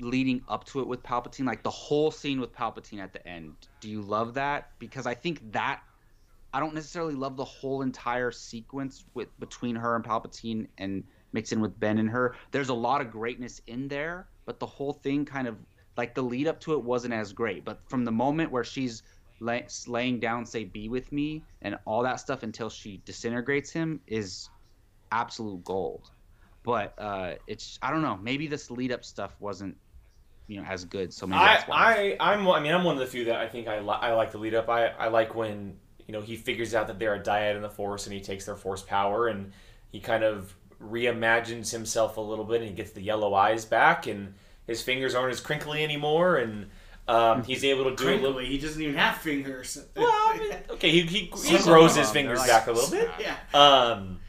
leading 0.00 0.42
up 0.48 0.64
to 0.64 0.80
it 0.80 0.86
with 0.86 1.02
Palpatine, 1.02 1.46
like 1.46 1.62
the 1.62 1.70
whole 1.70 2.10
scene 2.10 2.40
with 2.40 2.52
Palpatine 2.52 3.00
at 3.00 3.12
the 3.12 3.26
end? 3.26 3.54
Do 3.80 3.88
you 3.88 4.02
love 4.02 4.34
that? 4.34 4.70
Because 4.78 5.06
I 5.06 5.14
think 5.14 5.52
that 5.52 5.80
I 6.52 6.60
don't 6.60 6.74
necessarily 6.74 7.14
love 7.14 7.36
the 7.36 7.44
whole 7.44 7.82
entire 7.82 8.30
sequence 8.30 9.04
with 9.14 9.28
between 9.40 9.74
her 9.74 9.96
and 9.96 10.04
Palpatine 10.04 10.68
and 10.78 11.02
mixed 11.32 11.52
in 11.52 11.60
with 11.60 11.78
Ben 11.80 11.98
and 11.98 12.08
her. 12.10 12.36
There's 12.52 12.68
a 12.68 12.74
lot 12.74 13.00
of 13.00 13.10
greatness 13.10 13.60
in 13.66 13.88
there, 13.88 14.28
but 14.46 14.60
the 14.60 14.66
whole 14.66 14.92
thing 14.92 15.24
kind 15.24 15.48
of 15.48 15.56
like 15.96 16.14
the 16.14 16.22
lead 16.22 16.46
up 16.46 16.60
to 16.60 16.74
it 16.74 16.82
wasn't 16.82 17.14
as 17.14 17.32
great. 17.32 17.64
But 17.64 17.80
from 17.88 18.04
the 18.04 18.12
moment 18.12 18.52
where 18.52 18.64
she's 18.64 19.02
lay, 19.40 19.66
laying 19.86 20.20
down, 20.20 20.46
say, 20.46 20.64
"Be 20.64 20.88
with 20.88 21.10
me," 21.10 21.44
and 21.62 21.76
all 21.86 22.02
that 22.04 22.20
stuff 22.20 22.44
until 22.44 22.70
she 22.70 23.02
disintegrates 23.04 23.70
him 23.72 24.00
is 24.06 24.48
absolute 25.10 25.64
gold. 25.64 26.10
But 26.64 26.94
uh, 26.98 27.34
it's 27.46 27.78
I 27.80 27.90
don't 27.90 28.02
know. 28.02 28.18
Maybe 28.20 28.48
this 28.48 28.70
lead 28.70 28.90
up 28.90 29.04
stuff 29.04 29.36
wasn't 29.38 29.76
you 30.48 30.60
know 30.60 30.66
as 30.66 30.84
good. 30.84 31.12
So 31.12 31.26
maybe 31.26 31.40
I, 31.40 31.54
that's 31.54 31.68
why. 31.68 32.16
I, 32.18 32.32
I'm, 32.32 32.48
I 32.48 32.60
mean, 32.60 32.72
I'm 32.72 32.84
one 32.84 32.94
of 32.94 33.00
the 33.00 33.06
few 33.06 33.26
that 33.26 33.36
I 33.36 33.48
think 33.48 33.68
I, 33.68 33.80
li- 33.80 33.98
I 34.00 34.12
like 34.12 34.32
the 34.32 34.38
lead 34.38 34.54
up. 34.54 34.68
I, 34.68 34.88
I 34.88 35.08
like 35.08 35.34
when 35.34 35.76
you 36.06 36.12
know 36.12 36.20
he 36.20 36.36
figures 36.36 36.74
out 36.74 36.86
that 36.88 36.98
they're 36.98 37.14
a 37.14 37.22
dyad 37.22 37.56
in 37.56 37.62
the 37.62 37.70
Force, 37.70 38.06
and 38.06 38.14
he 38.14 38.20
takes 38.20 38.46
their 38.46 38.56
Force 38.56 38.82
power, 38.82 39.28
and 39.28 39.52
he 39.92 40.00
kind 40.00 40.24
of 40.24 40.54
reimagines 40.82 41.70
himself 41.70 42.16
a 42.16 42.20
little 42.20 42.44
bit, 42.44 42.60
and 42.60 42.70
he 42.70 42.74
gets 42.74 42.90
the 42.92 43.02
yellow 43.02 43.34
eyes 43.34 43.64
back, 43.64 44.06
and 44.06 44.34
his 44.66 44.82
fingers 44.82 45.14
aren't 45.14 45.32
as 45.32 45.40
crinkly 45.40 45.84
anymore, 45.84 46.36
and 46.36 46.70
um, 47.08 47.42
he's 47.44 47.64
able 47.64 47.84
to 47.84 47.96
do 47.96 48.08
a 48.08 48.16
little. 48.16 48.34
Crinkly, 48.34 48.46
he 48.46 48.58
doesn't 48.58 48.80
even 48.80 48.94
have 48.94 49.18
fingers. 49.18 49.84
Well, 49.96 50.06
I 50.06 50.38
mean, 50.38 50.52
okay, 50.70 50.90
he, 50.90 51.02
he, 51.02 51.30
he 51.46 51.58
grows 51.58 51.94
his 51.94 52.10
fingers 52.10 52.38
they're 52.40 52.48
back 52.48 52.66
a 52.66 52.72
little 52.72 52.90
bit. 52.90 53.10
yeah. 53.20 53.36
Um, 53.52 54.20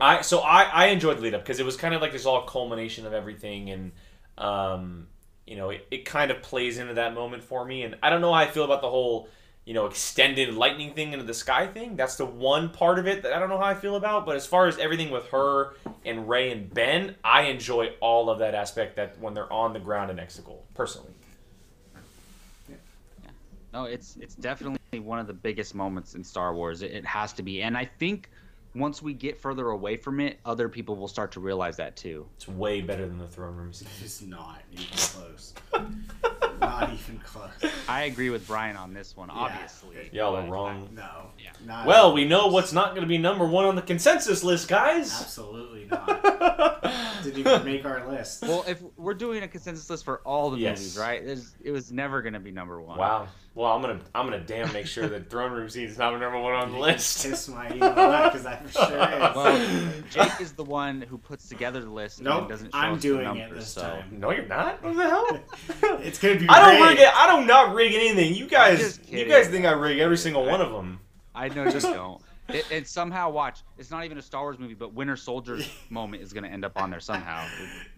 I 0.00 0.22
so 0.22 0.40
I 0.40 0.62
I 0.64 0.86
enjoyed 0.86 1.18
the 1.18 1.22
lead 1.22 1.34
up 1.34 1.42
because 1.42 1.60
it 1.60 1.66
was 1.66 1.76
kind 1.76 1.94
of 1.94 2.00
like 2.00 2.12
this 2.12 2.26
all 2.26 2.42
culmination 2.42 3.06
of 3.06 3.12
everything, 3.12 3.70
and 3.70 3.92
um, 4.38 5.06
you 5.46 5.56
know, 5.56 5.70
it, 5.70 5.86
it 5.90 6.04
kind 6.04 6.30
of 6.30 6.42
plays 6.42 6.78
into 6.78 6.94
that 6.94 7.14
moment 7.14 7.42
for 7.42 7.64
me. 7.64 7.82
And 7.82 7.96
I 8.02 8.10
don't 8.10 8.20
know 8.20 8.32
how 8.32 8.40
I 8.40 8.46
feel 8.46 8.64
about 8.64 8.80
the 8.80 8.90
whole 8.90 9.28
you 9.64 9.74
know 9.74 9.86
extended 9.86 10.54
lightning 10.54 10.92
thing 10.94 11.12
into 11.12 11.24
the 11.24 11.34
sky 11.34 11.66
thing. 11.66 11.96
That's 11.96 12.16
the 12.16 12.26
one 12.26 12.70
part 12.70 12.98
of 12.98 13.06
it 13.06 13.22
that 13.22 13.32
I 13.32 13.38
don't 13.38 13.48
know 13.48 13.58
how 13.58 13.64
I 13.64 13.74
feel 13.74 13.96
about. 13.96 14.26
But 14.26 14.36
as 14.36 14.46
far 14.46 14.66
as 14.66 14.78
everything 14.78 15.10
with 15.10 15.26
her 15.28 15.74
and 16.04 16.28
Rey 16.28 16.50
and 16.52 16.72
Ben, 16.72 17.16
I 17.22 17.42
enjoy 17.42 17.92
all 18.00 18.30
of 18.30 18.38
that 18.38 18.54
aspect 18.54 18.96
that 18.96 19.18
when 19.20 19.34
they're 19.34 19.52
on 19.52 19.72
the 19.72 19.80
ground 19.80 20.10
in 20.10 20.16
Exegol, 20.16 20.60
personally. 20.74 21.12
Yeah. 22.68 22.76
No, 23.72 23.84
it's 23.84 24.16
it's 24.20 24.34
definitely 24.34 25.00
one 25.00 25.18
of 25.18 25.26
the 25.26 25.34
biggest 25.34 25.74
moments 25.74 26.14
in 26.14 26.24
Star 26.24 26.54
Wars. 26.54 26.82
It, 26.82 26.92
it 26.92 27.04
has 27.04 27.32
to 27.34 27.42
be, 27.42 27.62
and 27.62 27.76
I 27.76 27.84
think 27.84 28.30
once 28.74 29.02
we 29.02 29.12
get 29.12 29.38
further 29.38 29.68
away 29.68 29.96
from 29.96 30.20
it, 30.20 30.38
other 30.44 30.68
people 30.68 30.96
will 30.96 31.08
start 31.08 31.32
to 31.32 31.40
realize 31.40 31.76
that 31.76 31.96
too. 31.96 32.26
It's 32.36 32.48
way 32.48 32.80
better 32.80 33.06
than 33.06 33.18
the 33.18 33.26
throne 33.28 33.56
room 33.56 33.72
scene. 33.72 33.88
It's 34.02 34.22
not 34.22 34.62
even 34.72 34.86
close. 34.96 35.54
not 36.60 36.92
even 36.92 37.18
close. 37.24 37.50
I 37.88 38.04
agree 38.04 38.30
with 38.30 38.46
Brian 38.46 38.76
on 38.76 38.94
this 38.94 39.16
one, 39.16 39.28
Yeah. 39.28 39.34
obviously. 39.40 39.96
Y'all 40.12 40.36
are 40.36 40.42
but- 40.42 40.50
wrong. 40.50 40.88
No. 40.94 41.26
Yeah. 41.38 41.50
Not 41.66 41.86
Well, 41.86 42.12
we 42.14 42.24
know 42.24 42.46
what's 42.48 42.72
not 42.72 42.90
going 42.90 43.02
to 43.02 43.08
be 43.08 43.18
number 43.18 43.44
one 43.46 43.64
on 43.66 43.76
the 43.76 43.82
consensus 43.82 44.42
list, 44.42 44.68
guys. 44.68 45.12
absolutely 45.20 45.86
not. 45.90 46.22
Didn't 47.22 47.38
even 47.40 47.64
make 47.64 47.84
our 47.84 48.08
list. 48.08 48.42
Well, 48.52 48.64
if 48.66 48.82
we're 48.96 49.14
doing 49.14 49.42
a 49.42 49.48
consensus 49.48 49.88
list 49.90 50.04
for 50.04 50.20
all 50.24 50.50
the 50.50 50.58
Yes. 50.58 50.78
movies, 50.78 50.98
right? 50.98 51.24
There's, 51.24 51.54
it 51.62 51.70
was 51.70 51.90
never 51.92 52.22
going 52.22 52.32
to 52.34 52.40
be 52.40 52.50
number 52.50 52.80
one. 52.80 52.98
Wow. 52.98 53.28
Well, 53.54 53.70
I'm 53.70 53.82
gonna 53.82 54.00
I'm 54.14 54.24
gonna 54.24 54.40
damn 54.40 54.72
make 54.72 54.86
sure 54.86 55.06
that 55.10 55.28
Throne 55.28 55.52
Room 55.52 55.68
Seat 55.68 55.84
is 55.84 55.98
not 55.98 56.12
number 56.18 56.40
one 56.40 56.54
on 56.54 56.72
the 56.72 56.78
list. 56.78 57.22
Kiss 57.22 57.48
my 57.48 57.66
email 57.70 57.90
because 57.92 58.46
I'm 58.46 58.66
sure 58.70 58.82
is. 58.86 59.36
Well, 59.36 59.92
Jake 60.08 60.40
is 60.40 60.52
the 60.52 60.64
one 60.64 61.02
who 61.02 61.18
puts 61.18 61.50
together 61.50 61.80
the 61.82 61.90
list 61.90 62.20
and 62.20 62.28
Nope, 62.28 62.48
doesn't 62.48 62.72
show 62.72 62.78
I'm 62.78 62.94
us 62.94 63.02
doing 63.02 63.34
the 63.34 63.40
it 63.42 63.54
this 63.54 63.68
so. 63.68 63.82
time. 63.82 64.04
No, 64.10 64.30
you're 64.30 64.46
not. 64.46 64.82
What 64.82 64.96
the 64.96 65.02
hell? 65.02 65.40
it's 66.00 66.18
gonna 66.18 66.36
be. 66.40 66.48
I 66.48 66.60
don't 66.60 66.80
rigged. 66.80 66.98
rig 67.00 67.06
it. 67.06 67.14
I 67.14 67.26
don't 67.26 67.46
not 67.46 67.74
rig 67.74 67.92
anything. 67.92 68.34
You 68.34 68.46
guys, 68.46 68.98
you 69.06 69.26
guys 69.26 69.48
think 69.48 69.66
I 69.66 69.72
rig 69.72 69.98
every 69.98 70.16
single 70.16 70.46
one 70.46 70.62
of 70.62 70.72
them. 70.72 70.98
I 71.34 71.48
know 71.48 71.70
just 71.70 71.86
don't. 71.92 72.22
It, 72.54 72.66
and 72.70 72.86
somehow, 72.86 73.30
watch. 73.30 73.60
It's 73.78 73.90
not 73.90 74.04
even 74.04 74.18
a 74.18 74.22
Star 74.22 74.42
Wars 74.42 74.58
movie, 74.58 74.74
but 74.74 74.92
Winter 74.94 75.16
Soldier's 75.16 75.68
moment 75.90 76.22
is 76.22 76.32
going 76.32 76.44
to 76.44 76.50
end 76.50 76.64
up 76.64 76.80
on 76.80 76.90
there 76.90 77.00
somehow. 77.00 77.46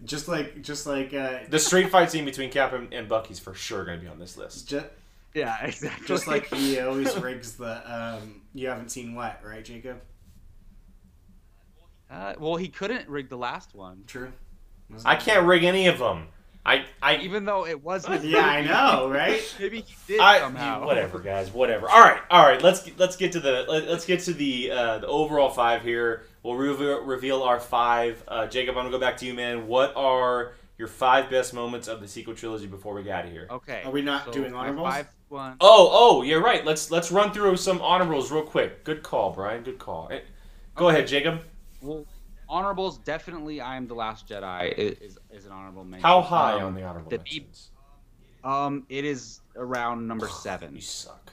Just 0.05 0.27
like, 0.27 0.61
just 0.61 0.85
like, 0.87 1.13
uh, 1.13 1.39
The 1.49 1.59
street 1.59 1.89
fight 1.89 2.11
scene 2.11 2.25
between 2.25 2.49
Cap 2.49 2.73
and, 2.73 2.93
and 2.93 3.07
Bucky's 3.07 3.39
for 3.39 3.53
sure 3.53 3.85
going 3.85 3.99
to 3.99 4.03
be 4.03 4.09
on 4.09 4.19
this 4.19 4.37
list. 4.37 4.67
just, 4.69 4.85
Yeah, 5.33 5.57
exactly. 5.65 6.07
just 6.07 6.27
like 6.27 6.47
he 6.53 6.79
always 6.79 7.15
rigs 7.17 7.53
the. 7.55 7.81
Um, 7.93 8.41
you 8.53 8.67
haven't 8.67 8.89
seen 8.89 9.15
what, 9.15 9.41
right, 9.43 9.63
Jacob? 9.63 10.01
Uh, 12.09 12.33
well, 12.39 12.55
he 12.55 12.67
couldn't 12.67 13.07
rig 13.09 13.29
the 13.29 13.37
last 13.37 13.73
one, 13.73 14.03
True. 14.07 14.31
I 15.03 15.15
can't 15.15 15.45
rig 15.47 15.63
any 15.63 15.87
of 15.87 15.97
them. 15.97 16.27
I 16.65 16.85
I 17.01 17.17
even 17.17 17.45
though 17.45 17.65
it 17.67 17.83
wasn't. 17.83 18.23
Yeah, 18.23 18.45
I 18.45 18.61
know, 18.61 19.09
right? 19.09 19.41
Maybe 19.59 19.81
he 19.81 19.95
did 20.07 20.19
I 20.19 20.39
somehow. 20.39 20.85
whatever, 20.85 21.19
guys, 21.19 21.51
whatever. 21.53 21.87
All 21.89 22.01
right, 22.01 22.19
all 22.31 22.43
right. 22.43 22.61
Let's 22.61 22.81
get, 22.81 22.97
let's 22.97 23.15
get 23.15 23.33
to 23.33 23.39
the 23.39 23.65
let, 23.67 23.83
us 23.83 24.05
get 24.05 24.21
to 24.21 24.33
the 24.33 24.71
uh, 24.71 24.97
the 24.99 25.07
overall 25.07 25.49
five 25.49 25.83
here. 25.83 26.23
We'll 26.41 26.55
reveal, 26.55 27.03
reveal 27.03 27.43
our 27.43 27.59
five. 27.59 28.23
Uh, 28.27 28.47
Jacob, 28.47 28.77
I'm 28.77 28.85
gonna 28.85 28.91
go 28.91 28.99
back 28.99 29.17
to 29.17 29.25
you, 29.25 29.33
man. 29.33 29.67
What 29.67 29.93
are 29.95 30.53
your 30.77 30.87
five 30.87 31.29
best 31.29 31.53
moments 31.53 31.87
of 31.87 32.01
the 32.01 32.07
sequel 32.07 32.33
trilogy 32.33 32.67
before 32.67 32.95
we 32.95 33.03
get 33.03 33.13
out 33.19 33.25
of 33.25 33.31
here? 33.31 33.47
Okay. 33.49 33.83
Are 33.85 33.91
we 33.91 34.01
not 34.01 34.25
so 34.25 34.31
doing 34.31 34.51
my 34.51 34.59
honorables? 34.59 34.93
Five 34.93 35.07
one. 35.29 35.57
Oh, 35.61 35.89
oh, 35.91 36.21
you're 36.23 36.41
right. 36.41 36.65
Let's 36.65 36.89
let's 36.89 37.11
run 37.11 37.31
through 37.31 37.57
some 37.57 37.79
honorables 37.79 38.31
real 38.31 38.43
quick. 38.43 38.83
Good 38.83 39.03
call, 39.03 39.31
Brian. 39.31 39.63
Good 39.63 39.79
call. 39.79 40.09
Eh, 40.11 40.21
Go 40.75 40.89
ahead, 40.89 41.07
Jacob. 41.07 41.41
Well, 41.81 42.05
honorables 42.49 42.97
definitely. 42.99 43.61
I 43.61 43.75
am 43.77 43.87
the 43.87 43.95
Last 43.95 44.27
Jedi 44.27 44.43
i- 44.43 44.65
is 44.67 45.17
is 45.31 45.45
an 45.45 45.51
honorable 45.51 45.83
mention. 45.83 46.03
How 46.07 46.21
high 46.21 46.53
Um, 46.53 46.63
on 46.65 46.75
the 46.75 46.83
honorable 46.83 47.09
the 47.09 47.17
mentions? 47.17 47.71
Um, 48.43 48.85
it 48.89 49.05
is 49.05 49.41
around 49.55 50.07
number 50.07 50.27
seven. 50.27 50.75
You 50.75 50.81
suck. 50.81 51.31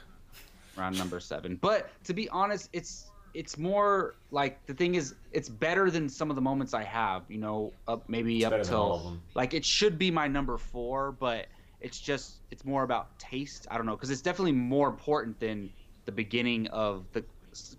around 0.79 0.97
number 0.97 1.21
seven. 1.21 1.57
But 1.57 1.91
to 2.05 2.15
be 2.15 2.29
honest, 2.31 2.71
it's 2.73 3.11
it's 3.35 3.57
more 3.59 4.17
like 4.31 4.65
the 4.67 4.75
thing 4.75 4.95
is 4.95 5.15
it's 5.33 5.49
better 5.49 5.91
than 5.91 6.09
some 6.09 6.31
of 6.31 6.37
the 6.37 6.43
moments 6.43 6.73
I 6.75 6.83
have. 6.85 7.25
You 7.31 7.39
know, 7.39 7.73
up 7.89 8.09
maybe 8.09 8.37
It's 8.39 8.47
up 8.47 8.53
better 8.53 8.65
than 8.65 8.75
all 8.75 8.95
of 8.95 9.03
till 9.03 9.19
like 9.35 9.53
it 9.55 9.65
should 9.65 9.99
be 9.99 10.11
my 10.11 10.27
number 10.29 10.57
four, 10.59 11.13
but 11.13 11.47
it's 11.81 11.99
just 12.01 12.37
it's 12.51 12.65
more 12.65 12.85
about 12.85 13.19
taste. 13.19 13.67
I 13.71 13.77
don't 13.77 13.85
know 13.87 13.97
because 13.97 14.11
it's 14.11 14.23
definitely 14.23 14.53
more 14.53 14.89
important 14.89 15.39
than 15.41 15.71
the 16.07 16.13
beginning 16.13 16.67
of 16.69 17.05
the 17.13 17.23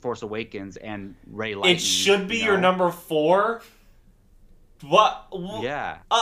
Force 0.01 0.21
Awakens 0.21 0.77
and 0.77 1.15
Rey 1.31 1.55
Lightning. 1.55 1.75
It 1.75 1.79
should 1.81 2.27
be 2.27 2.37
you 2.37 2.43
your 2.45 2.57
number 2.57 2.89
four. 2.91 3.61
What? 4.81 5.27
wh- 5.31 5.61
Yeah. 5.63 5.97
Uh, 6.11 6.21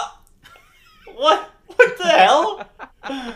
what? 1.15 1.49
What 1.75 1.97
the 1.97 2.03
hell? 2.07 2.67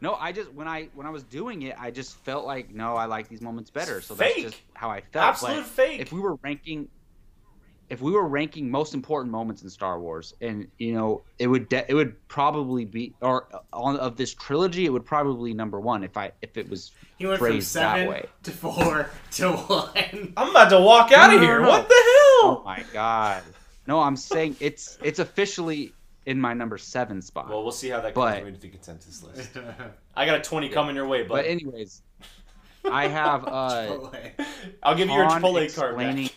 No, 0.00 0.14
I 0.16 0.32
just 0.32 0.52
when 0.52 0.66
I 0.66 0.88
when 0.94 1.06
I 1.06 1.10
was 1.10 1.22
doing 1.22 1.62
it, 1.62 1.76
I 1.78 1.92
just 1.92 2.16
felt 2.18 2.44
like 2.44 2.74
no, 2.74 2.96
I 2.96 3.04
like 3.04 3.28
these 3.28 3.40
moments 3.40 3.70
better. 3.70 4.00
So 4.00 4.14
that's 4.14 4.34
just 4.40 4.56
how 4.74 4.90
I 4.90 5.00
felt. 5.00 5.26
Absolute 5.26 5.64
fake. 5.64 6.00
If 6.00 6.12
we 6.12 6.18
were 6.18 6.34
ranking, 6.42 6.88
if 7.92 8.00
we 8.00 8.10
were 8.10 8.26
ranking 8.26 8.70
most 8.70 8.94
important 8.94 9.30
moments 9.30 9.62
in 9.62 9.68
Star 9.68 10.00
Wars, 10.00 10.32
and 10.40 10.66
you 10.78 10.94
know, 10.94 11.20
it 11.38 11.46
would 11.46 11.68
de- 11.68 11.84
it 11.90 11.94
would 11.94 12.26
probably 12.26 12.86
be 12.86 13.12
or 13.20 13.46
on 13.72 13.98
of 13.98 14.16
this 14.16 14.32
trilogy, 14.32 14.86
it 14.86 14.88
would 14.88 15.04
probably 15.04 15.52
number 15.52 15.78
one 15.78 16.02
if 16.02 16.16
I 16.16 16.32
if 16.40 16.56
it 16.56 16.70
was 16.70 16.92
He 17.18 17.26
went 17.26 17.38
from 17.38 17.48
phrased 17.48 17.74
that 17.74 17.96
seven 17.96 18.08
way. 18.08 18.24
to 18.44 18.50
four 18.50 19.10
to 19.32 19.52
one. 19.52 20.32
I'm 20.38 20.50
about 20.50 20.70
to 20.70 20.80
walk 20.80 21.12
out 21.12 21.28
No, 21.30 21.36
of 21.36 21.42
here. 21.42 21.58
no, 21.60 21.64
no. 21.64 21.68
What 21.68 21.88
the 21.88 21.94
hell? 21.94 22.02
Oh 22.44 22.52
hell? 22.56 22.62
my 22.64 22.82
god! 22.94 23.42
No, 23.86 24.00
I'm 24.00 24.16
saying 24.16 24.56
it's 24.60 24.96
it's 25.02 25.18
officially 25.18 25.92
in 26.24 26.40
my 26.40 26.54
number 26.54 26.78
seven 26.78 27.20
spot. 27.20 27.50
Well, 27.50 27.62
we'll 27.62 27.72
see 27.72 27.90
how 27.90 28.00
that 28.00 28.14
But- 28.14 28.38
goes 28.38 28.52
with 28.52 28.60
the 28.62 28.68
consensus 28.70 29.22
list. 29.22 29.50
I 30.16 30.24
got 30.24 30.36
a 30.38 30.40
20 30.40 30.68
coming 30.70 30.96
your 30.96 31.06
way, 31.06 31.22
but 31.24 31.34
but 31.34 31.44
anyways, 31.46 32.00
I 32.90 33.06
have 33.08 33.46
uh, 33.46 33.98
I'll 34.82 34.94
give 34.94 35.08
you 35.08 35.14
your 35.14 35.24
Han 35.26 35.42
Chipotle 35.42 35.74
card 35.74 35.92
explaining- 35.94 36.26
back. 36.26 36.34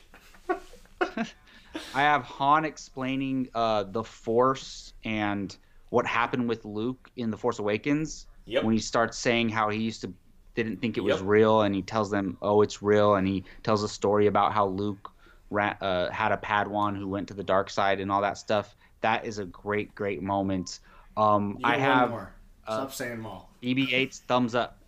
I 1.95 2.01
have 2.01 2.23
Han 2.23 2.65
explaining 2.65 3.47
uh, 3.55 3.83
the 3.83 4.03
Force 4.03 4.93
and 5.05 5.55
what 5.89 6.05
happened 6.05 6.49
with 6.49 6.65
Luke 6.65 7.09
in 7.15 7.31
The 7.31 7.37
Force 7.37 7.59
Awakens 7.59 8.27
Yep. 8.47 8.63
when 8.63 8.73
he 8.73 8.79
starts 8.79 9.17
saying 9.17 9.49
how 9.49 9.69
he 9.69 9.79
used 9.81 10.01
to 10.01 10.13
didn't 10.53 10.77
think 10.81 10.97
it 10.97 11.01
was 11.01 11.21
real, 11.21 11.61
and 11.63 11.73
he 11.75 11.81
tells 11.81 12.09
them, 12.11 12.37
"Oh, 12.41 12.61
it's 12.61 12.81
real," 12.81 13.15
and 13.15 13.27
he 13.27 13.43
tells 13.63 13.83
a 13.83 13.89
story 13.89 14.27
about 14.27 14.53
how 14.53 14.67
Luke 14.67 15.11
ra- 15.49 15.75
uh, 15.81 16.09
had 16.11 16.31
a 16.31 16.37
Padawan 16.37 16.95
who 16.97 17.07
went 17.09 17.27
to 17.29 17.33
the 17.33 17.43
dark 17.43 17.69
side 17.69 17.99
and 17.99 18.09
all 18.11 18.21
that 18.21 18.37
stuff. 18.37 18.75
That 19.01 19.25
is 19.25 19.37
a 19.39 19.45
great, 19.45 19.93
great 19.95 20.21
moment. 20.23 20.79
Um, 21.17 21.57
I 21.63 21.75
have 21.77 22.09
one 22.11 22.19
more. 22.19 22.33
uh, 22.67 22.73
Stop 22.75 22.93
saying 22.93 23.11
them 23.17 23.25
all. 23.25 23.49
BB-8's 23.63 24.19
thumbs 24.19 24.53
up. 24.55 24.77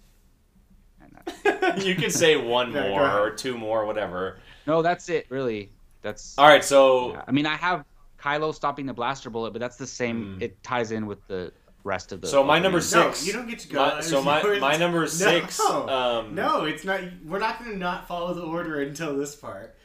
You 1.82 1.96
can 1.96 2.10
say 2.12 2.38
one 2.38 2.72
Yeah, 2.74 2.90
more 2.90 3.20
or 3.20 3.32
two 3.32 3.58
more, 3.58 3.86
whatever. 3.86 4.40
No, 4.66 4.82
that's 4.82 5.10
it. 5.10 5.26
Really, 5.30 5.70
that's. 6.02 6.38
All 6.38 6.48
right, 6.48 6.64
so 6.64 7.14
Yeah, 7.14 7.24
I 7.28 7.32
mean, 7.32 7.46
I 7.46 7.56
have 7.56 7.86
Kylo 8.20 8.54
stopping 8.54 8.86
the 8.86 8.94
blaster 8.94 9.30
bullet, 9.30 9.52
but 9.52 9.60
that's 9.60 9.78
the 9.78 9.88
same. 9.88 10.38
Mm. 10.38 10.42
It 10.42 10.64
ties 10.64 10.92
in 10.92 11.06
with 11.06 11.26
the 11.28 11.52
rest 11.84 12.12
of 12.12 12.22
the. 12.22 12.28
So 12.28 12.44
my 12.44 12.60
number 12.60 12.80
opening. 12.80 13.04
No, 13.06 13.12
six. 13.12 13.28
you 13.28 13.34
don't 13.34 13.48
get 13.48 13.60
to 13.60 13.68
go. 13.70 13.80
my, 13.80 14.02
so 14.02 14.22
my 14.22 14.60
my 14.60 14.78
number 14.78 15.02
No. 15.02 15.06
six. 15.06 15.60
Um, 15.60 16.36
No, 16.36 16.66
it's 16.66 16.84
not. 16.84 17.02
We're 17.26 17.40
not 17.40 17.60
going 17.60 17.72
to 17.72 17.78
not 17.78 18.08
follow 18.08 18.34
the 18.34 18.44
order 18.44 18.82
until 18.82 19.18
this 19.18 19.36
part. 19.36 19.76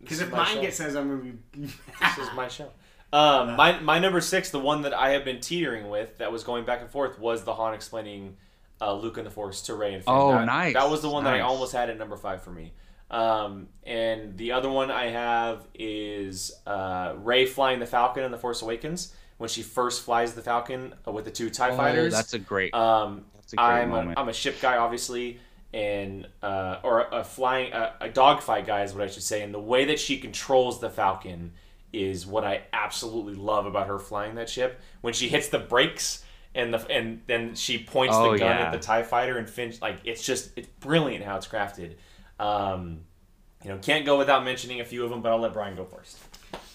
Because 0.00 0.20
if 0.20 0.32
mine 0.32 0.56
show. 0.56 0.60
gets 0.62 0.76
says 0.76 0.96
I'm 0.96 1.08
going 1.08 1.38
to 1.52 1.58
be. 1.58 1.66
This 2.00 2.18
is 2.18 2.28
my 2.34 2.48
show. 2.48 2.70
Um, 3.12 3.56
my 3.56 3.78
my 3.80 3.98
number 3.98 4.20
six, 4.20 4.50
the 4.50 4.58
one 4.58 4.82
that 4.82 4.94
I 4.94 5.10
have 5.10 5.24
been 5.24 5.40
teetering 5.40 5.88
with, 5.88 6.18
that 6.18 6.32
was 6.32 6.44
going 6.44 6.64
back 6.64 6.80
and 6.80 6.90
forth, 6.90 7.18
was 7.18 7.44
the 7.44 7.54
Han 7.54 7.74
explaining 7.74 8.36
uh, 8.80 8.94
Luke 8.94 9.16
and 9.16 9.26
the 9.26 9.30
Force 9.30 9.62
to 9.62 9.74
Rey 9.74 9.94
and 9.94 10.04
Finn. 10.04 10.12
Oh, 10.14 10.32
that, 10.32 10.46
nice, 10.46 10.74
That 10.74 10.90
was 10.90 11.02
the 11.02 11.10
one 11.10 11.24
that 11.24 11.34
I 11.34 11.40
almost 11.40 11.72
had 11.72 11.88
at 11.88 11.98
number 11.98 12.16
five 12.16 12.42
for 12.42 12.50
me. 12.50 12.72
Um, 13.12 13.68
and 13.84 14.36
the 14.38 14.52
other 14.52 14.70
one 14.70 14.90
I 14.90 15.08
have 15.08 15.66
is 15.74 16.52
uh, 16.66 17.14
Rey 17.18 17.46
flying 17.46 17.78
the 17.78 17.86
Falcon 17.86 18.24
in 18.24 18.32
the 18.32 18.38
Force 18.38 18.62
Awakens 18.62 19.14
when 19.38 19.48
she 19.48 19.62
first 19.62 20.02
flies 20.02 20.32
the 20.34 20.42
Falcon 20.42 20.94
uh, 21.06 21.12
with 21.12 21.24
the 21.26 21.30
two 21.30 21.50
Tie 21.50 21.70
Oh, 21.70 21.76
fighters. 21.76 22.12
that's 22.12 22.32
a 22.34 22.38
great. 22.38 22.72
Um, 22.74 23.24
that's 23.34 23.52
a 23.52 23.56
great 23.56 23.64
I'm 23.66 23.90
a, 23.90 23.94
moment. 23.96 24.18
I'm 24.18 24.28
a 24.28 24.32
ship 24.32 24.60
guy, 24.62 24.78
obviously, 24.78 25.40
and 25.74 26.26
uh, 26.42 26.78
or 26.82 27.06
a 27.12 27.22
flying 27.22 27.72
a, 27.72 27.92
a 28.00 28.08
dogfight 28.08 28.66
guy 28.66 28.82
is 28.84 28.94
what 28.94 29.02
I 29.02 29.08
should 29.08 29.22
say. 29.22 29.42
And 29.42 29.52
the 29.52 29.60
way 29.60 29.84
that 29.86 30.00
she 30.00 30.18
controls 30.18 30.80
the 30.80 30.88
Falcon 30.90 31.52
is 31.92 32.26
what 32.26 32.44
I 32.44 32.62
absolutely 32.72 33.34
love 33.34 33.66
about 33.66 33.88
her 33.88 33.98
flying 33.98 34.36
that 34.36 34.48
ship. 34.48 34.80
When 35.02 35.12
she 35.12 35.28
hits 35.28 35.48
the 35.48 35.58
brakes 35.58 36.24
and 36.54 36.72
the 36.72 36.86
and 36.90 37.20
then 37.26 37.54
she 37.56 37.78
points 37.82 38.14
Oh, 38.16 38.32
the 38.32 38.38
gun 38.38 38.56
yeah. 38.56 38.66
at 38.66 38.72
the 38.72 38.78
Tie 38.78 39.02
Fighter 39.02 39.36
and 39.36 39.50
Finch, 39.50 39.82
like 39.82 39.98
it's 40.04 40.24
just 40.24 40.50
it's 40.56 40.68
brilliant 40.80 41.24
how 41.24 41.36
it's 41.36 41.46
crafted. 41.48 41.96
Um, 42.38 43.04
you 43.62 43.70
know, 43.70 43.78
can't 43.78 44.04
go 44.04 44.18
without 44.18 44.44
mentioning 44.44 44.80
a 44.80 44.84
few 44.84 45.04
of 45.04 45.10
them, 45.10 45.22
but 45.22 45.30
I'll 45.30 45.38
let 45.40 45.52
Brian 45.52 45.76
go 45.76 45.84
first. 45.84 46.18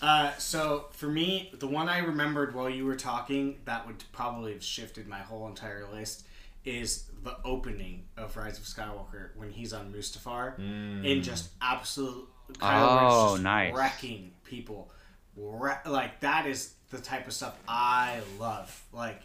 Uh, 0.01 0.31
so 0.38 0.85
for 0.91 1.07
me, 1.07 1.51
the 1.59 1.67
one 1.67 1.89
I 1.89 1.99
remembered 1.99 2.53
while 2.55 2.69
you 2.69 2.85
were 2.85 2.95
talking 2.95 3.57
that 3.65 3.85
would 3.88 4.03
probably 4.11 4.53
have 4.53 4.63
shifted 4.63 5.07
my 5.07 5.19
whole 5.19 5.47
entire 5.47 5.85
list 5.91 6.25
is 6.63 7.09
the 7.23 7.35
opening 7.43 8.05
of 8.15 8.35
Rise 8.38 8.57
of 8.57 8.63
Skywalker 8.65 9.35
when 9.35 9.49
he's 9.51 9.73
on 9.73 9.91
Mustafar 9.91 10.57
and 10.59 11.23
just 11.23 11.49
absolute 11.61 12.27
Kylo 12.53 12.88
Oh, 13.01 13.31
just 13.34 13.43
nice. 13.43 13.73
wrecking 13.73 14.34
people. 14.43 14.91
Wre- 15.35 15.71
like 15.85 16.19
that 16.21 16.45
is 16.45 16.73
the 16.91 16.99
type 16.99 17.27
of 17.27 17.34
stuff 17.34 17.57
I 17.67 18.19
love. 18.39 18.84
Like 18.93 19.21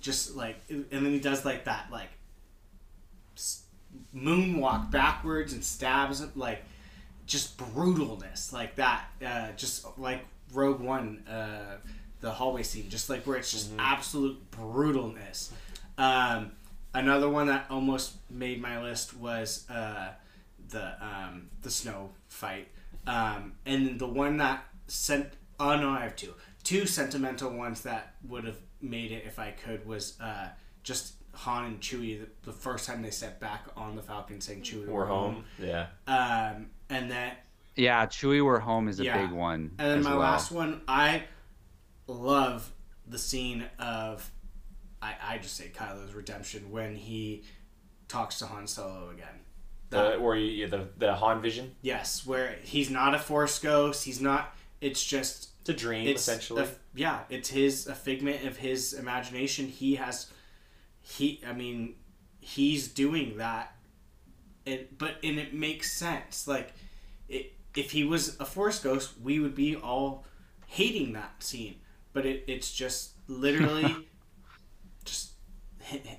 just 0.00 0.36
like 0.36 0.56
and 0.68 0.86
then 0.90 1.06
he 1.06 1.18
does 1.20 1.44
like 1.44 1.64
that 1.64 1.86
like 1.90 2.08
s- 2.08 2.19
moonwalk 4.14 4.90
backwards 4.90 5.52
and 5.52 5.64
stabs 5.64 6.24
like 6.34 6.62
just 7.26 7.56
brutalness 7.56 8.52
like 8.52 8.74
that 8.74 9.04
uh, 9.24 9.48
just 9.56 9.86
like 9.98 10.24
rogue 10.52 10.80
one 10.80 11.24
uh, 11.28 11.76
the 12.20 12.30
hallway 12.30 12.62
scene 12.62 12.88
just 12.88 13.08
like 13.08 13.26
where 13.26 13.36
it's 13.36 13.50
just 13.50 13.70
absolute 13.78 14.50
brutalness. 14.50 15.50
Um, 15.98 16.52
another 16.94 17.28
one 17.28 17.46
that 17.48 17.66
almost 17.70 18.16
made 18.30 18.60
my 18.60 18.80
list 18.82 19.16
was 19.16 19.68
uh, 19.70 20.08
the 20.68 20.92
um, 21.04 21.48
the 21.62 21.70
snow 21.70 22.10
fight. 22.28 22.68
Um, 23.06 23.54
and 23.64 23.98
the 23.98 24.06
one 24.06 24.36
that 24.38 24.64
sent 24.86 25.32
oh 25.58 25.76
no 25.76 25.90
i 25.90 26.00
have 26.00 26.16
two. 26.16 26.34
Two 26.62 26.86
sentimental 26.86 27.50
ones 27.50 27.82
that 27.82 28.14
would 28.28 28.44
have 28.44 28.58
made 28.82 29.12
it 29.12 29.24
if 29.26 29.38
I 29.38 29.50
could 29.50 29.86
was 29.86 30.18
uh, 30.20 30.48
just 30.82 31.14
Han 31.32 31.64
and 31.66 31.80
Chewie 31.80 32.20
the, 32.20 32.28
the 32.50 32.52
first 32.52 32.86
time 32.86 33.02
they 33.02 33.10
step 33.10 33.40
back 33.40 33.66
on 33.76 33.96
the 33.96 34.02
Falcon 34.02 34.40
saying 34.40 34.62
Chewie 34.62 34.86
We're 34.86 35.06
home. 35.06 35.44
Yeah. 35.58 35.86
Um, 36.06 36.66
and 36.88 37.10
then 37.10 37.32
Yeah, 37.76 38.06
Chewie, 38.06 38.44
we're 38.44 38.58
home 38.58 38.88
is 38.88 39.00
a 39.00 39.04
Yeah. 39.04 39.22
big 39.26 39.32
one. 39.32 39.72
and 39.78 39.90
then 39.90 39.98
as 40.00 40.04
my 40.04 40.10
well. 40.12 40.20
last 40.20 40.50
one, 40.50 40.80
I 40.88 41.24
love 42.06 42.70
the 43.06 43.18
scene 43.18 43.64
of 43.78 44.30
I, 45.02 45.14
I 45.22 45.38
just 45.38 45.56
say 45.56 45.70
Kylo's 45.74 46.12
redemption 46.12 46.70
when 46.70 46.94
he 46.94 47.44
talks 48.08 48.38
to 48.40 48.46
Han 48.46 48.66
Solo 48.66 49.08
again. 49.10 49.40
The, 49.88 50.16
or 50.16 50.36
you, 50.36 50.68
the 50.68 50.88
the 50.98 51.14
Han 51.14 51.40
vision. 51.40 51.74
Yes, 51.82 52.26
where 52.26 52.56
he's 52.62 52.90
not 52.90 53.14
a 53.14 53.18
Force 53.18 53.58
ghost. 53.58 54.04
He's 54.04 54.20
not. 54.20 54.54
It's 54.80 55.02
just 55.04 55.50
It's 55.62 55.70
a 55.70 55.72
dream, 55.74 56.06
it's 56.06 56.22
essentially. 56.22 56.62
a- 56.62 56.68
yeah, 56.94 57.20
it's 57.30 57.48
his 57.50 57.86
a 57.86 57.94
figment 57.94 58.44
of 58.44 58.56
his 58.58 58.92
imagination. 58.92 59.66
He 59.68 59.96
has, 59.96 60.30
he. 61.10 61.40
I 61.46 61.52
mean, 61.52 61.94
he's 62.40 62.88
doing 62.88 63.38
that, 63.38 63.74
and 64.66 64.86
but 64.96 65.16
and 65.22 65.38
it 65.38 65.54
makes 65.54 65.92
sense. 65.92 66.46
Like, 66.46 66.72
it, 67.28 67.52
if 67.76 67.90
he 67.90 68.04
was 68.04 68.38
a 68.40 68.44
Force 68.44 68.78
ghost, 68.80 69.12
we 69.22 69.40
would 69.40 69.54
be 69.54 69.76
all 69.76 70.24
hating 70.66 71.12
that 71.14 71.42
scene. 71.42 71.76
But 72.12 72.26
it, 72.26 72.44
it's 72.48 72.72
just 72.72 73.12
literally, 73.28 74.08
just 75.04 75.32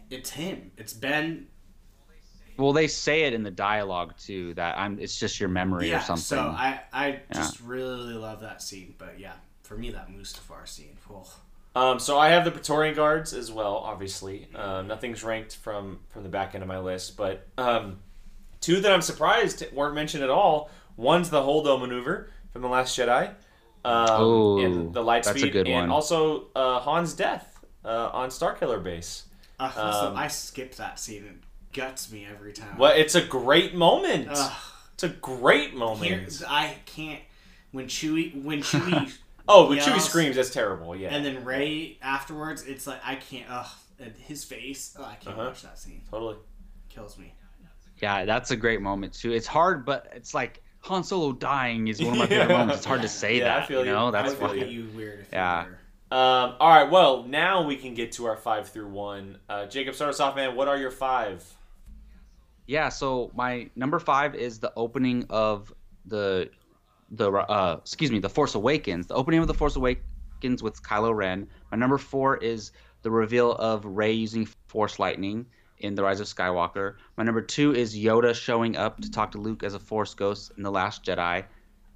it's 0.10 0.30
him. 0.30 0.72
It's 0.78 0.94
Ben. 0.94 1.48
Well, 2.58 2.74
they 2.74 2.88
say 2.88 3.24
it 3.24 3.34
in 3.34 3.44
the 3.44 3.52
dialogue 3.52 4.14
too 4.18 4.54
that 4.56 4.78
I'm. 4.78 5.00
It's 5.00 5.18
just 5.18 5.40
your 5.40 5.50
memory 5.50 5.90
yeah. 5.90 6.00
or 6.00 6.02
something. 6.02 6.24
So 6.24 6.40
I 6.40 6.82
I 6.94 7.20
just 7.34 7.60
really 7.62 8.14
love 8.14 8.42
that 8.42 8.62
scene. 8.62 8.96
But 8.98 9.20
yeah, 9.20 9.34
for 9.64 9.78
me 9.78 9.92
that 9.92 10.10
Mustafar 10.10 10.68
scene. 10.68 10.98
Oh. 11.10 11.26
Um, 11.76 12.00
so 12.00 12.20
I 12.20 12.30
have 12.30 12.44
the 12.44 12.52
Praetorian 12.52 12.96
Guards 12.96 13.34
as 13.34 13.52
well. 13.52 13.78
Obviously, 13.78 14.48
um, 14.56 14.88
nothing's 14.88 15.24
ranked 15.24 15.56
from 15.56 16.00
from 16.10 16.24
the 16.24 16.30
back 16.30 16.54
end 16.54 16.64
of 16.64 16.68
my 16.68 16.80
list, 16.80 17.16
but 17.16 17.48
um, 17.58 18.00
two 18.60 18.82
that 18.82 18.92
I'm 18.92 19.02
surprised 19.02 19.64
weren't 19.74 19.96
mentioned 19.96 20.24
at 20.24 20.30
all. 20.30 20.70
One's 20.98 21.30
the 21.30 21.42
Holdo 21.42 21.80
maneuver 21.80 22.30
from 22.52 22.62
the 22.62 22.68
Last 22.68 22.98
Jedi, 22.98 23.34
um, 23.86 24.22
Ooh, 24.22 24.66
and 24.66 24.94
the 24.94 25.02
light 25.02 25.24
that's 25.24 25.38
a 25.38 25.40
speed, 25.40 25.54
good 25.54 25.68
and 25.68 25.74
one. 25.74 25.90
also 25.90 26.48
uh, 26.56 26.80
Han's 26.82 27.14
death 27.14 27.64
uh, 27.86 28.10
on 28.12 28.30
Starkiller 28.30 28.84
base. 28.84 29.24
Uh, 29.60 29.72
Um, 30.10 30.18
I 30.18 30.28
skip 30.28 30.76
that 30.76 31.00
scene. 31.00 31.24
It 31.24 31.74
guts 31.74 32.12
me 32.12 32.28
every 32.30 32.52
time. 32.52 32.78
Well, 32.78 32.94
it's 32.96 33.16
a 33.16 33.22
great 33.24 33.74
moment. 33.76 34.28
Ugh. 34.30 34.52
It's 34.96 35.04
a 35.04 35.10
great 35.10 35.74
moment. 35.74 36.06
Here, 36.06 36.28
I 36.48 36.76
can't. 36.86 37.22
When 37.72 37.88
Chewie, 37.88 38.44
when 38.44 38.62
Chewie, 38.62 39.12
oh, 39.52 39.70
when 39.70 39.78
Chewie 39.80 40.00
screams, 40.02 40.36
that's 40.36 40.50
terrible. 40.52 40.96
Yeah, 40.96 41.10
and 41.10 41.26
then 41.26 41.44
Rey 41.46 41.98
afterwards, 42.02 42.64
it's 42.66 42.88
like 42.88 43.00
I 43.06 43.16
can't. 43.16 43.46
Ugh, 43.50 43.68
and 44.00 44.14
his 44.18 44.44
face. 44.44 44.96
Oh, 45.00 45.04
I 45.04 45.16
can't 45.16 45.38
Uh-huh. 45.38 45.48
watch 45.50 45.62
that 45.64 45.78
scene. 45.78 46.02
totally. 46.10 46.38
Kills 46.90 47.18
me. 47.18 47.34
yeah, 48.02 48.26
that's 48.26 48.52
a 48.52 48.56
great 48.56 48.82
moment 48.82 49.14
too. 49.14 49.32
It's 49.32 49.48
hard, 49.48 49.86
but 49.86 50.08
it's 50.16 50.34
like 50.34 50.62
Han 50.82 51.04
Solo 51.04 51.32
dying 51.34 51.88
is 51.88 52.02
one 52.02 52.14
of 52.14 52.18
my 52.18 52.24
Yeah. 52.30 52.40
favorite 52.42 52.58
moments. 52.58 52.78
It's 52.78 52.86
hard 52.86 53.02
to 53.04 53.08
say 53.08 53.38
Yeah, 53.40 53.56
I 53.56 53.60
that. 53.60 53.68
feel 53.68 53.82
you 53.82 53.88
you. 53.88 53.92
know, 53.94 54.08
I 54.08 54.12
that's 54.12 54.32
I 54.34 54.36
feel 54.36 54.42
would 54.48 54.48
why. 54.50 54.56
look 54.58 54.64
at 54.68 54.72
you 54.72 54.88
weird 54.96 55.20
if 55.22 55.28
Yeah. 55.32 55.66
you. 55.66 56.18
Um, 56.18 56.56
all 56.60 56.70
right, 56.70 56.92
well, 56.92 57.24
now 57.24 57.62
we 57.66 57.78
can 57.78 57.94
get 57.94 58.12
to 58.14 58.26
our 58.26 58.36
five 58.36 58.68
through 58.68 58.90
one. 58.90 59.38
Uh, 59.48 59.66
Jacob, 59.68 59.96
start 59.96 60.10
us 60.10 60.20
off, 60.20 60.36
man. 60.36 60.56
What 60.58 60.68
are 60.68 60.76
your 60.76 60.92
five? 60.92 61.46
Yeah, 62.68 62.90
so 62.90 63.32
my 63.34 63.70
number 63.76 64.00
five 64.00 64.36
is 64.36 64.60
the 64.60 64.74
opening 64.76 65.26
of 65.30 65.74
the 66.06 66.50
the 67.12 67.32
uh 67.32 67.78
excuse 67.82 68.12
me, 68.12 68.20
the 68.20 68.30
Force 68.30 68.56
Awakens. 68.56 69.08
The 69.08 69.16
opening 69.16 69.42
of 69.42 69.48
the 69.48 69.54
Force 69.54 69.76
Awakens 69.76 70.64
with 70.64 70.82
Kylo 70.82 71.16
Ren. 71.16 71.48
My 71.72 71.78
number 71.78 71.98
four 71.98 72.38
is 72.38 72.72
the 73.04 73.12
reveal 73.12 73.54
of 73.54 73.86
Rey 73.86 74.14
using 74.14 74.48
Force 74.68 75.00
lightning 75.00 75.46
in 75.80 75.96
The 75.96 76.04
Rise 76.04 76.20
of 76.20 76.28
Skywalker. 76.28 76.96
My 77.18 77.24
number 77.24 77.42
two 77.42 77.74
is 77.74 77.96
Yoda 77.96 78.34
showing 78.34 78.78
up 78.78 79.02
to 79.02 79.12
talk 79.12 79.32
to 79.32 79.40
Luke 79.40 79.64
as 79.64 79.74
a 79.74 79.80
Force 79.80 80.14
ghost 80.14 80.52
in 80.58 80.64
The 80.64 80.72
Last 80.72 81.04
Jedi. 81.04 81.44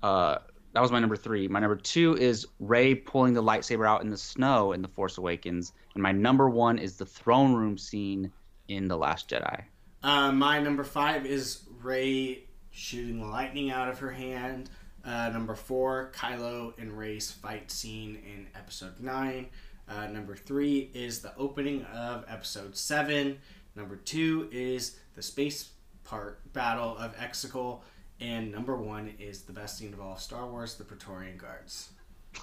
Uh, 0.02 0.38
that 0.74 0.82
was 0.82 0.92
my 0.92 1.00
number 1.00 1.16
three. 1.16 1.48
My 1.48 1.60
number 1.60 1.78
two 1.78 2.18
is 2.18 2.46
Rey 2.60 2.96
pulling 2.96 3.34
the 3.34 3.44
lightsaber 3.44 3.88
out 3.88 4.02
in 4.02 4.10
the 4.10 4.18
snow 4.18 4.74
in 4.74 4.82
The 4.82 4.88
Force 4.88 5.18
Awakens. 5.18 5.72
And 5.94 6.04
my 6.04 6.12
number 6.12 6.50
one 6.50 6.80
is 6.80 6.98
the 6.98 7.06
throne 7.06 7.54
room 7.54 7.78
scene 7.78 8.32
in 8.68 8.88
The 8.88 8.98
Last 8.98 9.30
Jedi. 9.30 9.64
Uh, 10.04 10.32
my 10.32 10.60
number 10.60 10.84
five 10.84 11.26
is 11.26 11.62
Rey 11.82 12.46
shooting 12.72 13.30
lightning 13.32 13.72
out 13.72 13.88
of 13.88 14.00
her 14.00 14.12
hand. 14.12 14.70
Uh, 15.06 15.30
number 15.30 15.54
four, 15.56 16.12
Kylo 16.16 16.74
and 16.80 16.98
Rey's 16.98 17.32
fight 17.32 17.70
scene 17.72 18.16
in 18.26 18.48
Episode 18.56 19.00
nine. 19.00 19.48
Uh, 19.88 20.08
number 20.08 20.36
three 20.36 20.90
is 20.96 21.20
the 21.20 21.36
opening 21.38 21.84
of 21.94 22.26
Episode 22.28 22.76
seven. 22.76 23.38
Number 23.76 23.96
two 23.98 24.50
is 24.52 24.98
the 25.16 25.22
space 25.22 25.70
part 26.04 26.40
battle 26.54 26.98
of 26.98 27.16
Exegol. 27.18 27.82
And 28.20 28.52
number 28.52 28.76
one 28.78 29.14
is 29.20 29.42
the 29.42 29.54
best 29.54 29.78
scene 29.78 29.94
of 29.94 30.00
all 30.00 30.14
of 30.14 30.20
Star 30.22 30.48
Wars, 30.48 30.76
the 30.76 30.86
Praetorian 30.86 31.38
Guards. 31.38 31.90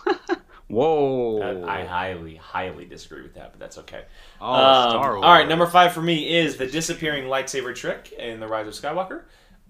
Whoa! 0.68 1.40
Uh, 1.42 1.66
I 1.66 1.84
highly, 1.84 2.36
highly 2.36 2.84
disagree 2.84 3.22
with 3.22 3.34
that, 3.34 3.52
but 3.52 3.60
that's 3.60 3.78
okay. 3.78 4.04
oh, 4.40 4.52
Um, 4.52 4.90
Star 4.90 5.14
Wars. 5.16 5.24
all 5.24 5.32
right, 5.32 5.48
number 5.48 5.66
five 5.66 5.92
for 5.92 6.00
me 6.02 6.34
is 6.38 6.56
the 6.56 6.66
disappearing 6.66 7.24
lightsaber 7.24 7.74
trick 7.74 8.12
in 8.12 8.40
The 8.40 8.46
Rise 8.46 8.68
of 8.68 8.74
Skywalker. 8.74 9.22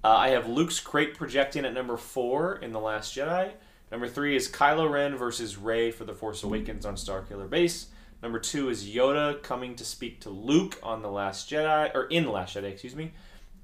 Uh, 0.05 0.09
I 0.09 0.31
have 0.31 0.49
Luke's 0.49 0.81
Crait 0.81 1.15
projecting 1.15 1.65
at 1.65 1.75
number 1.75 1.97
four 1.97 2.57
in 2.57 2.73
The 2.73 2.81
Last 2.81 3.17
Jedi. 3.17 3.53
Number 3.93 4.09
three 4.09 4.35
is 4.35 4.51
Kylo 4.51 4.91
Ren 4.91 5.17
versus 5.17 5.57
Rey 5.57 5.93
for 5.93 6.05
The 6.05 6.15
Force 6.15 6.43
Awakens 6.43 6.85
on 6.85 6.97
Starkiller 6.97 7.49
Base. 7.49 7.87
Number 8.21 8.41
two 8.41 8.69
is 8.69 8.89
Yoda 8.89 9.41
coming 9.45 9.77
to 9.77 9.85
speak 9.85 10.21
to 10.21 10.31
Luke 10.31 10.77
on 10.83 11.03
The 11.03 11.11
Last 11.11 11.49
Jedi, 11.49 11.95
or 11.95 12.05
in 12.07 12.25
The 12.25 12.33
Last 12.33 12.57
Jedi, 12.57 12.73
excuse 12.73 12.97
me. 12.97 13.13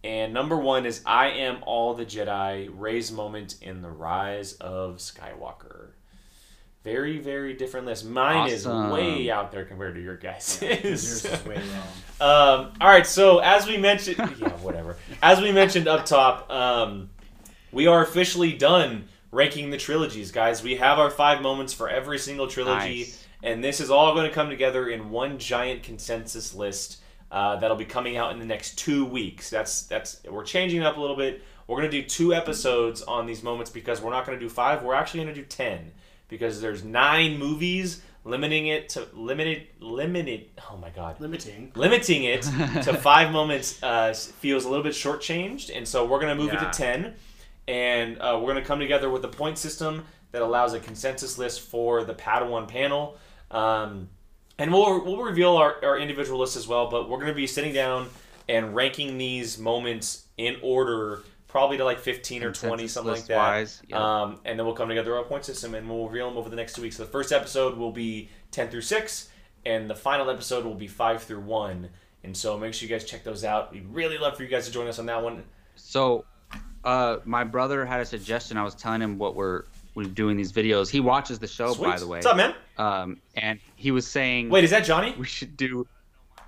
And 0.04 0.32
number 0.32 0.56
one 0.56 0.86
is 0.86 1.02
I 1.04 1.30
Am 1.30 1.58
All 1.62 1.94
the 1.94 2.06
Jedi, 2.06 2.70
Rey's 2.72 3.10
moment 3.10 3.56
in 3.60 3.82
The 3.82 3.90
Rise 3.90 4.52
of 4.54 4.98
Skywalker. 4.98 5.88
Very, 6.84 7.18
very 7.18 7.54
different 7.54 7.86
list. 7.86 8.04
Mine 8.06 8.52
Awesome. 8.52 8.86
is 8.86 8.92
way 8.92 9.30
out 9.30 9.50
there 9.52 9.64
compared 9.64 9.94
to 9.96 10.00
your 10.02 10.16
guys'. 10.16 10.62
Yours 10.84 11.24
is 11.24 11.44
way 11.44 11.56
wrong. 11.56 11.88
Um, 12.20 12.72
all 12.80 12.88
right, 12.88 13.06
so 13.06 13.40
as 13.40 13.66
we 13.66 13.76
mentioned, 13.76 14.16
yeah, 14.38 14.48
whatever. 14.58 14.96
As 15.22 15.40
we 15.40 15.50
mentioned 15.52 15.88
up 15.88 16.06
top, 16.06 16.50
um, 16.50 17.10
we 17.72 17.86
are 17.88 18.02
officially 18.02 18.52
done 18.52 19.08
ranking 19.32 19.70
the 19.70 19.76
trilogies, 19.76 20.30
guys. 20.30 20.62
We 20.62 20.76
have 20.76 20.98
our 20.98 21.10
five 21.10 21.42
moments 21.42 21.72
for 21.72 21.88
every 21.88 22.18
single 22.18 22.46
trilogy, 22.46 23.00
Nice. 23.00 23.26
and 23.42 23.62
this 23.62 23.80
is 23.80 23.90
all 23.90 24.14
going 24.14 24.28
to 24.28 24.34
come 24.34 24.48
together 24.48 24.88
in 24.88 25.10
one 25.10 25.38
giant 25.38 25.82
consensus 25.82 26.54
list 26.54 26.98
uh, 27.30 27.56
that'll 27.56 27.76
be 27.76 27.84
coming 27.84 28.16
out 28.16 28.32
in 28.32 28.38
the 28.38 28.46
next 28.46 28.78
two 28.78 29.04
weeks. 29.04 29.50
That's 29.50 29.82
that's 29.82 30.22
we're 30.30 30.44
changing 30.44 30.80
it 30.80 30.86
up 30.86 30.96
a 30.96 31.00
little 31.00 31.16
bit. 31.16 31.42
We're 31.66 31.76
going 31.78 31.90
to 31.90 32.00
do 32.02 32.06
two 32.08 32.32
episodes 32.32 33.02
on 33.02 33.26
these 33.26 33.42
moments 33.42 33.70
because 33.70 34.00
we're 34.00 34.12
not 34.12 34.24
going 34.24 34.38
to 34.38 34.42
do 34.42 34.48
five. 34.48 34.82
We're 34.82 34.94
actually 34.94 35.24
going 35.24 35.34
to 35.34 35.40
do 35.42 35.46
ten 35.46 35.90
because 36.28 36.60
there's 36.60 36.84
nine 36.84 37.38
movies. 37.38 38.02
Limiting 38.24 38.66
it 38.66 38.90
to 38.90 39.06
limited, 39.14 39.68
limited. 39.80 40.50
Oh 40.70 40.76
my 40.76 40.90
god! 40.90 41.18
Limiting. 41.18 41.72
limiting 41.74 42.24
it 42.24 42.42
to 42.82 42.92
five 42.92 43.32
moments 43.32 43.82
uh, 43.82 44.12
feels 44.12 44.64
a 44.66 44.68
little 44.68 44.82
bit 44.84 44.92
shortchanged, 44.92 45.74
and 45.74 45.86
so 45.88 46.04
we're 46.04 46.20
going 46.20 46.36
to 46.36 46.42
move 46.42 46.52
Yeah. 46.52 46.68
it 46.68 46.72
to 46.72 46.78
ten, 46.78 47.14
and 47.66 48.18
uh, 48.18 48.34
we're 48.38 48.52
going 48.52 48.62
to 48.62 48.68
come 48.68 48.80
together 48.80 49.08
with 49.08 49.24
a 49.24 49.28
point 49.28 49.56
system 49.56 50.04
that 50.32 50.42
allows 50.42 50.74
a 50.74 50.80
consensus 50.80 51.38
list 51.38 51.60
for 51.62 52.04
the 52.04 52.12
Padawan 52.12 52.68
panel, 52.68 53.16
um, 53.50 54.10
and 54.58 54.70
we'll 54.72 55.02
we'll 55.04 55.22
reveal 55.22 55.56
our, 55.56 55.82
our 55.82 55.98
individual 55.98 56.40
lists 56.40 56.56
as 56.56 56.68
well. 56.68 56.90
But 56.90 57.08
we're 57.08 57.18
going 57.18 57.28
to 57.28 57.34
be 57.34 57.46
sitting 57.46 57.72
down 57.72 58.08
and 58.46 58.74
ranking 58.74 59.16
these 59.16 59.58
moments 59.58 60.26
in 60.36 60.56
order, 60.60 61.20
probably 61.48 61.76
to 61.78 61.84
like 61.84 61.98
fifteen 61.98 62.44
or 62.44 62.52
twenty, 62.52 62.86
something 62.86 63.12
like 63.14 63.26
that. 63.26 63.36
wise, 63.36 63.82
yeah. 63.88 63.98
Um, 64.22 64.40
and 64.44 64.58
then 64.58 64.64
we'll 64.66 64.74
come 64.76 64.88
together 64.88 65.16
our 65.16 65.24
point 65.24 65.44
system 65.44 65.74
and 65.74 65.88
we'll 65.88 66.06
reveal 66.08 66.28
them 66.28 66.38
over 66.38 66.48
the 66.48 66.56
next 66.56 66.74
two 66.74 66.82
weeks. 66.82 66.96
So 66.96 67.04
the 67.04 67.10
first 67.10 67.32
episode 67.32 67.76
will 67.76 67.92
be 67.92 68.28
10 68.52 68.68
through 68.70 68.82
6, 68.82 69.28
and 69.66 69.88
the 69.90 69.94
final 69.94 70.30
episode 70.30 70.64
will 70.64 70.74
be 70.74 70.86
5 70.86 71.22
through 71.22 71.40
1. 71.40 71.88
And 72.24 72.36
so 72.36 72.58
make 72.58 72.74
sure 72.74 72.88
you 72.88 72.94
guys 72.94 73.04
check 73.04 73.24
those 73.24 73.44
out. 73.44 73.72
We'd 73.72 73.86
really 73.86 74.18
love 74.18 74.36
for 74.36 74.42
you 74.42 74.48
guys 74.48 74.66
to 74.66 74.72
join 74.72 74.86
us 74.88 74.98
on 74.98 75.06
that 75.06 75.22
one. 75.22 75.44
So, 75.76 76.24
uh, 76.84 77.18
my 77.24 77.44
brother 77.44 77.84
had 77.86 78.00
a 78.00 78.04
suggestion. 78.04 78.56
I 78.56 78.62
was 78.62 78.74
telling 78.74 79.00
him 79.00 79.18
what 79.18 79.34
we're 79.34 79.64
we're 79.94 80.04
doing 80.04 80.36
these 80.36 80.52
videos. 80.52 80.88
He 80.88 81.00
watches 81.00 81.38
the 81.40 81.46
show, 81.48 81.72
Sweet. 81.74 81.86
by 81.88 81.98
the 81.98 82.06
way. 82.06 82.18
What's 82.18 82.26
up, 82.26 82.36
man? 82.36 82.54
Um, 82.76 83.20
and 83.36 83.58
he 83.74 83.90
was 83.90 84.06
saying, 84.06 84.48
Wait, 84.48 84.62
is 84.64 84.70
that 84.70 84.84
Johnny? 84.84 85.12
we 85.18 85.26
should 85.26 85.56
do. 85.56 85.86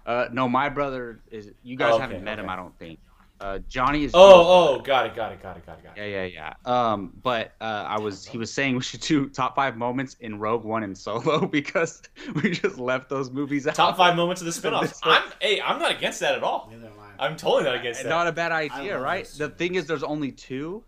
Uh, 0.07 0.27
no, 0.33 0.49
my 0.49 0.69
brother 0.69 1.21
is. 1.31 1.51
You 1.63 1.77
guys 1.77 1.93
Oh, 1.93 1.95
okay, 1.97 2.03
haven't 2.03 2.25
met 2.25 2.39
him. 2.39 2.49
I 2.49 2.57
don't 2.57 2.77
think. 2.79 2.99
Uh, 3.41 3.59
Johnny 3.69 4.05
is. 4.05 4.11
Oh, 4.13 4.75
oh, 4.77 4.81
got 4.81 5.07
it, 5.07 5.15
got 5.17 5.33
it, 5.33 5.43
got 5.43 5.57
it, 5.57 5.65
got 5.65 5.79
it, 5.79 5.85
got 5.85 5.97
it. 5.97 6.11
Yeah, 6.11 6.25
yeah, 6.27 6.55
yeah. 6.67 6.93
Um, 6.93 7.13
but 7.23 7.53
uh, 7.61 7.65
I 7.89 7.99
was 7.99 8.27
he 8.27 8.37
was 8.37 8.53
saying 8.53 8.77
we 8.77 8.83
should 8.83 9.01
do 9.01 9.29
top 9.31 9.57
five 9.57 9.77
moments 9.79 10.17
in 10.21 10.39
Rogue 10.39 10.63
One 10.65 10.83
and 10.83 10.97
Solo 10.97 11.47
because 11.59 12.03
we 12.43 12.51
just 12.51 12.79
left 12.79 13.09
those 13.09 13.31
movies 13.31 13.67
out. 13.67 13.75
Top 13.75 13.97
five 13.97 14.15
moments 14.15 14.43
of 14.43 14.47
the 14.47 14.53
spin-off. 14.53 14.83
This 14.89 15.01
one- 15.03 15.23
I'm, 15.23 15.33
hey, 15.41 15.61
I'm 15.61 15.79
not 15.81 15.91
against 15.93 16.21
that 16.21 16.35
at 16.35 16.43
all. 16.43 16.69
Neither 16.71 16.87
am 16.89 16.93
I. 17.19 17.25
I'm 17.27 17.37
totally 17.37 17.65
not 17.65 17.77
against 17.77 18.01
that. 18.01 18.07
It's 18.07 18.11
not 18.11 18.27
a 18.27 18.33
bad 18.33 18.53
idea, 18.53 18.99
right? 18.99 19.25
The 19.27 19.49
thing 19.49 19.75
is, 19.75 19.87
there's 19.87 20.03
only 20.03 20.33
two, 20.33 20.85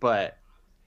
but 0.00 0.36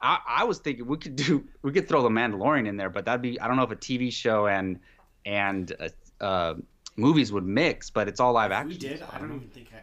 I, 0.02 0.18
I 0.28 0.44
was 0.44 0.58
thinking 0.58 0.86
we 0.86 0.98
could 0.98 1.16
do 1.16 1.44
we 1.62 1.72
could 1.72 1.88
throw 1.88 2.02
the 2.02 2.08
Mandalorian 2.10 2.68
in 2.68 2.76
there, 2.76 2.90
but 2.90 3.04
that'd 3.06 3.22
be 3.22 3.40
I 3.40 3.48
don't 3.48 3.56
know 3.56 3.62
if 3.64 3.70
a 3.70 3.76
TV 3.76 4.12
show 4.12 4.46
and 4.46 4.78
and 5.24 5.72
uh, 6.20 6.22
uh, 6.24 6.54
movies 6.96 7.32
would 7.32 7.44
mix, 7.46 7.88
but 7.90 8.08
it's 8.08 8.20
all 8.20 8.32
live 8.34 8.52
action. 8.52 8.68
we 8.68 8.76
did. 8.76 9.02
I 9.10 9.18
don't 9.18 9.34
even 9.34 9.48
think 9.48 9.68
I. 9.74 9.80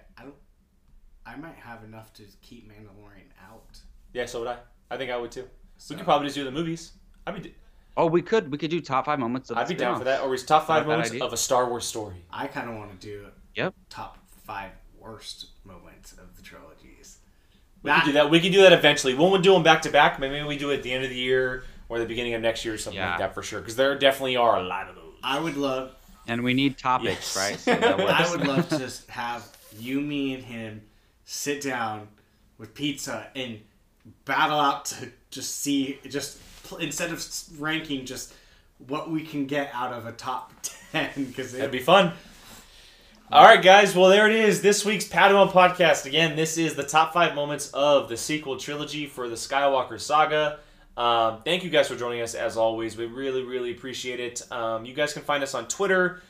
I 1.26 1.36
might 1.36 1.56
have 1.56 1.84
enough 1.84 2.14
to 2.14 2.24
keep 2.42 2.70
Mandalorian 2.70 3.30
out. 3.52 3.80
Yeah, 4.14 4.26
so 4.26 4.40
would 4.40 4.48
I. 4.50 4.58
I 4.92 4.98
think 4.98 5.12
I 5.12 5.18
would 5.18 5.32
too. 5.32 5.48
So, 5.78 5.94
We 5.94 5.98
could 5.98 6.06
probably 6.06 6.28
just 6.28 6.36
do 6.36 6.44
the 6.44 6.52
movies. 6.52 6.94
I'd 7.28 7.42
be 7.42 7.54
Oh, 7.98 8.06
we 8.08 8.22
could 8.22 8.52
we 8.52 8.58
could 8.58 8.70
do 8.70 8.82
top 8.82 9.06
five 9.06 9.20
moments 9.20 9.50
of 9.50 9.58
I'd 9.58 9.68
be 9.68 9.74
down 9.74 9.98
for 9.98 10.04
that. 10.06 10.22
Or 10.22 10.34
is 10.34 10.44
top 10.44 10.68
five 10.68 10.86
a 10.86 10.88
moments 10.88 11.12
idea. 11.12 11.24
of 11.24 11.34
a 11.34 11.38
Star 11.38 11.70
Wars 11.70 11.86
story. 11.86 12.16
I 12.32 12.48
kind 12.48 12.70
of 12.70 12.76
want 12.76 12.92
to 13.00 13.08
do. 13.08 13.28
Yep. 13.56 13.74
Top 13.90 14.18
five 14.46 14.72
worst 15.00 15.48
moments 15.64 16.12
of 16.14 16.36
the 16.36 16.42
trilogies. 16.42 17.20
We 17.84 17.92
could 17.92 18.04
do 18.06 18.12
that. 18.14 18.30
We 18.30 18.40
could 18.42 18.52
do 18.52 18.62
that 18.64 18.74
eventually. 18.74 19.14
We 19.14 19.20
won't 19.20 19.44
do 19.44 19.54
them 19.54 19.64
back 19.64 19.82
to 19.84 19.90
back. 19.90 20.20
Maybe 20.20 20.42
we 20.44 20.58
do 20.58 20.72
it 20.72 20.78
at 20.78 20.84
the 20.84 20.92
end 20.92 21.04
of 21.04 21.10
the 21.10 21.16
year 21.16 21.64
or 21.88 22.00
the 22.00 22.06
beginning 22.06 22.34
of 22.34 22.42
next 22.42 22.66
year 22.66 22.74
or 22.74 22.78
something 22.78 22.98
Yeah. 23.00 23.12
like 23.12 23.20
that 23.20 23.34
for 23.34 23.44
sure. 23.44 23.60
Because 23.62 23.76
there 23.76 23.98
definitely 23.98 24.36
are 24.38 24.58
a 24.58 24.64
lot 24.64 24.90
of 24.90 24.96
those. 24.96 25.14
I 25.24 25.40
would 25.40 25.56
love. 25.56 25.96
And 26.28 26.44
we 26.44 26.54
need 26.56 26.78
topics, 26.80 27.36
Yes. 27.36 27.38
right? 27.38 27.60
So 27.60 27.72
I 28.08 28.30
would 28.32 28.46
love 28.48 28.68
to 28.70 28.80
just 28.80 29.08
have 29.10 29.48
you, 29.78 30.02
me, 30.02 30.34
and 30.34 30.44
him 30.44 30.82
sit 31.26 31.62
down 31.62 32.08
with 32.58 32.74
pizza 32.74 33.28
and 33.36 33.60
battle 34.24 34.60
out 34.60 34.86
to 34.86 35.12
just 35.32 35.58
see 35.58 36.00
just 36.08 36.38
instead 36.80 37.12
of 37.12 37.26
ranking 37.60 38.06
just 38.06 38.34
what 38.88 39.10
we 39.10 39.24
can 39.24 39.46
get 39.46 39.70
out 39.74 39.92
of 39.92 40.06
a 40.06 40.12
top 40.12 40.54
ten 40.92 41.10
because 41.16 41.52
That'd 41.52 41.72
be 41.72 41.80
fun. 41.80 42.14
All 43.32 43.44
right, 43.44 43.62
guys. 43.62 43.96
Well, 43.96 44.10
there 44.10 44.30
it 44.30 44.36
is. 44.36 44.62
This 44.62 44.86
week's 44.86 45.08
Padawan 45.08 45.52
podcast. 45.52 46.06
Again, 46.06 46.36
this 46.36 46.60
is 46.60 46.76
the 46.76 46.84
top 46.84 47.12
five 47.12 47.34
moments 47.34 47.72
of 47.72 48.08
the 48.08 48.16
sequel 48.16 48.58
trilogy 48.58 49.08
for 49.08 49.28
the 49.28 49.36
Skywalker 49.36 50.00
saga. 50.00 50.60
Um, 50.96 51.42
thank 51.44 51.64
you 51.64 51.72
guys 51.72 51.88
for 51.88 51.96
joining 51.96 52.22
us 52.22 52.36
as 52.36 52.56
always. 52.56 52.96
We 52.96 53.08
really, 53.08 53.42
really 53.42 53.72
appreciate 53.72 54.20
it. 54.20 54.44
Um, 54.52 54.86
you 54.86 54.94
guys 54.94 55.12
can 55.12 55.24
find 55.24 55.42
us 55.44 55.56
on 55.56 55.68
Twitter, 55.68 56.22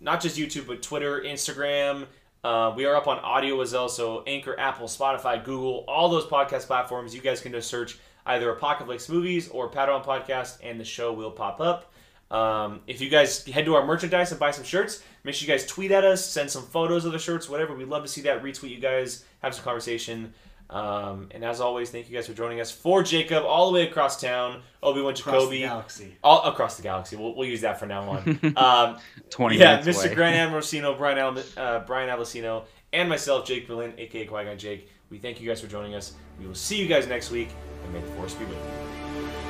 not 0.00 0.22
just 0.22 0.38
YouTube, 0.38 0.66
but 0.66 0.82
Twitter, 0.82 1.20
Instagram. 1.20 2.06
Uh, 2.44 2.72
we 2.76 2.84
are 2.84 2.94
up 2.94 3.08
on 3.08 3.18
audio 3.18 3.60
as 3.60 3.72
well, 3.72 3.88
so 3.88 4.22
Anchor, 4.26 4.58
Apple, 4.58 4.86
Spotify, 4.86 5.42
Google, 5.42 5.84
all 5.88 6.08
those 6.08 6.24
podcast 6.26 6.66
platforms. 6.66 7.14
You 7.14 7.20
guys 7.20 7.40
can 7.40 7.52
just 7.52 7.68
search 7.68 7.98
either 8.26 8.50
Apocalypse 8.50 9.08
Movies 9.08 9.48
or 9.48 9.68
Padawan 9.68 10.04
Podcast, 10.04 10.58
and 10.62 10.78
the 10.78 10.84
show 10.84 11.12
will 11.12 11.32
pop 11.32 11.60
up. 11.60 11.92
Um, 12.30 12.80
if 12.86 13.00
you 13.00 13.08
guys 13.08 13.44
head 13.46 13.64
to 13.64 13.74
our 13.74 13.86
merchandise 13.86 14.30
and 14.30 14.38
buy 14.38 14.50
some 14.50 14.64
shirts, 14.64 15.02
make 15.24 15.34
sure 15.34 15.48
you 15.48 15.52
guys 15.52 15.66
tweet 15.66 15.90
at 15.90 16.04
us, 16.04 16.24
send 16.24 16.50
some 16.50 16.62
photos 16.62 17.04
of 17.04 17.12
the 17.12 17.18
shirts, 17.18 17.48
whatever. 17.48 17.74
We'd 17.74 17.88
love 17.88 18.02
to 18.02 18.08
see 18.08 18.20
that. 18.22 18.42
Retweet 18.42 18.70
you 18.70 18.80
guys, 18.80 19.24
have 19.42 19.54
some 19.54 19.64
conversation. 19.64 20.32
Um, 20.70 21.28
and 21.30 21.44
as 21.44 21.60
always, 21.60 21.90
thank 21.90 22.10
you 22.10 22.14
guys 22.16 22.26
for 22.26 22.34
joining 22.34 22.60
us. 22.60 22.70
For 22.70 23.02
Jacob, 23.02 23.44
all 23.44 23.68
the 23.68 23.74
way 23.74 23.86
across 23.88 24.20
town, 24.20 24.62
Obi 24.82 25.00
Wan 25.00 25.14
across 25.14 25.24
the 25.24 25.32
Jacoby, 25.32 25.58
galaxy. 25.60 26.16
all 26.22 26.42
across 26.44 26.76
the 26.76 26.82
galaxy. 26.82 27.16
We'll, 27.16 27.34
we'll 27.34 27.48
use 27.48 27.62
that 27.62 27.78
from 27.78 27.88
now 27.88 28.02
on. 28.02 28.52
um, 28.56 28.98
Twenty 29.30 29.56
yeah, 29.56 29.78
minutes 29.78 29.98
Mr. 29.98 30.06
away. 30.06 30.14
Grant 30.14 30.52
Amorosino, 30.52 30.96
Brian 30.98 31.18
Al- 31.18 31.42
uh, 31.56 31.80
Brian 31.86 32.10
Avicino, 32.10 32.64
and 32.92 33.08
myself, 33.08 33.46
Jake 33.46 33.66
Bartley, 33.66 33.94
aka 33.96 34.26
Qui 34.26 34.44
Gon 34.44 34.58
Jake. 34.58 34.90
We 35.10 35.18
thank 35.18 35.40
you 35.40 35.48
guys 35.48 35.60
for 35.60 35.68
joining 35.68 35.94
us. 35.94 36.12
We 36.38 36.46
will 36.46 36.54
see 36.54 36.76
you 36.80 36.86
guys 36.86 37.06
next 37.06 37.30
week, 37.30 37.48
and 37.84 37.92
may 37.94 38.00
the 38.00 38.06
force 38.08 38.34
be 38.34 38.44
with 38.44 38.54
you. 38.54 39.47